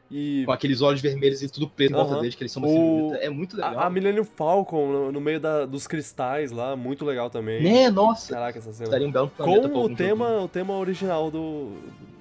E 0.09 0.43
Com 0.45 0.51
aqueles 0.51 0.81
olhos 0.81 1.01
vermelhos 1.01 1.41
e 1.41 1.49
tudo 1.49 1.67
preto 1.67 1.91
em 1.91 1.95
volta 1.95 2.13
Aham. 2.13 2.21
deles, 2.21 2.35
que 2.35 2.43
eles 2.43 2.51
são 2.51 2.61
uma 2.63 2.69
O- 2.71 2.73
silhueta. 3.09 3.25
É 3.25 3.29
muito 3.29 3.55
legal. 3.55 3.77
a, 3.79 3.85
a 3.85 3.89
Millennium 3.89 4.23
Falcon 4.23 4.87
no, 4.91 5.11
no 5.11 5.21
meio 5.21 5.39
da- 5.39 5.65
dos 5.65 5.85
cristais 5.87 6.51
lá, 6.51 6.75
muito 6.75 7.03
legal 7.05 7.29
também. 7.29 7.61
Né, 7.61 7.89
nossa. 7.91 8.33
Caraca, 8.33 8.57
essa 8.59 8.71
cena. 8.73 8.95
Um 8.97 9.11
Com 9.29 9.79
o 9.85 9.95
tema, 9.95 10.41
o 10.41 10.47
tema 10.47 10.75
original 10.77 11.29
do, 11.31 11.71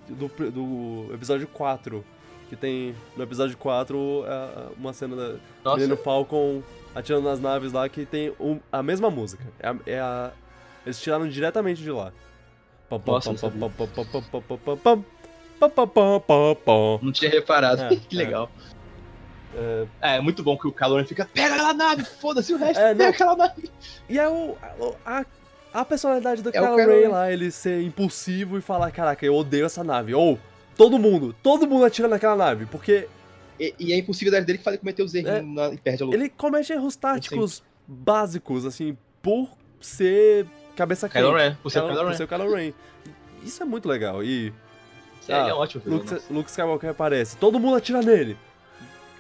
do, 0.09 0.29
do 0.51 1.15
episódio 1.15 1.47
4. 1.49 2.05
Que 2.49 2.57
tem 2.57 2.95
no 3.17 3.23
episódio 3.23 3.57
4 3.57 4.25
é, 4.27 4.67
uma 4.79 4.93
cena 4.93 5.17
da 5.17 5.35
Nossa, 5.65 5.77
Millennium 5.79 5.97
Falcon 5.97 6.63
atirando 6.95 7.25
nas 7.25 7.41
naves 7.41 7.73
lá 7.73 7.89
que 7.89 8.05
tem 8.05 8.33
um- 8.39 8.61
a 8.71 8.83
mesma 8.83 9.11
música. 9.11 9.43
É 9.59 9.69
a, 9.69 9.77
é 9.87 9.99
a- 10.01 10.31
eles 10.85 11.01
tiraram 11.01 11.27
diretamente 11.29 11.83
de 11.83 11.91
lá. 11.91 12.13
Nossa, 13.07 13.31
não 17.03 17.11
tinha 17.13 17.31
reparado. 17.31 17.83
É, 17.83 17.97
que 17.97 18.15
é. 18.15 18.19
legal. 18.19 18.51
É, 19.57 19.87
É, 20.03 20.17
é 20.17 20.21
muito 20.21 20.43
bom 20.43 20.57
que 20.59 20.67
o 20.67 20.75
Ren 20.97 21.05
fica, 21.05 21.25
pega 21.33 21.55
aquela 21.55 21.73
nave, 21.73 22.05
foda-se 22.05 22.53
o 22.53 22.59
resto, 22.59 22.81
É, 22.81 22.89
pega 22.95 23.05
não. 23.05 23.11
aquela 23.11 23.37
nave. 23.37 23.71
E 24.09 24.19
é 24.19 24.29
o, 24.29 24.57
a, 25.07 25.21
a 25.21 25.25
personalidade 25.83 26.43
do 26.43 26.51
É 26.51 26.53
Kylo 26.53 26.77
Ren 26.77 26.85
Ren. 26.87 27.09
lá, 27.09 27.33
ele 27.33 27.51
ser 27.51 27.81
impulsivo 27.81 28.59
e 28.59 28.61
falar, 28.61 28.91
caraca, 28.91 29.25
eu 29.25 29.35
odeio 29.35 29.65
essa 29.65 29.83
nave. 29.83 30.13
Ou, 30.13 30.39
todo 30.77 30.99
mundo, 30.99 31.35
todo 31.43 31.67
mundo 31.67 31.87
atira 31.87 32.07
naquela 32.07 32.37
nave, 32.37 32.67
porque 32.67 33.09
E, 33.59 33.73
e 33.79 33.93
é 33.95 33.97
impossibilidade 33.97 34.45
dele 34.45 34.59
que 34.59 34.65
faz 34.65 34.75
ele 34.75 34.81
cometer 34.81 35.03
os 35.03 35.15
errinhos 35.15 35.37
É. 35.39 35.43
na- 35.43 35.73
e 35.73 35.79
perde 35.79 36.03
a 36.03 36.07
luta. 36.07 36.19
ele 36.19 36.29
comete 36.29 36.73
erros 36.73 36.97
táticos 36.97 37.63
básicos, 37.89 38.67
assim, 38.67 38.95
por 39.23 39.49
ser 39.81 40.45
cabeça 40.77 41.09
quente. 41.09 41.23
Kylo 41.25 41.37
Ren, 41.37 41.55
por 41.63 41.71
ser 41.71 41.79
Kylo- 41.81 41.89
Kylo 41.93 42.03
por 42.03 42.11
Ren. 42.11 42.17
ser 42.17 42.25
o 42.25 42.29
Kylo 42.29 42.55
Ren. 42.55 42.73
Isso 43.43 43.63
é 43.63 43.67
muito 43.67 43.89
legal. 43.89 44.23
E 44.23 44.53
Isso 45.23 45.33
Ah, 45.33 45.49
é 45.49 45.55
ótimo. 45.55 45.83
Luke. 45.87 46.15
Luke 46.31 46.51
Skywalker 46.51 46.91
aparece, 46.91 47.37
todo 47.39 47.59
mundo 47.59 47.77
atira 47.77 48.03
nele. 48.03 48.37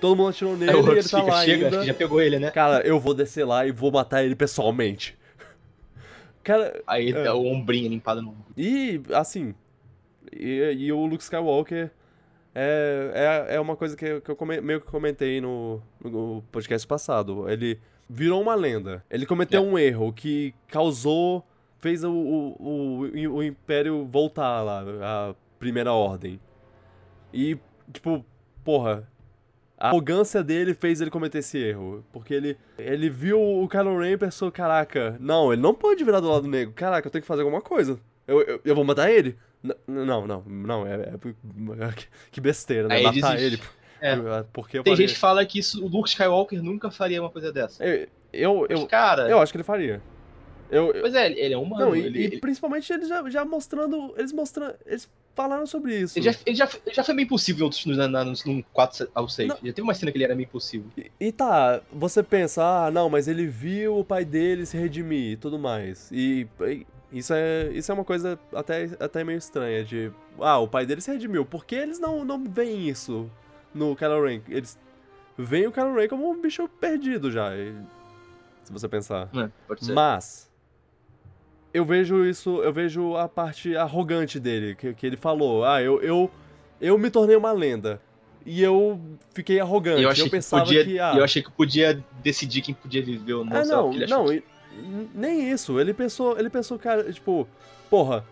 Todo 0.01 0.17
mundo 0.17 0.29
atirou 0.31 0.55
nele 0.55 0.71
Aí 0.73 0.77
o 0.77 0.87
e 0.87 0.91
ele 0.99 1.03
tá 1.03 1.19
fica, 1.21 1.23
lá 1.33 1.45
chega, 1.45 1.55
acho 1.55 1.65
ainda. 1.67 1.79
que 1.81 1.87
já 1.87 1.95
pegou 1.95 2.21
ele, 2.21 2.39
né? 2.39 2.51
Cara, 2.51 2.87
eu 2.87 3.01
vou 3.01 3.15
descer 3.15 3.45
lá 3.47 3.67
e 3.67 3.71
vou 3.73 3.91
matar 3.91 4.23
ele 4.23 4.35
pessoalmente. 4.35 5.17
Cara, 6.45 6.81
Aí 6.87 7.11
É. 7.11 7.25
dá 7.25 7.35
o 7.35 7.45
ombrinho 7.47 7.89
limpado 7.89 8.23
no 8.23 8.29
ombro. 8.31 8.45
E, 8.57 9.01
assim, 9.13 9.55
e, 10.33 10.61
e 10.79 10.93
o 10.93 11.05
Luke 11.07 11.23
Skywalker 11.25 11.91
é, 12.55 13.47
é, 13.51 13.55
é 13.57 13.61
uma 13.61 13.75
coisa 13.77 13.97
que, 13.97 14.05
eu- 14.05 14.21
que 14.21 14.31
eu 14.31 14.37
come- 14.37 14.61
meio 14.61 14.81
que 14.81 14.87
comentei 14.87 15.41
no, 15.41 15.83
no 16.03 16.43
podcast 16.53 16.87
passado. 16.87 17.49
Ele 17.51 17.81
virou 18.09 18.41
uma 18.41 18.55
lenda. 18.55 19.05
Ele 19.11 19.27
cometeu 19.27 19.63
É. 19.63 19.67
um 19.67 19.79
erro 19.79 20.13
que 20.13 20.55
causou. 20.69 21.45
fez 21.81 22.03
o, 22.05 22.11
o, 22.11 23.03
o, 23.03 23.35
o 23.37 23.43
Império 23.43 24.07
voltar 24.07 24.63
lá, 24.63 24.83
a 25.03 25.35
Primeira 25.59 25.93
Ordem. 25.93 26.41
E, 27.33 27.59
tipo, 27.93 28.25
porra. 28.65 29.07
A 29.85 29.89
arrogância 29.89 30.43
dele 30.43 30.73
fez 30.75 31.01
ele 31.01 31.11
cometer 31.11 31.39
esse 31.39 31.59
erro. 31.59 32.05
Porque 32.13 32.33
ele, 32.35 32.57
ele 32.79 33.11
viu 33.11 33.41
o 33.41 33.69
Kylo 33.69 33.99
Ren 33.99 34.13
e 34.13 34.17
pensou, 34.17 34.51
caraca, 34.51 35.17
não, 35.21 35.53
ele 35.53 35.61
não 35.63 35.75
pode 35.75 36.03
virar 36.05 36.21
do 36.21 36.29
lado 36.31 36.47
negro. 36.49 36.73
Caraca, 36.75 37.07
eu 37.07 37.11
tenho 37.11 37.23
que 37.23 37.29
fazer 37.29 37.43
alguma 37.43 37.61
coisa. 37.61 37.99
Eu, 38.27 38.41
eu, 38.43 38.61
eu 38.65 38.75
vou 38.75 38.85
matar 38.85 39.11
ele? 39.11 39.37
N- 39.63 39.75
Não, 39.87 40.27
não, 40.27 40.43
não, 40.47 40.87
é, 40.87 40.95
é- 40.95 41.13
que 42.31 42.41
besteira, 42.41 42.89
né? 42.89 42.97
Aí 42.97 43.03
matar 43.05 43.39
ele. 43.41 43.61
É. 44.01 44.17
Porque 44.53 44.79
eu 44.79 44.83
Tem 44.83 44.95
gente 44.97 45.15
que 45.15 45.19
fala 45.19 45.45
que 45.47 45.59
isso, 45.59 45.83
o 45.83 45.89
Luke 45.89 46.09
Skywalker 46.09 46.63
nunca 46.63 46.91
faria 46.91 47.21
uma 47.23 47.31
coisa 47.31 47.51
dessa. 47.53 47.83
Eu, 47.85 48.07
eu, 48.33 48.67
Mas, 48.69 48.81
eu, 48.81 48.87
cara, 48.87 49.29
eu 49.31 49.41
acho 49.41 49.53
que 49.53 49.57
ele 49.57 49.65
faria. 49.65 50.03
Eu, 50.71 50.93
eu- 50.93 51.01
pois 51.03 51.15
é, 51.15 51.31
ele 51.31 51.55
é 51.55 51.57
humano. 51.59 51.87
não, 51.87 51.97
e, 51.97 52.01
ele, 52.01 52.19
e 52.19 52.25
ele- 52.25 52.39
principalmente 52.41 52.93
eles 52.93 53.09
já, 53.09 53.29
já 53.31 53.45
mostrando. 53.45 54.13
Eles 54.17 54.33
mostrando. 54.33 54.75
Eles 54.85 55.11
falaram 55.35 55.67
sobre 55.67 55.99
isso. 55.99 56.19
ele 56.19 56.25
já, 56.31 56.39
ele, 56.47 56.57
já, 56.57 56.69
ele 56.87 56.95
já 56.95 57.05
foi 57.05 57.15
meio 57.15 57.27
impossível 57.27 57.61
em 57.61 57.65
outros, 57.65 57.85
na, 57.97 58.09
na, 58.09 58.25
num 58.25 58.63
4 58.73 59.09
ao 59.15 59.29
6. 59.29 59.49
Não. 59.49 59.57
Já 59.57 59.63
teve 59.73 59.83
uma 59.83 59.95
cena 59.95 60.11
que 60.13 60.17
ele 60.17 60.25
era 60.25 60.35
meio 60.35 60.47
impossível. 60.47 60.87
E, 60.97 61.11
e 61.21 61.33
tá, 61.33 61.81
você 61.93 62.23
pensa, 62.23 62.63
ah, 62.87 62.91
não, 62.91 63.09
mas 63.11 63.29
ele 63.29 63.47
viu 63.47 63.99
o 63.99 64.05
pai 64.05 64.25
dele 64.25 64.65
se 64.65 64.77
redimir 64.77 65.33
e 65.33 65.37
tudo 65.37 65.59
mais. 65.59 66.11
E, 66.13 66.47
e 66.61 66.87
isso, 67.13 67.33
é, 67.35 67.71
isso 67.73 67.91
é 67.91 67.95
uma 67.95 68.05
coisa 68.05 68.39
até, 68.55 68.91
até 69.01 69.25
meio 69.25 69.39
estranha, 69.39 69.85
de, 69.85 70.11
ah, 70.41 70.59
o 70.59 70.69
pai 70.69 70.87
dele 70.87 71.01
se 71.01 71.11
redimiu. 71.11 71.45
Por 71.45 71.65
que 71.65 71.75
eles 71.75 71.99
não, 71.99 72.25
não 72.25 72.43
veem 72.45 72.89
isso 72.89 73.31
no 73.75 73.95
Kylo 73.97 74.25
Ren? 74.25 74.41
Eles 74.49 74.79
veem 75.37 75.67
o 75.67 75.73
Kylo 75.73 75.95
Ren 75.95 76.09
como 76.09 76.31
um 76.31 76.41
bicho 76.41 76.69
perdido 76.81 77.31
já, 77.31 77.55
e- 77.57 77.75
se 78.63 78.73
você 78.73 78.89
pensar. 78.89 79.29
É, 79.35 79.51
pode 79.67 79.85
ser. 79.85 79.93
Mas 79.93 80.51
eu 81.75 81.85
vejo 81.85 82.25
isso, 82.25 82.63
eu 82.63 82.73
vejo 82.73 83.17
a 83.17 83.29
parte 83.29 83.77
arrogante 83.77 84.39
dele, 84.39 84.77
que, 84.77 84.95
que 84.95 85.05
ele 85.05 85.17
falou, 85.17 85.65
ah, 85.65 85.83
eu, 85.83 86.01
eu, 86.01 86.31
eu 86.81 86.97
me 86.97 87.11
tornei 87.11 87.35
uma 87.37 87.51
lenda. 87.51 88.01
E 88.47 88.63
eu 88.63 89.01
fiquei 89.33 89.59
arrogante. 89.59 90.03
eu 90.03 90.09
achei, 90.09 90.25
que 90.25 90.31
pensava 90.31 90.65
podia, 90.65 90.85
que, 90.85 90.99
ah, 91.01 91.15
eu 91.17 91.25
achei 91.25 91.43
que 91.43 91.51
podia 91.51 92.03
decidir 92.23 92.61
quem 92.63 92.75
podia 92.75 93.03
viver 93.03 93.33
ou 93.35 93.45
não. 93.45 93.57
ah, 93.57 93.65
não, 93.65 93.93
não, 93.93 94.27
que- 94.27 94.35
e- 94.37 95.09
nem 95.15 95.51
isso. 95.51 95.81
Ele 95.81 95.93
pensou, 95.93 96.39
ele 96.39 96.49
pensou, 96.51 96.79
cara, 96.79 97.11
tipo, 97.13 97.49
porra, 97.91 98.25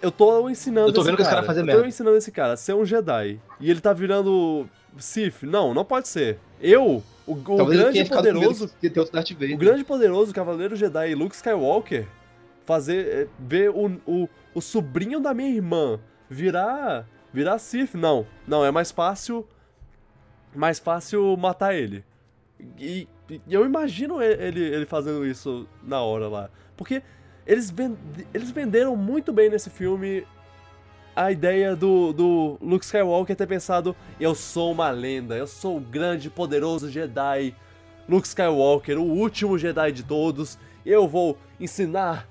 eu 0.00 0.10
tô 0.10 0.48
ensinando 0.50 0.88
Eu 0.88 0.92
tô 0.92 1.00
esse 1.00 1.06
vendo 1.08 1.16
que 1.16 1.22
esse 1.22 1.30
cara, 1.30 1.40
cara 1.42 1.46
fazer 1.46 1.60
eu 1.60 1.64
merda. 1.64 1.82
tô 1.82 1.88
ensinando 1.88 2.16
esse 2.16 2.30
cara 2.30 2.52
a 2.52 2.56
ser 2.56 2.74
um 2.74 2.84
Jedi. 2.84 3.40
E 3.58 3.70
ele 3.70 3.80
tá 3.80 3.92
virando 3.92 4.68
Sith. 4.98 5.42
Não, 5.44 5.72
não 5.72 5.84
pode 5.84 6.08
ser. 6.08 6.38
Eu, 6.60 7.02
o, 7.26 7.32
o 7.32 7.64
grande 7.64 8.04
poderoso, 8.04 8.70
o 9.54 9.56
grande 9.56 9.84
poderoso 9.84 10.32
Cavaleiro 10.34 10.76
Jedi 10.76 11.14
Luke 11.14 11.34
Skywalker 11.34 12.06
fazer 12.64 13.06
eh, 13.06 13.28
ver 13.38 13.70
o, 13.70 13.86
o, 14.06 14.28
o 14.54 14.60
sobrinho 14.60 15.20
da 15.20 15.32
minha 15.34 15.50
irmã 15.50 15.98
virar 16.28 17.06
virar 17.32 17.58
Sith, 17.58 17.94
não. 17.94 18.26
Não, 18.46 18.64
é 18.64 18.70
mais 18.70 18.90
fácil 18.90 19.46
mais 20.54 20.78
fácil 20.78 21.36
matar 21.36 21.74
ele. 21.74 22.04
E, 22.78 23.08
e 23.28 23.40
eu 23.48 23.64
imagino 23.64 24.20
ele, 24.22 24.60
ele 24.60 24.86
fazendo 24.86 25.26
isso 25.26 25.66
na 25.82 26.00
hora 26.02 26.28
lá. 26.28 26.50
Porque 26.76 27.02
eles, 27.46 27.70
ven- 27.70 27.96
eles 28.34 28.50
venderam 28.50 28.94
muito 28.94 29.32
bem 29.32 29.48
nesse 29.48 29.70
filme 29.70 30.26
a 31.16 31.30
ideia 31.32 31.74
do, 31.74 32.12
do 32.12 32.58
Luke 32.60 32.84
Skywalker 32.84 33.34
ter 33.34 33.46
pensado: 33.46 33.96
eu 34.20 34.34
sou 34.34 34.72
uma 34.72 34.90
lenda, 34.90 35.36
eu 35.36 35.46
sou 35.46 35.78
o 35.78 35.80
grande 35.80 36.28
poderoso 36.30 36.90
Jedi. 36.90 37.54
Luke 38.08 38.26
Skywalker, 38.26 38.98
o 38.98 39.04
último 39.04 39.56
Jedi 39.56 39.92
de 39.92 40.02
todos. 40.02 40.58
Eu 40.84 41.06
vou 41.06 41.38
ensinar 41.60 42.28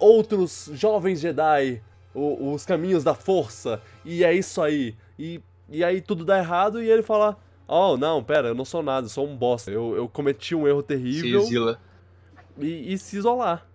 outros 0.00 0.70
jovens 0.72 1.20
Jedi 1.20 1.82
o- 2.14 2.52
os 2.52 2.64
caminhos 2.66 3.04
da 3.04 3.14
força. 3.14 3.80
E 4.04 4.24
é 4.24 4.32
isso 4.34 4.60
aí. 4.60 4.96
E, 5.18 5.40
e 5.68 5.84
aí 5.84 6.00
tudo 6.00 6.24
dá 6.24 6.38
errado 6.38 6.82
e 6.82 6.90
ele 6.90 7.02
fala: 7.02 7.36
Oh, 7.68 7.96
não, 7.96 8.22
pera, 8.24 8.48
eu 8.48 8.54
não 8.54 8.64
sou 8.64 8.82
nada, 8.82 9.06
eu 9.06 9.10
sou 9.10 9.28
um 9.28 9.36
bosta. 9.36 9.70
Eu, 9.70 9.94
eu 9.94 10.08
cometi 10.08 10.54
um 10.54 10.66
erro 10.66 10.80
Se 10.80 10.86
terrível 10.88 11.40
exila. 11.42 11.80
e, 12.58 12.92
e 12.92 12.98
se 12.98 13.16
isolar. 13.16 13.66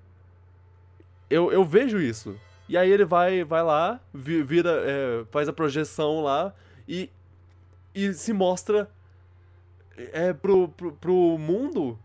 Eu, 1.29 1.51
eu 1.51 1.63
vejo 1.63 1.99
isso. 1.99 2.35
E 2.67 2.77
aí 2.77 2.89
ele 2.91 3.05
vai, 3.05 3.43
vai 3.43 3.63
lá, 3.63 3.99
vi- 4.13 4.43
vira, 4.43 4.81
é, 4.85 5.23
faz 5.31 5.47
a 5.47 5.53
projeção 5.53 6.21
lá 6.21 6.53
e, 6.87 7.09
e 7.93 8.11
se 8.13 8.33
mostra 8.33 8.89
é, 9.95 10.33
pro, 10.33 10.67
pro, 10.69 10.91
pro 10.93 11.37
mundo 11.37 11.97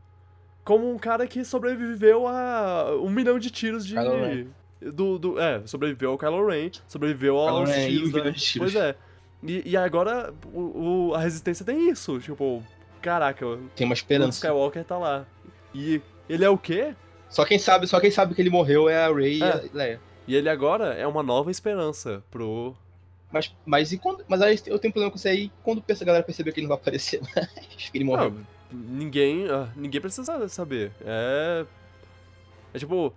como 0.70 0.88
um 0.88 0.96
cara 0.98 1.26
que 1.26 1.44
sobreviveu 1.44 2.28
a 2.28 2.94
um 3.02 3.10
milhão 3.10 3.38
de 3.40 3.50
tiros 3.50 3.84
de. 3.84 3.94
Kylo 3.94 4.14
Ren. 4.24 4.46
Do, 4.80 5.18
do, 5.18 5.38
é, 5.40 5.60
sobreviveu 5.66 6.12
ao 6.12 6.18
Kylo 6.18 6.46
Ren, 6.46 6.70
sobreviveu 6.86 7.34
Kylo 7.34 7.48
aos 7.48 7.70
Ren 7.70 7.88
e 7.88 7.90
tiros. 7.90 8.08
um 8.08 8.12
da- 8.12 8.18
milhão 8.20 8.32
de 8.32 8.40
tiros. 8.40 8.72
Pois 8.72 8.84
é. 8.84 8.94
E, 9.42 9.70
e 9.70 9.76
agora 9.76 10.32
o, 10.54 11.08
o- 11.10 11.14
a 11.14 11.18
resistência 11.18 11.64
tem 11.66 11.90
isso. 11.90 12.20
Tipo, 12.20 12.62
caraca, 13.02 13.44
o 13.46 13.56
Tem 13.74 13.84
uma 13.84 13.94
esperança. 13.94 14.38
Skywalker 14.38 14.84
tá 14.84 14.96
lá. 14.96 15.26
E 15.74 16.00
ele 16.28 16.44
é 16.44 16.48
o 16.48 16.56
quê? 16.56 16.94
Só 17.28 17.44
quem 17.44 17.58
sabe, 17.58 17.86
só 17.88 17.98
quem 18.00 18.10
sabe 18.12 18.34
que 18.34 18.40
ele 18.40 18.50
morreu 18.50 18.88
é 18.88 18.96
a 19.04 19.12
Rey 19.12 19.38
e 19.38 19.42
É. 19.42 19.46
a 19.52 19.60
Leia. 19.72 20.00
E 20.28 20.36
ele 20.36 20.48
agora 20.48 20.94
é 20.94 21.06
uma 21.06 21.22
nova 21.22 21.50
esperança 21.50 22.22
pro. 22.30 22.74
Mas, 23.32 23.52
mas, 23.66 23.92
e 23.92 23.98
quando, 23.98 24.24
mas 24.28 24.40
aí 24.40 24.58
eu 24.66 24.78
tenho 24.78 24.92
problema 24.92 25.10
com 25.10 25.16
isso 25.16 25.26
aí 25.28 25.50
quando 25.62 25.82
a 25.88 26.04
galera 26.04 26.24
perceber 26.24 26.52
que 26.52 26.60
ele 26.60 26.66
não 26.68 26.74
vai 26.76 26.80
aparecer 26.80 27.20
mais, 27.34 27.48
que 27.90 27.96
ele 27.98 28.04
morreu. 28.04 28.30
Não, 28.30 28.59
ninguém. 28.72 29.48
ah, 29.50 29.68
ninguém 29.76 30.00
precisa 30.00 30.48
saber. 30.48 30.92
É. 31.04 31.64
É 32.74 32.78
tipo. 32.78 33.12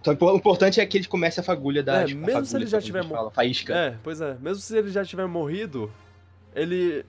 Então 0.00 0.16
o 0.18 0.36
importante 0.36 0.80
é 0.80 0.86
que 0.86 0.96
ele 0.98 1.06
comece 1.06 1.40
a 1.40 1.42
fagulha 1.42 1.82
da. 1.82 2.02
É, 2.02 2.04
tipo, 2.06 2.24
mesmo 2.24 2.44
se 2.46 2.56
ele 2.56 2.66
já 2.66 2.80
tiver 2.80 3.02
mo- 3.02 3.14
fala, 3.14 3.30
faísca. 3.30 3.74
É, 3.74 3.96
pois 4.02 4.20
é. 4.20 4.34
Mesmo 4.40 4.60
se 4.62 4.76
ele 4.76 4.90
já 4.90 5.04
tiver 5.04 5.26
morrido, 5.26 5.90
ele. 6.54 7.04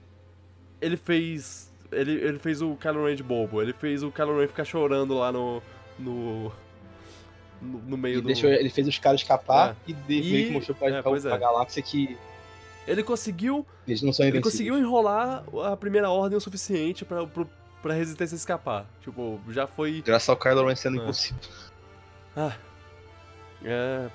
Ele 0.80 0.96
fez. 0.96 1.72
Ele, 1.90 2.12
ele 2.12 2.38
fez 2.38 2.60
o 2.62 2.74
Kylo 2.76 3.06
Ren 3.06 3.14
de 3.14 3.22
bobo. 3.22 3.60
Ele 3.62 3.72
fez 3.72 4.02
o 4.02 4.10
Kylo 4.10 4.38
Ren 4.40 4.48
ficar 4.48 4.64
chorando 4.64 5.14
lá 5.14 5.30
no. 5.32 5.62
No. 5.98 6.52
No, 7.60 7.78
no 7.78 7.96
meio 7.96 8.14
Ele, 8.14 8.22
do. 8.22 8.26
deixou, 8.26 8.50
ele 8.50 8.68
fez 8.68 8.88
os 8.88 8.98
caras 8.98 9.20
escapar 9.20 9.76
e, 9.86 9.92
de, 9.92 10.14
E- 10.48 10.50
mostrou 10.50 10.74
pra, 10.76 10.88
é, 10.88 11.00
pra, 11.00 11.12
pra 11.12 11.34
é. 11.34 11.38
galáxia 11.38 11.80
que 11.80 12.18
Ele 12.88 13.04
conseguiu, 13.04 13.64
Eles 13.86 14.02
não 14.02 14.12
são 14.12 14.26
ele 14.26 14.40
conseguiu 14.40 14.76
enrolar 14.76 15.44
a 15.64 15.76
primeira 15.76 16.10
ordem 16.10 16.36
o 16.36 16.40
suficiente 16.40 17.04
pro, 17.04 17.48
pra 17.82 17.94
resistência 17.94 18.34
escapar. 18.36 18.86
Tipo, 19.00 19.40
já 19.48 19.66
foi. 19.66 20.00
Graças 20.02 20.28
ao 20.28 20.36
Kylo 20.36 20.66
Ren 20.66 20.74
sendo 20.76 20.98
É. 20.98 21.02
impossível. 21.02 21.40
Ah. 22.36 22.56
É. 23.64 24.08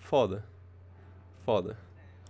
Foda. 0.00 0.44
Foda. 1.44 1.76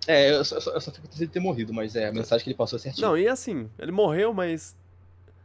É, 0.06 0.30
eu 0.32 0.44
só, 0.44 0.56
eu 0.56 0.80
só- 0.80 0.90
fico 0.90 1.06
triste 1.06 1.26
de 1.26 1.32
ter 1.32 1.40
morrido, 1.40 1.72
mas 1.72 1.94
é, 1.94 2.08
a 2.08 2.12
mensagem 2.12 2.44
que 2.44 2.50
ele 2.50 2.56
passou 2.56 2.78
é 2.78 2.80
certinho. 2.80 3.06
Não, 3.06 3.16
e 3.16 3.28
assim, 3.28 3.68
ele 3.78 3.92
morreu, 3.92 4.32
mas. 4.32 4.76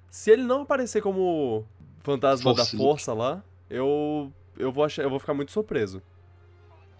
Se 0.10 0.32
ele 0.32 0.44
não 0.44 0.62
aparecer 0.62 1.02
como 1.02 1.66
fantasma 2.02 2.54
da 2.54 2.66
força 2.66 3.14
lá, 3.14 3.44
eu. 3.70 4.32
Eu 4.58 4.72
vou, 4.72 4.84
achar, 4.86 5.02
eu 5.02 5.10
vou 5.10 5.20
ficar 5.20 5.34
muito 5.34 5.52
surpreso. 5.52 6.02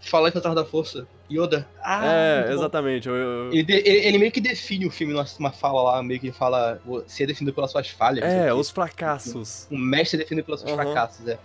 Falar 0.04 0.28
em 0.28 0.32
Fantasma 0.32 0.54
da 0.54 0.64
Força, 0.64 1.06
Yoda. 1.30 1.66
Ah, 1.82 2.04
é, 2.06 2.52
exatamente. 2.52 3.08
Eu, 3.08 3.14
eu- 3.14 3.52
Ele, 3.52 3.62
de- 3.62 3.72
ele- 3.72 4.06
ele 4.06 4.18
meio 4.18 4.30
que 4.30 4.40
define 4.40 4.86
o 4.86 4.90
filme 4.90 5.12
numa 5.14 5.24
uma 5.38 5.50
fala 5.50 5.82
lá, 5.82 6.02
meio 6.02 6.20
que 6.20 6.30
fala 6.30 6.80
ser 7.06 7.26
definido 7.26 7.54
pelas 7.54 7.70
suas 7.70 7.88
falhas. 7.88 8.22
É, 8.24 8.52
o 8.52 8.56
quê. 8.56 8.60
os 8.60 8.70
fracassos. 8.70 9.66
O 9.70 9.78
mestre 9.78 10.18
é 10.18 10.22
definido 10.22 10.44
pelos 10.44 10.60
seus 10.60 10.72
Aham. 10.72 10.82
fracassos, 10.82 11.26
é. 11.26 11.38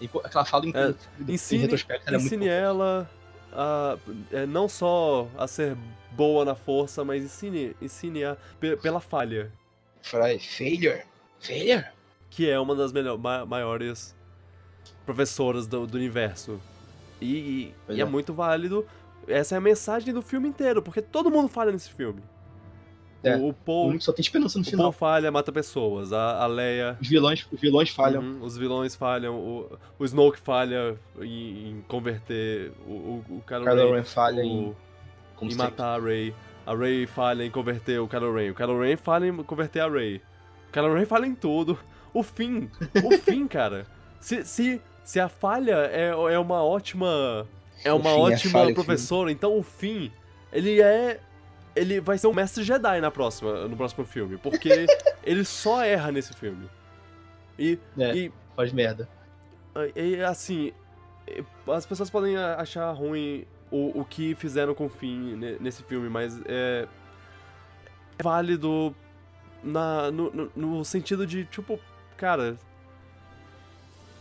E, 0.00 0.08
aquela 0.24 0.44
fala 0.44 0.66
em, 0.66 0.72
É, 0.74 0.94
em 1.28 1.34
ensine- 1.34 1.62
retrospecto, 1.62 2.04
ela 2.08 2.16
é 2.16 2.20
muito 2.20 2.44
ela 2.44 3.10
a. 3.52 3.96
é, 4.32 4.46
não 4.46 4.68
só 4.68 5.28
a 5.36 5.46
ser 5.48 5.76
boa 6.12 6.44
na 6.44 6.54
força, 6.54 7.04
mas 7.04 7.22
ensine, 7.24 7.74
ensine 7.82 8.24
a 8.24 8.36
pe- 8.60 8.76
pela 8.76 9.00
falha. 9.00 9.50
Fry, 10.02 10.38
failure. 10.38 11.02
Failure? 11.40 11.84
que 12.30 12.48
é 12.48 12.58
uma 12.58 12.74
das 12.74 12.92
melhor, 12.92 13.18
ma- 13.18 13.44
maiores 13.44 14.14
professoras 15.04 15.66
do, 15.66 15.86
do 15.86 15.96
universo. 15.98 16.58
E, 17.22 17.74
e- 17.88 17.98
é. 17.98 18.00
é. 18.00 18.04
muito 18.04 18.32
válido. 18.34 18.86
Essa 19.26 19.54
é 19.54 19.58
a 19.58 19.60
mensagem 19.60 20.12
do 20.12 20.20
filme 20.22 20.48
inteiro, 20.48 20.82
porque 20.82 21.00
todo 21.00 21.30
mundo 21.30 21.48
falha 21.48 21.70
nesse 21.70 21.90
filme. 21.90 22.20
É, 23.22 23.36
O, 23.36 23.42
o 23.44 23.48
O 23.50 23.54
Paul, 23.54 24.00
só 24.00 24.12
tem 24.12 24.20
esperança 24.20 24.58
no 24.58 24.62
o 24.62 24.66
final. 24.66 24.86
Paul 24.86 24.92
falha, 24.92 25.30
mata 25.30 25.52
pessoas. 25.52 26.12
A, 26.12 26.42
a 26.42 26.46
Leia. 26.48 26.98
Os 27.00 27.08
vilões, 27.08 27.46
os 27.52 27.60
vilões 27.60 27.90
falham. 27.90 28.20
uhum, 28.20 28.38
os 28.42 28.58
vilões 28.58 28.96
falham. 28.96 29.36
O, 29.36 29.78
o 29.98 30.04
Snoke 30.04 30.40
falha 30.40 30.98
em, 31.20 31.68
em 31.70 31.84
converter 31.86 32.72
o, 32.84 32.90
o, 32.90 33.24
o 33.36 33.42
Kylo, 33.46 33.64
Kylo 33.64 33.94
Ren, 33.94 34.02
falha 34.02 34.42
o- 34.42 34.44
em. 34.44 34.76
Em 35.40 35.50
sempre. 35.50 35.56
matar 35.56 36.00
a 36.00 36.02
Rey. 36.04 36.34
A 36.66 36.74
Rey 36.74 37.06
falha 37.06 37.44
em 37.44 37.50
converter 37.50 38.00
o 38.00 38.08
Kylo 38.08 38.34
Ren. 38.34 38.50
O 38.50 38.54
Kylo 38.56 38.80
Ren 38.80 38.96
falha 38.96 39.26
em 39.26 39.36
converter 39.44 39.80
a 39.80 39.88
Rey. 39.88 40.20
O 40.68 40.72
Kylo 40.72 40.94
Ren 40.94 41.04
falha 41.06 41.26
em 41.26 41.34
tudo. 41.34 41.78
O 42.12 42.22
fim. 42.24 42.68
O 43.04 43.12
fim, 43.18 43.46
cara. 43.46 43.86
Se, 44.20 44.44
se, 44.44 44.80
se 45.04 45.18
a 45.20 45.28
falha 45.28 45.76
é, 45.92 46.08
é 46.08 46.38
uma 46.38 46.62
ótima. 46.62 47.46
É 47.84 47.92
uma 47.92 48.04
fim 48.10 48.16
é 48.16 48.20
ótima 48.34 48.52
falha, 48.52 48.70
o 48.70 48.74
professora, 48.74 49.32
então 49.32 49.58
o 49.58 49.62
fim, 49.62 50.10
ele 50.52 50.80
é. 50.80 51.20
Ele 51.74 52.00
vai 52.00 52.18
ser 52.18 52.26
um 52.26 52.34
mestre 52.34 52.62
Jedi 52.62 53.00
na 53.00 53.10
próxima, 53.10 53.66
no 53.66 53.76
próximo 53.76 54.04
filme. 54.04 54.36
Porque 54.36 54.86
ele 55.24 55.42
só 55.44 55.82
erra 55.82 56.12
nesse 56.12 56.34
filme. 56.34 56.68
E, 57.58 57.78
É. 57.98 58.14
e 58.14 58.32
Faz 58.54 58.72
merda. 58.72 59.08
e, 59.96 60.22
assim, 60.22 60.70
as 61.66 61.86
pessoas 61.86 62.10
podem 62.10 62.36
achar 62.36 62.92
ruim 62.92 63.46
o, 63.70 64.00
o 64.00 64.04
que 64.04 64.34
fizeram 64.34 64.74
com 64.74 64.84
o 64.84 64.88
Finn 64.90 65.34
ne- 65.36 65.56
nesse 65.58 65.82
filme, 65.84 66.10
mas 66.10 66.38
é, 66.44 66.86
é 68.18 68.22
válido 68.22 68.94
na, 69.64 70.10
no, 70.10 70.30
no- 70.30 70.52
no 70.54 70.84
sentido 70.84 71.26
de, 71.26 71.46
tipo, 71.46 71.80
cara. 72.18 72.56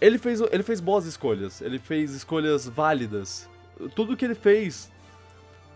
Ele 0.01 0.17
fez, 0.17 0.41
ele 0.41 0.63
fez 0.63 0.81
boas 0.81 1.05
escolhas, 1.05 1.61
ele 1.61 1.77
fez 1.77 2.11
escolhas 2.11 2.67
válidas. 2.67 3.47
Tudo 3.95 4.17
que 4.17 4.25
ele 4.25 4.35
fez 4.35 4.91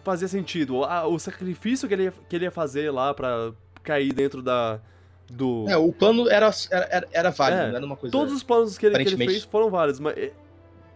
fazia 0.03 0.27
sentido. 0.27 0.77
O 0.77 1.19
sacrifício 1.19 1.87
que 1.87 1.93
ele, 1.93 2.03
ia, 2.05 2.13
que 2.27 2.35
ele 2.35 2.45
ia 2.45 2.51
fazer 2.51 2.89
lá 2.91 3.13
pra 3.13 3.51
cair 3.83 4.11
dentro 4.13 4.41
da. 4.41 4.79
Do, 5.27 5.65
É, 5.67 5.75
o 5.75 5.91
plano 5.91 6.29
era, 6.29 6.51
era, 6.69 7.07
era- 7.11 7.31
válido, 7.31 7.61
É, 7.61 7.67
não 7.69 7.75
era 7.77 7.85
uma 7.85 7.95
coisa. 7.95 8.11
Todos 8.11 8.31
os 8.33 8.43
planos 8.43 8.77
que 8.77 8.85
ele, 8.85 8.95
que 9.03 9.09
ele 9.09 9.25
fez 9.25 9.43
foram 9.43 9.71
válidos, 9.71 9.99
mas 9.99 10.15
eh, 10.15 10.31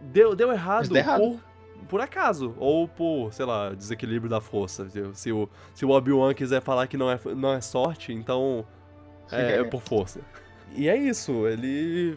deu, 0.00 0.36
deu 0.36 0.52
errado, 0.52 0.86
deu 0.88 0.96
errado. 0.98 1.20
Por, 1.20 1.40
por 1.88 2.00
acaso. 2.00 2.54
Ou 2.56 2.86
por, 2.86 3.32
sei 3.32 3.44
lá, 3.44 3.70
desequilíbrio 3.70 4.30
da 4.30 4.40
força. 4.40 4.88
Se, 4.88 5.02
se 5.14 5.32
o, 5.32 5.48
se 5.74 5.84
o 5.84 5.90
Obi-Wan 5.90 6.32
quiser 6.32 6.62
falar 6.62 6.86
que 6.86 6.96
não 6.96 7.10
é, 7.10 7.18
não 7.34 7.52
é 7.52 7.60
sorte, 7.60 8.12
então 8.12 8.64
é, 9.32 9.56
é 9.56 9.64
por 9.64 9.82
força. 9.82 10.20
E 10.76 10.88
é 10.88 10.96
isso, 10.96 11.44
ele. 11.48 12.16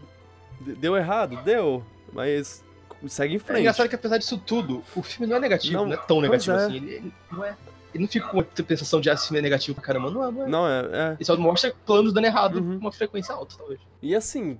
De- 0.61 0.75
Deu 0.75 0.95
errado? 0.97 1.41
Deu. 1.43 1.83
Mas 2.11 2.63
segue 3.07 3.33
em 3.33 3.37
É 3.37 3.39
frente. 3.39 3.59
engraçado 3.61 3.89
que 3.89 3.95
apesar 3.95 4.17
disso 4.17 4.37
tudo, 4.37 4.83
o 4.95 5.01
filme 5.03 5.27
não 5.27 5.37
é 5.37 5.39
negativo, 5.39 5.73
Não, 5.73 5.85
não, 5.85 5.93
é 5.93 5.97
tão 5.97 6.21
negativo 6.21 6.55
é. 6.55 6.65
assim. 6.65 6.75
Ele, 6.77 6.91
ele 6.93 7.13
não 7.31 7.43
é. 7.43 7.55
Ele 7.93 8.03
não 8.05 8.09
fica 8.09 8.27
com 8.27 8.39
a 8.39 8.45
sensação 8.67 8.99
de 8.99 9.09
ah, 9.09 9.13
esse 9.13 9.27
filme 9.27 9.37
é 9.39 9.41
negativo 9.41 9.75
pra 9.75 9.83
caramba. 9.83 10.09
Não 10.09 10.23
é, 10.27 10.31
não 10.31 10.43
é. 10.43 10.47
Não, 10.49 10.67
é, 10.67 10.79
é. 11.11 11.13
Ele 11.13 11.25
só 11.25 11.37
mostra 11.37 11.73
planos 11.85 12.11
dando 12.13 12.25
errado 12.25 12.55
Uhum. 12.55 12.73
com 12.79 12.85
uma 12.85 12.91
frequência 12.91 13.35
alta, 13.35 13.55
talvez. 13.57 13.79
E 14.01 14.15
assim, 14.15 14.57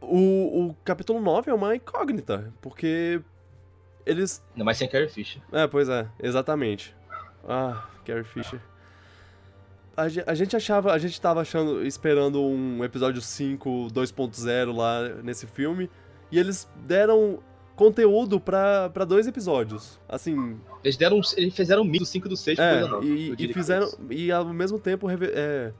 o, 0.00 0.68
o 0.70 0.76
capítulo 0.84 1.20
9 1.20 1.50
é 1.50 1.54
uma 1.54 1.76
incógnita, 1.76 2.50
porque 2.62 3.20
eles 4.06 4.42
Ainda 4.54 4.64
mais 4.64 4.78
sem 4.78 4.88
Carrie 4.88 5.08
Fisher. 5.08 5.42
É, 5.52 5.66
pois 5.66 5.88
é, 5.90 6.06
exatamente. 6.22 6.94
Ah, 7.46 7.84
Carrie 8.06 8.24
Fisher. 8.24 8.60
A, 10.00 10.30
a 10.30 10.34
gente 10.34 10.56
achava, 10.56 10.92
a 10.92 10.98
gente 10.98 11.20
tava 11.20 11.40
achando, 11.40 11.86
esperando 11.86 12.42
um 12.42 12.82
episódio 12.84 13.20
5 13.20 13.88
2.0 13.92 14.74
lá 14.74 15.08
nesse 15.22 15.46
filme, 15.46 15.90
e 16.30 16.38
eles 16.38 16.68
deram 16.86 17.40
conteúdo 17.76 18.38
pra, 18.38 18.90
pra 18.90 19.04
dois 19.04 19.26
episódios. 19.26 19.98
Assim, 20.08 20.58
Eles 20.84 20.96
deram. 20.96 21.20
Eles 21.36 21.54
fizeram 21.54 21.84
mix 21.84 22.00
do 22.00 22.06
5 22.06 22.26
e 22.26 22.28
do 22.28 22.36
6 22.36 22.58
é, 22.58 22.82
e, 23.02 23.34
e 23.38 23.52
fizeram, 23.52 23.88
e 24.10 24.30
ao 24.30 24.44
mesmo 24.46 24.78
tempo 24.78 25.06
é, 25.10 25.72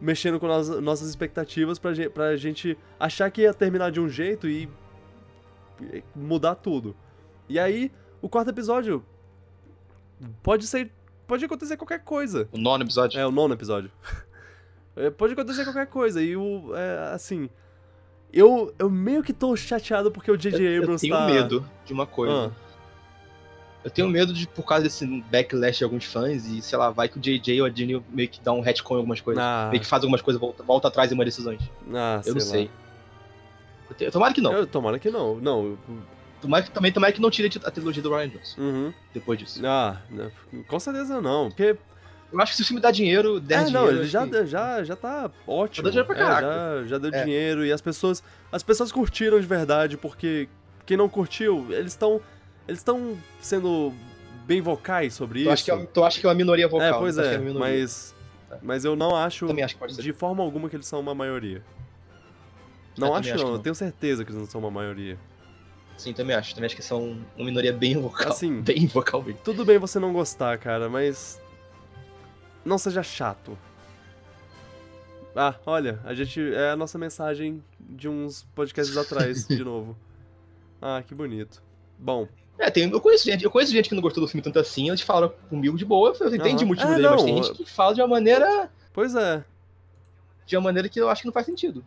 mexendo 0.00 0.38
com 0.40 0.50
as 0.50 0.68
nossas 0.80 1.08
expectativas 1.08 1.78
pra 1.78 1.94
gente, 1.94 2.10
pra 2.10 2.36
gente 2.36 2.76
achar 2.98 3.30
que 3.30 3.42
ia 3.42 3.54
terminar 3.54 3.90
de 3.90 4.00
um 4.00 4.08
jeito 4.08 4.48
e 4.48 4.68
mudar 6.14 6.54
tudo. 6.54 6.96
E 7.48 7.58
aí, 7.58 7.92
o 8.20 8.28
quarto 8.28 8.50
episódio 8.50 9.04
pode 10.42 10.66
ser. 10.66 10.90
Pode 11.26 11.44
acontecer 11.44 11.76
qualquer 11.76 12.00
coisa. 12.04 12.48
O 12.52 12.58
nono 12.58 12.84
episódio. 12.84 13.18
É, 13.18 13.26
o 13.26 13.30
nono 13.30 13.54
episódio. 13.54 13.90
É, 14.98 15.10
pode 15.10 15.34
acontecer 15.34 15.62
qualquer 15.64 15.88
coisa. 15.88 16.22
E 16.22 16.34
o. 16.34 16.74
É, 16.74 17.12
assim. 17.12 17.50
Eu, 18.32 18.74
eu 18.78 18.88
meio 18.88 19.22
que 19.22 19.30
tô 19.30 19.54
chateado 19.54 20.10
porque 20.10 20.30
o 20.30 20.36
J.J. 20.38 20.58
eu 20.66 20.82
Abrams 20.84 21.02
tenho 21.02 21.14
tá. 21.14 21.26
medo 21.26 21.68
de 21.84 21.92
uma 21.92 22.06
coisa. 22.06 22.46
Ah, 22.46 22.50
Eu 23.84 23.90
tenho 23.90 24.08
medo 24.08 24.32
de, 24.32 24.48
por 24.48 24.62
causa 24.64 24.84
desse 24.84 25.06
backlash 25.30 25.76
de 25.76 25.84
alguns 25.84 26.06
fãs, 26.06 26.46
e 26.46 26.62
sei 26.62 26.78
lá, 26.78 26.88
vai 26.90 27.10
que 27.10 27.18
o 27.18 27.20
JJ 27.20 27.60
ou 27.60 27.66
a 27.66 27.68
Disney 27.68 28.02
meio 28.08 28.26
que 28.26 28.40
dá 28.40 28.54
um 28.54 28.60
retcon 28.62 28.94
em 28.94 28.96
algumas 28.96 29.20
coisas. 29.20 29.42
ah, 29.44 29.68
Meio 29.70 29.82
que 29.82 29.86
faz 29.86 30.02
algumas 30.02 30.22
coisas, 30.22 30.40
volta, 30.40 30.62
volta 30.62 30.88
atrás 30.88 31.12
em 31.12 31.14
uma 31.14 31.26
decisões. 31.26 31.60
ah, 31.94 32.22
eu 32.24 32.32
não 32.34 32.40
lá. 32.40 32.46
sei. 32.46 32.70
Eu 33.90 33.96
te- 33.96 34.10
Tomara 34.10 34.32
que 34.32 34.40
não. 34.40 34.52
Eu, 34.54 34.66
tomara 34.66 34.98
que 34.98 35.10
não. 35.10 35.36
Não. 35.36 35.78
Tomara 36.40 36.62
que, 36.64 36.70
também 36.70 36.92
tomara 36.92 37.12
que 37.12 37.20
não 37.20 37.30
tire 37.30 37.50
a 37.64 37.70
trilogia 37.70 38.02
do 38.02 38.14
Ryan 38.14 38.28
Johnson 38.28 38.60
Uhum. 38.60 38.92
depois 39.14 39.38
disso. 39.38 39.60
Ah, 39.66 40.00
né, 40.10 40.30
com 40.68 40.78
certeza 40.80 41.20
não. 41.20 41.48
Porque. 41.48 41.76
Eu 42.32 42.40
acho 42.40 42.52
que 42.52 42.56
se 42.56 42.62
o 42.62 42.66
filme 42.66 42.80
dá 42.82 42.90
dinheiro, 42.90 43.38
der 43.40 43.60
É, 43.60 43.64
dinheiro. 43.64 43.86
não, 43.86 43.88
ele 43.90 44.04
já, 44.06 44.26
que- 44.26 44.46
já, 44.46 44.82
já 44.84 44.96
tá 44.96 45.30
ótimo. 45.46 45.76
Já 45.76 45.82
deu 45.82 45.90
dinheiro 45.92 46.06
pra 46.06 46.16
É, 46.16 46.18
caraca. 46.18 46.82
já, 46.82 46.86
já 46.88 46.98
deu 46.98 47.10
É. 47.14 47.24
dinheiro 47.24 47.64
e 47.64 47.72
as 47.72 47.80
pessoas. 47.80 48.22
As 48.50 48.62
pessoas 48.62 48.90
curtiram 48.92 49.38
de 49.40 49.46
verdade, 49.46 49.96
porque 49.96 50.48
quem 50.84 50.96
não 50.96 51.08
curtiu, 51.08 51.66
eles 51.70 51.92
estão. 51.92 52.20
Eles 52.68 52.80
estão 52.80 53.16
sendo 53.40 53.92
bem 54.44 54.60
vocais 54.60 55.14
sobre 55.14 55.38
Tu 55.38 55.42
isso. 55.42 55.50
acha, 55.52 55.64
que 55.64 55.70
é, 55.70 55.86
tu 55.86 56.04
acha 56.04 56.20
que 56.20 56.26
é 56.26 56.28
uma 56.28 56.34
minoria 56.34 56.66
vocal? 56.68 56.86
é, 56.86 56.92
pois 56.98 57.14
que 57.14 57.22
é, 57.22 57.30
uma 57.30 57.38
minoria. 57.38 57.60
mas. 57.60 58.14
Mas 58.62 58.84
eu 58.84 58.94
não 58.96 59.14
acho 59.14 59.46
Eu 59.46 59.54
de 60.02 60.12
forma 60.12 60.42
alguma 60.42 60.68
que 60.68 60.76
eles 60.76 60.86
são 60.86 61.00
uma 61.00 61.14
maioria. 61.14 61.62
Não 62.98 63.14
acho 63.14 63.28
não, 63.28 63.34
acho 63.34 63.44
que 63.44 63.50
eu 63.50 63.54
não. 63.56 63.62
tenho 63.62 63.74
certeza 63.74 64.24
que 64.24 64.30
eles 64.30 64.40
não 64.40 64.48
são 64.48 64.60
uma 64.60 64.70
maioria. 64.70 65.18
Sim, 65.96 66.12
também 66.12 66.36
acho. 66.36 66.54
Também 66.54 66.66
acho 66.66 66.76
que 66.76 66.82
são 66.82 67.18
uma 67.36 67.44
minoria 67.46 67.72
bem 67.72 67.96
vocal. 68.00 68.28
Assim. 68.32 68.60
Bem 68.62 68.86
vocal. 68.86 69.24
Tudo 69.42 69.64
bem 69.64 69.78
você 69.78 69.98
não 69.98 70.12
gostar, 70.12 70.58
cara, 70.58 70.88
mas. 70.88 71.40
Não 72.64 72.76
seja 72.78 73.02
chato. 73.02 73.56
Ah, 75.34 75.54
olha, 75.64 76.00
a 76.04 76.14
gente. 76.14 76.40
É 76.54 76.70
a 76.70 76.76
nossa 76.76 76.98
mensagem 76.98 77.62
de 77.80 78.08
uns 78.08 78.44
podcasts 78.54 78.96
atrás, 78.96 79.46
de 79.46 79.62
novo. 79.64 79.96
Ah, 80.80 81.02
que 81.06 81.14
bonito. 81.14 81.62
Bom. 81.98 82.28
É, 82.58 82.70
tem, 82.70 82.90
eu, 82.90 83.00
conheço 83.00 83.24
gente, 83.24 83.44
eu 83.44 83.50
conheço 83.50 83.70
gente 83.72 83.88
que 83.88 83.94
não 83.94 84.00
gostou 84.02 84.24
do 84.24 84.28
filme 84.28 84.42
tanto 84.42 84.58
assim, 84.58 84.88
eles 84.88 85.02
falaram 85.02 85.28
comigo 85.50 85.76
de 85.76 85.84
boa, 85.84 86.14
eu 86.18 86.34
entendi 86.34 86.56
Aham. 86.56 86.64
o 86.64 86.66
motivo 86.68 86.90
É, 86.90 86.94
dele, 86.96 87.08
mas 87.08 87.16
não, 87.18 87.24
tem 87.26 87.42
gente 87.42 87.52
que 87.52 87.70
fala 87.70 87.94
de 87.94 88.00
uma 88.00 88.08
maneira. 88.08 88.70
Pois 88.94 89.14
é, 89.14 89.44
De 90.46 90.56
uma 90.56 90.62
maneira 90.62 90.88
que 90.88 90.98
eu 90.98 91.10
acho 91.10 91.20
que 91.20 91.26
não 91.26 91.34
faz 91.34 91.44
sentido. 91.44 91.84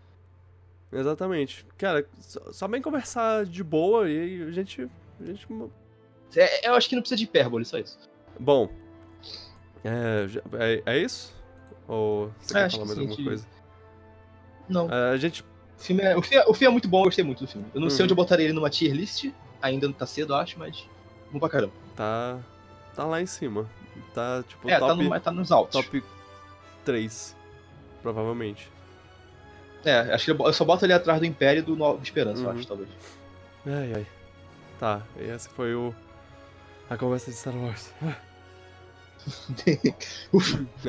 Exatamente. 0.91 1.65
Cara, 1.77 2.05
só, 2.19 2.51
só 2.51 2.67
bem 2.67 2.81
conversar 2.81 3.45
de 3.45 3.63
boa 3.63 4.09
e 4.09 4.19
aí 4.19 4.43
a 4.43 4.51
gente. 4.51 4.89
A 5.21 5.25
gente... 5.25 5.47
É, 6.35 6.67
eu 6.69 6.73
acho 6.75 6.87
que 6.89 6.95
não 6.95 7.01
precisa 7.01 7.17
de 7.17 7.23
hipérbole, 7.25 7.65
só 7.65 7.77
isso. 7.77 7.97
Bom. 8.39 8.69
É, 9.83 10.25
é, 10.53 10.83
é 10.85 10.97
isso? 10.99 11.33
Ou 11.87 12.31
você 12.39 12.53
É, 12.53 12.59
quer 12.61 12.65
acho 12.65 12.77
falar 12.77 12.87
que 12.93 12.95
mais 12.95 12.97
sim, 12.97 12.99
alguma 13.01 13.15
que- 13.17 13.23
coisa? 13.23 13.45
Não. 14.67 14.91
É, 14.91 15.11
a 15.13 15.17
gente. 15.17 15.41
O 15.43 15.81
filme, 15.81 16.01
é, 16.03 16.15
o, 16.15 16.21
filme, 16.21 16.43
é- 16.43 16.47
o 16.49 16.53
filme 16.53 16.67
é 16.67 16.71
muito 16.71 16.87
bom, 16.87 16.99
eu 16.99 17.05
gostei 17.05 17.23
muito 17.23 17.43
do 17.43 17.47
filme. 17.47 17.65
Eu 17.73 17.81
não 17.81 17.89
sei 17.89 17.99
Uhum. 17.99 18.03
onde 18.05 18.11
eu 18.13 18.15
botaria 18.17 18.45
ele 18.45 18.53
numa 18.53 18.69
tier 18.69 18.93
list, 18.93 19.31
ainda 19.61 19.87
não 19.87 19.93
tá 19.93 20.05
cedo, 20.05 20.33
eu 20.33 20.37
acho, 20.37 20.59
mas. 20.59 20.85
Bom 21.31 21.39
pra 21.39 21.49
caramba. 21.49 21.73
Tá. 21.95 22.39
tá 22.95 23.05
lá 23.05 23.21
em 23.21 23.25
cima. 23.25 23.67
Tá, 24.13 24.43
tipo, 24.47 24.69
É, 24.69 24.73
tá, 24.79 24.87
top, 24.87 25.03
no, 25.03 25.19
tá 25.19 25.31
nos 25.31 25.51
altos. 25.51 25.81
top 25.83 26.03
3, 26.85 27.35
provavelmente. 28.01 28.69
É, 29.85 29.99
acho 30.13 30.25
que 30.25 30.31
eu 30.31 30.53
só 30.53 30.65
boto 30.65 30.83
ali 30.85 30.93
atrás 30.93 31.19
do 31.19 31.25
Império 31.25 31.59
e 31.59 31.63
do 31.63 31.75
Nova 31.75 32.01
Esperança, 32.03 32.41
eu 32.41 32.49
Uhum. 32.49 32.57
acho, 32.57 32.67
talvez. 32.67 32.89
Ai, 33.65 33.93
ai. 33.95 34.07
Tá, 34.79 35.01
esse 35.19 35.47
foi 35.49 35.73
o... 35.75 35.93
A 36.89 36.97
conversa 36.97 37.29
de 37.31 37.37
Star 37.37 37.55
Wars. 37.55 37.93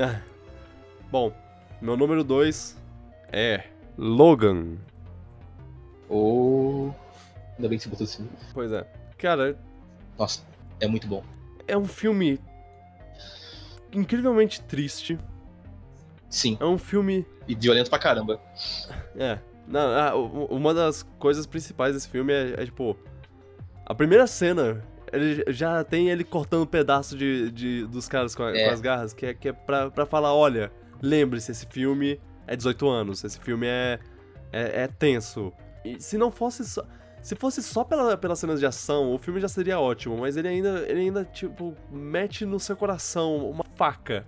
Ah. 0.00 0.20
Bom, 1.10 1.32
meu 1.80 1.96
número 1.96 2.22
2 2.22 2.76
é 3.32 3.64
Logan. 3.98 4.76
Ô. 6.08 6.92
Ainda 7.56 7.68
bem 7.68 7.76
que 7.78 7.84
você 7.84 7.90
botou 7.90 8.04
assim. 8.04 8.28
Pois 8.54 8.72
é. 8.72 8.86
Cara, 9.18 9.58
Nossa, 10.18 10.42
é 10.80 10.86
muito 10.86 11.06
bom. 11.06 11.22
é 11.66 11.76
um 11.76 11.84
filme 11.84 12.40
incrivelmente 13.92 14.62
triste. 14.62 15.18
Sim, 16.30 16.56
É 16.60 16.64
um 16.64 16.78
filme 16.78 17.26
e 17.46 17.54
violento 17.54 17.90
pra 17.90 17.98
caramba. 17.98 18.40
É. 19.16 19.38
Não, 19.66 19.80
ah, 19.80 20.14
uma 20.50 20.72
das 20.72 21.02
coisas 21.18 21.44
principais 21.46 21.94
desse 21.94 22.08
filme 22.08 22.32
é, 22.32 22.54
é, 22.62 22.64
tipo. 22.64 22.96
A 23.84 23.94
primeira 23.94 24.26
cena, 24.26 24.82
ele 25.12 25.44
já 25.48 25.82
tem 25.84 26.08
ele 26.08 26.22
cortando 26.24 26.66
pedaço 26.66 27.16
de, 27.16 27.50
de, 27.50 27.86
dos 27.86 28.08
caras 28.08 28.34
com, 28.34 28.44
a- 28.44 28.56
É. 28.56 28.66
com 28.68 28.70
as 28.74 28.80
garras, 28.80 29.12
que 29.12 29.26
é, 29.26 29.34
que 29.34 29.48
é 29.48 29.52
pra, 29.52 29.90
pra 29.90 30.06
falar: 30.06 30.32
olha, 30.34 30.72
lembre-se, 31.02 31.50
esse 31.50 31.66
filme 31.66 32.20
é 32.46 32.54
18 32.56 32.88
anos, 32.88 33.24
esse 33.24 33.38
filme 33.40 33.66
é, 33.66 33.98
é, 34.52 34.82
é 34.82 34.86
tenso. 34.88 35.52
E 35.84 36.00
se 36.00 36.16
não 36.16 36.30
fosse 36.30 36.64
só. 36.64 36.84
Se 37.22 37.36
fosse 37.36 37.62
só 37.62 37.84
pela, 37.84 38.16
pelas 38.16 38.38
cenas 38.38 38.58
de 38.60 38.64
ação, 38.66 39.12
o 39.14 39.18
filme 39.18 39.40
já 39.40 39.48
seria 39.48 39.78
ótimo, 39.78 40.16
mas 40.16 40.38
ele 40.38 40.48
ainda, 40.48 40.84
ele 40.88 41.00
ainda, 41.00 41.22
tipo, 41.24 41.76
mete 41.90 42.46
no 42.46 42.58
seu 42.58 42.74
coração 42.74 43.36
uma 43.50 43.64
faca 43.76 44.24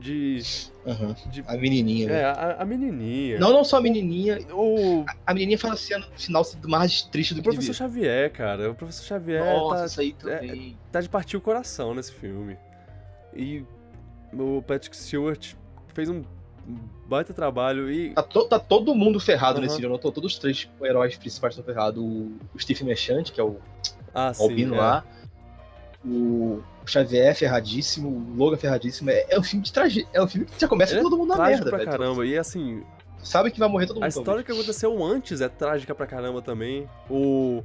de. 0.00 0.42
Aham. 0.86 1.14
de 1.30 1.44
A 1.46 1.56
menininha. 1.56 2.06
é, 2.06 2.12
né? 2.12 2.24
a, 2.24 2.62
a 2.62 2.64
menininha. 2.64 3.38
Não, 3.38 3.52
não 3.52 3.62
só 3.62 3.76
a 3.76 3.80
menininha. 3.80 4.38
O, 4.52 5.04
A 5.26 5.32
menininha 5.34 5.58
fala 5.58 5.74
assim 5.74 5.94
no 5.96 6.04
final 6.18 6.42
mais 6.66 7.02
triste 7.02 7.34
do 7.34 7.40
O 7.40 7.42
que 7.42 7.50
professor 7.50 7.72
devia. 7.86 8.08
Xavier, 8.10 8.32
cara. 8.32 8.70
O 8.70 8.74
professor 8.74 9.04
Xavier 9.04 9.44
Nossa, 9.44 9.76
tá, 9.80 9.86
isso 9.86 10.00
aí 10.00 10.12
também. 10.14 10.76
tá 10.90 11.00
de 11.00 11.08
partir 11.08 11.36
o 11.36 11.40
coração 11.40 11.94
nesse 11.94 12.12
filme. 12.12 12.56
E 13.34 13.62
o 14.32 14.62
Patrick 14.62 14.96
Stewart 14.96 15.54
fez 15.94 16.08
um 16.08 16.22
baita 17.06 17.32
trabalho 17.34 17.90
e. 17.90 18.14
Tá, 18.14 18.22
to- 18.22 18.46
tá 18.48 18.58
todo 18.58 18.94
mundo 18.94 19.20
ferrado 19.20 19.58
Aham. 19.58 19.66
nesse 19.66 19.78
filme. 19.80 19.98
Tô- 19.98 20.10
Todos 20.10 20.32
os 20.34 20.38
três 20.38 20.68
heróis 20.82 21.16
principais 21.16 21.54
estão 21.54 21.64
ferrados. 21.64 22.02
O, 22.02 22.32
o 22.54 22.58
Steve 22.58 22.82
Merchant, 22.84 23.30
que 23.30 23.40
é 23.40 23.44
o 23.44 23.56
Ah, 24.14 24.32
sim. 24.32 24.42
Albino 24.42 24.74
é. 24.74 24.78
lá. 24.78 25.04
O 26.04 26.62
Xavier 26.86 27.34
ferradíssimo, 27.34 28.08
o 28.08 28.36
Logan 28.36 28.56
ferradíssimo. 28.56 29.10
É, 29.10 29.26
é 29.28 29.38
um 29.38 29.42
filme 29.42 29.64
de 29.64 29.72
tragédia. 29.72 30.08
É 30.12 30.22
um 30.22 30.26
filme 30.28 30.46
que 30.46 30.60
já 30.60 30.68
começa 30.68 30.92
Ele 30.92 31.02
com 31.02 31.06
é 31.06 31.10
todo 31.10 31.18
mundo 31.18 31.28
na 31.28 31.34
Trágico 31.36 31.64
merda, 31.64 31.70
pra 31.70 31.78
velho. 31.78 31.90
caramba. 31.90 32.26
E 32.26 32.38
assim, 32.38 32.82
Sabe 33.22 33.50
que 33.50 33.58
vai 33.60 33.68
morrer 33.68 33.86
todo 33.86 33.96
mundo. 33.96 34.04
a 34.04 34.08
história 34.08 34.42
que 34.42 34.50
aconteceu 34.50 35.04
antes 35.04 35.40
é 35.42 35.48
trágica 35.48 35.94
pra 35.94 36.06
caramba 36.06 36.40
também. 36.40 36.88
O. 37.08 37.62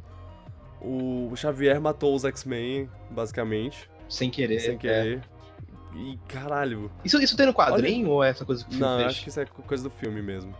O 0.82 1.32
Xavier 1.36 1.80
matou 1.82 2.14
os 2.14 2.26
X-Men, 2.26 2.90
basicamente. 3.10 3.90
Sem 4.08 4.30
querer. 4.30 4.60
sem 4.60 4.76
é. 4.76 4.78
querer. 4.78 5.22
E 5.96 6.20
caralho. 6.28 6.92
Isso, 7.04 7.20
isso 7.22 7.38
tem 7.38 7.46
no 7.46 7.54
quadrinho 7.54 8.10
ou 8.10 8.24
é 8.24 8.30
essa 8.30 8.44
coisa 8.46 8.64
que 8.64 8.70
o 8.70 8.74
filme 8.74 8.86
Não, 8.86 8.98
fez? 8.98 9.08
acho 9.12 9.24
que 9.24 9.30
isso 9.30 9.40
é 9.40 9.46
coisa 9.46 9.84
do 9.84 9.90
filme 9.90 10.22
mesmo. 10.22 10.54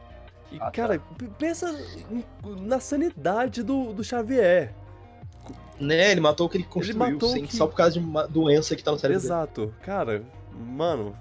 E, 0.52 0.56
Ah, 0.56 0.66
tá. 0.66 0.72
cara, 0.72 1.00
p- 1.00 1.28
pensa 1.38 1.78
na 2.62 2.80
sanidade 2.80 3.62
do, 3.62 3.92
do 3.94 4.04
Xavier. 4.04 4.74
Né, 5.80 6.12
ele 6.12 6.22
matou 6.22 6.48
o 6.48 6.50
que 6.50 6.58
ele 6.58 6.64
construiu, 6.64 6.98
matou 7.00 7.30
o 7.30 7.32
sem- 7.34 7.46
que- 7.46 7.56
só 7.56 7.68
por 7.68 7.76
causa 7.76 7.94
de 7.94 8.00
uma 8.00 8.26
doença 8.28 8.76
que 8.76 8.84
tá 8.84 8.92
no 8.92 8.98
cérebro 8.98 9.22
dele. 9.22 9.34
Exato. 9.34 9.74
Cara, 9.82 10.24
mano, 10.54 11.14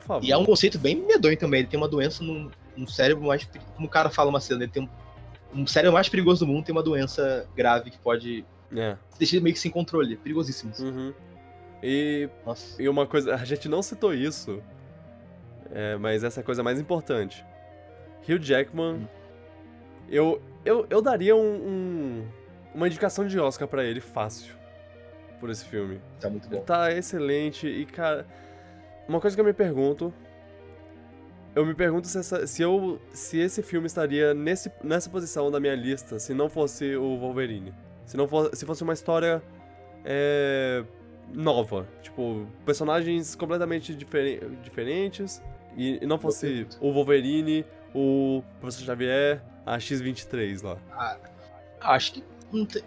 por 0.00 0.06
favor. 0.06 0.24
E 0.26 0.30
é 0.30 0.36
um 0.36 0.44
conceito 0.44 0.78
bem 0.78 0.94
medonho 0.96 1.36
também. 1.38 1.60
Ele 1.60 1.68
tem 1.68 1.78
uma 1.80 1.88
doença 1.88 2.22
no, 2.22 2.50
no 2.76 2.86
cérebro 2.88 3.24
mais. 3.26 3.48
Como 3.74 3.88
o 3.88 3.90
cara 3.90 4.10
fala 4.10 4.28
uma 4.28 4.40
cena, 4.40 4.64
ele 4.64 4.70
tem 4.72 4.82
um, 5.54 5.62
um 5.62 5.66
cérebro 5.66 5.94
mais 5.94 6.06
perigoso 6.08 6.44
do 6.44 6.52
mundo, 6.52 6.64
tem 6.66 6.74
uma 6.74 6.82
doença 6.82 7.48
grave 7.56 7.90
que 7.90 7.98
pode 7.98 8.44
É. 8.76 8.96
deixar 9.18 9.36
ele 9.36 9.44
meio 9.44 9.54
que 9.54 9.60
sem 9.60 9.70
controle. 9.70 10.14
É 10.14 10.16
perigosíssimo. 10.18 10.70
Uhum. 10.80 11.14
E, 11.82 12.28
Nossa. 12.44 12.82
e 12.82 12.88
uma 12.90 13.06
coisa, 13.06 13.34
a 13.36 13.44
gente 13.46 13.68
não 13.70 13.80
citou 13.80 14.12
isso, 14.12 14.60
é, 15.72 15.96
mas 15.96 16.24
essa 16.24 16.40
é 16.40 16.42
a 16.42 16.44
coisa 16.44 16.62
mais 16.62 16.78
importante. 16.78 17.42
Hugh 18.28 18.38
Jackman, 18.42 18.94
Hum. 18.96 19.06
eu, 20.10 20.42
eu, 20.64 20.86
eu 20.90 21.00
daria 21.00 21.34
um, 21.36 21.40
um- 21.40 22.24
uma 22.74 22.86
indicação 22.86 23.26
de 23.26 23.38
Oscar 23.38 23.66
pra 23.68 23.84
ele 23.84 24.00
fácil 24.00 24.54
por 25.40 25.50
esse 25.50 25.64
filme. 25.64 26.00
Tá 26.20 26.28
muito 26.28 26.48
bom. 26.48 26.60
Tá 26.62 26.92
excelente 26.92 27.66
e, 27.68 27.86
cara, 27.86 28.26
uma 29.08 29.20
coisa 29.20 29.36
que 29.36 29.40
eu 29.40 29.44
me 29.44 29.52
pergunto. 29.52 30.12
Eu 31.54 31.64
me 31.66 31.74
pergunto 31.74 32.06
se, 32.06 32.18
essa- 32.18 32.46
se 32.46 32.62
eu, 32.62 33.00
se 33.12 33.38
esse 33.38 33.62
filme 33.62 33.86
estaria 33.86 34.32
nesse, 34.34 34.70
nessa 34.82 35.08
posição 35.10 35.50
da 35.50 35.58
minha 35.58 35.74
lista 35.74 36.18
se 36.18 36.32
não 36.34 36.48
fosse 36.48 36.94
o 36.96 37.16
Wolverine. 37.18 37.74
Se 38.04 38.16
não 38.16 38.28
fosse, 38.28 38.56
se 38.56 38.64
fosse 38.66 38.82
uma 38.82 38.92
história 38.92 39.42
é, 40.04 40.84
nova. 41.32 41.86
Tipo, 42.02 42.46
personagens 42.64 43.34
completamente 43.34 43.94
diferen- 43.94 44.40
diferentes. 44.62 45.42
E, 45.76 45.98
e 46.02 46.06
não 46.06 46.18
fosse 46.18 46.66
o 46.80 46.92
Wolverine, 46.92 47.64
o 47.94 48.42
Professor 48.60 48.84
Xavier, 48.84 49.40
a 49.64 49.78
X-23 49.78 50.62
lá. 50.62 50.76
Acho 51.80 52.14
que. 52.14 52.24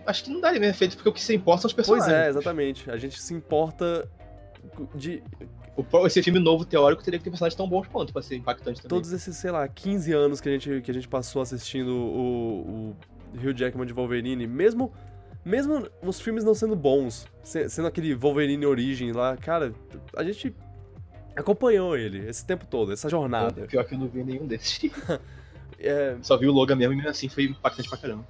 Acho 0.06 0.24
que 0.24 0.30
não 0.32 0.42
daria 0.42 0.60
mesmo 0.60 0.72
efeito, 0.76 0.96
porque 0.96 1.10
o 1.10 1.14
que 1.14 1.22
se 1.22 1.34
importa 1.36 1.62
são 1.62 1.68
os 1.70 1.74
Pois 1.74 1.88
personagens. 1.88 2.26
é, 2.26 2.30
exatamente. 2.30 2.90
A 2.92 2.98
gente 2.98 3.22
se 3.22 3.34
importa 3.34 4.08
de 4.96 5.22
O, 5.76 6.06
esse 6.08 6.22
filme 6.22 6.40
novo 6.40 6.66
teórico 6.66 7.04
teria 7.04 7.18
que 7.20 7.24
ter 7.24 7.30
personagens 7.30 7.56
tão 7.56 7.68
bons 7.68 7.88
quanto 7.88 8.12
pra 8.14 8.22
ser 8.22 8.36
impactante 8.36 8.82
também. 8.82 8.90
todos 8.90 9.12
esses, 9.12 9.36
sei 9.38 9.52
lá, 9.52 9.68
15 9.68 10.12
anos 10.14 10.42
que 10.42 10.50
a 10.50 10.52
gente, 10.52 10.82
que 10.82 10.92
a 10.92 10.94
gente 10.94 11.08
passou 11.08 11.42
assistindo 11.42 11.90
o, 11.96 12.94
o 13.34 13.38
Hugh 13.38 13.56
Jackman 13.58 13.86
de 13.86 13.94
Wolverine, 13.94 14.46
mesmo, 14.48 14.92
mesmo 15.46 15.88
os 16.04 16.20
filmes 16.20 16.44
não 16.44 16.54
sendo 16.54 16.76
bons, 16.76 17.26
se- 17.44 17.70
sendo 17.70 17.88
aquele 17.88 18.14
Wolverine 18.14 18.66
Origem 18.66 19.12
lá, 19.14 19.38
cara, 19.38 19.74
a 20.16 20.24
gente 20.24 20.54
acompanhou 21.36 21.96
ele 21.98 22.28
esse 22.28 22.46
tempo 22.46 22.66
todo, 22.68 22.92
essa 22.92 23.10
jornada. 23.10 23.66
Pior 23.68 23.86
que 23.86 23.96
eu 23.96 24.00
não 24.00 24.08
vi 24.08 24.24
nenhum 24.24 24.46
desses. 24.48 24.80
É, 25.84 26.16
Só 26.22 26.38
vi 26.38 26.46
o 26.48 26.52
Logan 26.52 26.76
mesmo 26.76 26.94
e 26.94 26.98
mesmo 26.98 27.10
assim 27.10 27.28
foi 27.28 27.46
impactante 27.46 27.90
pra 27.90 27.98
caramba. 27.98 28.24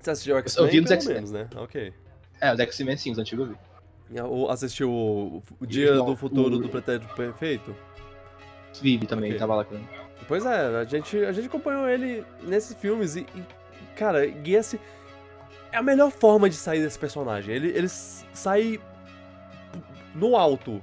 Você 0.00 0.10
assistiu 0.10 0.34
o 0.36 0.38
Eu 0.38 0.42
vi 0.42 0.48
X-Men, 0.48 0.80
nos 0.80 0.88
pelo 0.90 1.00
X-Men. 1.18 1.42
né? 1.42 1.48
Ok. 1.56 1.92
É, 2.40 2.52
o 2.54 2.60
X-Men 2.60 2.96
sim, 2.96 3.10
os 3.12 3.18
antigos 3.18 3.48
eu 3.48 3.54
vi. 3.54 4.20
Ou 4.22 4.50
assistiu 4.50 4.90
o, 4.90 5.42
o 5.60 5.66
Dia 5.66 5.94
não, 5.94 6.06
do 6.06 6.16
Futuro 6.16 6.56
o- 6.56 6.58
do 6.58 6.68
Pretérito 6.68 7.12
Perfeito? 7.14 7.74
Vive 8.80 9.06
também, 9.06 9.30
Ok. 9.30 9.38
tava 9.38 9.54
lá 9.56 9.64
com 9.64 9.74
ele. 9.74 9.88
Pois 10.26 10.44
é, 10.46 10.76
a 10.78 10.84
gente, 10.84 11.16
a 11.24 11.32
gente 11.32 11.46
acompanhou 11.46 11.88
ele 11.88 12.24
nesses 12.42 12.74
filmes 12.76 13.16
e, 13.16 13.20
e, 13.34 13.44
cara, 13.96 14.24
e 14.26 14.54
esse 14.54 14.80
é 15.72 15.76
a 15.76 15.82
melhor 15.82 16.10
forma 16.10 16.48
de 16.48 16.56
sair 16.56 16.80
desse 16.82 16.98
personagem. 16.98 17.54
Ele, 17.54 17.68
ele 17.68 17.88
sai 17.88 18.80
no 20.14 20.36
alto. 20.36 20.80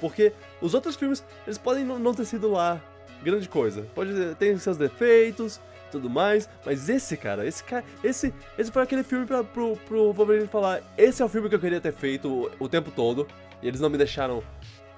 Porque 0.00 0.32
os 0.60 0.74
outros 0.74 0.94
filmes, 0.96 1.24
eles 1.46 1.56
podem 1.58 1.84
não 1.84 2.12
ter 2.14 2.24
sido 2.26 2.50
lá 2.50 2.80
grande 3.22 3.48
coisa. 3.48 3.86
Pode 3.94 4.34
ter 4.34 4.58
seus 4.58 4.76
defeitos 4.76 5.60
tudo 5.90 6.10
mais, 6.10 6.48
mas 6.64 6.88
esse 6.88 7.16
cara, 7.16 7.46
esse 7.46 7.62
cara, 7.62 7.84
esse, 8.02 8.32
esse 8.58 8.70
foi 8.70 8.82
aquele 8.82 9.02
filme 9.02 9.26
pra, 9.26 9.44
pro, 9.44 9.76
pro 9.86 10.12
Wolverine 10.12 10.46
falar, 10.46 10.82
esse 10.96 11.22
é 11.22 11.24
o 11.24 11.28
filme 11.28 11.48
que 11.48 11.54
eu 11.54 11.60
queria 11.60 11.80
ter 11.80 11.92
feito 11.92 12.28
o, 12.28 12.50
o 12.64 12.68
tempo 12.68 12.90
todo, 12.90 13.26
e 13.62 13.68
eles 13.68 13.80
não 13.80 13.90
me 13.90 13.98
deixaram, 13.98 14.42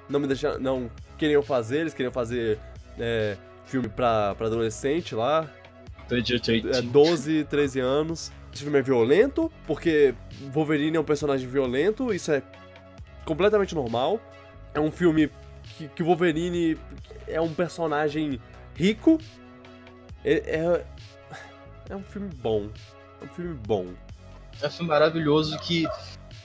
não 0.09 0.21
me 0.21 0.27
deixaram, 0.27 0.59
não 0.59 0.91
queriam 1.17 1.43
fazer, 1.43 1.81
eles 1.81 1.95
queriam 1.95 2.13
fazer 2.13 2.59
é, 2.99 3.37
filme 3.65 3.89
pra, 3.89 4.35
pra 4.35 4.47
adolescente 4.47 5.15
lá, 5.15 5.49
é, 6.71 6.83
12, 6.83 7.45
13 7.45 7.81
anos. 7.81 8.33
Esse 8.53 8.63
filme 8.63 8.79
é 8.79 8.83
violento, 8.83 9.53
porque 9.67 10.15
Wolverine 10.53 10.97
é 10.97 11.01
um 11.01 11.05
personagem 11.05 11.47
violento, 11.47 12.13
isso 12.13 12.33
é 12.33 12.43
completamente 13.25 13.75
normal. 13.75 14.21
É 14.75 14.81
um 14.81 14.91
filme 14.91 15.31
que, 15.63 15.89
que 15.89 16.03
o 16.03 16.07
Wolverine 16.07 16.79
é 17.27 17.41
um 17.41 17.53
personagem 17.53 18.41
rico. 18.75 19.19
É, 20.31 20.57
é, 20.57 20.85
é 21.91 21.97
um 21.97 22.03
filme 22.03 22.29
bom. 22.43 22.69
É 23.21 23.25
um 23.25 23.29
filme 23.29 23.55
bom. 23.67 23.87
É 24.61 24.67
um 24.67 24.71
filme 24.71 24.89
maravilhoso 24.89 25.59
que 25.61 25.87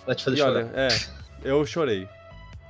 vai 0.06 0.16
te 0.16 0.24
fazer 0.24 0.38
E 0.38 0.40
chorar. 0.40 0.52
olha, 0.66 0.72
é, 0.76 0.88
eu 1.44 1.66
chorei. 1.66 2.08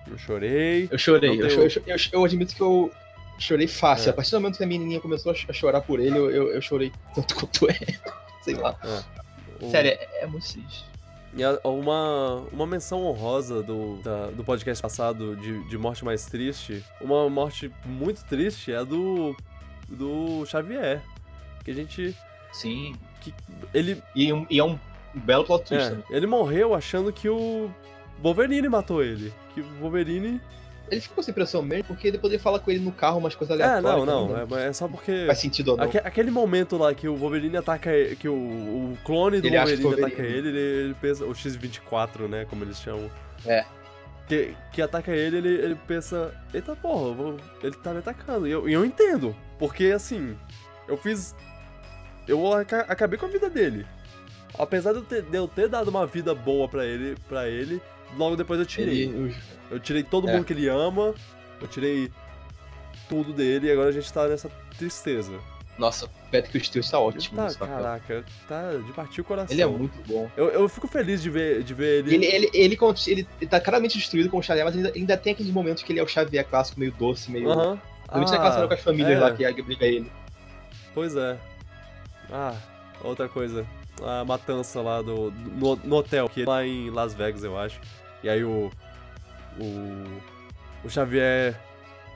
Eu 0.09 0.17
chorei. 0.17 0.87
Eu 0.91 0.97
chorei, 0.97 1.41
eu, 1.41 1.49
cho- 1.69 1.81
eu, 1.85 1.97
cho- 1.97 2.09
eu 2.13 2.25
admito 2.25 2.55
que 2.55 2.61
eu 2.61 2.91
chorei 3.39 3.67
fácil. 3.67 4.09
É. 4.09 4.11
A 4.11 4.13
partir 4.13 4.31
do 4.31 4.41
momento 4.41 4.57
que 4.57 4.63
a 4.63 4.67
menininha 4.67 4.99
começou 4.99 5.31
a 5.31 5.35
ch- 5.35 5.45
a 5.49 5.53
chorar 5.53 5.81
por 5.81 5.99
ele, 5.99 6.17
eu, 6.17 6.29
eu, 6.31 6.51
eu 6.51 6.61
chorei 6.61 6.91
tanto 7.13 7.35
quanto 7.39 7.69
ele. 7.69 7.97
Sei 8.41 8.55
lá. 8.55 8.77
O- 9.61 9.69
Sério, 9.69 9.91
é, 9.91 10.23
é 10.23 10.27
muito 10.27 10.45
triste. 10.51 10.85
E 11.35 11.41
uma, 11.67 12.43
uma 12.51 12.67
menção 12.67 13.03
honrosa 13.05 13.63
do, 13.63 13.97
da- 14.03 14.27
do 14.27 14.43
podcast 14.43 14.81
passado 14.81 15.35
de, 15.37 15.63
de 15.67 15.77
Morte 15.79 16.05
Mais 16.05 16.25
Triste, 16.25 16.83
uma 17.01 17.27
morte 17.29 17.71
muito 17.85 18.23
triste 18.25 18.71
é 18.71 18.77
a 18.77 18.83
do, 18.83 19.35
do 19.93 20.45
Xavier. 20.45 21.01
Que 21.63 21.71
a 21.71 21.73
gente. 21.73 22.15
Sim. 22.51 22.95
Que 23.21 23.33
ele, 23.73 24.01
E, 24.15 24.31
um- 24.33 24.45
e 24.49 24.59
é 24.59 24.63
um 24.63 24.77
belo 25.13 25.43
plot 25.45 25.65
twist 25.65 25.85
é, 25.85 25.89
também. 25.91 26.05
ele 26.09 26.27
morreu 26.27 26.73
achando 26.75 27.11
que 27.13 27.29
o. 27.29 27.69
Wolverine 28.21 28.69
matou 28.69 29.03
ele. 29.03 29.33
Que 29.53 29.61
o 29.61 29.65
Wolverine. 29.81 30.39
Ele 30.91 30.99
ficou 31.01 31.15
com 31.15 31.21
essa 31.21 31.31
impressão 31.31 31.61
mesmo, 31.63 31.85
porque 31.85 32.11
depois 32.11 32.31
ele 32.31 32.41
fala 32.41 32.59
com 32.59 32.69
ele 32.69 32.79
no 32.81 32.91
carro 32.91 33.17
umas 33.17 33.33
coisas 33.33 33.57
É, 33.59 33.63
aleatórias. 33.63 34.05
não, 34.05 34.27
que 34.27 34.33
não. 34.51 34.57
É, 34.59 34.67
é 34.67 34.73
só 34.73 34.87
porque. 34.87 35.23
Faz 35.25 35.39
sentido 35.39 35.69
ou 35.69 35.77
não. 35.77 35.85
Aque- 35.85 35.97
aquele 35.97 36.29
momento 36.29 36.77
lá 36.77 36.93
que 36.93 37.07
o 37.07 37.15
Wolverine 37.15 37.57
ataca 37.57 37.91
ele, 37.91 38.15
que 38.15 38.27
o, 38.27 38.33
o 38.33 38.97
clone 39.03 39.39
do 39.41 39.47
Ele 39.47 39.57
Wolverine, 39.57 39.85
o 39.85 39.87
ataca 39.93 40.05
ele, 40.05 40.11
Wolverine- 40.33 40.47
ele, 40.49 40.83
ele 40.85 40.95
pensa. 41.01 41.25
O 41.25 41.31
X24, 41.33 42.27
né? 42.27 42.45
Como 42.49 42.63
eles 42.63 42.79
chamam. 42.79 43.09
É. 43.45 43.65
Que, 44.27 44.55
que 44.71 44.81
ataca 44.81 45.11
ele, 45.11 45.37
ele, 45.37 45.49
ele 45.49 45.75
pensa. 45.87 46.33
Eita 46.53 46.75
porra, 46.75 47.13
vou- 47.13 47.37
ele 47.63 47.75
tá 47.77 47.91
me 47.93 47.99
atacando. 47.99 48.47
E 48.47 48.51
eu, 48.51 48.69
e 48.69 48.73
eu 48.73 48.85
entendo. 48.85 49.35
Porque 49.59 49.85
assim, 49.87 50.35
eu 50.87 50.97
fiz. 50.97 51.35
Eu 52.27 52.53
aca- 52.53 52.85
acabei 52.87 53.17
com 53.19 53.25
a 53.25 53.29
vida 53.29 53.49
dele. 53.49 53.85
Apesar 54.57 54.91
de 54.93 54.99
eu 54.99 55.03
ter, 55.03 55.21
de 55.23 55.35
eu 55.37 55.47
ter 55.47 55.67
dado 55.67 55.87
uma 55.89 56.05
vida 56.05 56.33
boa 56.35 56.67
pra 56.69 56.85
ele, 56.85 57.15
pra 57.27 57.49
ele, 57.49 57.81
logo 58.17 58.35
depois 58.35 58.59
eu 58.59 58.65
tirei. 58.65 59.03
Ele, 59.03 59.35
Eu 59.71 59.79
tirei 59.79 60.03
todo 60.03 60.29
É. 60.29 60.33
mundo 60.33 60.45
que 60.45 60.53
ele 60.53 60.67
ama, 60.67 61.15
eu 61.59 61.67
tirei 61.67 62.11
tudo 63.09 63.33
dele 63.33 63.67
e 63.67 63.71
agora 63.71 63.89
a 63.89 63.91
gente 63.91 64.11
tá 64.13 64.27
nessa 64.27 64.49
tristeza. 64.77 65.33
Nossa, 65.75 66.07
Patrick 66.31 66.59
Stewart 66.67 66.87
tá 66.87 66.99
ótimo 66.99 67.35
Tá, 67.35 67.45
nesse 67.45 67.57
papel. 67.57 67.75
caraca, 67.77 68.25
tá 68.47 68.73
de 68.75 68.91
partir 68.93 69.21
o 69.21 69.23
coração. 69.23 69.51
Ele 69.51 69.63
é 69.63 69.65
muito 69.65 69.99
bom. 70.07 70.29
Eu, 70.37 70.49
eu 70.49 70.69
fico 70.69 70.87
feliz 70.87 71.19
de 71.23 71.31
ver, 71.31 71.63
de 71.63 71.73
ver 71.73 71.99
ele. 72.05 72.13
Ele, 72.13 72.25
ele, 72.27 72.49
ele, 72.53 72.77
ele, 73.07 73.27
ele 73.41 73.49
tá 73.49 73.59
claramente 73.59 73.97
destruído 73.97 74.29
como 74.29 74.43
Xavier, 74.43 74.63
mas 74.63 74.75
ainda, 74.75 74.91
ainda 74.95 75.17
tem 75.17 75.33
aqueles 75.33 75.51
momentos 75.51 75.81
que 75.81 75.91
ele 75.91 75.99
é 75.99 76.03
o 76.03 76.07
Xavier 76.07 76.45
clássico, 76.47 76.79
meio 76.79 76.91
doce, 76.91 77.31
meio. 77.31 77.49
Aham. 78.13 78.19
Principalmente 78.19 78.31
naquela 78.31 78.51
cena 78.51 78.67
com 78.67 78.73
as 78.73 78.81
famílias 78.81 79.17
é. 79.17 79.19
lá 79.19 79.53
que 79.53 79.61
briga 79.61 79.85
ele. 79.85 80.11
Pois 80.93 81.15
é. 81.15 81.37
Ah, 82.31 82.55
outra 83.03 83.27
coisa. 83.27 83.65
A 84.01 84.23
matança 84.23 84.81
lá 84.81 85.01
do. 85.01 85.31
No, 85.31 85.75
no 85.75 85.95
hotel, 85.95 86.29
que 86.29 86.43
é 86.43 86.45
lá 86.45 86.65
em 86.65 86.89
Las 86.89 87.13
Vegas, 87.13 87.43
eu 87.43 87.57
acho. 87.57 87.79
E 88.23 88.29
aí 88.29 88.43
o. 88.43 88.71
O. 89.59 90.33
O 90.85 90.89
Xavier 90.89 91.57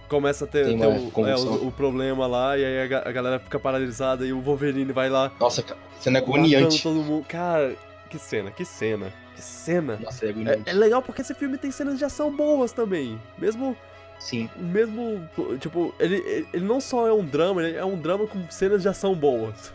começa 0.10 0.46
a 0.46 0.48
ter, 0.48 0.66
ter 0.66 0.76
o, 0.76 1.28
é, 1.28 1.36
o, 1.36 1.68
o 1.68 1.72
problema 1.72 2.28
lá, 2.28 2.58
e 2.58 2.66
aí 2.66 2.94
a, 2.94 3.08
a 3.08 3.12
galera 3.12 3.40
fica 3.40 3.58
paralisada 3.58 4.26
e 4.26 4.34
o 4.34 4.42
Wolverine 4.42 4.92
vai 4.92 5.10
lá. 5.10 5.32
Nossa, 5.40 5.64
cena 6.00 6.20
agoniante. 6.20 6.84
todo 6.84 6.96
mundo. 6.96 7.26
Cara, 7.28 7.76
que 8.10 8.20
cena, 8.20 8.52
que 8.52 8.66
cena. 8.66 9.14
Que 9.36 9.42
cena. 9.42 9.98
Nossa, 10.02 10.26
é 10.26 10.30
agoniante. 10.30 10.64
É, 10.66 10.72
é 10.72 10.74
legal 10.74 11.02
porque 11.02 11.22
esse 11.22 11.34
filme 11.34 11.58
tem 11.58 11.72
cenas 11.72 11.98
de 11.98 12.06
ação 12.06 12.36
boas 12.36 12.72
também. 12.72 13.22
Mesmo 13.38 13.78
Sim. 14.20 14.50
mesmo, 14.58 15.28
tipo, 15.60 15.94
ele, 16.00 16.16
ele- 16.54 16.66
não 16.66 16.82
só 16.82 17.08
é 17.08 17.14
um 17.14 17.26
drama, 17.26 17.64
ele 17.64 17.78
é 17.78 17.86
um 17.86 18.00
drama 18.00 18.26
com 18.28 18.50
cenas 18.50 18.82
de 18.82 18.90
ação 18.90 19.16
boas. 19.16 19.74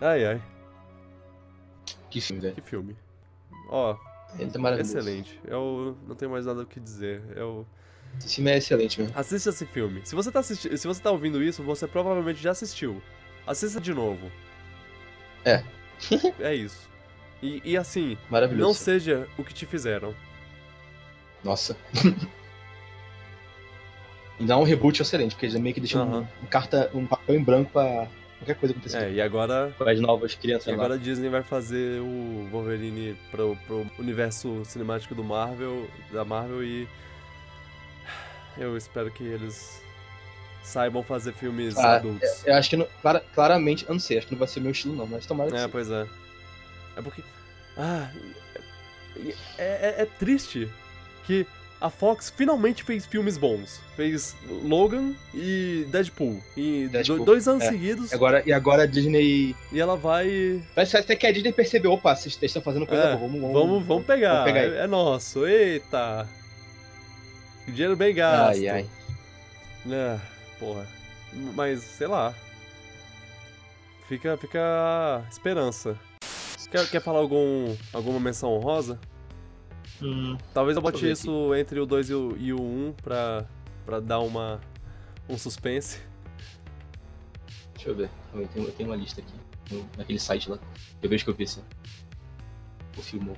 Ai, 0.00 0.24
ai, 0.26 0.42
Que 2.10 2.20
filme, 2.20 2.42
velho. 2.42 2.54
que 2.54 2.60
filme. 2.62 2.96
Ó, 3.68 3.96
Ele 4.38 4.50
tá 4.50 4.58
maravilhoso. 4.58 4.98
excelente. 4.98 5.40
Eu 5.46 5.96
não 6.06 6.14
tenho 6.16 6.30
mais 6.30 6.44
nada 6.46 6.62
o 6.62 6.66
que 6.66 6.78
dizer. 6.80 7.22
Eu... 7.36 7.66
Esse 8.18 8.36
filme 8.36 8.50
é 8.50 8.58
excelente 8.58 9.00
mesmo. 9.00 9.18
Assista 9.18 9.50
esse 9.50 9.64
filme. 9.66 10.02
Se 10.04 10.14
você, 10.14 10.30
tá 10.30 10.40
assisti... 10.40 10.76
Se 10.76 10.86
você 10.86 11.00
tá 11.02 11.10
ouvindo 11.10 11.42
isso, 11.42 11.62
você 11.62 11.86
provavelmente 11.86 12.40
já 12.42 12.50
assistiu. 12.50 13.00
Assista 13.46 13.80
de 13.80 13.92
novo. 13.94 14.30
É. 15.44 15.62
é 16.40 16.54
isso. 16.54 16.88
E, 17.42 17.60
e 17.64 17.76
assim, 17.76 18.16
Maravilhoso. 18.30 18.66
não 18.68 18.74
seja 18.74 19.28
o 19.38 19.42
que 19.44 19.52
te 19.54 19.66
fizeram. 19.66 20.14
Nossa. 21.42 21.76
e 24.38 24.44
dá 24.44 24.56
um 24.58 24.62
reboot 24.64 25.00
excelente, 25.00 25.34
porque 25.34 25.46
eles 25.46 25.58
meio 25.60 25.74
que 25.74 25.80
deixam 25.80 26.02
Aham. 26.02 26.20
um, 26.42 26.44
um 26.44 26.46
carta, 26.48 26.90
um 26.94 27.06
papel 27.06 27.36
em 27.36 27.42
branco 27.42 27.70
pra 27.72 28.08
qualquer 28.38 28.54
coisa 28.56 28.74
acontecer. 28.74 28.96
É, 28.98 29.12
e 29.12 29.20
agora 29.20 29.72
Com 29.78 29.88
as 29.88 30.00
novas 30.00 30.32
E 30.32 30.36
crianças 30.38 30.66
lá. 30.66 30.74
agora 30.74 30.94
a 30.94 30.96
Disney 30.96 31.28
vai 31.28 31.42
fazer 31.42 32.00
o 32.00 32.48
Wolverine 32.50 33.16
pro, 33.30 33.56
pro 33.66 33.86
universo 33.98 34.62
cinemático 34.64 35.14
do 35.14 35.22
Marvel, 35.24 35.88
da 36.12 36.24
Marvel 36.24 36.62
e 36.64 36.88
eu 38.58 38.76
espero 38.76 39.10
que 39.10 39.24
eles 39.24 39.82
saibam 40.62 41.02
fazer 41.02 41.32
filmes 41.32 41.76
Ah, 41.76 41.96
adultos. 41.96 42.42
Eu 42.46 42.54
acho 42.54 42.70
que, 42.70 42.76
não, 42.76 42.86
clara- 43.02 43.24
claramente, 43.34 43.84
eu 43.86 43.92
não 43.92 44.00
sei, 44.00 44.18
acho 44.18 44.26
que 44.26 44.32
não 44.32 44.38
vai 44.38 44.48
ser 44.48 44.60
meu 44.60 44.72
estilo 44.72 44.94
não, 44.96 45.06
mas 45.06 45.26
tomara 45.26 45.50
que 45.50 45.56
É, 45.56 45.64
sim. 45.64 45.68
pois 45.70 45.90
é. 45.90 46.06
É 46.96 47.02
porque 47.02 47.22
ah, 47.76 48.08
é, 49.58 49.64
é- 49.98 50.02
é 50.02 50.06
triste 50.18 50.68
que 51.24 51.46
a 51.80 51.90
Fox 51.90 52.32
finalmente 52.34 52.82
fez 52.82 53.04
filmes 53.04 53.36
bons. 53.36 53.80
Fez 53.96 54.34
Logan 54.62 55.12
e 55.34 55.86
Deadpool. 55.90 56.40
E 56.56 56.88
Deadpool, 56.90 57.18
do- 57.18 57.24
dois 57.24 57.46
anos 57.46 57.64
é. 57.64 57.68
seguidos. 57.68 58.12
Agora, 58.12 58.42
e 58.46 58.52
agora 58.52 58.84
a 58.84 58.86
Disney... 58.86 59.54
E 59.70 59.80
ela 59.80 59.96
vai 59.96 60.62
Parece 60.74 60.96
até 60.96 61.14
que 61.14 61.26
a 61.26 61.32
Disney 61.32 61.52
percebeu, 61.52 61.92
opa, 61.92 62.14
vocês 62.16 62.38
estão 62.40 62.62
fazendo 62.62 62.86
coisa 62.86 63.02
É, 63.02 63.06
boa, 63.16 63.18
vamos, 63.28 63.40
vamos, 63.40 63.54
Vamos, 63.54 63.86
vamos 63.86 64.06
pegar. 64.06 64.32
vamos 64.44 64.52
pegar 64.52 64.60
é, 64.76 64.84
é 64.84 64.86
nosso. 64.86 65.46
Eita. 65.46 66.28
Dinheiro 67.68 67.96
bem 67.96 68.14
gasto. 68.14 68.58
Ai, 68.58 68.68
ai. 68.68 68.86
É, 69.90 70.18
porra. 70.58 70.86
Mas, 71.54 71.80
sei 71.82 72.06
lá. 72.06 72.34
Fica, 74.08 74.36
fica 74.36 74.60
a 74.60 75.28
esperança. 75.30 75.98
Quer, 76.70 76.88
quer 76.90 77.00
falar 77.02 77.20
algum, 77.20 77.74
alguma 77.92 78.18
menção 78.20 78.50
honrosa? 78.52 78.98
Hum, 80.02 80.36
Talvez 80.52 80.76
eu 80.76 80.82
bote 80.82 81.08
isso 81.10 81.54
entre 81.54 81.78
o 81.80 81.86
2 81.86 82.10
e 82.10 82.14
o, 82.14 82.36
e 82.38 82.52
o 82.52 82.60
1 82.60 82.88
um 82.88 82.92
pra, 82.92 83.44
pra 83.86 84.00
dar 84.00 84.20
uma, 84.20 84.60
um 85.28 85.38
suspense. 85.38 86.00
deixa 87.74 87.90
eu 87.90 87.94
ver, 87.94 88.10
eu 88.34 88.46
tenho, 88.48 88.66
eu 88.66 88.72
tenho 88.72 88.88
uma 88.90 88.96
lista 88.96 89.20
aqui, 89.20 89.32
no- 89.70 89.88
naquele 89.96 90.18
site 90.18 90.50
lá. 90.50 90.58
Eu 91.02 91.08
vejo 91.08 91.24
que 91.24 91.30
eu 91.30 91.34
vi 91.34 91.44
esse. 91.44 91.60
O 92.98 93.02
filme. 93.02 93.32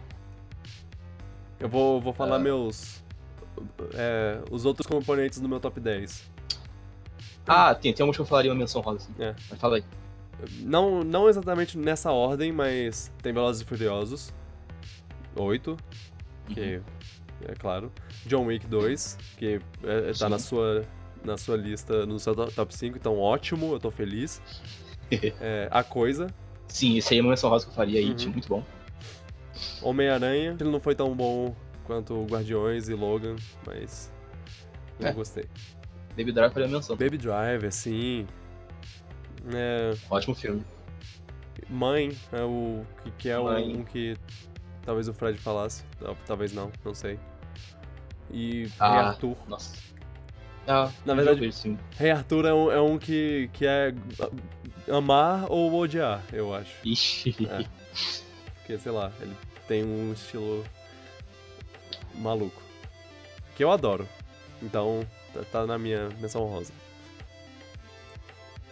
Eu 1.59 1.69
vou, 1.69 2.01
vou 2.01 2.13
falar 2.13 2.37
Ah. 2.37 2.41
meus. 2.41 3.03
é, 3.95 4.43
os 4.51 4.65
outros 4.67 4.87
componentes 4.87 5.41
do 5.41 5.49
meu 5.49 5.59
top 5.61 5.81
10. 5.81 6.31
Ah, 7.47 7.75
tem, 7.75 7.93
tem 7.95 8.03
alguns 8.03 8.17
que 8.17 8.21
eu 8.23 8.27
falaria 8.27 8.51
uma 8.51 8.59
menção 8.59 8.83
rosa, 8.83 8.99
assim. 8.99 9.15
É. 9.23 9.35
Mas 9.51 9.59
fala 9.59 9.77
aí. 9.77 9.85
Não, 10.61 11.03
não 11.03 11.29
exatamente 11.29 11.79
nessa 11.79 12.13
ordem, 12.13 12.53
mas 12.53 13.11
tem 13.23 13.33
Velozes 13.33 13.63
e 13.63 13.65
Furiosos 13.65 14.35
8, 15.35 15.77
que 16.47 16.81
é 17.49 17.55
claro. 17.59 17.93
John 18.27 18.47
Wick 18.47 18.67
2, 18.67 19.19
que 19.37 19.61
é, 19.85 20.07
tá 20.09 20.15
Sim. 20.15 20.29
na 20.31 20.39
sua, 20.39 20.85
na 21.25 21.37
sua 21.37 21.57
lista, 21.57 22.07
no 22.07 22.19
seu 22.19 22.35
to- 22.35 22.51
top 22.53 22.75
5, 22.75 22.97
então 22.97 23.19
ótimo, 23.19 23.73
eu 23.73 23.81
tô 23.81 23.91
feliz. 23.91 24.41
É, 25.41 25.69
a 25.71 25.85
Coisa, 25.85 26.27
Sim, 26.67 26.97
esse 26.97 27.15
aí 27.15 27.21
é 27.21 27.23
uma 27.23 27.31
menção 27.31 27.49
rosa 27.49 27.65
que 27.65 27.71
eu 27.71 27.75
faria 27.77 28.01
aí, 28.01 28.11
Uhum. 28.11 28.31
muito 28.33 28.49
bom. 28.49 28.65
Homem-Aranha, 29.81 30.57
ele 30.59 30.69
não 30.71 30.81
foi 30.81 30.95
tão 30.97 31.15
bom 31.15 31.55
quanto 31.85 32.25
Guardiões 32.25 32.89
e 32.89 32.95
Logan, 32.95 33.37
mas 33.65 34.13
eu 34.99 35.07
É. 35.07 35.13
gostei. 35.13 35.45
Baby 36.17 36.33
Driver 36.33 36.51
faria 36.53 36.69
menção. 36.69 36.97
Baby 36.97 37.19
Driver, 37.19 37.71
sim. 37.73 38.27
É, 39.55 39.95
Ótimo 40.11 40.35
filme. 40.35 40.65
Mãe 41.71 42.11
é 42.33 42.43
o 42.43 42.85
que, 43.05 43.11
que 43.13 43.29
é 43.29 43.39
Mãe. 43.39 43.77
um 43.77 43.85
que 43.85 44.17
talvez 44.87 45.09
o 45.09 45.13
Fred 45.13 45.37
falasse, 45.39 45.85
tal- 46.01 46.17
talvez 46.27 46.53
não, 46.55 46.73
não 46.85 46.95
sei. 46.95 47.19
E 48.31 48.71
Ah. 48.79 48.91
Rei 48.93 48.99
Arthur. 49.01 49.37
Nossa. 49.47 49.77
Ah, 50.67 50.91
Na 51.05 51.15
verdade- 51.15 51.41
vejo, 51.41 51.53
sim. 51.53 51.79
Rei 51.97 52.11
Arthur 52.11 52.47
é 52.47 52.55
um, 52.55 52.73
é 52.73 52.81
um 52.81 52.99
que, 52.99 53.51
que 53.53 53.67
é 53.67 53.95
amar 54.91 55.45
ou 55.51 55.73
odiar, 55.75 56.23
eu 56.33 56.55
acho. 56.55 56.73
Ixi. 56.85 57.37
É. 57.49 57.65
Porque, 58.59 58.79
sei 58.79 58.91
lá, 58.93 59.13
ele 59.21 59.37
tem 59.69 59.85
um 59.85 60.13
estilo 60.13 60.65
maluco. 62.17 62.61
Que 63.55 63.63
eu 63.63 63.71
adoro. 63.71 64.09
Então, 64.61 65.07
tá, 65.33 65.41
tá 65.53 65.67
na 65.67 65.79
minha 65.79 66.09
menção 66.21 66.45
rosa. 66.47 66.73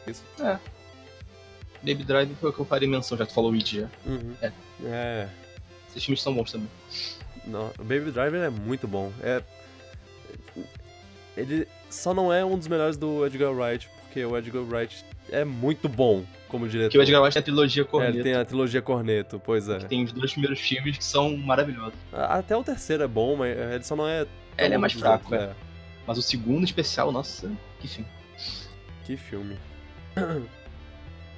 Isso. 0.07 0.25
Baby 1.83 2.03
Driver 2.05 2.37
foi 2.37 2.51
o 2.51 2.53
que 2.53 2.61
eu 2.61 2.65
faria 2.65 2.89
menção, 2.89 3.17
já 3.17 3.25
tu 3.27 3.33
falou 3.35 3.53
já. 3.57 3.89
Uhum. 4.05 4.35
É. 4.43 4.53
É. 4.85 5.29
Esses 5.95 6.05
filmes 6.05 6.21
são 6.21 6.35
bons 6.35 6.51
também. 6.51 6.69
Não, 7.47 7.71
o 7.79 7.85
Baby 7.85 8.11
Driver 8.11 8.43
é 8.43 8.51
muito 8.51 8.89
bom. 8.89 9.13
É. 9.23 9.41
Ele 11.37 11.69
só 11.89 12.13
não 12.13 12.33
é 12.33 12.45
um 12.45 12.59
dos 12.59 12.67
melhores 12.69 12.97
do 12.97 13.25
Edgar 13.25 13.53
Wright, 13.53 13.89
porque 14.03 14.25
o 14.25 14.37
Edgar 14.37 14.63
Wright 14.63 15.05
é 15.31 15.45
muito 15.45 15.89
bom 15.89 16.25
como 16.49 16.69
diretor. 16.69 16.89
Porque 16.89 16.99
o 16.99 17.03
Edgar 17.03 17.23
Wright 17.23 17.35
tem 17.35 17.41
a 17.41 17.45
trilogia 17.45 17.83
É, 17.83 17.87
Corneto, 17.87 18.17
ele 18.17 18.23
tem 18.23 18.35
a 18.35 18.45
trilogia 18.45 18.83
Corneto, 18.83 19.43
pois 19.45 19.69
é. 19.69 19.79
que 19.79 19.87
tem 19.87 20.05
os 20.05 20.13
dois 20.13 20.33
primeiros 20.33 20.61
filmes 20.61 20.97
que 20.99 21.05
são 21.05 21.37
maravilhosos. 21.37 21.95
Até 22.13 22.57
o 22.57 22.65
terceiro 22.65 23.03
é 23.03 23.09
bom, 23.09 23.37
mas 23.37 23.57
ele 23.57 23.85
só 23.85 23.95
não 23.95 24.09
é. 24.09 24.27
Ele 24.57 24.75
é 24.75 24.79
mais 24.79 24.93
fraco, 24.93 25.33
outros, 25.33 25.51
é. 25.51 25.55
Mas 26.07 26.19
o 26.19 26.23
segundo 26.23 26.65
especial, 26.65 27.11
nossa, 27.11 27.51
que 27.81 27.89
filme. 27.89 28.09
Que 29.05 29.17
filme. 29.17 29.57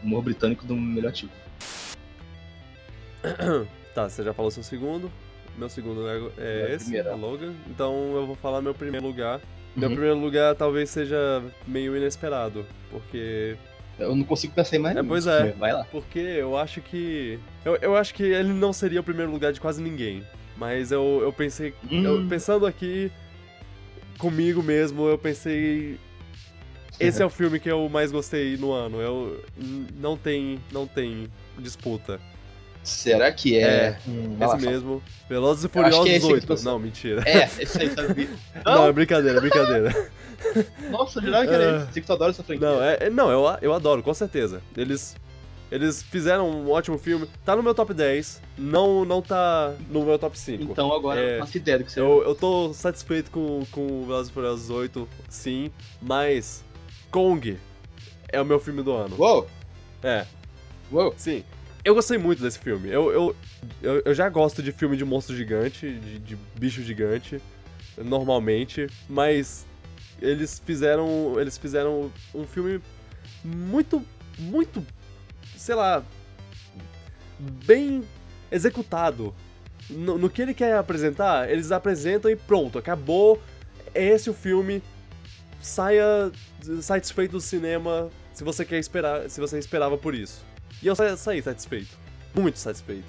Humor 0.02 0.22
britânico 0.22 0.66
do 0.66 0.76
melhor 0.76 1.12
tipo. 1.12 1.32
Tá, 3.96 4.10
você 4.10 4.22
já 4.22 4.34
falou 4.34 4.50
seu 4.50 4.62
segundo. 4.62 5.10
Meu 5.56 5.70
segundo 5.70 6.06
é, 6.06 6.16
é 6.36 6.66
Meu 6.66 6.76
esse, 6.76 6.84
primeiro. 6.84 7.08
é 7.08 7.14
Logan. 7.14 7.54
Então 7.70 8.12
eu 8.14 8.26
vou 8.26 8.36
falar 8.36 8.60
meu 8.60 8.74
primeiro 8.74 9.06
lugar. 9.06 9.40
Meu 9.74 9.88
Uhum. 9.88 9.94
primeiro 9.94 10.18
lugar 10.20 10.54
talvez 10.54 10.90
seja 10.90 11.42
meio 11.66 11.96
inesperado, 11.96 12.66
porque 12.90 13.56
Eu 13.98 14.14
não 14.14 14.22
consigo 14.24 14.52
pensar 14.52 14.76
em 14.76 14.78
mais 14.80 14.94
É, 14.94 15.00
nenhum. 15.00 15.08
pois 15.08 15.26
é. 15.26 15.52
Vai 15.52 15.72
lá. 15.72 15.82
Porque 15.90 16.18
eu 16.18 16.58
acho 16.58 16.82
que. 16.82 17.38
Eu, 17.64 17.76
eu 17.76 17.96
acho 17.96 18.12
que 18.12 18.22
ele 18.22 18.52
não 18.52 18.70
seria 18.70 19.00
o 19.00 19.02
primeiro 19.02 19.32
lugar 19.32 19.50
de 19.54 19.58
quase 19.62 19.82
ninguém. 19.82 20.22
Mas 20.58 20.92
eu, 20.92 21.20
eu 21.22 21.32
pensei. 21.32 21.72
Eu, 21.90 22.18
Hum. 22.18 22.28
pensando 22.28 22.66
aqui 22.66 23.10
comigo 24.18 24.62
mesmo, 24.62 25.08
eu 25.08 25.16
pensei. 25.16 25.98
Esse 27.00 27.22
é 27.22 27.24
o 27.26 27.30
filme 27.30 27.58
que 27.58 27.70
eu 27.70 27.88
mais 27.88 28.12
gostei 28.12 28.58
no 28.58 28.72
ano. 28.72 29.00
Eu, 29.00 29.42
não 29.98 30.18
tem. 30.18 30.58
Não 30.70 30.86
tem 30.86 31.28
disputa. 31.58 32.20
Será 32.86 33.32
que 33.32 33.58
é? 33.58 33.60
É, 33.62 33.98
Hum, 34.06 34.36
Esse 34.40 34.46
lá, 34.46 34.56
mesmo. 34.56 35.02
Velozes 35.28 35.64
e 35.64 35.66
é 35.66 35.70
Furiosos 35.70 36.04
que 36.24 36.32
8. 36.32 36.46
você- 36.46 36.64
Não, 36.64 36.78
mentira. 36.78 37.22
É, 37.26 37.44
esse 37.60 37.82
aí, 37.82 37.90
sabe? 37.90 38.28
Não, 38.64 38.74
Não, 38.74 38.86
é 38.86 38.92
brincadeira, 38.92 39.38
é 39.38 39.40
brincadeira. 39.40 40.10
nossa, 40.90 41.20
jurava 41.20 41.46
que 41.46 41.52
era 41.54 41.78
esse. 41.82 41.92
Sei 41.94 42.02
que 42.02 42.06
tu 42.06 42.12
adora 42.12 42.30
essa 42.30 42.42
franquia. 42.44 42.66
Não, 42.68 42.82
é, 42.82 42.98
é- 43.00 43.10
não 43.10 43.30
eu, 43.30 43.44
eu 43.60 43.74
adoro, 43.74 44.02
com 44.04 44.14
certeza. 44.14 44.62
Eles, 44.76 45.16
eles 45.70 46.00
fizeram 46.00 46.48
um 46.48 46.70
ótimo 46.70 46.96
filme. 46.96 47.28
Tá 47.44 47.56
no 47.56 47.62
meu 47.62 47.74
top 47.74 47.92
10, 47.92 48.40
não, 48.56 49.04
não 49.04 49.20
tá 49.20 49.74
no 49.90 50.04
meu 50.04 50.16
top 50.18 50.38
5. 50.38 50.62
Então 50.62 50.92
agora 50.92 51.20
É. 51.20 51.36
eu 51.36 51.40
faço 51.40 51.56
ideia 51.56 51.78
do 51.78 51.84
que 51.84 51.90
você 51.90 52.00
eu, 52.00 52.22
eu 52.24 52.34
tô 52.36 52.72
satisfeito 52.72 53.30
com, 53.32 53.64
com 53.72 53.80
o 54.02 54.04
Velozes 54.06 54.30
e 54.30 54.32
Furiosos 54.32 54.70
8, 54.70 55.08
sim, 55.28 55.72
mas 56.00 56.62
Kong 57.10 57.58
é 58.28 58.40
o 58.40 58.44
meu 58.44 58.60
filme 58.60 58.80
do 58.82 58.92
ano. 58.92 59.16
Uou, 59.18 59.46
É, 60.04 60.24
uou. 60.92 61.12
sim. 61.16 61.42
Eu 61.86 61.94
gostei 61.94 62.18
muito 62.18 62.42
desse 62.42 62.58
filme. 62.58 62.88
Eu, 62.88 63.12
eu, 63.12 63.36
eu, 63.80 64.02
eu 64.06 64.12
já 64.12 64.28
gosto 64.28 64.60
de 64.60 64.72
filme 64.72 64.96
de 64.96 65.04
monstro 65.04 65.36
gigante, 65.36 65.88
de, 65.88 66.18
de 66.18 66.36
bicho 66.58 66.82
gigante, 66.82 67.40
normalmente, 67.96 68.88
mas 69.08 69.64
eles 70.20 70.60
fizeram. 70.66 71.38
Eles 71.38 71.56
fizeram 71.56 72.10
um 72.34 72.44
filme 72.44 72.82
muito, 73.44 74.04
muito, 74.36 74.84
sei 75.56 75.76
lá, 75.76 76.02
bem 77.38 78.02
executado. 78.50 79.32
No, 79.88 80.18
no 80.18 80.28
que 80.28 80.42
ele 80.42 80.54
quer 80.54 80.76
apresentar, 80.76 81.48
eles 81.48 81.70
apresentam 81.70 82.28
e 82.28 82.34
pronto, 82.34 82.78
acabou. 82.78 83.40
É 83.94 84.04
esse 84.04 84.28
o 84.28 84.34
filme. 84.34 84.82
Saia 85.60 86.32
satisfeito 86.82 87.30
do 87.30 87.40
cinema 87.40 88.10
se 88.34 88.42
você 88.42 88.64
quer 88.64 88.80
esperar, 88.80 89.30
se 89.30 89.40
você 89.40 89.56
esperava 89.56 89.96
por 89.96 90.16
isso. 90.16 90.44
E 90.82 90.86
eu 90.86 90.94
sa- 90.94 91.16
saí 91.16 91.42
satisfeito. 91.42 91.96
Muito 92.34 92.58
satisfeito. 92.58 93.04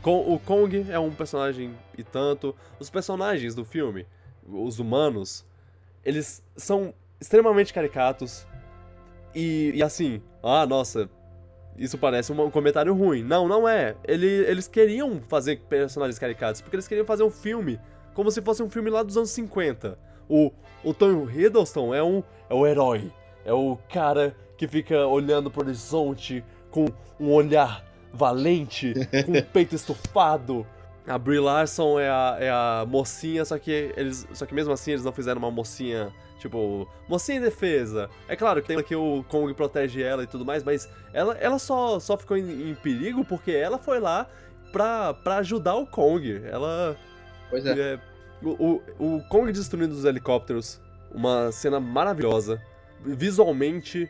Com, 0.00 0.32
o 0.34 0.38
Kong 0.38 0.86
é 0.90 0.98
um 0.98 1.10
personagem 1.10 1.74
e 1.96 2.02
tanto. 2.02 2.54
Os 2.78 2.90
personagens 2.90 3.54
do 3.54 3.64
filme, 3.64 4.06
os 4.46 4.78
humanos, 4.78 5.44
eles 6.04 6.42
são 6.56 6.92
extremamente 7.20 7.72
caricatos. 7.72 8.46
E, 9.34 9.72
e 9.74 9.82
assim, 9.82 10.20
ah, 10.42 10.66
nossa, 10.66 11.08
isso 11.76 11.96
parece 11.96 12.32
um 12.32 12.50
comentário 12.50 12.92
ruim. 12.94 13.22
Não, 13.22 13.46
não 13.46 13.68
é. 13.68 13.94
Ele, 14.04 14.26
eles 14.26 14.66
queriam 14.66 15.22
fazer 15.28 15.60
personagens 15.68 16.18
caricatos, 16.18 16.60
porque 16.60 16.74
eles 16.76 16.88
queriam 16.88 17.06
fazer 17.06 17.22
um 17.22 17.30
filme 17.30 17.80
como 18.12 18.30
se 18.30 18.42
fosse 18.42 18.62
um 18.62 18.68
filme 18.68 18.90
lá 18.90 19.02
dos 19.02 19.16
anos 19.16 19.30
50. 19.30 19.98
O, 20.28 20.50
o 20.84 20.92
Tom 20.92 21.28
Hiddleston 21.30 21.94
é, 21.94 22.02
um, 22.02 22.22
é 22.50 22.54
o 22.54 22.66
herói. 22.66 23.10
É 23.44 23.52
o 23.52 23.78
cara 23.92 24.36
que 24.56 24.68
fica 24.68 25.06
olhando 25.06 25.50
pro 25.50 25.62
horizonte 25.64 26.44
com 26.72 26.86
um 27.20 27.30
olhar 27.30 27.84
valente, 28.12 28.94
com 29.24 29.38
o 29.38 29.44
peito 29.44 29.76
estufado. 29.76 30.66
A 31.06 31.18
Brie 31.18 31.38
Larson 31.38 32.00
é 32.00 32.08
a, 32.08 32.36
é 32.40 32.50
a 32.50 32.84
mocinha, 32.86 33.44
só 33.44 33.58
que 33.58 33.92
eles. 33.96 34.26
Só 34.32 34.46
que 34.46 34.54
mesmo 34.54 34.72
assim 34.72 34.92
eles 34.92 35.04
não 35.04 35.12
fizeram 35.12 35.38
uma 35.38 35.50
mocinha, 35.50 36.12
tipo, 36.38 36.88
mocinha 37.08 37.38
em 37.38 37.42
defesa. 37.42 38.08
É 38.28 38.36
claro 38.36 38.60
que 38.60 38.68
tem 38.68 38.82
que 38.82 38.94
o 38.94 39.24
Kong 39.28 39.52
protege 39.54 40.02
ela 40.02 40.22
e 40.24 40.26
tudo 40.26 40.44
mais, 40.44 40.62
mas 40.64 40.88
ela, 41.12 41.36
ela 41.38 41.58
só, 41.58 42.00
só 42.00 42.16
ficou 42.16 42.36
em, 42.36 42.70
em 42.70 42.74
perigo 42.74 43.24
porque 43.24 43.50
ela 43.50 43.78
foi 43.78 43.98
lá 44.00 44.28
pra, 44.72 45.12
pra 45.12 45.36
ajudar 45.38 45.74
o 45.74 45.86
Kong. 45.86 46.42
Ela. 46.44 46.96
Pois 47.50 47.66
é. 47.66 47.94
É, 47.94 48.00
o, 48.42 48.80
o, 48.98 49.16
o 49.16 49.22
Kong 49.28 49.52
destruindo 49.52 49.94
os 49.94 50.04
helicópteros, 50.04 50.80
uma 51.12 51.52
cena 51.52 51.78
maravilhosa. 51.78 52.60
Visualmente, 53.04 54.08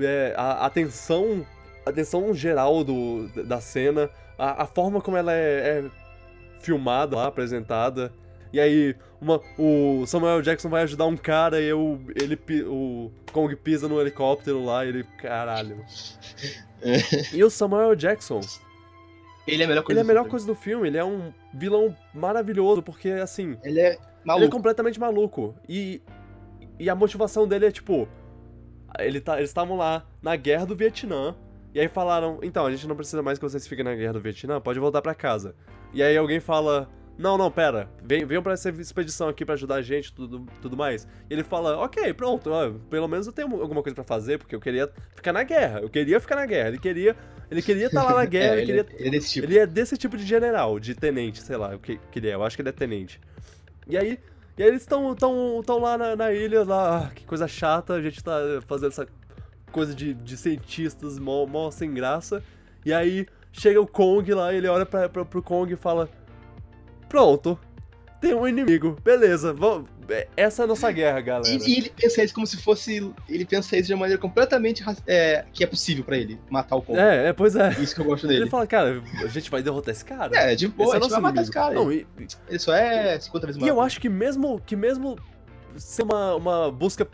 é, 0.00 0.34
a, 0.36 0.66
a 0.66 0.70
tensão, 0.70 1.46
a 1.86 1.92
tensão 1.92 2.34
geral 2.34 2.82
do, 2.82 3.28
da 3.44 3.60
cena, 3.60 4.10
a, 4.36 4.64
a 4.64 4.66
forma 4.66 5.00
como 5.00 5.16
ela 5.16 5.32
é, 5.32 5.84
é 5.84 5.84
filmada 6.60 7.16
lá, 7.16 7.26
apresentada. 7.26 8.12
E 8.52 8.60
aí, 8.60 8.96
uma, 9.20 9.40
o 9.58 10.04
Samuel 10.06 10.42
Jackson 10.42 10.68
vai 10.68 10.82
ajudar 10.82 11.06
um 11.06 11.16
cara 11.16 11.60
e 11.60 11.66
eu, 11.66 12.00
ele, 12.14 12.38
o 12.64 13.10
Kong 13.32 13.54
pisa 13.56 13.88
no 13.88 14.00
helicóptero 14.00 14.64
lá 14.64 14.84
e 14.84 14.88
ele, 14.88 15.04
caralho. 15.18 15.84
e 17.32 17.42
o 17.44 17.50
Samuel 17.50 17.94
Jackson, 17.94 18.40
Ele 19.46 19.62
é 19.62 19.64
a 19.64 19.68
melhor 19.68 19.84
coisa 19.84 20.00
ele 20.00 20.00
é 20.00 20.02
a 20.02 20.04
do 20.04 20.06
melhor 20.06 20.22
filme. 20.22 20.30
coisa 20.30 20.46
do 20.46 20.54
filme, 20.54 20.88
ele 20.88 20.98
é 20.98 21.04
um 21.04 21.32
vilão 21.54 21.96
maravilhoso, 22.12 22.82
porque 22.82 23.10
assim, 23.10 23.56
Ele 23.62 23.80
é 23.80 23.98
ele 24.36 24.44
é 24.44 24.48
maluco. 24.48 24.50
completamente 24.50 24.98
maluco. 24.98 25.54
E, 25.68 26.02
e 26.78 26.90
a 26.90 26.94
motivação 26.94 27.46
dele 27.46 27.66
é 27.66 27.70
tipo. 27.70 28.08
Ele 28.98 29.20
tá, 29.20 29.36
eles 29.38 29.50
estavam 29.50 29.76
lá 29.76 30.06
na 30.22 30.34
guerra 30.36 30.66
do 30.66 30.74
Vietnã. 30.74 31.34
E 31.76 31.80
aí 31.80 31.88
falaram: 31.88 32.38
então, 32.42 32.64
a 32.64 32.70
gente 32.70 32.88
não 32.88 32.96
precisa 32.96 33.22
mais 33.22 33.38
que 33.38 33.44
vocês 33.44 33.68
fiquem 33.68 33.84
na 33.84 33.94
guerra 33.94 34.14
do 34.14 34.20
Vietnã, 34.20 34.58
pode 34.58 34.80
voltar 34.80 35.02
pra 35.02 35.14
casa. 35.14 35.54
E 35.92 36.02
aí 36.02 36.16
alguém 36.16 36.40
fala: 36.40 36.88
não, 37.18 37.36
não, 37.36 37.50
pera, 37.50 37.86
vem, 38.02 38.24
venham 38.24 38.42
pra 38.42 38.54
essa 38.54 38.70
expedição 38.70 39.28
aqui 39.28 39.44
pra 39.44 39.52
ajudar 39.56 39.74
a 39.74 39.82
gente 39.82 40.10
tudo, 40.10 40.46
tudo 40.62 40.74
mais. 40.74 41.06
E 41.28 41.34
ele 41.34 41.44
fala: 41.44 41.76
ok, 41.76 42.14
pronto, 42.14 42.48
ó, 42.50 42.70
pelo 42.88 43.06
menos 43.06 43.26
eu 43.26 43.32
tenho 43.34 43.60
alguma 43.60 43.82
coisa 43.82 43.94
pra 43.94 44.04
fazer, 44.04 44.38
porque 44.38 44.54
eu 44.56 44.60
queria 44.60 44.90
ficar 45.14 45.34
na 45.34 45.42
guerra. 45.42 45.80
Eu 45.80 45.90
queria 45.90 46.18
ficar 46.18 46.36
na 46.36 46.46
guerra. 46.46 46.68
Ele 46.68 46.78
queria 46.78 47.14
ele 47.50 47.60
queria 47.60 47.88
estar 47.88 48.04
lá 48.04 48.14
na 48.14 48.24
guerra, 48.24 48.54
É, 48.54 48.62
ele 48.62 48.72
ele, 48.72 48.82
queria 48.82 48.86
é, 48.88 48.96
ele 48.98 49.08
é 49.08 49.10
desse 49.10 49.32
tipo. 49.34 49.46
ele 49.46 49.58
é 49.58 49.66
desse 49.66 49.96
tipo 49.98 50.16
de 50.16 50.24
general, 50.24 50.80
de 50.80 50.94
tenente, 50.94 51.42
sei 51.42 51.58
lá, 51.58 51.74
o 51.74 51.78
que, 51.78 52.00
que 52.10 52.20
ele 52.20 52.30
é. 52.30 52.34
Eu 52.36 52.42
acho 52.42 52.56
que 52.56 52.62
ele 52.62 52.70
é 52.70 52.72
tenente. 52.72 53.20
E 53.86 53.98
aí, 53.98 54.18
e 54.56 54.62
aí 54.62 54.68
eles 54.70 54.80
estão 54.80 55.14
tão, 55.14 55.62
tão 55.62 55.78
lá 55.78 55.98
na, 55.98 56.16
na 56.16 56.32
ilha, 56.32 56.64
lá, 56.64 57.04
ah, 57.04 57.10
que 57.14 57.26
coisa 57.26 57.46
chata, 57.46 57.92
a 57.92 58.00
gente 58.00 58.24
tá 58.24 58.32
fazendo 58.66 58.88
essa 58.88 59.06
coisa 59.76 59.94
de, 59.94 60.14
de 60.14 60.38
cientistas 60.38 61.18
mó, 61.18 61.44
mó 61.44 61.70
sem 61.70 61.92
graça. 61.92 62.42
E 62.82 62.94
aí 62.94 63.26
chega 63.52 63.78
o 63.78 63.86
Kong 63.86 64.32
lá, 64.32 64.54
ele 64.54 64.66
olha 64.66 64.86
pra, 64.86 65.06
pra, 65.06 65.22
pro 65.22 65.42
Kong 65.42 65.70
e 65.70 65.76
fala: 65.76 66.08
Pronto, 67.10 67.58
tem 68.18 68.32
um 68.32 68.48
inimigo, 68.48 68.96
beleza, 69.04 69.52
vamos, 69.52 69.86
essa 70.34 70.62
é 70.62 70.64
a 70.64 70.66
nossa 70.66 70.90
guerra, 70.90 71.20
galera. 71.20 71.46
E, 71.46 71.58
e 71.68 71.78
ele 71.78 71.90
pensa 71.90 72.24
isso 72.24 72.32
como 72.32 72.46
se 72.46 72.56
fosse. 72.56 73.12
Ele 73.28 73.44
pensa 73.44 73.76
isso 73.76 73.88
de 73.88 73.92
uma 73.92 74.00
maneira 74.00 74.20
completamente. 74.20 74.82
É, 75.06 75.44
que 75.52 75.62
é 75.62 75.66
possível 75.66 76.02
pra 76.02 76.16
ele 76.16 76.40
matar 76.48 76.76
o 76.76 76.82
Kong. 76.82 76.98
É, 76.98 77.28
é, 77.28 77.32
pois 77.34 77.54
é. 77.54 77.70
Isso 77.78 77.94
que 77.94 78.00
eu 78.00 78.06
gosto 78.06 78.26
Ele 78.26 78.38
dele. 78.38 78.50
fala, 78.50 78.66
cara, 78.66 79.02
a 79.22 79.26
gente 79.26 79.50
vai 79.50 79.62
derrotar 79.62 79.92
esse 79.92 80.04
cara. 80.06 80.34
É, 80.34 80.54
de 80.54 80.68
boa, 80.68 80.88
esse 80.88 80.96
a 80.96 81.00
gente 81.00 81.10
vai 81.10 81.20
matar 81.20 81.42
esse 81.42 81.50
cara. 81.50 81.74
Não, 81.74 81.92
e, 81.92 82.06
Ele 82.48 82.58
só 82.58 82.74
é 82.74 83.20
50 83.20 83.46
vezes 83.46 83.62
E 83.62 83.68
eu 83.68 83.78
acho 83.78 84.00
que 84.00 84.08
mesmo 84.08 84.58
que 84.64 84.74
mesmo 84.74 85.18
ser 85.76 86.02
uma, 86.02 86.34
uma 86.36 86.72
busca 86.72 87.06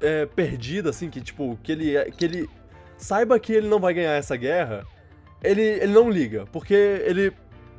é, 0.00 0.26
perdida, 0.26 0.90
assim, 0.90 1.10
que 1.10 1.20
tipo, 1.20 1.58
que 1.62 1.72
ele, 1.72 2.10
que 2.12 2.24
ele 2.24 2.50
saiba 2.96 3.38
que 3.38 3.52
ele 3.52 3.68
não 3.68 3.80
vai 3.80 3.94
ganhar 3.94 4.12
essa 4.12 4.36
guerra, 4.36 4.86
ele, 5.42 5.62
ele 5.62 5.92
não 5.92 6.10
liga, 6.10 6.46
porque 6.52 6.74
ele 6.74 7.32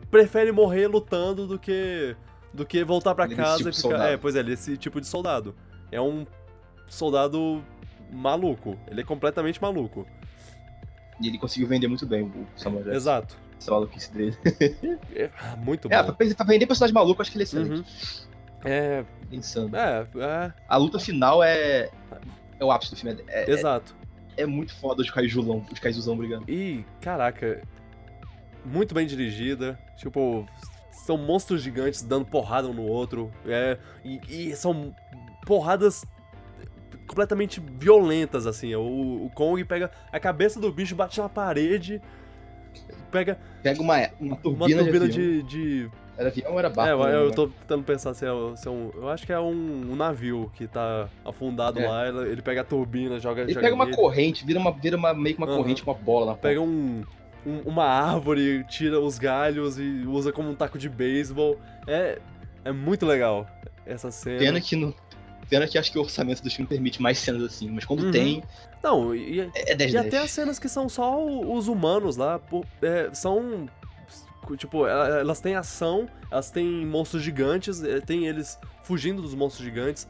prefere 0.10 0.52
morrer 0.52 0.88
lutando 0.88 1.48
do 1.48 1.58
que 1.58 2.16
do 2.54 2.66
que 2.66 2.84
voltar 2.84 3.16
pra 3.16 3.26
Ele 3.26 3.34
é 3.34 3.38
casa 3.38 3.58
tipo 3.58 3.70
e 3.70 3.74
ficar. 3.74 4.10
É, 4.10 4.18
pois 4.18 4.36
é, 4.36 4.40
ele 4.40 4.52
é 4.52 4.54
esse 4.54 4.76
tipo 4.76 5.00
de 5.00 5.08
soldado. 5.08 5.56
É 5.92 6.02
um 6.02 6.26
soldado 6.88 7.64
maluco. 8.12 8.78
Ele 8.88 9.02
é 9.02 9.04
completamente 9.04 9.62
maluco. 9.62 10.06
E 11.22 11.28
ele 11.28 11.38
conseguiu 11.38 11.68
vender 11.68 11.88
muito 11.88 12.06
bem 12.06 12.24
o 12.24 12.48
Samuel 12.58 12.84
Jackson. 12.84 12.98
Exato. 12.98 13.38
Essa 13.58 13.72
maluquice 13.72 14.12
dele. 14.14 14.38
É, 15.16 15.30
muito 15.58 15.88
bom. 15.88 15.96
É, 15.96 16.04
pra, 16.04 16.14
pra 16.14 16.46
vender 16.46 16.66
personagem 16.66 16.94
maluco, 16.94 17.22
acho 17.22 17.32
que 17.32 17.38
ele 17.38 17.44
é 17.44 17.46
excelente. 17.46 17.72
Uhum. 17.72 17.84
É, 18.64 19.04
é 19.32 19.36
insano. 19.36 19.76
é, 19.76 20.06
é, 20.18 20.54
A 20.68 20.78
luta 20.78 21.00
final 21.00 21.44
é. 21.44 21.90
É 22.60 22.64
o 22.66 22.72
ápice 22.72 22.92
do 22.92 22.98
filme. 22.98 23.24
É, 23.28 23.50
é, 23.50 23.52
exato. 23.52 23.96
é 24.38 24.46
muito 24.46 24.76
foda 24.76 25.02
os 25.02 25.10
kaijulão, 25.10 25.66
os 25.72 25.80
kaijuzão 25.80 26.16
brigando. 26.16 26.46
E, 26.48 26.86
caraca, 27.02 27.62
muito 28.64 28.94
bem 28.94 29.08
dirigida. 29.08 29.80
Tipo, 29.98 30.46
são 30.92 31.18
monstros 31.18 31.62
gigantes 31.64 32.04
dando 32.04 32.26
porrada 32.26 32.68
um 32.68 32.74
no 32.74 32.84
outro. 32.84 33.32
É, 33.48 33.78
e, 34.06 34.20
e 34.30 34.56
são 34.56 34.96
porradas 35.46 36.06
completamente 37.08 37.60
violentas, 37.80 38.46
assim. 38.46 38.74
O, 38.76 39.26
o 39.26 39.30
Kong 39.34 39.64
pega 39.66 39.90
a 40.12 40.20
cabeça 40.20 40.60
do 40.60 40.72
bicho, 40.72 40.96
bate 40.96 41.20
na 41.20 41.28
parede, 41.28 42.00
pega 43.12 43.40
Pega 43.62 43.82
uma, 43.82 43.96
uma 43.98 44.10
uma 44.20 44.38
turbina, 44.38 44.84
turbina 44.84 45.10
de, 45.10 45.44
de. 45.44 45.84
de- 45.84 45.92
Era 46.22 46.30
avião 46.30 46.52
ou 46.54 46.60
era 46.60 46.70
barco? 46.70 47.04
é, 47.04 47.06
eu, 47.06 47.10
eu 47.14 47.20
lembro. 47.28 47.36
tô 47.36 47.48
tentando 47.48 47.84
pensar 47.84 48.14
se 48.14 48.26
é, 48.26 48.30
se 48.56 48.68
é 48.68 48.72
um. 48.72 48.92
Eu 48.96 49.10
acho 49.10 49.26
que 49.26 49.34
é 49.34 49.40
um, 49.40 49.92
um 49.92 49.96
navio 49.96 50.52
que 50.56 50.68
tá 50.68 51.10
afundado 51.26 51.80
É. 51.80 51.88
lá. 51.88 52.08
Ele, 52.08 52.42
pega 52.42 52.62
a 52.62 52.64
turbina, 52.64 53.20
joga. 53.20 53.42
Ele 53.42 53.54
joga 53.54 53.66
pega 53.66 53.76
uma 53.76 53.86
nele. 53.86 53.98
corrente, 53.98 54.46
vira, 54.46 54.60
uma, 54.60 54.72
vira 54.72 54.96
uma, 54.98 55.14
meio 55.14 55.36
que 55.36 55.42
uma 55.42 55.48
Aham. 55.52 55.58
corrente 55.58 55.84
com 55.84 55.92
uma 55.92 55.98
bola 56.00 56.26
na 56.28 56.36
pega 56.38 56.62
um, 56.62 57.04
um- 57.46 57.62
uma 57.66 57.86
árvore, 57.86 58.64
tira 58.70 59.00
os 59.00 59.18
galhos 59.18 59.80
e 59.80 60.04
usa 60.08 60.32
como 60.32 60.50
um 60.50 60.56
taco 60.56 60.78
de 60.78 60.88
beisebol. 60.88 61.60
É, 61.88 62.20
é 62.64 62.72
muito 62.72 63.06
legal 63.06 63.48
essa 63.86 64.12
cena. 64.12 64.38
Pena 64.40 64.62
que, 64.62 64.76
no, 64.76 64.94
pena 65.50 65.68
que 65.68 65.78
acho 65.78 65.92
que 65.92 65.98
o 65.98 66.02
orçamento 66.02 66.44
do 66.44 66.50
filme 66.52 66.68
permite 66.70 67.02
mais 67.02 67.18
cenas 67.18 67.42
assim, 67.42 67.68
mas 67.70 67.84
quando 67.84 68.04
Uhum. 68.06 68.12
tem, 68.12 68.44
Não, 68.84 69.14
e, 69.16 69.40
é 69.42 69.72
é 69.72 69.76
10 69.76 69.94
e 69.94 69.98
até 69.98 70.18
as 70.20 70.30
cenas 70.32 70.60
que 70.60 70.70
são 70.70 70.88
só 70.88 71.24
os 71.26 71.68
humanos 71.68 72.16
lá, 72.16 72.40
é, 72.82 73.10
são 73.14 73.68
Tipo, 74.58 74.86
ela- 74.88 75.20
elas 75.20 75.40
têm 75.40 75.56
ação, 75.56 76.08
elas 76.30 76.50
têm 76.52 76.86
monstros 76.86 77.22
gigantes, 77.24 77.84
eh, 77.84 78.00
tem 78.02 78.28
eles 78.28 78.58
fugindo 78.84 79.22
dos 79.22 79.34
monstros 79.34 79.64
gigantes. 79.66 80.08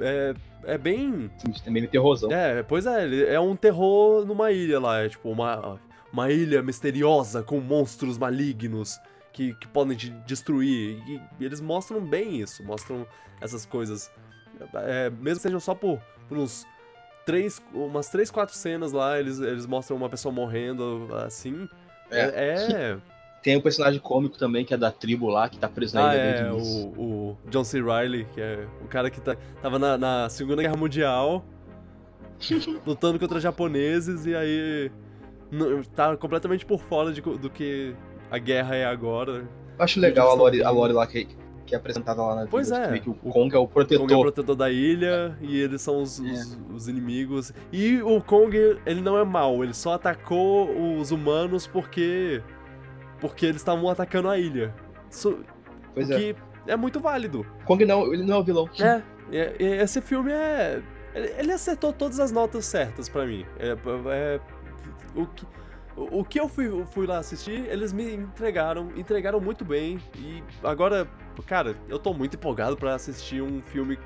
É, 0.00 0.34
é 0.64 0.78
bem. 0.78 1.30
Assim, 1.36 1.52
também 1.64 1.82
meio 1.82 1.88
terrorzão. 1.90 2.30
É, 2.30 2.62
pois 2.62 2.86
é, 2.86 3.34
é 3.34 3.40
um 3.40 3.56
terror 3.56 4.24
numa 4.26 4.52
ilha 4.52 4.78
lá. 4.78 5.02
É 5.02 5.08
tipo 5.08 5.30
uma, 5.30 5.80
uma 6.12 6.30
ilha 6.30 6.62
misteriosa 6.62 7.42
com 7.42 7.60
monstros 7.60 8.16
malignos 8.18 8.98
que, 9.32 9.54
que 9.54 9.66
podem 9.68 9.96
te 9.96 10.10
destruir. 10.26 10.98
E, 11.08 11.20
e 11.40 11.44
eles 11.44 11.60
mostram 11.60 12.00
bem 12.00 12.40
isso, 12.40 12.62
mostram 12.64 13.06
essas 13.40 13.66
coisas. 13.66 14.10
É, 14.74 15.10
mesmo 15.10 15.36
que 15.36 15.42
sejam 15.42 15.60
só 15.60 15.74
por, 15.74 15.98
por 16.28 16.38
uns 16.38 16.64
três, 17.26 17.60
umas 17.72 18.08
três, 18.08 18.30
quatro 18.30 18.54
cenas 18.54 18.92
lá, 18.92 19.18
eles, 19.18 19.40
eles 19.40 19.66
mostram 19.66 19.96
uma 19.96 20.08
pessoa 20.08 20.32
morrendo 20.32 21.08
assim. 21.24 21.68
É. 22.10 22.20
é- 22.20 22.96
Tem 23.44 23.56
um 23.56 23.60
personagem 23.60 24.00
cômico 24.00 24.36
também, 24.38 24.64
que 24.64 24.72
é 24.72 24.76
da 24.76 24.90
tribo 24.90 25.28
lá, 25.28 25.48
que 25.50 25.58
tá 25.58 25.68
preso 25.68 25.94
na 25.94 26.08
ah, 26.08 26.14
ilha 26.16 26.22
é, 26.22 26.50
o 26.52 26.56
o, 26.56 27.30
o 27.32 27.36
John 27.50 27.62
C. 27.62 27.80
Reilly, 27.82 28.26
que 28.32 28.40
é 28.40 28.66
o 28.82 28.88
cara 28.88 29.10
que 29.10 29.20
tá, 29.20 29.36
tava 29.60 29.78
na, 29.78 29.98
na 29.98 30.28
Segunda 30.30 30.62
Guerra 30.62 30.76
Mundial, 30.76 31.44
lutando 32.86 33.18
contra 33.18 33.38
japoneses, 33.38 34.24
e 34.26 34.34
aí 34.34 34.90
tá 35.94 36.16
completamente 36.16 36.64
por 36.64 36.80
fora 36.80 37.12
de, 37.12 37.20
do 37.20 37.50
que 37.50 37.94
a 38.30 38.38
guerra 38.38 38.74
é 38.76 38.84
agora. 38.86 39.46
Eu 39.78 39.84
acho 39.84 40.00
legal 40.00 40.30
a 40.30 40.34
lore, 40.34 40.62
a 40.62 40.70
lore 40.70 40.92
lá 40.94 41.06
que, 41.06 41.28
que 41.66 41.74
é 41.74 41.78
apresentada 41.78 42.22
lá 42.22 42.34
na 42.36 42.46
Pois 42.46 42.70
é. 42.70 42.92
que 42.94 43.00
que 43.00 43.10
o 43.10 43.16
O- 43.22 43.30
Kong 43.30 43.54
é 43.54 43.58
o 43.58 43.62
O 43.64 43.68
Kong 43.68 43.80
é 43.92 43.94
o 43.94 43.98
protetor. 43.98 44.20
protetor 44.22 44.56
da 44.56 44.70
ilha 44.70 45.36
e 45.42 45.58
eles 45.60 45.82
são 45.82 46.00
os, 46.02 46.18
É. 46.18 46.22
os- 46.32 46.58
os 46.74 46.88
inimigos. 46.88 47.52
E 47.72 48.00
o 48.02 48.20
Kong, 48.22 48.56
ele 48.86 49.00
não 49.00 49.18
é 49.18 49.24
mau, 49.24 49.62
ele 49.62 49.74
só 49.74 49.92
atacou 49.94 50.70
os 50.98 51.10
humanos 51.10 51.66
porque. 51.66 52.40
Porque 53.24 53.46
eles 53.46 53.56
estavam 53.62 53.88
atacando 53.88 54.28
a 54.28 54.38
ilha. 54.38 54.74
Isso, 55.10 55.38
Pois 55.94 56.10
o 56.10 56.12
é. 56.12 56.16
que 56.18 56.36
é 56.66 56.76
muito 56.76 57.00
válido. 57.00 57.46
Kong 57.64 57.82
não, 57.86 58.12
ele 58.12 58.22
não 58.22 58.34
é 58.36 58.38
o 58.38 58.44
vilão. 58.44 58.68
É, 58.78 59.00
é, 59.32 59.56
é, 59.58 59.82
esse 59.82 60.02
filme 60.02 60.30
é. 60.30 60.82
Ele 61.38 61.50
acertou 61.50 61.90
todas 61.90 62.20
as 62.20 62.30
notas 62.30 62.66
certas 62.66 63.08
pra 63.08 63.24
mim. 63.24 63.46
É, 63.58 63.70
é- 64.12 64.40
o, 65.14 65.26
que, 65.26 65.46
o 65.96 66.22
que 66.24 66.38
eu 66.38 66.48
fui, 66.50 66.84
fui 66.92 67.06
lá 67.06 67.16
assistir, 67.16 67.64
eles 67.70 67.94
me 67.94 68.14
entregaram, 68.14 68.90
entregaram 68.94 69.40
muito 69.40 69.64
bem. 69.64 69.98
E 70.18 70.42
agora, 70.62 71.08
cara, 71.46 71.74
eu 71.88 71.98
tô 71.98 72.12
muito 72.12 72.34
empolgado 72.36 72.76
pra 72.76 72.94
assistir 72.94 73.40
um 73.40 73.62
filme 73.62 73.98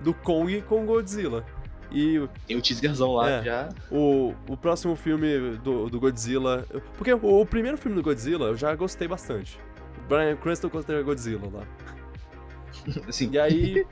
do 0.00 0.12
Kong 0.12 0.62
com 0.62 0.84
Godzilla. 0.84 1.44
E 1.90 2.28
Tem 2.46 2.56
o 2.56 2.60
teaserzão 2.62 3.14
lá 3.14 3.30
É. 3.30 3.42
já. 3.42 3.68
o, 3.90 4.34
o 4.48 4.56
próximo 4.56 4.94
filme 4.94 5.56
do, 5.62 5.88
do 5.88 5.98
Godzilla. 5.98 6.66
Porque 6.96 7.12
o, 7.12 7.40
o 7.40 7.46
primeiro 7.46 7.78
filme 7.78 7.96
do 7.96 8.02
Godzilla 8.02 8.48
eu 8.48 8.56
já 8.56 8.74
gostei 8.74 9.08
bastante. 9.08 9.58
Brian 10.08 10.36
Cranston 10.36 10.68
contra 10.70 11.02
Godzilla 11.02 11.48
lá. 11.52 11.62
Assim, 13.08 13.30
E 13.32 13.38
aí, 13.38 13.86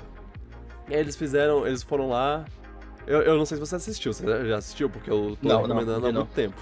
eles 0.89 1.17
fizeram, 1.17 1.67
eles 1.67 1.83
foram 1.83 2.09
lá. 2.09 2.45
Eu, 3.07 3.23
eu 3.23 3.37
não 3.37 3.47
sei 3.47 3.57
se 3.57 3.61
você 3.61 3.77
assistiu, 3.77 4.13
você 4.13 4.47
já 4.49 4.57
assistiu? 4.59 4.91
Porque 4.91 5.11
eu 5.11 5.37
tô 5.41 5.49
Não, 5.49 5.55
não, 5.57 5.63
recomendando 5.63 6.01
vi 6.03 6.07
há 6.09 6.13
não. 6.13 6.21
muito 6.23 6.35
tempo. 6.35 6.61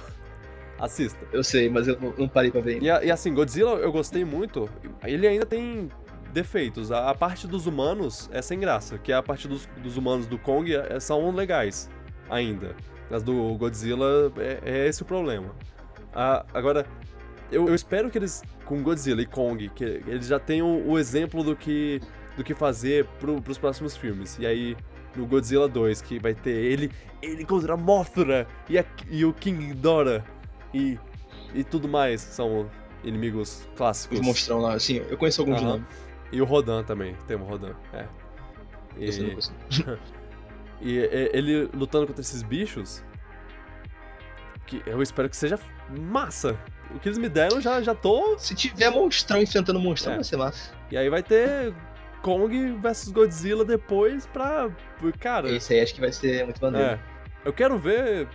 Assista. 0.78 1.18
eu 1.32 1.42
sei, 1.44 1.68
mas 1.70 1.86
eu 1.88 1.98
não, 2.00 2.12
não 2.18 2.28
parei 2.28 2.50
pra 2.50 2.60
ver. 2.60 2.82
E, 2.82 2.86
e 2.86 3.10
assim, 3.10 3.32
Godzilla 3.32 3.72
eu 3.76 3.90
gostei 3.92 4.24
muito. 4.24 4.68
Ele 5.04 5.26
ainda 5.26 5.46
tem 5.46 5.88
defeitos. 6.34 6.92
A, 6.92 7.08
a 7.10 7.14
parte 7.14 7.46
dos 7.46 7.66
humanos 7.66 8.28
é 8.32 8.42
sem 8.42 8.58
graça, 8.60 8.98
que 8.98 9.12
a 9.12 9.22
parte 9.22 9.48
dos, 9.48 9.66
dos 9.82 9.96
humanos 9.96 10.26
do 10.26 10.36
Kong 10.38 10.74
é- 10.74 11.00
são 11.00 11.30
legais 11.30 11.88
ainda. 12.28 12.74
As 13.10 13.22
do 13.22 13.54
Godzilla 13.56 14.32
é, 14.36 14.58
é 14.64 14.88
esse 14.88 15.02
o 15.02 15.04
problema. 15.04 15.54
Ah, 16.12 16.44
agora, 16.52 16.86
eu, 17.50 17.68
eu 17.68 17.74
espero 17.74 18.10
que 18.10 18.18
eles, 18.18 18.42
com 18.64 18.82
Godzilla 18.82 19.22
e 19.22 19.26
Kong, 19.26 19.68
que 19.70 19.84
eles 19.84 20.26
já 20.26 20.38
tenham 20.38 20.86
o 20.86 20.98
exemplo 20.98 21.42
do 21.44 21.54
que, 21.54 22.00
do 22.36 22.42
que 22.42 22.54
fazer 22.54 23.06
pro, 23.20 23.40
pros 23.40 23.56
próximos 23.58 23.96
filmes. 23.96 24.36
E 24.38 24.46
aí, 24.46 24.76
no 25.14 25.26
Godzilla 25.26 25.68
2, 25.68 26.02
que 26.02 26.18
vai 26.18 26.34
ter 26.34 26.50
ele, 26.50 26.90
ele 27.22 27.44
contra 27.44 27.74
a 27.74 27.76
Mothra 27.76 28.46
e, 28.68 28.78
a- 28.78 28.84
e 29.08 29.24
o 29.24 29.32
King 29.32 29.66
Ghidorah 29.68 30.24
e, 30.72 30.98
e 31.54 31.62
tudo 31.62 31.86
mais. 31.88 32.20
São 32.20 32.68
inimigos 33.04 33.68
clássicos. 33.76 34.18
Os 34.18 34.26
monstrão 34.26 34.60
lá, 34.60 34.74
assim, 34.74 35.02
eu 35.08 35.16
conheço 35.18 35.42
alguns 35.42 35.58
Aham. 35.60 35.68
nomes. 35.68 35.86
E 36.32 36.40
o 36.40 36.44
Rodan 36.44 36.82
também, 36.82 37.14
tem 37.26 37.36
o 37.36 37.44
Rodan, 37.44 37.74
é. 37.92 38.06
E, 38.96 39.04
Esse 39.04 39.20
eu 39.20 39.24
não 39.24 39.30
conheço. 39.30 39.52
e- 40.80 40.98
e- 40.98 41.30
ele 41.32 41.68
lutando 41.74 42.06
contra 42.06 42.20
esses 42.20 42.42
bichos, 42.42 43.04
que 44.66 44.82
eu 44.86 45.00
espero 45.02 45.28
que 45.28 45.36
seja 45.36 45.58
massa. 45.90 46.58
O 46.94 46.98
que 46.98 47.08
eles 47.08 47.18
me 47.18 47.28
deram, 47.28 47.60
já, 47.60 47.80
já 47.82 47.94
tô... 47.94 48.38
Se 48.38 48.54
tiver 48.54 48.90
monstrão 48.90 49.40
enfrentando 49.40 49.78
monstrão, 49.80 50.12
É. 50.12 50.16
vai 50.16 50.24
ser 50.24 50.36
massa. 50.36 50.72
E 50.90 50.96
aí 50.96 51.08
vai 51.10 51.22
ter 51.22 51.74
Kong 52.22 52.72
versus 52.80 53.10
Godzilla 53.10 53.64
depois 53.64 54.26
pra... 54.26 54.70
Cara, 55.18 55.50
Esse 55.50 55.74
aí 55.74 55.80
acho 55.80 55.94
que 55.94 56.00
vai 56.00 56.12
ser 56.12 56.44
muito 56.44 56.60
maneiro. 56.60 56.86
é. 56.92 56.98
Eu 57.44 57.52
quero 57.52 57.78
ver... 57.78 58.28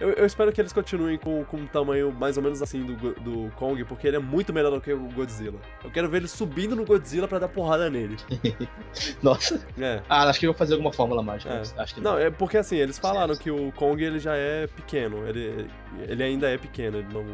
Eu, 0.00 0.10
eu 0.10 0.24
espero 0.26 0.52
que 0.52 0.60
eles 0.60 0.72
continuem 0.72 1.18
com, 1.18 1.44
com 1.44 1.56
um 1.56 1.66
tamanho 1.66 2.12
mais 2.12 2.36
ou 2.36 2.42
menos 2.42 2.62
assim 2.62 2.84
do, 2.84 2.94
do 3.20 3.50
Kong, 3.56 3.82
porque 3.84 4.06
ele 4.06 4.16
é 4.16 4.20
muito 4.20 4.52
melhor 4.52 4.70
do 4.70 4.80
que 4.80 4.92
o 4.92 5.08
Godzilla. 5.12 5.58
Eu 5.82 5.90
quero 5.90 6.08
ver 6.08 6.18
ele 6.18 6.28
subindo 6.28 6.76
no 6.76 6.84
Godzilla 6.84 7.26
pra 7.26 7.38
dar 7.38 7.48
porrada 7.48 7.90
nele. 7.90 8.16
Nossa. 9.22 9.60
É. 9.78 10.00
Ah, 10.08 10.28
acho 10.28 10.38
que 10.40 10.46
eu 10.46 10.52
vou 10.52 10.58
fazer 10.58 10.74
alguma 10.74 10.92
fórmula 10.92 11.22
mágica. 11.22 11.52
É. 11.52 11.80
Acho 11.82 11.94
que 11.94 12.00
Não, 12.00 12.12
não. 12.12 12.18
é 12.18 12.30
porque 12.30 12.56
assim, 12.58 12.76
eles 12.76 12.98
falaram 12.98 13.36
que 13.36 13.50
o 13.50 13.72
Kong 13.72 14.02
ele 14.02 14.18
já 14.18 14.36
é 14.36 14.66
pequeno, 14.66 15.26
ele, 15.26 15.66
ele 16.06 16.22
ainda 16.22 16.48
é 16.48 16.56
pequeno, 16.56 16.98
ele 16.98 17.08
não, 17.12 17.24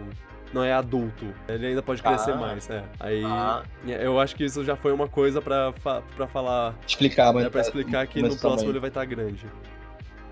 não 0.53 0.65
é 0.65 0.73
adulto, 0.73 1.27
ele 1.49 1.67
ainda 1.67 1.83
pode 1.83 2.03
crescer 2.03 2.33
Ah. 2.33 2.37
mais, 2.37 2.69
é. 2.71 2.83
Aí 2.99 3.23
Ah. 3.25 3.63
eu 3.87 4.19
acho 4.19 4.35
que 4.37 4.45
isso 4.45 4.65
já 4.65 4.77
foi 4.77 4.93
uma 4.93 5.09
coisa 5.09 5.43
pra, 5.43 5.73
fa 5.83 6.03
falar, 6.33 6.75
Explicar, 6.87 7.33
mas. 7.33 7.45
é, 7.45 7.51
pra 7.51 7.61
explicar 7.61 8.07
que 8.07 8.23
mas 8.23 8.35
no 8.35 8.41
próximo 8.41 8.57
tamanho. 8.61 8.73
ele 8.73 8.81
vai 8.81 8.89
estar 8.89 9.05
grande. 9.05 9.47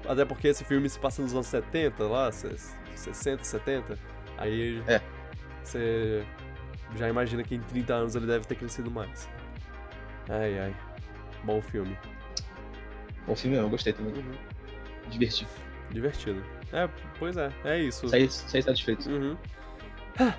Até 0.09 0.25
porque 0.25 0.49
esse 0.49 0.65
filme 0.65 0.89
se 0.89 0.99
passa 0.99 1.23
nos 1.23 1.33
anos 1.33 1.47
70, 1.47 2.05
lá, 2.05 2.31
se- 2.33 2.57
60, 2.97 3.45
70, 3.45 3.99
aí 4.37 4.83
É. 4.87 5.01
você 5.63 6.25
já 6.97 7.09
imagina 7.09 7.43
que 7.43 7.55
em 7.55 7.61
30 7.61 7.95
anos 7.95 8.15
ele 8.17 8.27
deve 8.27 8.45
ter 8.47 8.55
crescido 8.57 8.91
mais. 8.91 9.29
Ai, 10.29 10.59
ai. 10.59 10.75
Bom 11.45 11.61
filme. 11.63 11.97
Bom 13.27 13.37
filme, 13.37 13.57
eu 13.57 13.69
gostei 13.69 13.93
também. 13.93 14.13
Uhum. 14.15 14.33
Divertido. 15.09 15.51
Divertido. 15.91 16.43
É, 16.73 16.89
pois 17.19 17.37
é, 17.37 17.51
é 17.65 17.79
isso. 17.81 18.09
Saí, 18.09 18.29
saí 18.31 18.63
satisfeito. 18.63 19.09
Uhum. 19.11 19.37
Ah, 20.19 20.35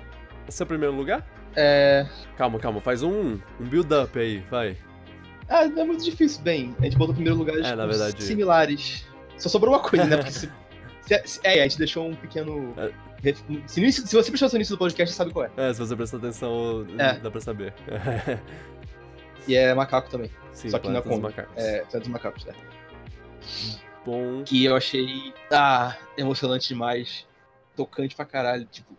Seu 0.48 0.66
primeiro 0.66 0.94
lugar? 0.94 1.26
É. 1.56 2.06
Calma, 2.36 2.58
calma, 2.58 2.80
faz 2.80 3.02
um, 3.02 3.38
um 3.60 3.64
build-up 3.64 4.18
aí, 4.18 4.40
vai. 4.50 4.76
Ah, 5.48 5.66
não 5.66 5.82
é 5.82 5.84
muito 5.86 6.04
difícil. 6.04 6.42
Bem, 6.42 6.74
a 6.80 6.84
gente 6.84 6.96
botou 6.98 7.14
primeiro 7.14 7.38
lugares 7.38 7.64
É, 7.66 7.74
na 7.74 7.86
verdade- 7.86 8.22
similares. 8.22 9.06
Só 9.38 9.48
sobrou 9.48 9.74
uma 9.74 9.80
coisa, 9.80 10.04
né? 10.04 10.16
Porque 10.18 10.30
se, 10.32 10.50
se- 11.02 11.22
se- 11.26 11.40
é, 11.44 11.60
a 11.60 11.62
gente 11.64 11.78
deixou 11.78 12.06
um 12.08 12.14
pequeno. 12.14 12.74
É. 12.76 12.92
Se, 13.66 13.80
no 13.80 13.90
se 13.90 14.02
você 14.02 14.30
prestou 14.30 14.46
atenção 14.46 14.48
no 14.50 14.56
início 14.56 14.76
do 14.76 14.78
podcast, 14.78 15.12
você 15.14 15.16
sabe 15.16 15.32
qual 15.32 15.46
é. 15.46 15.50
É, 15.56 15.72
se 15.72 15.78
você 15.80 15.96
prestar 15.96 16.18
atenção, 16.18 16.86
É. 16.98 17.18
dá 17.18 17.30
pra 17.30 17.40
saber. 17.40 17.72
E 19.48 19.54
é 19.54 19.72
macaco 19.74 20.10
também. 20.10 20.30
Sim, 20.52 20.70
Só 20.70 20.78
que 20.78 20.88
não 20.88 21.00
é. 21.00 21.18
Macacos. 21.18 21.52
É, 21.56 21.78
Planeta 21.80 22.00
dos 22.00 22.08
Macacos, 22.08 22.46
é. 22.46 22.52
Bom. 24.04 24.42
Que 24.44 24.64
eu 24.64 24.76
achei. 24.76 25.32
Ah, 25.50 25.96
emocionante 26.16 26.68
demais. 26.68 27.26
Tocante 27.76 28.14
pra 28.14 28.24
caralho. 28.24 28.66
Tipo. 28.66 28.94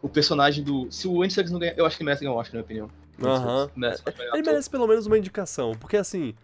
O 0.00 0.08
personagem 0.08 0.64
do. 0.64 0.90
Se 0.90 1.06
o 1.06 1.22
Andy 1.22 1.32
Serkis 1.34 1.52
não 1.52 1.60
ganhar. 1.60 1.74
Eu 1.76 1.86
acho 1.86 1.96
que 1.96 2.04
merece 2.04 2.22
ganhar 2.24 2.34
um 2.34 2.38
Oscar, 2.38 2.60
na 2.60 2.66
minha 2.66 2.84
opinião. 2.84 3.32
Aham. 3.32 3.70
Merece 3.76 4.02
ganhar 4.04 4.34
Ele 4.34 4.42
merece 4.42 4.70
pelo 4.70 4.86
menos 4.86 5.06
uma 5.06 5.18
indicação, 5.18 5.72
porque 5.78 5.96
assim, 5.96 6.34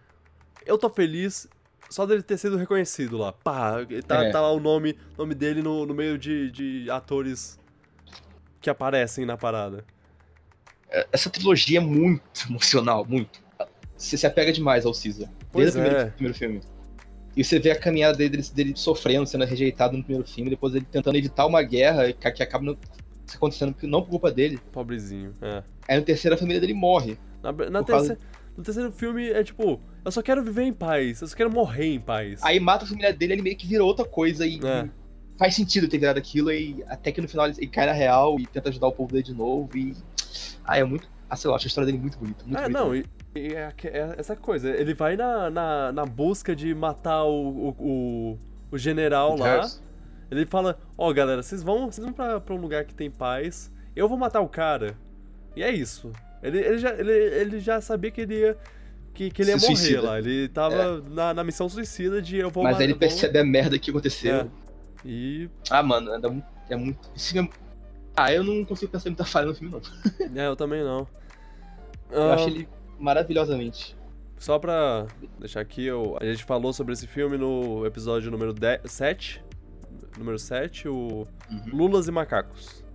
eu 0.65 0.77
tô 0.77 0.89
feliz 0.89 1.47
só 1.89 2.05
dele 2.05 2.21
ter 2.21 2.37
sido 2.37 2.55
reconhecido 2.57 3.17
lá. 3.17 3.31
Pá, 3.33 3.77
tá, 4.07 4.25
É. 4.25 4.31
tá 4.31 4.41
lá 4.41 4.51
o 4.51 4.59
nome, 4.59 4.97
nome 5.17 5.33
dele 5.35 5.61
no, 5.61 5.85
no 5.85 5.93
meio 5.93 6.17
de, 6.17 6.51
de 6.51 6.91
atores 6.91 7.59
que 8.61 8.69
aparecem 8.69 9.25
na 9.25 9.37
parada. 9.37 9.83
Essa 11.11 11.29
trilogia 11.29 11.77
é 11.79 11.81
muito 11.81 12.47
emocional, 12.49 13.05
muito. 13.05 13.41
Você 13.95 14.17
se 14.17 14.25
apega 14.25 14.51
demais 14.51 14.85
ao 14.85 14.93
Caesar. 14.93 15.29
Pois 15.51 15.73
Desde 15.73 15.79
o 15.79 16.11
primeiro, 16.13 16.35
é. 16.35 16.37
filme. 16.37 16.61
E 17.35 17.43
você 17.43 17.59
vê 17.59 17.71
a 17.71 17.79
caminhada 17.79 18.17
dele, 18.17 18.41
dele, 18.53 18.73
sofrendo, 18.75 19.25
sendo 19.27 19.45
rejeitado 19.45 19.95
no 19.95 20.03
primeiro 20.03 20.27
filme, 20.27 20.49
depois 20.49 20.73
ele 20.73 20.85
tentando 20.89 21.15
evitar 21.17 21.45
uma 21.45 21.61
guerra 21.61 22.11
que, 22.11 22.27
acaba 22.27 22.65
não, 22.65 22.77
acontecendo 23.33 23.75
não 23.83 24.01
por 24.01 24.09
culpa 24.09 24.31
dele. 24.31 24.59
Pobrezinho, 24.71 25.33
é. 25.41 25.63
Aí 25.87 25.97
no 25.99 26.03
terceiro 26.05 26.35
a 26.35 26.37
família 26.37 26.59
dele 26.59 26.73
morre. 26.73 27.17
Na, 27.43 27.51
na 27.51 27.83
causa- 27.83 28.17
no 28.57 28.63
terceiro 28.63 28.91
filme 28.91 29.29
é 29.29 29.43
tipo, 29.43 29.79
eu 30.03 30.11
só 30.11 30.21
quero 30.21 30.43
viver 30.43 30.63
em 30.63 30.73
paz, 30.73 31.21
eu 31.21 31.27
só 31.27 31.35
quero 31.35 31.51
morrer 31.51 31.85
em 31.93 31.99
paz. 31.99 32.41
Aí 32.43 32.59
mata 32.59 32.85
a 32.85 32.87
família 32.87 33.13
dele, 33.13 33.33
ele 33.33 33.41
meio 33.41 33.55
que 33.57 33.67
vira 33.67 33.83
outra 33.83 34.05
coisa 34.05 34.45
e 34.45 34.59
É. 34.65 34.89
faz 35.37 35.55
sentido 35.55 35.87
ter 35.87 35.97
virado 35.97 36.17
aquilo, 36.17 36.51
e 36.51 36.83
até 36.87 37.11
que 37.11 37.21
no 37.21 37.27
final 37.27 37.47
ele, 37.47 37.67
cai 37.67 37.85
na 37.85 37.91
real 37.93 38.39
e 38.39 38.45
tenta 38.47 38.69
ajudar 38.69 38.87
o 38.87 38.91
povo 38.91 39.11
dele 39.11 39.23
de 39.23 39.33
novo. 39.33 39.69
E. 39.77 39.95
Ah, 40.63 40.77
é 40.77 40.83
muito. 40.83 41.07
Ah, 41.29 41.35
sei 41.35 41.49
lá, 41.49 41.55
acho 41.57 41.65
a 41.65 41.69
história 41.69 41.85
dele 41.85 41.99
muito 41.99 42.17
bonita. 42.17 42.43
Muito 42.43 42.57
É, 42.57 42.61
bonita. 42.63 42.79
não, 42.79 42.95
e, 42.95 43.05
e 43.35 43.53
é, 43.53 43.73
é 43.83 44.15
essa 44.17 44.35
coisa. 44.35 44.69
Ele 44.69 44.93
vai 44.95 45.15
na, 45.15 45.49
na, 45.49 45.91
na 45.91 46.05
busca 46.05 46.55
de 46.55 46.73
matar 46.73 47.23
o, 47.23 47.69
o, 47.69 47.75
o, 47.79 48.39
o 48.71 48.77
general 48.77 49.37
lá. 49.37 49.45
Harris. 49.57 49.81
Ele 50.31 50.45
fala: 50.45 50.77
Ó, 50.97 51.11
galera, 51.13 51.41
vocês 51.43 51.61
vão, 51.63 51.91
vocês 51.91 52.03
vão 52.03 52.13
pra, 52.13 52.39
pra 52.39 52.53
um 52.55 52.59
lugar 52.59 52.85
que 52.85 52.93
tem 52.95 53.09
paz. 53.11 53.71
eu 53.95 54.07
vou 54.09 54.17
matar 54.17 54.41
o 54.41 54.49
cara. 54.49 54.95
E 55.55 55.63
é 55.63 55.71
isso. 55.71 56.11
Ele, 56.41 56.57
ele, 56.59 56.77
já, 56.79 56.93
ele, 56.93 57.11
ele 57.11 57.59
já 57.59 57.81
sabia 57.81 58.09
que 58.11 58.21
ele 58.21 58.39
ia. 58.39 58.57
Que, 59.19 59.29
que 59.29 59.41
ele 59.41 59.51
ia 59.51 59.59
Se 59.59 59.65
morrer 59.65 59.75
suicida. 59.77 60.01
lá. 60.01 60.17
Ele 60.19 60.47
tava 60.47 61.01
na, 61.09 61.33
na 61.33 61.43
missão 61.43 61.67
suicida 61.67 62.21
de 62.21 62.37
eu 62.37 62.49
vou 62.49 62.63
Mas 62.63 62.71
ma- 62.73 62.77
aí 62.79 62.85
ele 62.85 62.93
vou- 62.93 62.99
percebe 63.01 63.37
a 63.37 63.43
merda 63.43 63.77
que 63.77 63.89
aconteceu. 63.89 64.33
É. 64.33 64.47
E. 65.03 65.49
Ah, 65.69 65.83
mano, 65.83 66.09
é 66.13 66.19
muito. 66.29 66.45
É 66.69 66.75
muito 66.77 67.11
esse 67.13 67.37
é- 67.37 67.49
Ah, 68.15 68.31
eu 68.33 68.45
não 68.45 68.63
consigo 68.63 68.89
pensar 68.89 69.09
em 69.09 69.11
muita 69.11 69.25
falha 69.25 69.47
no 69.47 69.53
filme, 69.55 69.73
não. 69.73 69.81
É, 70.41 70.47
eu 70.47 70.55
também 70.55 70.83
não. 70.85 71.05
Eu 72.09 72.31
Ah, 72.31 72.35
acho 72.35 72.47
ele 72.47 72.65
maravilhosamente. 72.97 73.97
Só 74.37 74.57
pra 74.57 75.05
deixar 75.37 75.59
aqui, 75.59 75.85
eu, 75.85 76.15
a 76.21 76.23
gente 76.23 76.45
falou 76.45 76.71
sobre 76.71 76.93
esse 76.93 77.05
filme 77.05 77.37
no 77.37 77.85
episódio 77.85 78.31
número 78.31 78.53
10, 78.53 78.79
7. 78.85 79.43
Número 80.17 80.39
7, 80.39 80.87
o 80.87 81.27
Uhum. 81.51 81.61
Lulas 81.73 82.07
e 82.07 82.11
Macacos. 82.11 82.85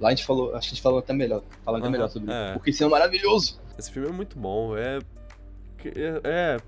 Lá 0.00 0.08
a 0.08 0.10
gente 0.12 0.24
falou, 0.24 0.54
acho 0.56 0.68
que 0.68 0.72
a 0.72 0.74
gente 0.76 0.82
falou 0.82 0.98
até 1.00 1.12
melhor. 1.12 1.42
Falando 1.62 1.82
até 1.82 1.88
Aham, 1.88 1.92
melhor 1.92 2.08
sobre 2.08 2.32
é. 2.32 2.44
isso. 2.46 2.52
Porque 2.54 2.70
esse 2.70 2.82
é 2.82 2.88
maravilhoso. 2.88 3.60
Esse 3.78 3.90
filme 3.92 4.08
é 4.08 4.12
muito 4.12 4.38
bom. 4.38 4.74
É. 4.76 4.98
é, 5.88 6.20
é 6.24 6.56
Eu 6.56 6.60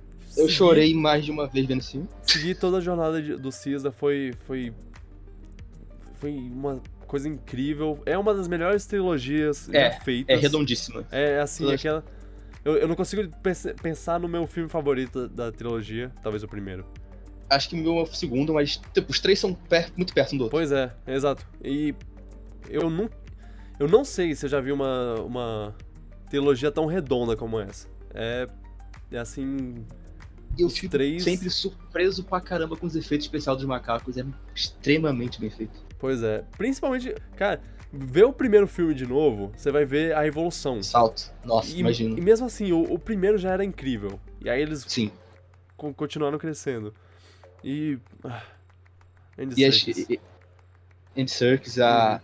seguir- 0.47 0.53
chorei 0.53 0.95
mais 0.95 1.25
de 1.25 1.31
uma 1.31 1.47
vez 1.47 1.67
vendo 1.67 1.81
esse 1.81 1.93
filme. 1.93 2.09
Seguir 2.23 2.55
toda 2.57 2.79
a 2.79 2.81
jornada 2.81 3.21
de- 3.23 3.37
do 3.37 3.51
Caesar 3.51 3.93
foi. 3.93 4.33
Foi. 4.47 4.73
Foi 6.15 6.31
uma 6.33 6.81
coisa 7.07 7.29
incrível. 7.29 8.01
É 8.07 8.17
uma 8.17 8.35
das 8.35 8.49
melhores 8.49 8.87
trilogias 8.87 9.69
É, 9.73 9.91
já 9.93 10.01
feitas. 10.01 10.37
É 10.37 10.41
redondíssima. 10.41 11.05
É 11.11 11.41
assim, 11.41 11.65
Toda- 11.65 11.75
aquela. 11.77 12.05
Eu, 12.65 12.77
eu 12.77 12.89
não 12.89 12.95
consigo 12.97 13.29
pensar 13.83 14.19
no 14.19 14.27
meu 14.27 14.47
filme 14.47 14.71
favorito 14.71 15.29
da 15.29 15.53
trilogia, 15.53 16.11
talvez 16.23 16.43
o 16.43 16.49
primeiro. 16.49 16.85
Acho 17.51 17.69
que 17.69 17.75
o 17.75 17.79
meu 17.79 17.99
é 17.99 18.03
o 18.03 18.07
segundo, 18.07 18.55
mas 18.55 18.81
tipo, 18.95 19.11
os 19.13 19.21
três 19.21 19.39
são 19.39 19.53
per- 19.53 19.93
muito 19.99 20.15
perto 20.15 20.35
um 20.35 20.39
do 20.39 20.45
outro. 20.45 20.57
Pois 20.57 20.73
é, 20.73 20.91
exato. 21.07 21.47
E 21.63 21.95
eu 22.71 22.89
não, 22.89 23.11
eu 23.79 23.87
não 23.87 24.03
sei 24.03 24.35
se 24.35 24.47
eu 24.47 24.51
já 24.51 24.61
vi 24.63 24.73
uma, 24.73 25.17
uma 25.21 25.75
trilogia 26.31 26.71
tão 26.73 26.87
redonda 26.87 27.37
como 27.37 27.61
essa. 27.61 27.87
É, 28.15 28.47
é 29.11 29.19
assim, 29.19 29.85
eu 30.59 30.69
fico 30.71 30.91
três- 30.91 31.23
sempre 31.25 31.51
surpreso 31.51 32.25
pra 32.25 32.41
caramba 32.41 32.77
com 32.77 32.87
os 32.87 32.95
efeitos 32.97 33.27
especiais 33.27 33.59
dos 33.59 33.67
macacos. 33.67 34.17
É 34.17 34.25
extremamente 34.55 35.41
bem 35.41 35.51
feito. 35.51 35.79
pois 35.99 36.23
é. 36.23 36.45
Principalmente, 36.57 37.15
cara, 37.37 37.61
ver 37.93 38.25
o 38.25 38.33
primeiro 38.33 38.67
filme 38.67 38.95
de 38.95 39.07
novo, 39.07 39.53
você 39.57 39.71
vai 39.71 39.85
ver 39.85 40.15
a 40.17 40.27
evolução. 40.27 40.83
Salto. 40.83 41.33
Nossa, 41.45 41.71
E, 41.75 41.81
imagino. 41.81 42.19
e 42.19 42.21
mesmo 42.21 42.47
assim, 42.47 42.73
o, 42.73 42.83
o 42.93 42.99
primeiro 42.99 43.39
já 43.39 43.53
era 43.53 43.65
incrível. 43.65 44.21
E 44.41 44.51
aí 44.51 44.61
eles 44.61 44.85
Sim. 44.89 45.11
con- 45.77 45.95
continuaram 45.95 46.39
crescendo. 46.39 46.93
E. 47.63 47.99
Ah, 48.23 48.43
Andy 49.39 49.55
E, 49.65 49.73
Serkis. 49.73 50.07
e, 50.11 50.21
Andy 51.17 51.31
Serkis, 51.31 51.79
a, 51.79 52.21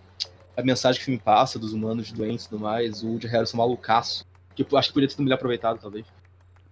a 0.57 0.63
mensagem 0.63 0.99
que 0.99 1.03
o 1.03 1.07
filme 1.07 1.21
passa 1.25 1.59
dos 1.59 1.73
humanos 1.73 2.13
doentes 2.13 2.45
e 2.45 2.49
tudo 2.51 2.61
mais, 2.61 3.03
o 3.03 3.09
Woody 3.09 3.27
Harrison 3.27 3.57
malucaço. 3.57 4.27
Que 4.55 4.67
eu 4.69 4.79
acho 4.79 4.89
que 4.89 4.95
poderia 4.95 5.09
ter 5.09 5.13
sido 5.15 5.23
melhor 5.25 5.37
aproveitado, 5.37 5.81
talvez. 5.81 6.05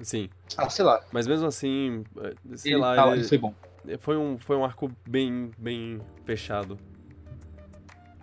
Sim. 0.01 0.29
Ah, 0.57 0.69
sei 0.69 0.85
lá. 0.85 1.01
Mas 1.13 1.27
mesmo 1.27 1.47
assim, 1.47 2.05
eh, 2.23 2.35
sei 2.57 2.73
Ele, 2.73 2.81
lá, 2.81 2.95
tá, 2.95 3.17
ele- 3.17 3.25
foi 3.25 3.39
bom. 3.39 3.55
foi, 3.99 4.17
um, 4.17 4.39
foi 4.39 4.57
um 4.57 4.65
arco 4.65 4.91
bem, 5.07 5.51
bem 5.59 6.01
fechado. 6.25 6.79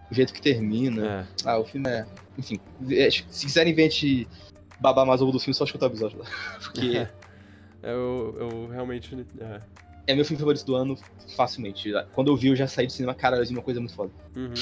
O 0.09 0.13
jeito 0.13 0.33
que 0.33 0.41
termina. 0.41 1.05
É. 1.05 1.25
Ah, 1.49 1.57
o 1.59 1.65
filme 1.65 1.89
é. 1.89 2.05
Enfim, 2.37 2.59
é, 2.91 3.09
se 3.09 3.45
quiserem 3.45 3.73
ver 3.73 3.83
a 3.83 3.89
gente 3.89 4.27
babar 4.79 5.05
mais 5.05 5.21
ovo 5.21 5.31
do 5.31 5.39
filme, 5.39 5.53
só 5.55 5.63
escutar 5.63 5.87
o 5.87 5.89
episódio 5.89 6.19
lá. 6.19 6.25
Porque 6.63 7.07
Eu, 7.83 8.35
eu 8.39 8.67
realmente. 8.67 9.15
É. 9.39 9.59
é 10.07 10.15
meu 10.15 10.25
filme 10.25 10.39
favorito 10.39 10.65
do 10.65 10.75
ano 10.75 10.97
facilmente. 11.35 11.91
Quando 12.13 12.29
eu 12.31 12.35
vi, 12.35 12.47
eu 12.47 12.55
já 12.55 12.67
saí 12.67 12.87
do 12.87 12.91
cinema, 12.91 13.13
cara, 13.13 13.37
eu 13.37 13.45
vi 13.45 13.51
uma 13.53 13.61
coisa 13.61 13.79
muito 13.79 13.93
foda. 13.95 14.11
Uhum, 14.35 14.53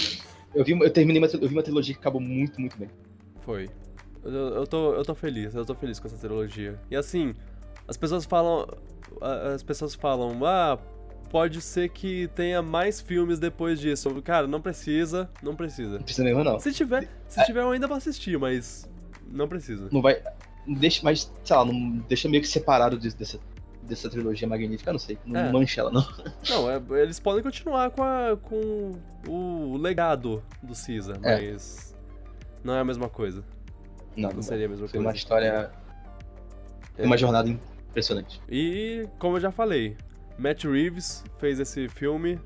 Eu, 0.53 0.63
vi, 0.65 0.71
eu 0.73 0.91
terminei 0.91 1.21
uma, 1.21 1.27
eu 1.27 1.47
vi 1.47 1.53
uma 1.55 1.63
trilogia 1.63 1.93
que 1.93 1.99
acabou 2.01 2.19
muito, 2.19 2.59
muito 2.59 2.77
bem. 2.77 2.89
foi. 3.41 3.69
Eu, 4.23 4.31
eu, 4.31 4.67
tô, 4.67 4.93
eu 4.93 5.03
tô 5.03 5.13
feliz, 5.15 5.53
eu 5.53 5.65
tô 5.65 5.75
feliz 5.75 5.99
com 5.99 6.07
essa 6.07 6.17
trilogia. 6.17 6.79
E 6.89 6.95
assim, 6.95 7.33
as 7.87 7.97
pessoas 7.97 8.25
falam. 8.25 8.67
As 9.53 9.61
pessoas 9.61 9.93
falam, 9.93 10.39
ah, 10.45 10.77
pode 11.29 11.61
ser 11.61 11.89
que 11.89 12.27
tenha 12.29 12.61
mais 12.61 12.99
filmes 13.01 13.37
depois 13.37 13.79
disso. 13.79 14.09
Cara, 14.21 14.47
não 14.47 14.61
precisa, 14.61 15.29
não 15.41 15.55
precisa. 15.55 15.97
Não 15.97 16.03
precisa 16.03 16.23
mesmo, 16.23 16.43
não. 16.43 16.59
Se 16.59 16.71
tiver, 16.71 17.07
se 17.27 17.43
tiver, 17.45 17.61
eu 17.61 17.71
ainda 17.71 17.85
vou 17.87 17.97
assistir, 17.97 18.37
mas 18.39 18.89
não 19.27 19.47
precisa. 19.47 19.87
Não 19.91 20.01
vai. 20.01 20.21
Deixa, 20.65 21.01
mas, 21.03 21.31
sei 21.43 21.55
lá, 21.55 21.65
não 21.65 21.97
deixa 22.07 22.27
meio 22.29 22.41
que 22.41 22.47
separado 22.47 22.97
de- 22.97 23.13
dessa, 23.15 23.37
dessa 23.83 24.09
trilogia 24.09 24.47
magnífica, 24.47 24.91
não 24.93 24.99
sei. 24.99 25.17
Não 25.25 25.39
É. 25.41 25.51
mancha 25.51 25.81
ela, 25.81 25.91
não. 25.91 26.07
Não, 26.49 26.71
é- 26.71 27.01
eles 27.01 27.19
podem 27.19 27.43
continuar 27.43 27.91
com, 27.91 28.01
a, 28.01 28.37
com 28.41 28.91
o 29.27 29.77
legado 29.77 30.41
do 30.63 30.73
Caesar, 30.73 31.17
É. 31.21 31.51
mas 31.51 31.93
não 32.63 32.73
é 32.73 32.79
a 32.79 32.85
mesma 32.85 33.09
coisa. 33.09 33.43
Não, 34.15 34.29
Não 34.29 34.35
não 34.37 34.41
seria 34.43 34.65
a 34.65 34.69
mesma 34.69 34.87
Foi 34.87 34.93
coisa. 34.99 35.07
uma 35.09 35.15
história. 35.15 35.71
Foi 36.95 37.05
uma 37.05 37.17
jornada 37.17 37.49
impressionante. 37.49 38.41
E, 38.49 39.07
como 39.19 39.37
eu 39.37 39.41
já 39.41 39.51
falei, 39.51 39.95
Matt 40.37 40.63
Reeves 40.65 41.23
fez 41.39 41.59
esse 41.59 41.87
filme, 41.89 42.39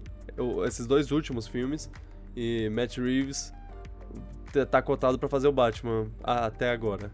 esses 0.65 0.85
dois 0.87 1.11
últimos 1.11 1.47
filmes, 1.47 1.89
e 2.35 2.69
Matt 2.69 2.97
Reeves 2.97 3.53
tá 4.71 4.81
cotado 4.81 5.19
pra 5.19 5.27
fazer 5.29 5.47
o 5.47 5.51
Batman 5.51 6.07
até 6.23 6.71
agora. 6.71 7.11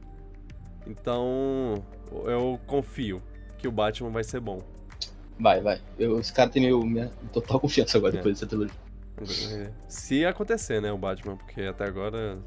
Então, 0.86 1.84
eu 2.26 2.60
confio 2.68 3.22
que 3.58 3.68
o 3.68 3.72
Batman 3.72 4.10
vai 4.12 4.24
ser 4.24 4.40
bom. 4.40 4.60
Vai, 5.40 5.62
vai. 5.62 5.82
Eu, 5.98 6.20
esse 6.20 6.32
cara 6.32 6.50
tem 6.50 6.62
meu, 6.64 6.82
minha 6.84 7.10
total 7.32 7.60
confiança 7.60 7.98
agora 7.98 8.14
É. 8.14 8.18
depois 8.18 8.36
dessa 8.36 8.46
trilogia. 8.48 9.74
Se 9.88 10.26
acontecer, 10.26 10.82
né, 10.82 10.92
o 10.92 10.98
Batman, 10.98 11.38
porque 11.38 11.62
até 11.62 11.86
agora 11.86 12.38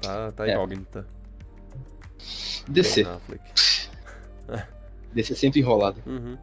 tá, 0.00 0.32
tá 0.32 0.48
É. 0.48 0.52
incógnita. 0.54 1.06
DC. 2.68 3.06
DC 5.12 5.32
é 5.32 5.36
sempre 5.36 5.60
enrolado. 5.60 6.02
Uhum. 6.06 6.36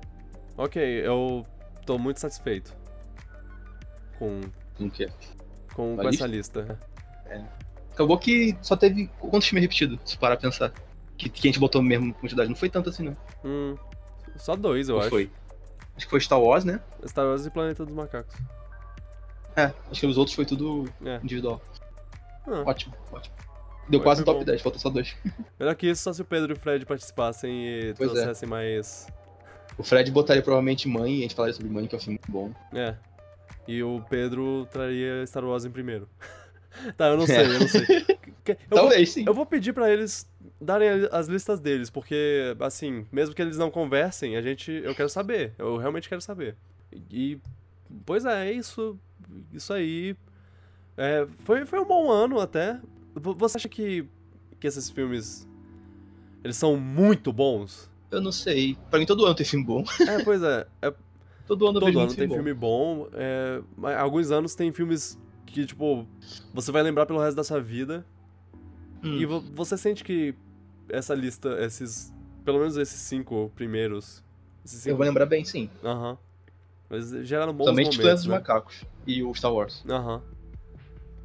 Ok, 0.57 0.81
eu 0.81 1.45
tô 1.85 1.97
muito 1.97 2.19
satisfeito 2.19 2.75
com, 4.19 4.41
Como 4.77 4.91
que 4.91 5.05
é? 5.05 5.09
com, 5.73 5.93
A 5.99 6.03
com 6.03 6.09
essa 6.09 6.27
lista. 6.27 6.79
Acabou 7.91 8.17
que 8.17 8.57
só 8.61 8.75
teve. 8.75 9.07
Quantos 9.19 9.47
filmes 9.47 9.63
repetidos, 9.63 9.99
se 10.05 10.17
parar 10.17 10.37
pra 10.37 10.49
pensar? 10.49 10.71
Que, 11.17 11.29
que 11.29 11.47
a 11.47 11.51
gente 11.51 11.59
botou 11.59 11.81
mesmo 11.81 12.13
quantidade. 12.13 12.49
Não 12.49 12.55
foi 12.55 12.69
tanto 12.69 12.89
assim, 12.89 13.03
não. 13.03 13.17
Hum, 13.43 13.75
só 14.37 14.55
dois, 14.55 14.89
eu 14.89 14.95
Ou 14.95 15.01
acho. 15.01 15.09
foi? 15.09 15.29
Acho 15.95 16.05
que 16.05 16.09
foi 16.09 16.21
Star 16.21 16.39
Wars, 16.41 16.63
né? 16.63 16.79
Star 17.05 17.25
Wars 17.25 17.45
e 17.45 17.49
Planeta 17.49 17.85
dos 17.85 17.93
Macacos. 17.93 18.33
É, 19.55 19.73
acho 19.91 19.99
que 19.99 20.07
os 20.07 20.17
outros 20.17 20.33
foi 20.35 20.45
tudo 20.45 20.89
É. 21.05 21.17
individual. 21.17 21.61
Ah, 22.47 22.63
Ótimo, 22.65 22.95
ótimo. 23.11 23.35
Deu 23.89 23.99
Foi, 23.99 24.03
quase 24.05 24.23
top 24.23 24.39
bom. 24.39 24.45
10, 24.45 24.61
falta 24.61 24.79
só 24.79 24.89
dois. 24.89 25.15
melhor 25.59 25.75
que 25.75 25.87
isso, 25.89 26.03
só 26.03 26.13
se 26.13 26.21
o 26.21 26.25
Pedro 26.25 26.53
e 26.53 26.55
o 26.55 26.59
Fred 26.59 26.85
participassem 26.85 27.51
e 27.67 27.93
Pois 27.97 28.09
é. 28.09 28.13
trouxessem 28.13 28.47
mais. 28.47 29.07
O 29.77 29.83
Fred 29.83 30.09
botaria 30.11 30.41
provavelmente 30.41 30.87
Mãe, 30.87 31.19
a 31.19 31.21
gente 31.23 31.35
falaria 31.35 31.53
sobre 31.53 31.71
Mãe, 31.71 31.87
que 31.87 31.95
é 31.95 31.97
um 31.97 32.01
filme 32.01 32.19
muito 32.19 32.31
bom. 32.31 32.53
É. 32.77 32.95
E 33.67 33.81
o 33.83 34.03
Pedro 34.09 34.67
traria 34.71 35.25
Star 35.25 35.43
Wars 35.43 35.65
em 35.65 35.71
primeiro. 35.71 36.07
tá, 36.97 37.07
eu 37.07 37.17
não 37.17 37.25
sei, 37.25 37.45
eu 37.45 37.59
não 37.59 37.67
sei. 37.67 38.05
Eu 38.43 38.55
vou, 38.69 38.79
Talvez 38.79 39.11
sim. 39.11 39.23
eu 39.27 39.33
vou 39.35 39.45
pedir 39.45 39.71
pra 39.71 39.91
eles 39.91 40.27
darem 40.59 40.89
as 41.11 41.27
listas 41.27 41.59
deles, 41.59 41.91
porque, 41.91 42.55
assim, 42.59 43.05
mesmo 43.11 43.35
que 43.35 43.41
eles 43.41 43.55
não 43.55 43.69
conversem, 43.69 44.35
a 44.35 44.41
gente. 44.41 44.71
Eu 44.71 44.95
quero 44.95 45.09
saber. 45.09 45.53
Eu 45.59 45.77
realmente 45.77 46.09
quero 46.09 46.21
saber. 46.21 46.55
E. 47.11 47.37
Pois 48.03 48.25
é, 48.25 48.49
é 48.49 48.51
isso. 48.51 48.97
Isso 49.53 49.71
aí. 49.71 50.15
É, 50.97 51.27
foi, 51.43 51.67
foi 51.67 51.79
um 51.79 51.85
bom 51.85 52.09
ano 52.11 52.39
até. 52.39 52.79
Vo- 53.15 53.33
Você 53.35 53.57
acha 53.57 53.69
que, 53.69 54.05
que 54.59 54.67
esses 54.67 54.89
filmes. 54.89 55.47
Eles 56.43 56.57
são 56.57 56.75
muito 56.77 57.31
bons? 57.31 57.89
Eu 58.09 58.19
não 58.21 58.31
sei. 58.31 58.77
Pra 58.89 58.99
mim 58.99 59.05
todo 59.05 59.25
ano 59.25 59.35
tem 59.35 59.45
filme 59.45 59.65
bom. 59.65 59.83
É, 60.07 60.23
pois 60.23 60.41
é. 60.43 60.65
é 60.81 60.93
Todo 61.47 61.67
ano 61.67 61.77
eu 61.77 61.81
todo 61.81 61.89
ano 61.89 61.99
muito 61.99 62.15
tem 62.15 62.27
filme, 62.27 62.33
filme 62.35 62.53
bom. 62.53 63.07
é, 63.13 63.61
alguns 63.97 64.31
anos 64.31 64.55
tem 64.55 64.71
filmes 64.71 65.19
que, 65.45 65.65
tipo, 65.65 66.07
você 66.53 66.71
vai 66.71 66.81
lembrar 66.81 67.05
pelo 67.05 67.19
resto 67.19 67.35
da 67.35 67.43
sua 67.43 67.59
vida. 67.59 68.05
bom. 69.01 69.09
Hum. 69.09 69.17
E 69.17 69.25
vo- 69.25 69.41
você 69.53 69.77
sente 69.77 70.03
que 70.03 70.33
essa 70.89 71.13
lista, 71.13 71.49
esses. 71.63 72.13
Pelo 72.45 72.59
menos 72.59 72.77
esses 72.77 72.99
cinco 73.01 73.51
primeiros. 73.55 74.23
Esses 74.63 74.77
Eu 74.85 74.91
cinco. 74.91 74.97
vou 74.97 75.05
lembrar 75.05 75.25
bem, 75.25 75.43
sim. 75.43 75.69
Aham. 75.83 76.17
Mas 76.89 77.09
geraram 77.25 77.53
bons 77.53 77.65
Somente 77.65 77.97
momentos. 77.97 78.21
Dos 78.21 78.27
né? 78.27 78.35
Macacos 78.35 78.83
e 79.05 79.21
o 79.23 79.33
Star 79.33 79.53
Wars. 79.53 79.83
Aham. 79.89 80.21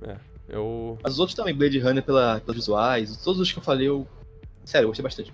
É. 0.03 0.17
Eu. 0.49 0.99
Mas 1.03 1.15
os 1.15 1.19
outros 1.19 1.35
também, 1.37 1.55
Blade 1.55 1.79
Runner 1.81 2.03
pela, 2.03 2.41
pelos 2.41 2.57
visuais, 2.57 3.17
todos 3.19 3.41
os 3.41 3.51
que 3.53 3.59
eu 3.59 3.63
falei, 3.63 3.89
eu. 3.89 4.07
Sério, 4.65 4.85
eu 4.87 4.89
gostei 4.91 5.03
bastante. 5.03 5.33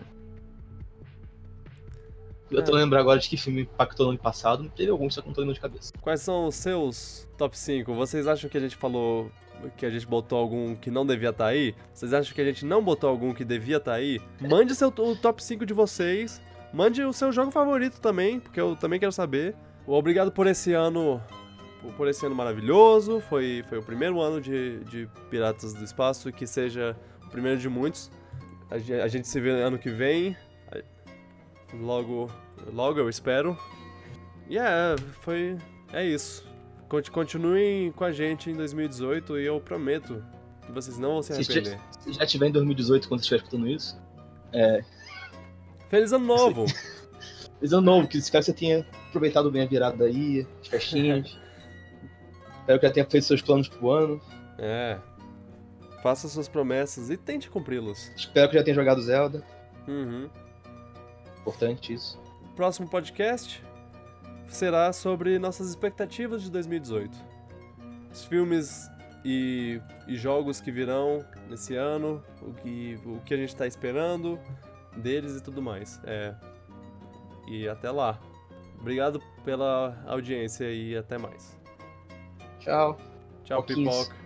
Eu 2.50 2.62
tô 2.62 2.76
É. 2.76 2.80
lembrando 2.80 3.00
agora 3.00 3.18
de 3.18 3.28
que 3.28 3.36
filme 3.36 3.62
impactou 3.62 4.06
no 4.06 4.12
ano 4.12 4.18
passado, 4.18 4.70
teve 4.76 4.90
alguns 4.90 5.14
só 5.14 5.22
que 5.22 5.26
eu 5.26 5.30
não 5.30 5.34
tô 5.34 5.40
lembrando 5.40 5.54
de 5.54 5.60
cabeça. 5.60 5.92
Quais 6.00 6.20
são 6.20 6.46
os 6.48 6.54
seus 6.54 7.26
top 7.38 7.58
5? 7.58 7.94
Vocês 7.94 8.26
acham 8.26 8.48
que 8.50 8.56
a 8.58 8.60
gente 8.60 8.76
falou. 8.76 9.30
Que 9.76 9.86
a 9.86 9.90
gente 9.90 10.06
botou 10.06 10.38
algum 10.38 10.74
que 10.74 10.90
não 10.90 11.06
devia 11.06 11.28
estar 11.30 11.46
aí? 11.46 11.72
Vocês 11.94 12.12
acham 12.12 12.34
que 12.34 12.40
a 12.40 12.44
gente 12.44 12.64
não 12.64 12.82
botou 12.82 13.08
algum 13.08 13.32
que 13.32 13.44
devia 13.44 13.76
estar 13.76 13.92
aí? 13.94 14.20
Mande 14.40 14.74
seu, 14.74 14.88
o 14.88 15.16
top 15.16 15.42
5 15.42 15.64
de 15.64 15.72
vocês. 15.72 16.42
Mande 16.72 17.02
o 17.04 17.12
seu 17.12 17.30
jogo 17.30 17.50
favorito 17.52 18.00
também, 18.00 18.40
porque 18.40 18.60
eu 18.60 18.74
também 18.74 18.98
quero 18.98 19.12
saber. 19.12 19.54
Obrigado 19.86 20.32
por 20.32 20.46
esse 20.48 20.72
ano. 20.72 21.22
Por 21.96 22.06
esse 22.08 22.24
ano 22.24 22.34
maravilhoso. 22.34 23.20
Foi, 23.28 23.64
foi 23.68 23.78
o 23.78 23.82
primeiro 23.82 24.20
ano 24.20 24.40
de, 24.40 24.80
de 24.84 25.08
Piratas 25.30 25.74
do 25.74 25.82
Espaço 25.84 26.28
e 26.28 26.32
que 26.32 26.46
seja 26.46 26.96
o 27.26 27.30
primeiro 27.30 27.58
de 27.58 27.68
muitos. 27.68 28.10
A, 28.70 29.04
a 29.04 29.08
gente 29.08 29.26
se 29.26 29.40
vê 29.40 29.50
ano 29.50 29.78
que 29.78 29.90
vem. 29.90 30.36
Logo, 31.74 32.30
logo 32.72 32.98
eu 32.98 33.08
espero. 33.08 33.56
E 34.48 34.58
é, 34.58 34.94
foi. 35.22 35.56
É 35.92 36.04
isso. 36.04 36.46
Conti- 36.88 37.10
Continuem 37.10 37.90
com 37.92 38.04
a 38.04 38.12
gente 38.12 38.50
em 38.50 38.54
2018 38.54 39.38
e 39.38 39.46
eu 39.46 39.58
prometo 39.60 40.22
que 40.66 40.70
vocês 40.72 40.98
não 40.98 41.12
vão 41.14 41.22
se 41.22 41.32
arrepender. 41.32 41.78
Se 42.00 42.12
já 42.12 42.26
tiver 42.26 42.48
em 42.48 42.52
2018 42.52 43.08
quando 43.08 43.20
estiver 43.20 43.38
escutando 43.38 43.66
isso, 43.68 43.98
Feliz 45.88 46.12
ano 46.12 46.26
novo! 46.26 46.66
feliz 47.58 47.72
ano 47.72 47.82
novo, 47.82 48.08
que 48.08 48.18
espero 48.18 48.44
que 48.44 48.50
você 48.50 48.56
tenha 48.56 48.86
aproveitado 49.08 49.50
bem 49.50 49.62
a 49.62 49.66
virada 49.66 50.04
aí, 50.04 50.46
as 50.60 50.68
festinhas. 50.68 51.38
espero 52.62 52.80
que 52.80 52.86
já 52.86 52.92
tenha 52.92 53.06
feito 53.06 53.26
seus 53.26 53.42
planos 53.42 53.68
pro 53.68 53.90
ano. 53.90 54.20
é. 54.58 54.98
Faça 56.02 56.26
suas 56.26 56.48
promessas 56.48 57.10
e 57.10 57.16
tente 57.16 57.48
cumpri-las. 57.48 58.10
Espero 58.16 58.50
que 58.50 58.56
já 58.58 58.64
tenha 58.64 58.74
jogado 58.74 59.00
Zelda. 59.00 59.40
Uhum. 59.86 60.28
Importante 61.40 61.92
isso. 61.92 62.20
próximo 62.56 62.88
podcast 62.88 63.62
será 64.48 64.92
sobre 64.92 65.38
nossas 65.38 65.68
expectativas 65.68 66.42
de 66.42 66.50
2018. 66.50 67.16
Os 68.12 68.24
filmes 68.24 68.90
e, 69.24 69.80
e 70.08 70.16
jogos 70.16 70.60
que 70.60 70.72
virão 70.72 71.24
nesse 71.48 71.76
ano, 71.76 72.20
o 72.42 72.52
que, 72.52 72.98
o 73.06 73.20
que 73.20 73.32
a 73.32 73.36
gente 73.36 73.50
está 73.50 73.66
esperando 73.66 74.40
deles 74.96 75.36
e 75.36 75.40
tudo 75.40 75.62
mais. 75.62 76.00
É. 76.04 76.34
E 77.46 77.68
até 77.68 77.92
lá. 77.92 78.18
Obrigado 78.80 79.22
pela 79.44 80.02
audiência 80.06 80.64
e 80.72 80.96
até 80.96 81.16
mais. 81.16 81.61
Tchau. 82.64 82.96
Tchau, 83.44 83.62
pipoca. 83.62 84.21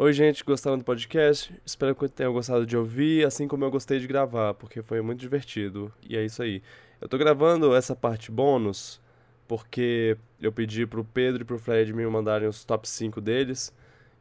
Oi, 0.00 0.12
gente, 0.12 0.44
gostaram 0.44 0.78
do 0.78 0.84
podcast? 0.84 1.52
Espero 1.66 1.92
que 1.92 2.08
tenham 2.08 2.32
gostado 2.32 2.64
de 2.64 2.76
ouvir, 2.76 3.26
assim 3.26 3.48
como 3.48 3.64
eu 3.64 3.70
gostei 3.72 3.98
de 3.98 4.06
gravar, 4.06 4.54
porque 4.54 4.80
foi 4.80 5.00
muito 5.02 5.18
divertido. 5.18 5.92
E 6.08 6.16
é 6.16 6.24
isso 6.24 6.40
aí. 6.40 6.62
Eu 7.00 7.08
tô 7.08 7.18
gravando 7.18 7.74
essa 7.74 7.96
parte 7.96 8.30
bônus 8.30 9.00
porque 9.48 10.16
eu 10.40 10.52
pedi 10.52 10.86
pro 10.86 11.02
Pedro 11.02 11.42
e 11.42 11.44
pro 11.44 11.58
Fred 11.58 11.92
me 11.92 12.06
mandarem 12.06 12.46
os 12.46 12.64
top 12.64 12.88
5 12.88 13.20
deles. 13.20 13.74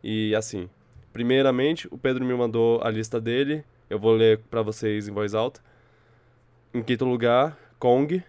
E 0.04 0.34
assim, 0.34 0.68
primeiramente, 1.14 1.88
o 1.92 1.98
Pedro 2.00 2.26
me 2.26 2.34
mandou 2.34 2.82
a 2.82 2.90
lista 2.90 3.22
dele. 3.22 3.64
Eu 3.88 4.00
vou 4.00 4.14
ler 4.16 4.40
pra 4.50 4.64
vocês 4.64 5.08
em 5.08 5.12
voz 5.12 5.36
alta. 5.36 5.62
Em 6.74 6.82
quinto 6.82 7.06
lugar, 7.06 7.56
Kong. 7.78 8.24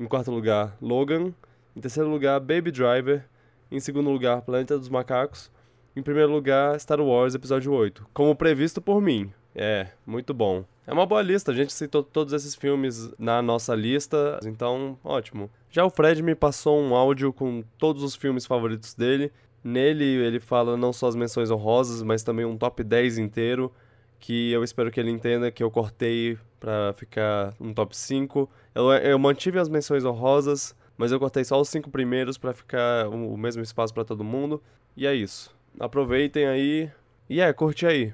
Em 0.00 0.06
quarto 0.06 0.30
lugar, 0.30 0.74
Logan. 0.80 1.34
Em 1.76 1.80
terceiro 1.82 2.08
lugar, 2.08 2.40
Baby 2.40 2.70
Driver. 2.70 3.22
Em 3.70 3.80
segundo 3.80 4.08
lugar, 4.08 4.40
Planeta 4.40 4.78
dos 4.78 4.88
Macacos. 4.88 5.54
Em 5.96 6.02
primeiro 6.02 6.30
lugar, 6.30 6.78
Star 6.78 7.00
Wars 7.00 7.34
Episódio 7.34 7.72
8, 7.72 8.06
como 8.12 8.36
previsto 8.36 8.82
por 8.82 9.00
mim. 9.00 9.32
É, 9.54 9.86
muito 10.06 10.34
bom. 10.34 10.62
É 10.86 10.92
uma 10.92 11.06
boa 11.06 11.22
lista, 11.22 11.52
a 11.52 11.54
gente 11.54 11.72
citou 11.72 12.02
todos 12.02 12.34
esses 12.34 12.54
filmes 12.54 13.10
na 13.18 13.40
nossa 13.40 13.74
lista, 13.74 14.38
então, 14.44 14.98
ótimo. 15.02 15.50
Já 15.70 15.86
o 15.86 15.90
Fred 15.90 16.22
me 16.22 16.34
passou 16.34 16.78
um 16.78 16.94
áudio 16.94 17.32
com 17.32 17.64
todos 17.78 18.02
os 18.02 18.14
filmes 18.14 18.44
favoritos 18.44 18.92
dele. 18.92 19.32
Nele, 19.64 20.04
ele 20.04 20.38
fala 20.38 20.76
não 20.76 20.92
só 20.92 21.08
as 21.08 21.16
menções 21.16 21.50
honrosas, 21.50 22.02
mas 22.02 22.22
também 22.22 22.44
um 22.44 22.58
top 22.58 22.84
10 22.84 23.16
inteiro, 23.16 23.72
que 24.20 24.52
eu 24.52 24.62
espero 24.62 24.90
que 24.90 25.00
ele 25.00 25.10
entenda 25.10 25.50
que 25.50 25.62
eu 25.62 25.70
cortei 25.70 26.36
pra 26.60 26.92
ficar 26.92 27.54
um 27.58 27.72
top 27.72 27.96
5. 27.96 28.50
Eu, 28.74 28.92
eu 28.92 29.18
mantive 29.18 29.58
as 29.58 29.70
menções 29.70 30.04
honrosas, 30.04 30.76
mas 30.98 31.10
eu 31.10 31.18
cortei 31.18 31.42
só 31.42 31.58
os 31.58 31.70
cinco 31.70 31.88
primeiros 31.88 32.36
pra 32.36 32.52
ficar 32.52 33.08
o 33.08 33.34
mesmo 33.38 33.62
espaço 33.62 33.94
pra 33.94 34.04
todo 34.04 34.22
mundo. 34.22 34.62
E 34.94 35.06
é 35.06 35.14
isso. 35.14 35.55
Aproveitem 35.78 36.46
aí. 36.46 36.90
E 37.28 37.40
é, 37.40 37.52
curte 37.52 37.86
aí. 37.86 38.12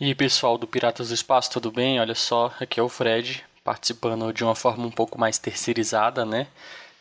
E 0.00 0.14
pessoal 0.14 0.58
do 0.58 0.66
Piratas 0.66 1.08
do 1.08 1.14
Espaço, 1.14 1.50
tudo 1.50 1.70
bem? 1.70 2.00
Olha 2.00 2.14
só, 2.14 2.52
aqui 2.60 2.80
é 2.80 2.82
o 2.82 2.88
Fred, 2.88 3.44
participando 3.64 4.32
de 4.32 4.44
uma 4.44 4.54
forma 4.54 4.84
um 4.86 4.90
pouco 4.90 5.18
mais 5.18 5.38
terceirizada, 5.38 6.24
né? 6.24 6.48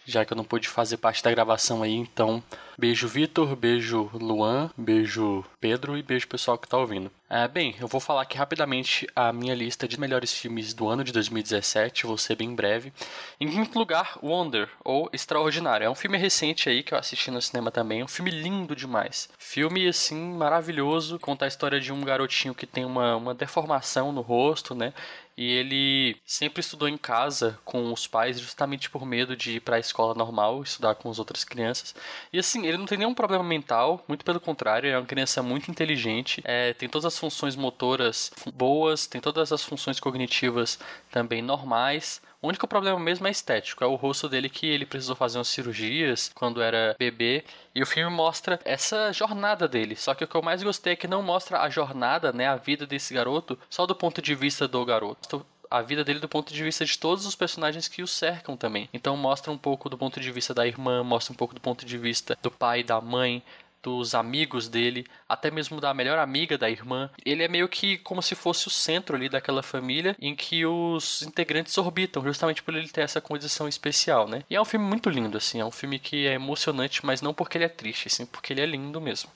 Já 0.06 0.24
que 0.24 0.34
eu 0.34 0.38
não 0.38 0.44
pude 0.44 0.68
fazer 0.68 0.98
parte 0.98 1.24
da 1.24 1.32
gravação 1.32 1.82
aí, 1.82 1.94
então 1.94 2.44
beijo 2.78 3.08
Vitor, 3.08 3.56
beijo 3.56 4.10
Luan, 4.14 4.70
beijo 4.78 5.44
Pedro 5.60 5.98
e 5.98 6.04
beijo 6.04 6.28
pessoal 6.28 6.58
que 6.58 6.68
tá 6.68 6.78
ouvindo. 6.78 7.12
É, 7.28 7.48
bem, 7.48 7.76
eu 7.80 7.88
vou 7.88 8.00
falar 8.00 8.22
aqui 8.22 8.38
rapidamente 8.38 9.08
a 9.16 9.34
minha 9.34 9.56
lista 9.56 9.88
de 9.88 10.00
melhores 10.00 10.32
filmes 10.32 10.76
do 10.76 10.88
ano 10.88 11.04
de 11.04 11.12
2017, 11.12 12.06
vou 12.06 12.20
ser 12.20 12.36
bem 12.36 12.54
breve. 12.54 12.94
Em 13.42 13.50
quinto 13.50 13.80
lugar, 13.80 14.20
Wonder, 14.22 14.70
ou 14.84 15.10
Extraordinário. 15.12 15.86
É 15.86 15.90
um 15.90 15.96
filme 15.96 16.20
recente 16.20 16.70
aí 16.70 16.84
que 16.84 16.94
eu 16.94 16.98
assisti 17.00 17.32
no 17.32 17.42
cinema 17.42 17.72
também, 17.72 18.04
um 18.04 18.08
filme 18.08 18.30
lindo 18.30 18.76
demais. 18.76 19.28
Filme, 19.40 19.88
assim, 19.88 20.34
maravilhoso, 20.36 21.18
conta 21.18 21.46
a 21.46 21.48
história 21.48 21.80
de 21.80 21.92
um 21.92 22.02
garotinho 22.04 22.54
que 22.54 22.68
tem 22.68 22.86
uma, 22.86 23.16
uma 23.16 23.34
deformação 23.34 24.12
no 24.12 24.22
rosto, 24.22 24.76
né? 24.76 24.94
E 25.38 25.52
ele 25.52 26.18
sempre 26.26 26.62
estudou 26.62 26.88
em 26.88 26.98
casa 26.98 27.60
com 27.66 27.92
os 27.92 28.08
pais, 28.08 28.40
justamente 28.40 28.90
por 28.90 29.06
medo 29.06 29.36
de 29.36 29.58
ir 29.58 29.60
para 29.60 29.76
a 29.76 29.80
escola 29.80 30.14
normal, 30.14 30.64
estudar 30.64 30.96
com 30.96 31.10
as 31.10 31.20
outras 31.20 31.44
crianças. 31.44 31.94
E 32.32 32.40
assim, 32.40 32.66
ele 32.66 32.78
não 32.78 32.86
tem 32.86 32.98
nenhum 32.98 33.14
problema 33.14 33.44
mental, 33.44 34.04
muito 34.08 34.24
pelo 34.24 34.40
contrário, 34.40 34.90
é 34.90 34.98
uma 34.98 35.06
criança 35.06 35.44
muito 35.44 35.70
inteligente, 35.70 36.42
é, 36.46 36.74
tem 36.74 36.88
todas 36.88 37.06
as 37.06 37.20
funções 37.20 37.56
motoras 37.56 38.32
boas, 38.54 39.08
tem 39.08 39.20
todas 39.20 39.52
as 39.52 39.64
funções 39.64 40.00
cognitivas 40.00 40.80
também 41.12 41.42
normais. 41.42 42.22
O 42.46 42.48
único 42.48 42.68
problema 42.68 43.00
mesmo 43.00 43.26
é 43.26 43.32
estético, 43.32 43.84
é 43.84 43.88
o 43.88 43.96
rosto 43.96 44.30
dele 44.30 44.50
que 44.50 44.68
ele 44.68 44.86
precisou 44.86 45.16
fazer 45.16 45.40
umas 45.40 45.48
cirurgias 45.48 46.32
quando 46.36 46.62
era 46.62 46.96
bebê. 47.00 47.44
E 47.74 47.82
o 47.82 47.88
filme 47.88 48.16
mostra 48.16 48.60
essa 48.64 49.12
jornada 49.12 49.68
dele. 49.68 49.96
Só 49.96 50.14
que 50.14 50.24
o 50.24 50.28
que 50.28 50.36
eu 50.36 50.44
mais 50.44 50.62
gostei 50.62 50.94
é 50.94 50.96
que 50.96 51.08
não 51.08 51.24
mostra 51.24 51.62
a 51.62 51.72
jornada, 51.72 52.32
né, 52.32 52.48
a 52.48 52.56
vida 52.56 52.86
desse 52.86 53.16
garoto, 53.16 53.58
só 53.68 53.88
do 53.88 53.96
ponto 53.96 54.22
de 54.22 54.36
vista 54.36 54.68
do 54.68 54.86
garoto. 54.86 55.44
A 55.72 55.82
vida 55.82 56.04
dele 56.04 56.20
do 56.20 56.30
ponto 56.30 56.54
de 56.54 56.64
vista 56.64 56.86
de 56.86 57.00
todos 57.00 57.26
os 57.26 57.34
personagens 57.34 57.88
que 57.88 58.04
o 58.04 58.08
cercam 58.08 58.56
também. 58.56 58.88
Então 58.94 59.18
mostra 59.18 59.52
um 59.52 59.58
pouco 59.58 59.90
do 59.90 59.98
ponto 59.98 60.20
de 60.20 60.32
vista 60.32 60.54
da 60.54 60.68
irmã, 60.68 61.04
mostra 61.04 61.34
um 61.34 61.36
pouco 61.36 61.56
do 61.56 61.60
ponto 61.60 61.84
de 61.84 61.98
vista 61.98 62.38
do 62.44 62.52
pai, 62.52 62.84
da 62.84 63.02
mãe, 63.02 63.42
dos 63.86 64.16
amigos 64.16 64.68
dele, 64.68 65.06
até 65.30 65.52
mesmo 65.52 65.80
da 65.80 65.94
melhor 65.94 66.18
amiga 66.18 66.58
da 66.58 66.68
irmã. 66.68 67.08
Ele 67.24 67.44
é 67.44 67.48
meio 67.48 67.70
que 67.70 68.00
como 68.00 68.20
se 68.20 68.34
fosse 68.34 68.68
o 68.68 68.72
centro 68.72 69.16
ali 69.16 69.30
daquela 69.30 69.62
família 69.62 70.16
em 70.20 70.36
que 70.36 70.66
os 70.66 71.22
integrantes 71.22 71.78
orbitam, 71.78 72.24
justamente 72.24 72.64
por 72.64 72.74
ele 72.74 72.90
ter 72.90 73.02
essa 73.02 73.22
condição 73.22 73.68
especial, 73.68 74.28
né? 74.28 74.44
E 74.50 74.56
é 74.56 74.62
um 74.62 74.66
filme 74.66 74.86
muito 74.86 75.08
lindo, 75.08 75.38
assim, 75.38 75.60
é 75.60 75.66
um 75.66 75.70
filme 75.72 76.00
que 76.00 76.26
é 76.26 76.34
emocionante, 76.34 77.06
mas 77.06 77.22
não 77.22 77.32
porque 77.32 77.60
ele 77.60 77.66
é 77.66 77.70
triste, 77.70 78.10
sim 78.10 78.26
porque 78.26 78.54
ele 78.54 78.62
é 78.62 78.66
lindo 78.66 79.00
mesmo. 79.00 79.30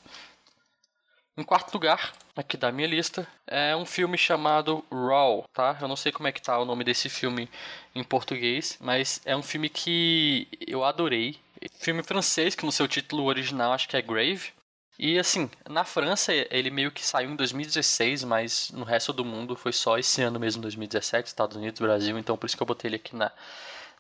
Em 1.38 1.44
quarto 1.44 1.74
lugar, 1.74 2.12
aqui 2.36 2.58
da 2.58 2.70
minha 2.70 2.88
lista, 2.88 3.26
é 3.48 3.74
um 3.74 3.86
filme 3.86 4.18
chamado 4.18 4.84
Raw, 4.92 5.46
tá? 5.54 5.78
Eu 5.80 5.88
não 5.88 5.96
sei 5.96 6.12
como 6.12 6.28
é 6.28 6.34
que 6.34 6.42
tá 6.42 6.60
o 6.60 6.66
nome 6.66 6.84
desse 6.84 7.08
filme 7.08 7.48
em 7.96 8.04
português, 8.04 8.78
mas 8.82 9.22
é 9.24 9.36
um 9.38 9.42
filme 9.42 9.70
que 9.70 10.50
eu 10.68 10.84
adorei. 10.84 11.38
Filme 11.80 12.04
francês, 12.04 12.56
que 12.56 12.66
no 12.66 12.72
seu 12.72 12.88
título 12.88 13.26
original 13.26 13.74
acho 13.74 13.88
que 13.88 13.98
é 13.98 14.02
Grave. 14.02 14.52
E 14.98 15.18
assim, 15.18 15.50
na 15.70 15.86
França 15.86 16.34
ele 16.34 16.70
meio 16.70 16.92
que 16.92 17.06
saiu 17.06 17.32
em 17.32 17.36
2016, 17.36 18.26
mas 18.26 18.70
no 18.72 18.84
resto 18.84 19.14
do 19.14 19.24
mundo 19.24 19.56
foi 19.56 19.72
só 19.72 19.98
esse 19.98 20.22
ano 20.22 20.38
mesmo, 20.38 20.62
2017, 20.62 21.28
Estados 21.28 21.56
Unidos, 21.56 21.80
Brasil, 21.80 22.18
então 22.18 22.38
por 22.38 22.48
isso 22.48 22.58
que 22.58 22.62
eu 22.62 22.68
botei 22.68 22.90
ele 22.90 22.98
aqui 22.98 23.16
na, 23.16 23.32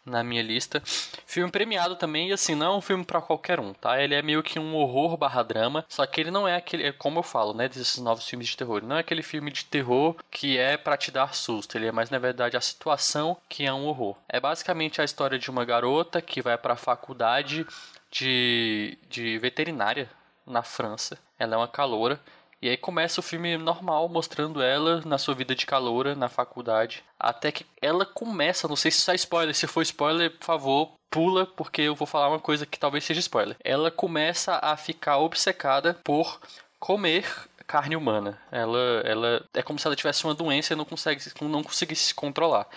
na 0.09 0.23
minha 0.23 0.41
lista. 0.41 0.81
Filme 1.25 1.51
premiado 1.51 1.95
também, 1.95 2.29
e 2.29 2.33
assim, 2.33 2.55
não 2.55 2.73
é 2.73 2.77
um 2.77 2.81
filme 2.81 3.05
para 3.05 3.21
qualquer 3.21 3.59
um, 3.59 3.73
tá? 3.73 4.01
Ele 4.01 4.15
é 4.15 4.21
meio 4.21 4.43
que 4.43 4.59
um 4.59 4.75
horror 4.75 5.15
barra 5.17 5.43
drama, 5.43 5.85
só 5.87 6.05
que 6.05 6.19
ele 6.19 6.31
não 6.31 6.47
é 6.47 6.55
aquele, 6.55 6.83
é 6.83 6.91
como 6.91 7.19
eu 7.19 7.23
falo, 7.23 7.53
né, 7.53 7.67
desses 7.67 7.97
novos 7.97 8.27
filmes 8.27 8.47
de 8.47 8.57
terror, 8.57 8.77
ele 8.77 8.87
não 8.87 8.97
é 8.97 8.99
aquele 8.99 9.23
filme 9.23 9.51
de 9.51 9.65
terror 9.65 10.15
que 10.31 10.57
é 10.57 10.77
para 10.77 10.97
te 10.97 11.11
dar 11.11 11.33
susto, 11.33 11.77
ele 11.77 11.87
é 11.87 11.91
mais 11.91 12.09
na 12.09 12.19
verdade 12.19 12.57
a 12.57 12.61
situação 12.61 13.37
que 13.47 13.65
é 13.65 13.73
um 13.73 13.85
horror. 13.85 14.17
É 14.27 14.39
basicamente 14.39 15.01
a 15.01 15.05
história 15.05 15.37
de 15.37 15.49
uma 15.49 15.65
garota 15.65 16.21
que 16.21 16.41
vai 16.41 16.57
para 16.57 16.73
a 16.73 16.77
faculdade 16.77 17.65
de, 18.11 18.97
de 19.09 19.37
veterinária 19.37 20.09
na 20.45 20.63
França. 20.63 21.17
Ela 21.37 21.55
é 21.55 21.57
uma 21.57 21.67
caloura 21.67 22.19
e 22.61 22.69
aí 22.69 22.77
começa 22.77 23.19
o 23.19 23.23
filme 23.23 23.57
normal, 23.57 24.09
mostrando 24.09 24.61
ela 24.61 25.01
na 25.05 25.17
sua 25.17 25.33
vida 25.33 25.55
de 25.55 25.65
caloura, 25.65 26.15
na 26.15 26.27
faculdade. 26.27 27.03
Até 27.19 27.51
que 27.51 27.65
ela 27.81 28.05
começa, 28.05 28.67
não 28.67 28.75
sei 28.75 28.91
se 28.91 28.99
isso 28.99 29.11
é 29.11 29.15
spoiler, 29.15 29.55
se 29.55 29.67
for 29.67 29.81
spoiler, 29.81 30.31
por 30.37 30.45
favor, 30.45 30.91
pula, 31.09 31.45
porque 31.45 31.81
eu 31.81 31.95
vou 31.95 32.05
falar 32.05 32.29
uma 32.29 32.39
coisa 32.39 32.65
que 32.65 32.79
talvez 32.79 33.03
seja 33.03 33.19
spoiler. 33.19 33.55
Ela 33.63 33.89
começa 33.89 34.59
a 34.61 34.75
ficar 34.75 35.17
obcecada 35.17 35.99
por 36.03 36.39
comer 36.79 37.25
carne 37.65 37.95
humana. 37.95 38.41
Ela, 38.51 39.01
ela 39.05 39.45
é 39.53 39.61
como 39.61 39.77
se 39.77 39.87
ela 39.87 39.95
tivesse 39.95 40.25
uma 40.25 40.33
doença 40.33 40.73
e 40.73 40.75
não, 40.75 40.85
consegue, 40.85 41.21
não 41.41 41.63
conseguisse 41.63 42.07
se 42.07 42.13
controlar. 42.13 42.67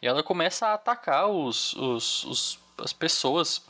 E 0.00 0.08
ela 0.08 0.22
começa 0.22 0.66
a 0.66 0.74
atacar 0.74 1.28
os, 1.28 1.74
os, 1.74 2.24
os 2.24 2.68
as 2.78 2.92
pessoas 2.92 3.62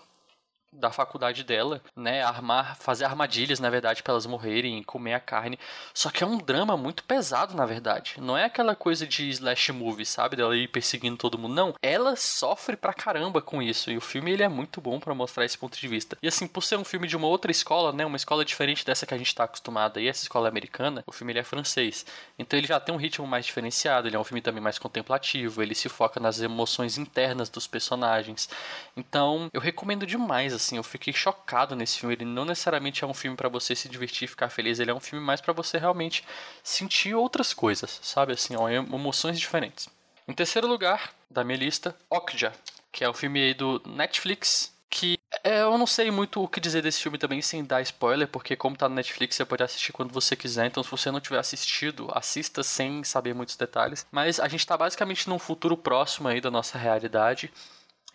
da 0.73 0.91
faculdade 0.91 1.43
dela, 1.45 1.83
né, 1.97 2.23
armar, 2.23 2.77
fazer 2.77 3.05
armadilhas, 3.05 3.59
na 3.59 3.71
verdade, 3.71 4.03
para 4.03 4.13
elas 4.13 4.27
morrerem, 4.27 4.83
comer 4.83 5.15
a 5.15 5.21
carne. 5.21 5.59
Só 5.95 6.11
que 6.11 6.23
é 6.23 6.27
um 6.27 6.39
drama 6.39 6.77
muito 6.77 7.05
pesado, 7.05 7.55
na 7.55 7.67
verdade. 7.67 8.17
Não 8.19 8.37
é 8.37 8.45
aquela 8.45 8.75
coisa 8.75 9.07
de 9.07 9.29
slash 9.31 9.73
movie, 9.73 10.05
sabe, 10.05 10.37
dela 10.37 10.57
ir 10.57 10.69
perseguindo 10.69 11.17
todo 11.17 11.39
mundo. 11.39 11.55
Não, 11.55 11.75
ela 11.83 12.17
sofre 12.17 12.77
pra 12.77 12.93
caramba 12.93 13.41
com 13.41 13.63
isso. 13.63 13.91
E 13.91 13.97
o 13.97 14.01
filme 14.01 14.33
ele 14.33 14.43
é 14.43 14.49
muito 14.49 14.81
bom 14.81 15.01
para 15.01 15.15
mostrar 15.15 15.45
esse 15.45 15.57
ponto 15.57 15.79
de 15.79 15.89
vista. 15.89 16.17
E 16.23 16.29
assim, 16.29 16.47
por 16.47 16.63
ser 16.63 16.77
um 16.77 16.85
filme 16.85 17.09
de 17.09 17.17
uma 17.17 17.27
outra 17.27 17.51
escola, 17.51 17.93
né, 17.93 18.05
uma 18.05 18.17
escola 18.17 18.45
diferente 18.45 18.85
dessa 18.85 19.07
que 19.07 19.15
a 19.15 19.19
gente 19.19 19.35
tá 19.35 19.45
acostumado, 19.45 19.99
e 19.99 20.09
essa 20.09 20.23
escola 20.23 20.49
americana, 20.49 21.03
o 21.07 21.13
filme 21.13 21.33
ele 21.33 21.41
é 21.41 21.45
francês. 21.45 22.05
Então 22.39 22.59
ele 22.59 22.67
já 22.67 22.79
tem 22.79 22.95
um 22.95 22.99
ritmo 22.99 23.27
mais 23.27 23.47
diferenciado, 23.47 24.07
ele 24.07 24.17
é 24.17 24.19
um 24.19 24.25
filme 24.25 24.43
também 24.43 24.63
mais 24.63 24.79
contemplativo, 24.79 25.63
ele 25.63 25.75
se 25.75 25.89
foca 25.89 26.21
nas 26.21 26.41
emoções 26.41 26.99
internas 26.99 27.49
dos 27.49 27.67
personagens. 27.67 28.49
Então, 28.97 29.49
eu 29.53 29.61
recomendo 29.61 30.07
demais 30.07 30.58
assim, 30.59 30.77
eu 30.77 30.83
fiquei 30.83 31.13
chocado 31.13 31.75
nesse 31.75 31.99
filme. 31.99 32.15
Ele 32.15 32.25
não 32.25 32.45
necessariamente 32.45 33.03
é 33.03 33.07
um 33.07 33.15
filme 33.15 33.37
para 33.37 33.49
você 33.49 33.75
se 33.75 33.89
divertir 33.89 34.25
e 34.25 34.29
ficar 34.29 34.51
feliz, 34.51 34.79
ele 34.79 34.91
é 34.91 34.95
um 34.95 35.01
filme 35.01 35.25
mais 35.25 35.41
para 35.41 35.53
você 35.53 35.79
realmente 35.79 36.25
sentir 36.63 37.15
outras 37.15 37.55
coisas, 37.55 37.99
sabe? 38.03 38.33
Assim, 38.33 38.55
ó, 38.57 38.69
emoções 38.69 39.39
diferentes. 39.39 39.89
Em 40.27 40.35
terceiro 40.35 40.69
lugar 40.69 41.15
da 41.31 41.43
minha 41.43 41.59
lista, 41.59 41.97
Okja, 42.11 42.53
que 42.93 43.03
é 43.03 43.09
um 43.09 43.15
filme 43.15 43.41
aí 43.41 43.55
do 43.55 43.81
Netflix, 43.87 44.73
que 44.91 45.19
é, 45.45 45.63
eu 45.63 45.77
não 45.77 45.87
sei 45.87 46.11
muito 46.11 46.43
o 46.43 46.49
que 46.49 46.61
dizer 46.61 46.83
desse 46.83 47.01
filme 47.01 47.19
também 47.19 47.43
sem 47.43 47.65
dar 47.65 47.83
spoiler, 47.83 48.27
porque 48.27 48.57
como 48.57 48.77
tá 48.77 48.89
no 48.89 48.95
Netflix 48.95 49.37
você 49.37 49.45
pode 49.45 49.63
assistir 49.63 49.93
quando 49.93 50.13
você 50.13 50.35
quiser, 50.35 50.67
então 50.67 50.83
se 50.83 50.91
você 50.91 51.11
não 51.11 51.21
tiver 51.21 51.39
assistido, 51.39 52.09
assista 52.13 52.63
sem 52.63 53.05
saber 53.05 53.35
muitos 53.35 53.57
detalhes. 53.57 54.07
Mas 54.11 54.41
a 54.41 54.49
gente 54.49 54.67
tá 54.67 54.77
basicamente 54.77 55.29
num 55.29 55.39
futuro 55.39 55.77
próximo 55.77 56.29
aí 56.29 56.41
da 56.41 56.51
nossa 56.51 56.79
realidade, 56.79 57.53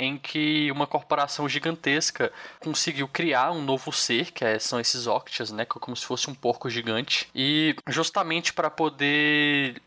em 0.03 0.17
que 0.17 0.71
uma 0.71 0.88
corporação 0.88 1.47
gigantesca 1.47 2.31
conseguiu 2.59 3.07
criar 3.07 3.51
um 3.51 3.61
novo 3.61 3.91
ser, 3.91 4.31
que 4.31 4.43
é, 4.43 4.59
são 4.59 4.80
esses 4.80 5.07
Octias, 5.07 5.51
né, 5.51 5.63
é 5.63 5.65
como 5.65 5.95
se 5.95 6.05
fosse 6.05 6.30
um 6.30 6.35
porco 6.35 6.69
gigante, 6.69 7.30
e 7.34 7.75
justamente 7.88 8.53
para 8.53 8.69
poder 8.69 9.81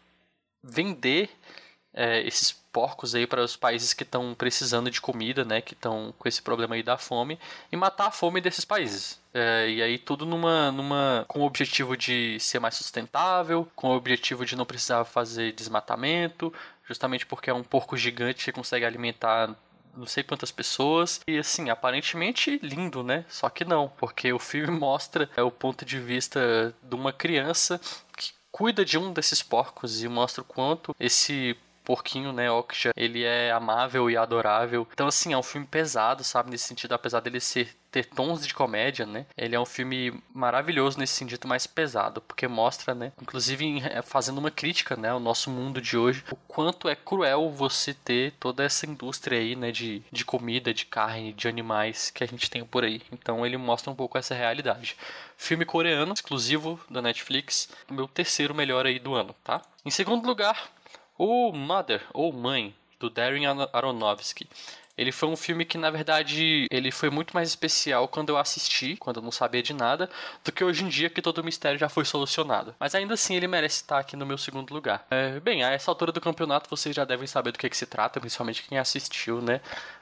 vender 0.62 1.30
é, 1.97 2.20
esses 2.26 2.52
porcos 2.52 3.14
aí 3.14 3.26
para 3.26 3.43
os 3.43 3.56
países 3.56 3.94
que 3.94 4.02
estão 4.02 4.34
precisando 4.34 4.90
de 4.90 5.01
comida, 5.01 5.44
né, 5.47 5.62
que 5.62 5.72
estão 5.72 6.12
com 6.18 6.28
esse 6.28 6.43
problema 6.43 6.74
aí 6.74 6.82
da 6.82 6.98
fome, 6.98 7.38
e 7.72 7.76
matar 7.76 8.09
a 8.09 8.10
fome 8.10 8.38
desses 8.38 8.66
países. 8.66 9.18
É, 9.32 9.68
e 9.70 9.82
aí 9.82 9.97
tudo 9.98 10.26
numa, 10.26 10.70
numa 10.70 11.24
com 11.26 11.40
o 11.40 11.47
objetivo 11.47 11.97
de 11.97 12.38
ser 12.38 12.59
mais 12.59 12.74
sustentável, 12.74 13.66
com 13.74 13.88
o 13.88 13.97
objetivo 13.97 14.44
de 14.44 14.56
não 14.56 14.66
precisar 14.66 15.05
fazer 15.05 15.52
desmatamento, 15.52 16.52
justamente 16.86 17.24
porque 17.24 17.48
é 17.48 17.55
um 17.55 17.64
porco 17.64 17.97
gigante 17.97 18.44
que 18.44 18.52
consegue 18.52 18.84
alimentar 18.84 19.56
não 19.97 20.06
sei 20.06 20.23
quantas 20.23 20.51
pessoas. 20.51 21.20
E 21.27 21.39
assim, 21.39 21.70
aparentemente 21.70 22.59
lindo, 22.62 23.02
né? 23.02 23.24
Só 23.28 23.48
que 23.48 23.64
não, 23.64 23.89
porque 23.89 24.32
o 24.32 24.39
filme 24.39 24.70
mostra 24.78 25.28
é, 25.36 25.43
o 25.43 25.51
ponto 25.51 25.85
de 25.85 25.98
vista 25.98 26.74
de 26.82 26.94
uma 26.94 27.12
criança 27.12 27.81
que 28.16 28.32
cuida 28.51 28.85
de 28.85 28.97
um 28.97 29.12
desses 29.12 29.43
porcos 29.43 30.02
e 30.02 30.09
mostra 30.09 30.43
o 30.43 30.44
quanto 30.44 30.94
esse 30.98 31.56
porquinho, 31.86 32.32
né, 32.32 32.50
Oksha, 32.50 32.90
ele 32.96 33.22
é 33.22 33.52
amável 33.52 34.10
e 34.10 34.16
adorável. 34.16 34.86
Então, 34.92 35.06
assim, 35.06 35.32
é 35.32 35.38
um 35.38 35.42
filme 35.42 35.66
pesado, 35.66 36.24
sabe, 36.24 36.50
nesse 36.50 36.64
sentido, 36.64 36.92
apesar 36.92 37.20
dele 37.20 37.40
ser 37.40 37.74
ter 37.96 38.04
tons 38.04 38.46
de 38.46 38.52
comédia, 38.52 39.06
né? 39.06 39.24
Ele 39.34 39.54
é 39.54 39.60
um 39.60 39.64
filme 39.64 40.22
maravilhoso 40.34 40.98
nesse 40.98 41.14
sentido 41.14 41.48
mais 41.48 41.66
pesado, 41.66 42.20
porque 42.20 42.46
mostra, 42.46 42.94
né, 42.94 43.10
inclusive 43.22 43.80
é, 43.86 44.02
fazendo 44.02 44.36
uma 44.36 44.50
crítica, 44.50 44.96
né, 44.96 45.08
ao 45.08 45.20
nosso 45.20 45.48
mundo 45.50 45.80
de 45.80 45.96
hoje, 45.96 46.22
o 46.30 46.36
quanto 46.36 46.90
é 46.90 46.94
cruel 46.94 47.50
você 47.50 47.94
ter 47.94 48.34
toda 48.38 48.62
essa 48.62 48.84
indústria 48.84 49.38
aí, 49.38 49.56
né, 49.56 49.72
de, 49.72 50.02
de 50.12 50.26
comida, 50.26 50.74
de 50.74 50.84
carne, 50.84 51.32
de 51.32 51.48
animais 51.48 52.10
que 52.10 52.22
a 52.22 52.26
gente 52.26 52.50
tem 52.50 52.62
por 52.66 52.84
aí. 52.84 53.00
Então 53.10 53.46
ele 53.46 53.56
mostra 53.56 53.90
um 53.90 53.94
pouco 53.94 54.18
essa 54.18 54.34
realidade. 54.34 54.94
Filme 55.38 55.64
coreano, 55.64 56.12
exclusivo 56.12 56.78
da 56.90 57.00
Netflix, 57.00 57.70
o 57.88 57.94
meu 57.94 58.06
terceiro 58.06 58.54
melhor 58.54 58.84
aí 58.84 58.98
do 58.98 59.14
ano, 59.14 59.34
tá? 59.42 59.62
Em 59.86 59.90
segundo 59.90 60.26
lugar, 60.26 60.68
o 61.18 61.52
Mother, 61.52 62.02
ou 62.12 62.32
Mãe, 62.32 62.74
do 62.98 63.10
Darren 63.10 63.47
Aronofsky. 63.72 64.48
Ele 64.97 65.12
foi 65.12 65.28
um 65.28 65.36
filme 65.36 65.66
que, 65.66 65.76
na 65.76 65.90
verdade, 65.90 66.66
ele 66.70 66.90
foi 66.90 67.10
muito 67.10 67.34
mais 67.34 67.51
especial 67.51 68.09
quando 68.09 68.30
eu 68.30 68.38
assisti, 68.38 68.97
quando 68.97 69.18
eu 69.18 69.22
não 69.22 69.30
sabia 69.30 69.62
de 69.62 69.74
nada, 69.74 70.09
do 70.43 70.51
que 70.51 70.64
hoje 70.64 70.84
em 70.84 70.88
dia 70.88 71.10
que 71.10 71.20
todo 71.20 71.38
o 71.38 71.44
mistério 71.44 71.78
já 71.78 71.88
foi 71.88 72.06
solucionado. 72.06 72.74
Mas 72.80 72.94
ainda 72.94 73.12
assim, 73.12 73.36
ele 73.36 73.47
merece 73.47 73.82
estar 73.82 73.98
aqui 73.98 74.16
no 74.16 74.24
meu 74.24 74.38
segundo 74.38 74.72
lugar. 74.72 75.06
É, 75.10 75.38
bem, 75.40 75.62
a 75.62 75.70
essa 75.70 75.90
altura 75.90 76.12
do 76.12 76.20
campeonato 76.20 76.70
vocês 76.70 76.97
já 76.97 77.05
devem 77.05 77.26
saber 77.26 77.52
do 77.52 77.59
que, 77.59 77.68
que 77.68 77.76
se 77.76 77.84
trata, 77.84 78.18
principalmente 78.18 78.62
quem 78.62 78.78
assistiu, 78.78 79.43
né? 79.43 79.60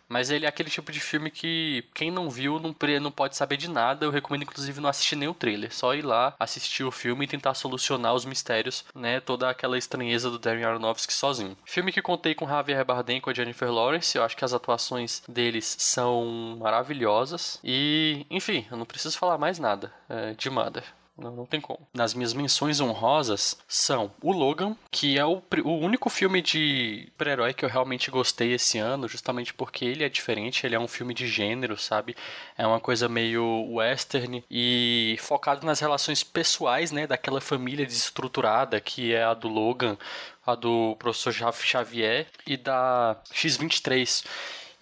Mas 0.08 0.30
ele 0.30 0.46
é 0.46 0.48
aquele 0.48 0.70
tipo 0.70 0.92
de 0.92 1.00
filme 1.00 1.30
que 1.30 1.84
quem 1.94 2.10
não 2.10 2.30
viu 2.30 2.60
não, 2.60 2.74
não 3.00 3.10
pode 3.10 3.36
saber 3.36 3.56
de 3.56 3.68
nada. 3.68 4.04
Eu 4.04 4.10
recomendo, 4.10 4.42
inclusive, 4.42 4.80
não 4.80 4.88
assistir 4.88 5.16
nem 5.16 5.28
o 5.28 5.34
trailer. 5.34 5.74
Só 5.74 5.94
ir 5.94 6.02
lá, 6.02 6.34
assistir 6.38 6.84
o 6.84 6.90
filme 6.90 7.24
e 7.24 7.28
tentar 7.28 7.54
solucionar 7.54 8.14
os 8.14 8.24
mistérios, 8.24 8.84
né? 8.94 9.20
Toda 9.20 9.48
aquela 9.48 9.78
estranheza 9.78 10.30
do 10.30 10.38
Darren 10.38 10.64
Aronofsky 10.64 11.12
sozinho. 11.12 11.56
Filme 11.64 11.92
que 11.92 12.02
contei 12.02 12.34
com 12.34 12.48
Javier 12.48 12.84
Bardem 12.84 13.18
e 13.18 13.20
com 13.20 13.30
a 13.30 13.34
Jennifer 13.34 13.70
Lawrence. 13.70 14.16
Eu 14.16 14.24
acho 14.24 14.36
que 14.36 14.44
as 14.44 14.52
atuações 14.52 15.22
deles 15.28 15.76
são 15.78 16.56
maravilhosas. 16.60 17.58
E, 17.62 18.26
enfim, 18.30 18.66
eu 18.70 18.76
não 18.76 18.86
preciso 18.86 19.18
falar 19.18 19.38
mais 19.38 19.58
nada 19.58 19.92
é, 20.08 20.34
de 20.34 20.50
Mother. 20.50 20.84
Não, 21.16 21.30
não 21.30 21.46
tem 21.46 21.60
como. 21.60 21.86
Nas 21.94 22.12
minhas 22.12 22.34
menções 22.34 22.80
honrosas 22.80 23.56
são 23.68 24.12
o 24.20 24.32
Logan, 24.32 24.76
que 24.90 25.16
é 25.16 25.24
o, 25.24 25.40
o 25.64 25.78
único 25.78 26.10
filme 26.10 26.42
de 26.42 27.06
super-herói 27.12 27.54
que 27.54 27.64
eu 27.64 27.68
realmente 27.68 28.10
gostei 28.10 28.52
esse 28.52 28.78
ano, 28.78 29.06
justamente 29.06 29.54
porque 29.54 29.84
ele 29.84 30.02
é 30.02 30.08
diferente, 30.08 30.66
ele 30.66 30.74
é 30.74 30.78
um 30.78 30.88
filme 30.88 31.14
de 31.14 31.28
gênero, 31.28 31.78
sabe? 31.78 32.16
É 32.58 32.66
uma 32.66 32.80
coisa 32.80 33.08
meio 33.08 33.44
western 33.74 34.44
e 34.50 35.16
focado 35.20 35.64
nas 35.64 35.78
relações 35.78 36.24
pessoais, 36.24 36.90
né, 36.90 37.06
daquela 37.06 37.40
família 37.40 37.86
desestruturada 37.86 38.80
que 38.80 39.14
é 39.14 39.22
a 39.22 39.34
do 39.34 39.48
Logan, 39.48 39.96
a 40.44 40.56
do 40.56 40.96
professor 40.98 41.32
Xavier 41.32 42.26
e 42.44 42.56
da 42.56 43.16
X-23. 43.32 44.24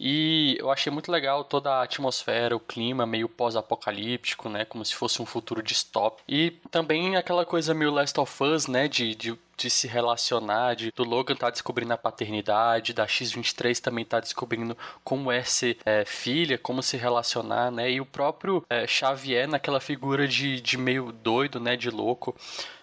E 0.04 0.56
eu 0.58 0.68
achei 0.68 0.92
muito 0.92 1.12
legal 1.12 1.44
toda 1.44 1.70
a 1.70 1.84
atmosfera, 1.84 2.56
o 2.56 2.60
clima 2.60 3.06
meio 3.06 3.28
pós-apocalíptico, 3.28 4.48
né? 4.48 4.64
Como 4.64 4.84
se 4.84 4.96
fosse 4.96 5.22
um 5.22 5.26
futuro 5.26 5.62
distópico. 5.62 6.24
E 6.28 6.50
também 6.72 7.14
aquela 7.14 7.46
coisa 7.46 7.72
meio 7.72 7.92
Last 7.92 8.18
of 8.18 8.42
Us, 8.42 8.66
né? 8.66 8.88
De, 8.88 9.14
de, 9.14 9.38
de 9.56 9.70
se 9.70 9.86
relacionar, 9.86 10.74
de, 10.74 10.90
do 10.92 11.04
Logan 11.04 11.34
tá 11.34 11.50
descobrindo 11.50 11.92
a 11.92 11.98
paternidade, 11.98 12.92
da 12.92 13.06
X-23 13.06 13.78
também 13.80 14.04
tá 14.04 14.20
descobrindo 14.20 14.76
como 15.04 15.30
é 15.30 15.42
ser 15.42 15.78
é, 15.84 16.04
filha, 16.04 16.58
como 16.58 16.82
se 16.82 16.96
relacionar, 16.96 17.70
né? 17.70 17.90
E 17.90 18.00
o 18.00 18.06
próprio 18.06 18.64
é, 18.68 18.86
Xavier 18.86 19.48
naquela 19.48 19.80
figura 19.80 20.26
de, 20.26 20.60
de 20.60 20.76
meio 20.76 21.12
doido, 21.12 21.60
né? 21.60 21.76
De 21.76 21.90
louco 21.90 22.34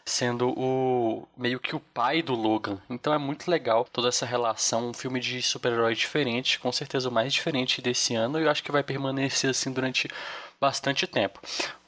sendo 0.09 0.49
o 0.57 1.27
meio 1.37 1.59
que 1.59 1.75
o 1.75 1.79
pai 1.79 2.21
do 2.21 2.33
Logan. 2.33 2.79
Então 2.89 3.13
é 3.13 3.17
muito 3.17 3.49
legal 3.49 3.85
toda 3.91 4.09
essa 4.09 4.25
relação, 4.25 4.89
um 4.89 4.93
filme 4.93 5.19
de 5.19 5.41
super-herói 5.41 5.93
diferente, 5.93 6.59
com 6.59 6.71
certeza 6.71 7.09
o 7.09 7.11
mais 7.11 7.31
diferente 7.31 7.81
desse 7.81 8.15
ano, 8.15 8.39
e 8.39 8.43
eu 8.43 8.49
acho 8.49 8.63
que 8.63 8.71
vai 8.71 8.83
permanecer 8.83 9.51
assim 9.51 9.71
durante 9.71 10.07
bastante 10.59 11.07
tempo. 11.07 11.39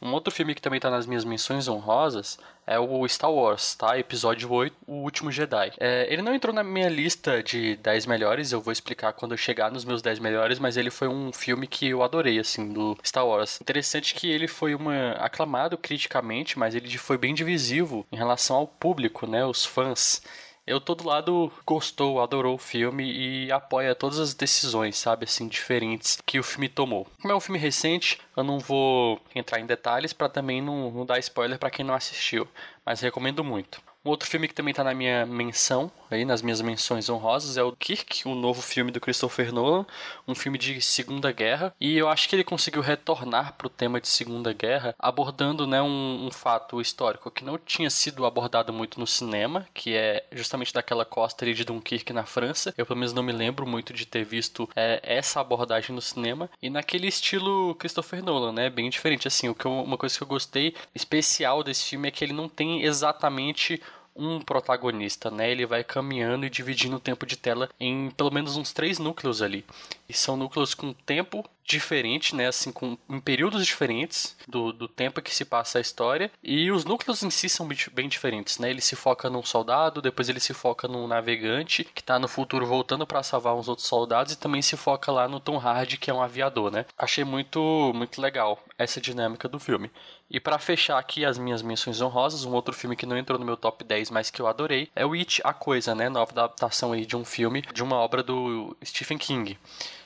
Um 0.01 0.13
outro 0.13 0.33
filme 0.33 0.55
que 0.55 0.61
também 0.61 0.77
está 0.77 0.89
nas 0.89 1.05
minhas 1.05 1.25
menções 1.25 1.67
honrosas 1.67 2.39
é 2.65 2.79
o 2.79 3.07
Star 3.07 3.31
Wars, 3.31 3.75
tá? 3.75 3.97
Episódio 3.99 4.51
8, 4.51 4.75
O 4.87 5.03
Último 5.03 5.31
Jedi. 5.31 5.73
É, 5.79 6.11
ele 6.11 6.21
não 6.21 6.33
entrou 6.33 6.53
na 6.53 6.63
minha 6.63 6.87
lista 6.87 7.43
de 7.43 7.75
10 7.77 8.05
melhores, 8.05 8.51
eu 8.51 8.61
vou 8.61 8.71
explicar 8.71 9.13
quando 9.13 9.33
eu 9.33 9.37
chegar 9.37 9.69
nos 9.69 9.83
meus 9.83 10.01
10 10.01 10.19
melhores, 10.19 10.57
mas 10.57 10.77
ele 10.77 10.89
foi 10.89 11.07
um 11.07 11.33
filme 11.33 11.67
que 11.67 11.89
eu 11.89 12.01
adorei, 12.01 12.39
assim, 12.39 12.71
do 12.71 12.97
Star 13.03 13.25
Wars. 13.25 13.59
Interessante 13.61 14.15
que 14.15 14.29
ele 14.29 14.47
foi 14.47 14.73
uma, 14.73 15.11
aclamado 15.13 15.77
criticamente, 15.77 16.57
mas 16.57 16.73
ele 16.73 16.97
foi 16.97 17.17
bem 17.17 17.33
divisivo 17.33 18.05
em 18.11 18.15
relação 18.15 18.55
ao 18.55 18.67
público, 18.67 19.27
né? 19.27 19.45
Os 19.45 19.65
fãs 19.65 20.21
eu 20.65 20.79
todo 20.79 21.07
lado 21.07 21.51
gostou, 21.65 22.21
adorou 22.21 22.55
o 22.55 22.59
filme 22.59 23.11
e 23.11 23.51
apoia 23.51 23.95
todas 23.95 24.19
as 24.19 24.33
decisões, 24.33 24.97
sabe, 24.97 25.25
assim, 25.25 25.47
diferentes 25.47 26.17
que 26.25 26.39
o 26.39 26.43
filme 26.43 26.69
tomou. 26.69 27.07
Como 27.21 27.33
é 27.33 27.35
um 27.35 27.39
filme 27.39 27.59
recente, 27.59 28.19
eu 28.35 28.43
não 28.43 28.59
vou 28.59 29.19
entrar 29.35 29.59
em 29.59 29.65
detalhes 29.65 30.13
para 30.13 30.29
também 30.29 30.61
não, 30.61 30.91
não 30.91 31.05
dar 31.05 31.19
spoiler 31.19 31.57
para 31.57 31.71
quem 31.71 31.85
não 31.85 31.93
assistiu, 31.93 32.47
mas 32.85 33.01
recomendo 33.01 33.43
muito. 33.43 33.81
Um 34.03 34.09
outro 34.09 34.27
filme 34.27 34.47
que 34.47 34.53
também 34.53 34.71
está 34.71 34.83
na 34.83 34.93
minha 34.93 35.25
menção 35.25 35.91
aí 36.15 36.25
nas 36.25 36.41
minhas 36.41 36.61
menções 36.61 37.09
honrosas 37.09 37.57
é 37.57 37.63
o 37.63 37.71
Kirk, 37.71 38.27
o 38.27 38.35
novo 38.35 38.61
filme 38.61 38.91
do 38.91 38.99
Christopher 38.99 39.53
Nolan, 39.53 39.85
um 40.27 40.35
filme 40.35 40.57
de 40.57 40.81
Segunda 40.81 41.31
Guerra, 41.31 41.73
e 41.79 41.97
eu 41.97 42.09
acho 42.09 42.27
que 42.27 42.35
ele 42.35 42.43
conseguiu 42.43 42.81
retornar 42.81 43.53
para 43.53 43.67
o 43.67 43.69
tema 43.69 44.01
de 44.01 44.07
Segunda 44.07 44.53
Guerra, 44.53 44.95
abordando 44.99 45.65
né, 45.65 45.81
um, 45.81 46.25
um, 46.25 46.31
fato 46.31 46.81
histórico 46.81 47.31
que 47.31 47.43
não 47.43 47.57
tinha 47.57 47.89
sido 47.89 48.25
abordado 48.25 48.73
muito 48.73 48.99
no 48.99 49.07
cinema, 49.07 49.67
que 49.73 49.95
é 49.95 50.25
justamente 50.31 50.73
daquela 50.73 51.05
costa 51.05 51.45
ali 51.45 51.53
de 51.53 51.63
Dunkirk 51.63 52.11
na 52.13 52.25
França. 52.25 52.73
Eu 52.77 52.85
pelo 52.85 52.99
menos 52.99 53.13
não 53.13 53.23
me 53.23 53.31
lembro 53.31 53.65
muito 53.65 53.93
de 53.93 54.05
ter 54.05 54.25
visto 54.25 54.69
é, 54.75 54.99
essa 55.03 55.39
abordagem 55.39 55.95
no 55.95 56.01
cinema, 56.01 56.49
e 56.61 56.69
naquele 56.69 57.07
estilo 57.07 57.75
Christopher 57.75 58.23
Nolan, 58.23 58.51
né, 58.51 58.69
bem 58.69 58.89
diferente. 58.89 59.27
Assim, 59.27 59.47
o 59.49 59.55
que 59.55 59.65
eu, 59.65 59.71
uma 59.71 59.97
coisa 59.97 60.17
que 60.17 60.23
eu 60.23 60.27
gostei 60.27 60.75
especial 60.93 61.63
desse 61.63 61.85
filme 61.85 62.07
é 62.07 62.11
que 62.11 62.23
ele 62.23 62.33
não 62.33 62.49
tem 62.49 62.83
exatamente 62.83 63.81
um 64.21 64.39
protagonista, 64.39 65.31
né? 65.31 65.51
Ele 65.51 65.65
vai 65.65 65.83
caminhando 65.83 66.45
e 66.45 66.49
dividindo 66.49 66.95
o 66.95 66.99
tempo 66.99 67.25
de 67.25 67.35
tela 67.35 67.69
em 67.79 68.09
pelo 68.11 68.31
menos 68.31 68.55
uns 68.55 68.71
três 68.71 68.99
núcleos 68.99 69.41
ali. 69.41 69.65
E 70.11 70.13
são 70.13 70.35
núcleos 70.35 70.73
com 70.73 70.91
tempo 70.91 71.41
diferente, 71.63 72.35
né? 72.35 72.47
Assim, 72.47 72.69
com, 72.69 72.97
em 73.09 73.21
períodos 73.21 73.65
diferentes 73.65 74.35
do, 74.45 74.73
do 74.73 74.89
tempo 74.89 75.21
que 75.21 75.33
se 75.33 75.45
passa 75.45 75.77
a 75.77 75.81
história. 75.81 76.29
E 76.43 76.69
os 76.69 76.83
núcleos 76.83 77.23
em 77.23 77.29
si 77.29 77.47
são 77.47 77.65
bem 77.93 78.09
diferentes, 78.09 78.57
né? 78.57 78.69
Ele 78.69 78.81
se 78.81 78.93
foca 78.93 79.29
num 79.29 79.41
soldado, 79.41 80.01
depois 80.01 80.27
ele 80.27 80.41
se 80.41 80.53
foca 80.53 80.85
num 80.85 81.07
navegante 81.07 81.85
que 81.85 82.03
tá 82.03 82.19
no 82.19 82.27
futuro 82.27 82.65
voltando 82.65 83.07
para 83.07 83.23
salvar 83.23 83.55
uns 83.55 83.69
outros 83.69 83.87
soldados 83.87 84.33
e 84.33 84.37
também 84.37 84.61
se 84.61 84.75
foca 84.75 85.13
lá 85.13 85.29
no 85.29 85.39
Tom 85.39 85.57
Hardy, 85.57 85.97
que 85.97 86.11
é 86.11 86.13
um 86.13 86.21
aviador, 86.21 86.69
né? 86.69 86.85
Achei 86.97 87.23
muito, 87.23 87.93
muito 87.95 88.19
legal 88.19 88.61
essa 88.77 88.99
dinâmica 88.99 89.47
do 89.47 89.57
filme. 89.57 89.89
E 90.29 90.39
para 90.39 90.59
fechar 90.59 90.97
aqui 90.97 91.23
as 91.23 91.37
minhas 91.37 91.61
menções 91.61 92.01
honrosas, 92.01 92.43
um 92.43 92.53
outro 92.53 92.73
filme 92.73 92.95
que 92.97 93.05
não 93.05 93.17
entrou 93.17 93.39
no 93.39 93.45
meu 93.45 93.55
top 93.55 93.83
10, 93.83 94.11
mas 94.11 94.29
que 94.29 94.41
eu 94.41 94.47
adorei, 94.47 94.89
é 94.95 95.05
o 95.05 95.13
It, 95.13 95.41
A 95.43 95.53
Coisa, 95.53 95.95
né? 95.95 96.09
Nova 96.09 96.31
adaptação 96.31 96.91
aí 96.91 97.05
de 97.05 97.15
um 97.15 97.23
filme, 97.23 97.61
de 97.73 97.83
uma 97.83 97.97
obra 97.97 98.23
do 98.23 98.75
Stephen 98.83 99.17
King. 99.17 99.57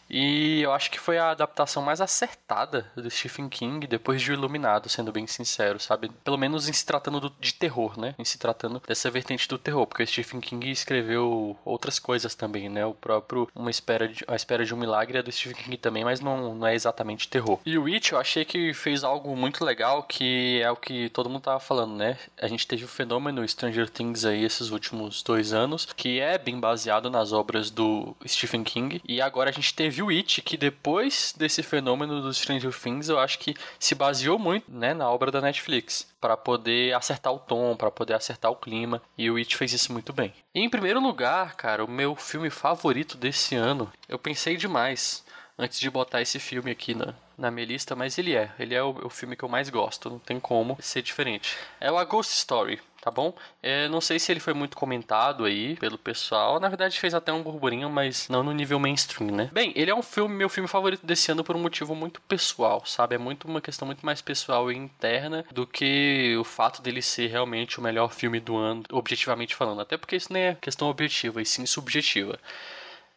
E 0.10 0.62
eu 0.62 0.72
acho 0.72 0.92
que 0.92 1.00
foi 1.00 1.18
a 1.18 1.32
adaptação 1.32 1.82
mais 1.82 2.02
acertada 2.02 2.92
do 2.96 3.10
Stephen 3.10 3.50
King 3.50 3.88
depois 3.88 4.22
de 4.22 4.32
O 4.32 4.34
Iluminado, 4.34 4.90
sendo 4.90 5.12
bem 5.12 5.28
sincero, 5.28 5.80
sabe? 5.80 6.10
Pelo 6.24 6.38
menos 6.38 6.70
em 6.70 6.74
se 6.74 6.86
tratando 6.86 7.20
do, 7.20 7.34
de 7.40 7.54
terror, 7.54 8.00
né? 8.00 8.16
Em 8.18 8.26
se 8.26 8.38
tratando 8.38 8.82
dessa 8.88 9.10
vertente 9.10 9.48
do 9.48 9.58
terror, 9.58 9.88
porque 9.88 10.04
o 10.04 10.08
Stephen 10.08 10.40
King 10.40 10.70
escreveu 10.70 11.58
outras 11.66 12.00
coisas 12.00 12.36
também, 12.36 12.70
né? 12.70 12.86
O 12.86 12.94
próprio 12.94 13.50
Uma 13.56 13.72
Espera 13.72 14.08
de, 14.08 14.24
A 14.28 14.36
Espera 14.36 14.66
de 14.66 14.74
um 14.74 14.78
Milagre 14.78 15.18
é 15.18 15.24
do 15.24 15.32
Stephen 15.32 15.64
King 15.64 15.78
também, 15.78 16.04
mas 16.04 16.20
não, 16.20 16.56
não 16.56 16.68
é 16.68 16.76
exatamente 16.76 17.28
terror. 17.28 17.60
E 17.66 17.78
o 17.78 17.84
Witch 17.84 18.12
eu 18.12 18.20
achei 18.20 18.46
que 18.46 18.74
fez 18.74 19.04
algo 19.04 19.36
muito 19.36 19.64
legal, 19.66 20.04
que 20.04 20.62
é 20.62 20.70
o 20.70 20.76
que 20.76 21.10
todo 21.10 21.30
mundo 21.30 21.44
tava 21.44 21.60
falando, 21.60 21.96
né? 21.96 22.18
A 22.40 22.48
gente 22.48 22.68
teve 22.68 22.86
o 22.86 22.88
fenômeno 22.88 23.48
Stranger 23.48 23.90
Things 23.90 24.26
aí 24.26 24.44
esses 24.44 24.70
últimos 24.70 25.24
dois 25.24 25.54
anos, 25.54 25.86
que 25.96 26.20
é 26.20 26.38
bem 26.38 26.60
baseado 26.60 27.10
nas 27.10 27.32
obras 27.32 27.72
do 27.72 28.16
Stephen 28.28 28.64
King, 28.64 29.02
e 29.08 29.22
agora 29.22 29.50
a 29.50 29.54
gente 29.54 29.74
teve 29.74 29.95
teve 29.96 30.04
o 30.04 30.10
It, 30.10 30.42
que 30.42 30.58
depois 30.58 31.34
desse 31.38 31.64
fenômeno 31.64 32.22
do 32.22 32.34
Stranger 32.34 32.74
Things, 32.74 33.08
eu 33.08 33.18
acho 33.18 33.40
que 33.40 33.56
se 33.80 33.96
baseou 33.96 34.38
muito 34.38 34.70
né, 34.70 34.94
na 34.94 35.10
obra 35.10 35.32
da 35.32 35.40
Netflix 35.40 36.08
para 36.20 36.36
poder 36.36 36.94
acertar 36.94 37.32
o 37.32 37.40
tom, 37.40 37.78
para 37.78 37.90
poder 37.90 38.14
acertar 38.14 38.52
o 38.52 38.58
clima, 38.58 39.02
e 39.18 39.32
o 39.32 39.38
It 39.38 39.56
fez 39.56 39.72
isso 39.72 39.94
muito 39.94 40.12
bem. 40.12 40.34
E 40.54 40.60
em 40.60 40.70
primeiro 40.70 41.00
lugar, 41.00 41.56
cara, 41.56 41.86
o 41.86 41.90
meu 41.90 42.16
filme 42.16 42.50
favorito 42.50 43.16
desse 43.16 43.56
ano, 43.56 43.92
eu 44.10 44.20
pensei 44.20 44.58
demais 44.58 45.24
antes 45.58 45.80
de 45.80 45.90
botar 45.90 46.22
esse 46.22 46.40
filme 46.40 46.72
aqui 46.72 46.94
na, 46.94 47.14
na 47.38 47.52
minha 47.52 47.66
lista, 47.66 47.96
mas 47.96 48.18
ele 48.18 48.36
é. 48.36 48.52
Ele 48.60 48.76
é 48.76 48.84
o, 48.84 49.06
o 49.06 49.10
filme 49.10 49.36
que 49.36 49.44
eu 49.44 49.50
mais 49.50 49.70
gosto, 49.70 50.10
não 50.10 50.20
tem 50.20 50.40
como 50.40 50.78
ser 50.80 51.02
diferente. 51.02 51.58
É 51.80 51.92
o 51.92 51.98
A 51.98 52.04
Ghost 52.04 52.34
Story 52.34 52.82
tá 53.06 53.12
bom? 53.12 53.36
É, 53.62 53.88
não 53.88 54.02
sei 54.02 54.18
se 54.18 54.32
ele 54.32 54.40
foi 54.40 54.56
muito 54.56 54.76
comentado 54.76 55.46
aí 55.46 55.76
pelo 55.76 55.96
pessoal. 55.96 56.60
Na 56.60 56.68
verdade, 56.68 57.00
fez 57.00 57.14
até 57.14 57.32
um 57.32 57.44
burburinho, 57.44 57.88
mas 57.88 58.28
não 58.30 58.42
no 58.42 58.52
nível 58.52 58.80
mainstream, 58.80 59.30
né? 59.30 59.50
Bem, 59.54 59.72
ele 59.76 59.92
é 59.92 59.96
um 59.96 60.02
filme, 60.02 60.36
meu 60.36 60.50
filme 60.50 60.68
favorito 60.68 61.06
desse 61.06 61.32
ano 61.32 61.44
por 61.44 61.56
um 61.56 61.62
motivo 61.62 61.94
muito 61.94 62.20
pessoal, 62.22 62.84
sabe? 62.84 63.14
É 63.14 63.18
muito 63.20 63.48
uma 63.48 63.62
questão 63.62 63.86
muito 63.86 64.04
mais 64.04 64.24
pessoal 64.24 64.72
e 64.72 64.76
interna 64.76 65.46
do 65.52 65.68
que 65.68 66.36
o 66.40 66.44
fato 66.44 66.82
dele 66.82 67.00
ser 67.00 67.28
realmente 67.28 67.78
o 67.78 67.84
melhor 67.84 68.12
filme 68.12 68.40
do 68.40 68.58
ano, 68.58 68.82
objetivamente 68.92 69.56
falando. 69.56 69.82
Até 69.82 69.98
porque 69.98 70.16
isso 70.16 70.34
não 70.34 70.40
é 70.40 70.58
questão 70.60 70.90
objetiva, 70.90 71.40
e 71.40 71.46
sim 71.46 71.68
subjetiva. 71.68 72.40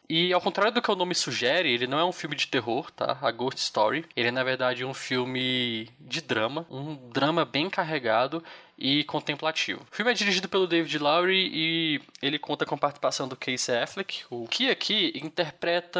E 0.09 0.33
ao 0.33 0.41
contrário 0.41 0.73
do 0.73 0.81
que 0.81 0.89
o 0.89 0.95
nome 0.95 1.13
sugere, 1.13 1.71
ele 1.71 1.85
não 1.85 1.99
é 1.99 2.03
um 2.03 2.11
filme 2.11 2.35
de 2.35 2.47
terror, 2.47 2.89
tá? 2.89 3.19
A 3.21 3.29
Ghost 3.29 3.61
Story. 3.61 4.05
Ele 4.15 4.29
é, 4.29 4.31
na 4.31 4.43
verdade, 4.43 4.83
um 4.83 4.93
filme 4.93 5.87
de 5.99 6.19
drama. 6.19 6.65
Um 6.67 6.95
drama 7.09 7.45
bem 7.45 7.69
carregado 7.69 8.43
e 8.79 9.03
contemplativo. 9.03 9.81
O 9.91 9.95
filme 9.95 10.11
é 10.11 10.13
dirigido 10.13 10.47
pelo 10.47 10.65
David 10.65 10.97
Lowry 10.97 11.51
e 11.53 12.01
ele 12.21 12.39
conta 12.39 12.65
com 12.65 12.75
a 12.75 12.77
participação 12.77 13.27
do 13.27 13.35
Casey 13.35 13.77
Affleck, 13.77 14.23
o 14.29 14.47
que 14.47 14.69
aqui 14.69 15.11
interpreta 15.21 15.99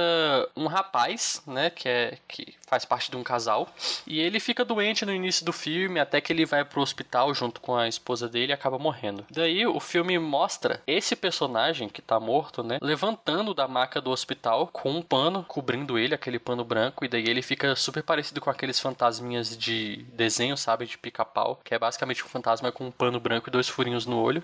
um 0.55 0.67
rapaz, 0.67 1.41
né, 1.45 1.69
que 1.69 1.89
é 1.89 2.17
que 2.27 2.55
faz 2.65 2.85
parte 2.85 3.09
de 3.09 3.17
um 3.17 3.23
casal, 3.23 3.67
e 4.05 4.19
ele 4.19 4.39
fica 4.39 4.63
doente 4.63 5.05
no 5.05 5.13
início 5.13 5.43
do 5.43 5.51
filme 5.51 5.99
até 5.99 6.21
que 6.21 6.31
ele 6.31 6.45
vai 6.45 6.63
pro 6.63 6.81
hospital 6.81 7.33
junto 7.33 7.59
com 7.59 7.75
a 7.75 7.87
esposa 7.87 8.29
dele 8.29 8.51
e 8.51 8.53
acaba 8.53 8.77
morrendo. 8.77 9.25
Daí 9.29 9.65
o 9.65 9.79
filme 9.79 10.17
mostra 10.19 10.81
esse 10.85 11.15
personagem 11.15 11.89
que 11.89 12.01
tá 12.01 12.19
morto, 12.19 12.63
né, 12.63 12.77
levantando 12.81 13.53
da 13.53 13.67
maca 13.67 13.99
do 13.99 14.11
hospital 14.11 14.67
com 14.67 14.91
um 14.91 15.01
pano 15.01 15.43
cobrindo 15.43 15.97
ele, 15.97 16.13
aquele 16.13 16.39
pano 16.39 16.63
branco, 16.63 17.03
e 17.03 17.07
daí 17.07 17.27
ele 17.27 17.41
fica 17.41 17.75
super 17.75 18.03
parecido 18.03 18.39
com 18.39 18.49
aqueles 18.49 18.79
fantasminhas 18.79 19.57
de 19.57 20.05
desenho, 20.13 20.55
sabe, 20.55 20.85
de 20.85 20.97
pica-pau, 20.97 21.59
que 21.63 21.73
é 21.73 21.79
basicamente 21.79 22.23
um 22.23 22.27
fantasma 22.27 22.68
com 22.71 22.87
um 22.87 22.91
pano 22.91 23.19
branco 23.19 23.49
e 23.49 23.51
dois 23.51 23.67
furinhos 23.67 24.05
no 24.05 24.19
olho 24.19 24.43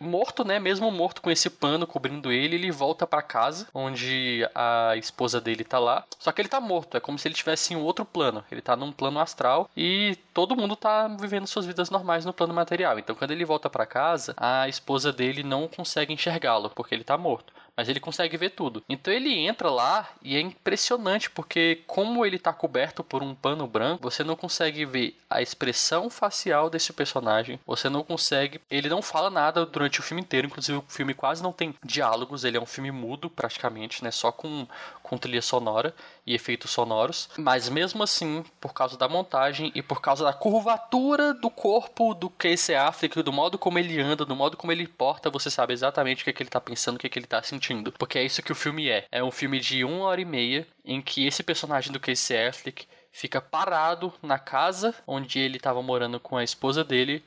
morto, 0.00 0.44
né? 0.44 0.58
Mesmo 0.58 0.90
morto 0.90 1.20
com 1.20 1.30
esse 1.30 1.50
pano 1.50 1.86
cobrindo 1.86 2.30
ele, 2.30 2.56
ele 2.56 2.70
volta 2.70 3.06
para 3.06 3.22
casa, 3.22 3.66
onde 3.74 4.48
a 4.54 4.96
esposa 4.96 5.40
dele 5.40 5.64
tá 5.64 5.78
lá. 5.78 6.04
Só 6.18 6.32
que 6.32 6.40
ele 6.40 6.48
tá 6.48 6.60
morto, 6.60 6.96
é 6.96 7.00
como 7.00 7.18
se 7.18 7.26
ele 7.28 7.34
tivesse 7.34 7.74
em 7.74 7.76
outro 7.76 8.04
plano. 8.04 8.44
Ele 8.50 8.60
tá 8.60 8.76
num 8.76 8.92
plano 8.92 9.18
astral 9.18 9.68
e 9.76 10.16
todo 10.32 10.56
mundo 10.56 10.76
tá 10.76 11.08
vivendo 11.08 11.46
suas 11.46 11.66
vidas 11.66 11.90
normais 11.90 12.24
no 12.24 12.32
plano 12.32 12.54
material. 12.54 12.98
Então, 12.98 13.14
quando 13.14 13.30
ele 13.32 13.44
volta 13.44 13.68
para 13.68 13.86
casa, 13.86 14.34
a 14.36 14.68
esposa 14.68 15.12
dele 15.12 15.42
não 15.42 15.68
consegue 15.68 16.12
enxergá-lo, 16.12 16.70
porque 16.70 16.94
ele 16.94 17.04
tá 17.04 17.16
morto 17.16 17.52
mas 17.78 17.88
ele 17.88 18.00
consegue 18.00 18.36
ver 18.36 18.50
tudo. 18.50 18.82
Então 18.88 19.14
ele 19.14 19.32
entra 19.32 19.70
lá 19.70 20.10
e 20.20 20.36
é 20.36 20.40
impressionante 20.40 21.30
porque 21.30 21.84
como 21.86 22.26
ele 22.26 22.34
está 22.34 22.52
coberto 22.52 23.04
por 23.04 23.22
um 23.22 23.36
pano 23.36 23.68
branco, 23.68 24.02
você 24.02 24.24
não 24.24 24.34
consegue 24.34 24.84
ver 24.84 25.16
a 25.30 25.40
expressão 25.40 26.10
facial 26.10 26.68
desse 26.68 26.92
personagem. 26.92 27.60
Você 27.64 27.88
não 27.88 28.02
consegue, 28.02 28.60
ele 28.68 28.88
não 28.88 29.00
fala 29.00 29.30
nada 29.30 29.64
durante 29.64 30.00
o 30.00 30.02
filme 30.02 30.20
inteiro, 30.20 30.48
inclusive 30.48 30.78
o 30.78 30.84
filme 30.88 31.14
quase 31.14 31.40
não 31.40 31.52
tem 31.52 31.72
diálogos, 31.84 32.42
ele 32.42 32.56
é 32.56 32.60
um 32.60 32.66
filme 32.66 32.90
mudo 32.90 33.30
praticamente, 33.30 34.02
né, 34.02 34.10
só 34.10 34.32
com 34.32 34.66
com 35.08 35.18
trilha 35.18 35.42
sonora 35.42 35.94
e 36.26 36.34
efeitos 36.34 36.70
sonoros, 36.70 37.28
mas 37.36 37.68
mesmo 37.68 38.02
assim, 38.02 38.44
por 38.60 38.72
causa 38.72 38.96
da 38.96 39.08
montagem 39.08 39.72
e 39.74 39.82
por 39.82 40.00
causa 40.00 40.24
da 40.24 40.32
curvatura 40.32 41.32
do 41.34 41.50
corpo 41.50 42.14
do 42.14 42.28
Casey 42.28 42.76
Affleck, 42.76 43.22
do 43.22 43.32
modo 43.32 43.58
como 43.58 43.78
ele 43.78 44.00
anda, 44.00 44.24
do 44.24 44.36
modo 44.36 44.56
como 44.56 44.70
ele 44.70 44.86
porta, 44.86 45.30
você 45.30 45.50
sabe 45.50 45.72
exatamente 45.72 46.22
o 46.22 46.24
que, 46.24 46.30
é 46.30 46.32
que 46.32 46.42
ele 46.42 46.48
está 46.48 46.60
pensando, 46.60 46.96
o 46.96 46.98
que, 46.98 47.06
é 47.06 47.10
que 47.10 47.18
ele 47.18 47.26
está 47.26 47.42
sentindo. 47.42 47.92
Porque 47.92 48.18
é 48.18 48.24
isso 48.24 48.42
que 48.42 48.52
o 48.52 48.54
filme 48.54 48.88
é. 48.88 49.06
É 49.10 49.24
um 49.24 49.30
filme 49.30 49.58
de 49.58 49.84
uma 49.84 50.04
hora 50.04 50.20
e 50.20 50.24
meia 50.24 50.66
em 50.84 51.00
que 51.00 51.26
esse 51.26 51.42
personagem 51.42 51.92
do 51.92 52.00
Casey 52.00 52.46
Affleck 52.46 52.86
fica 53.10 53.40
parado 53.40 54.12
na 54.22 54.38
casa 54.38 54.94
onde 55.06 55.38
ele 55.38 55.56
estava 55.56 55.82
morando 55.82 56.20
com 56.20 56.36
a 56.36 56.44
esposa 56.44 56.84
dele 56.84 57.24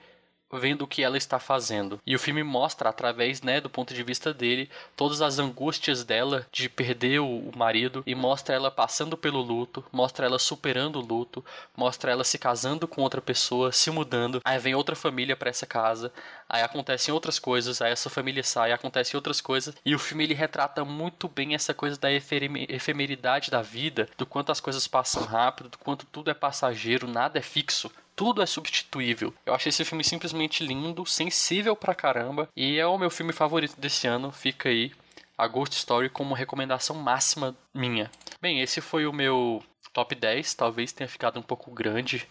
vendo 0.54 0.84
o 0.84 0.88
que 0.88 1.04
ela 1.04 1.18
está 1.18 1.40
fazendo. 1.40 2.00
E 2.06 2.16
o 2.16 2.20
filme 2.20 2.44
mostra, 2.44 2.90
através 2.90 3.42
né, 3.42 3.62
do 3.62 3.70
ponto 3.70 3.94
de 3.94 4.04
vista 4.04 4.34
dele, 4.34 4.70
todas 4.96 5.22
as 5.22 5.40
angústias 5.40 6.04
dela 6.04 6.46
de 6.52 6.70
perder 6.70 7.20
o 7.20 7.52
marido 7.56 8.04
e 8.06 8.16
mostra 8.16 8.56
ela 8.56 8.72
passando 8.72 9.18
pelo 9.18 9.42
luto, 9.42 9.84
mostra 9.92 10.26
ela 10.26 10.40
superando 10.40 10.98
o 10.98 11.06
luto, 11.06 11.44
mostra 11.76 12.12
ela 12.12 12.24
se 12.24 12.38
casando 12.38 12.88
com 12.88 13.02
outra 13.02 13.22
pessoa, 13.22 13.72
se 13.72 13.90
mudando. 13.92 14.42
Aí 14.44 14.58
vem 14.60 14.76
outra 14.76 14.96
família 14.96 15.36
para 15.36 15.50
essa 15.50 15.66
casa, 15.66 16.12
aí 16.48 16.62
acontecem 16.62 17.14
outras 17.14 17.40
coisas, 17.40 17.82
aí 17.82 17.92
essa 17.92 18.10
família 18.10 18.44
sai, 18.44 18.72
acontecem 18.72 19.18
outras 19.18 19.42
coisas. 19.42 19.76
E 19.86 19.96
o 19.96 20.00
filme 20.00 20.24
ele 20.24 20.34
retrata 20.34 20.84
muito 20.84 21.28
bem 21.28 21.56
essa 21.56 21.74
coisa 21.74 22.00
da 22.00 22.10
efemeridade 22.12 23.52
da 23.52 23.62
vida, 23.62 24.10
do 24.18 24.26
quanto 24.26 24.52
as 24.52 24.60
coisas 24.60 24.88
passam 24.88 25.24
rápido, 25.24 25.70
do 25.70 25.78
quanto 25.78 26.06
tudo 26.06 26.30
é 26.30 26.34
passageiro, 26.34 27.08
nada 27.08 27.40
é 27.40 27.42
fixo 27.42 27.92
tudo 28.22 28.44
é 28.44 28.46
substituível. 28.46 29.34
Eu 29.44 29.56
achei 29.56 29.72
esse 29.72 29.84
filme 29.84 30.04
simplesmente 30.04 30.64
lindo, 30.64 31.04
sensível 31.08 31.76
pra 31.76 31.96
caramba, 31.96 32.48
e 32.56 32.78
é 32.78 32.86
o 32.86 32.96
meu 32.96 33.10
filme 33.10 33.34
favorito 33.34 33.82
desse 33.82 34.06
ano. 34.06 34.32
Fica 34.32 34.70
aí 34.70 34.92
a 35.36 35.48
Ghost 35.48 35.76
Story 35.76 36.08
como 36.08 36.36
recomendação 36.36 36.96
máxima 36.96 37.58
minha. 37.74 38.12
Bem, 38.40 38.62
esse 38.62 38.80
foi 38.80 39.08
o 39.08 39.12
meu 39.12 39.64
top 39.92 40.14
10, 40.14 40.54
talvez 40.54 40.94
tenha 40.94 41.08
ficado 41.08 41.40
um 41.40 41.42
pouco 41.42 41.72
grande. 41.72 42.28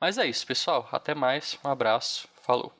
Mas 0.00 0.18
é 0.18 0.26
isso, 0.26 0.44
pessoal. 0.44 0.88
Até 0.90 1.14
mais, 1.14 1.56
um 1.64 1.68
abraço, 1.68 2.26
falou. 2.42 2.72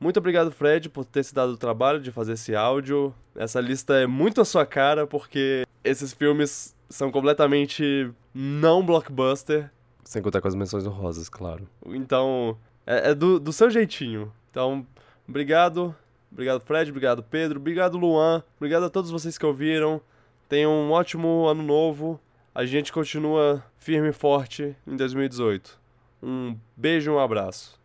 Muito 0.00 0.16
obrigado, 0.16 0.50
Fred, 0.50 0.88
por 0.88 1.04
ter 1.04 1.22
se 1.22 1.32
dado 1.32 1.52
o 1.52 1.56
trabalho 1.56 2.00
de 2.00 2.10
fazer 2.10 2.32
esse 2.32 2.52
áudio. 2.52 3.14
Essa 3.36 3.60
lista 3.60 3.94
é 3.94 4.08
muito 4.08 4.40
a 4.40 4.44
sua 4.44 4.66
cara, 4.66 5.06
porque 5.06 5.62
esses 5.84 6.12
filmes 6.12 6.74
são 6.90 7.12
completamente 7.12 8.12
não 8.34 8.84
blockbuster. 8.84 9.70
Sem 10.04 10.20
contar 10.22 10.40
com 10.40 10.48
as 10.48 10.54
menções 10.54 10.86
honrosas, 10.86 11.28
claro. 11.28 11.68
Então, 11.86 12.56
é, 12.86 13.10
é 13.10 13.14
do, 13.14 13.38
do 13.38 13.52
seu 13.52 13.70
jeitinho. 13.70 14.32
Então, 14.50 14.86
obrigado. 15.28 15.94
Obrigado, 16.30 16.60
Fred. 16.60 16.90
Obrigado, 16.90 17.22
Pedro. 17.22 17.58
Obrigado, 17.60 17.98
Luan. 17.98 18.42
Obrigado 18.56 18.84
a 18.84 18.90
todos 18.90 19.10
vocês 19.10 19.36
que 19.38 19.46
ouviram. 19.46 20.00
Tenham 20.48 20.72
um 20.72 20.90
ótimo 20.90 21.46
ano 21.46 21.62
novo. 21.62 22.20
A 22.54 22.64
gente 22.64 22.92
continua 22.92 23.64
firme 23.78 24.08
e 24.08 24.12
forte 24.12 24.76
em 24.86 24.96
2018. 24.96 25.80
Um 26.22 26.56
beijo 26.76 27.10
e 27.10 27.14
um 27.14 27.18
abraço. 27.18 27.80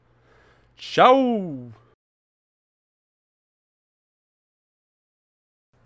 Tchau! 0.76 1.72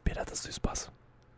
Piratas 0.04 0.44
do 0.44 0.50
Espaço. 0.50 1.01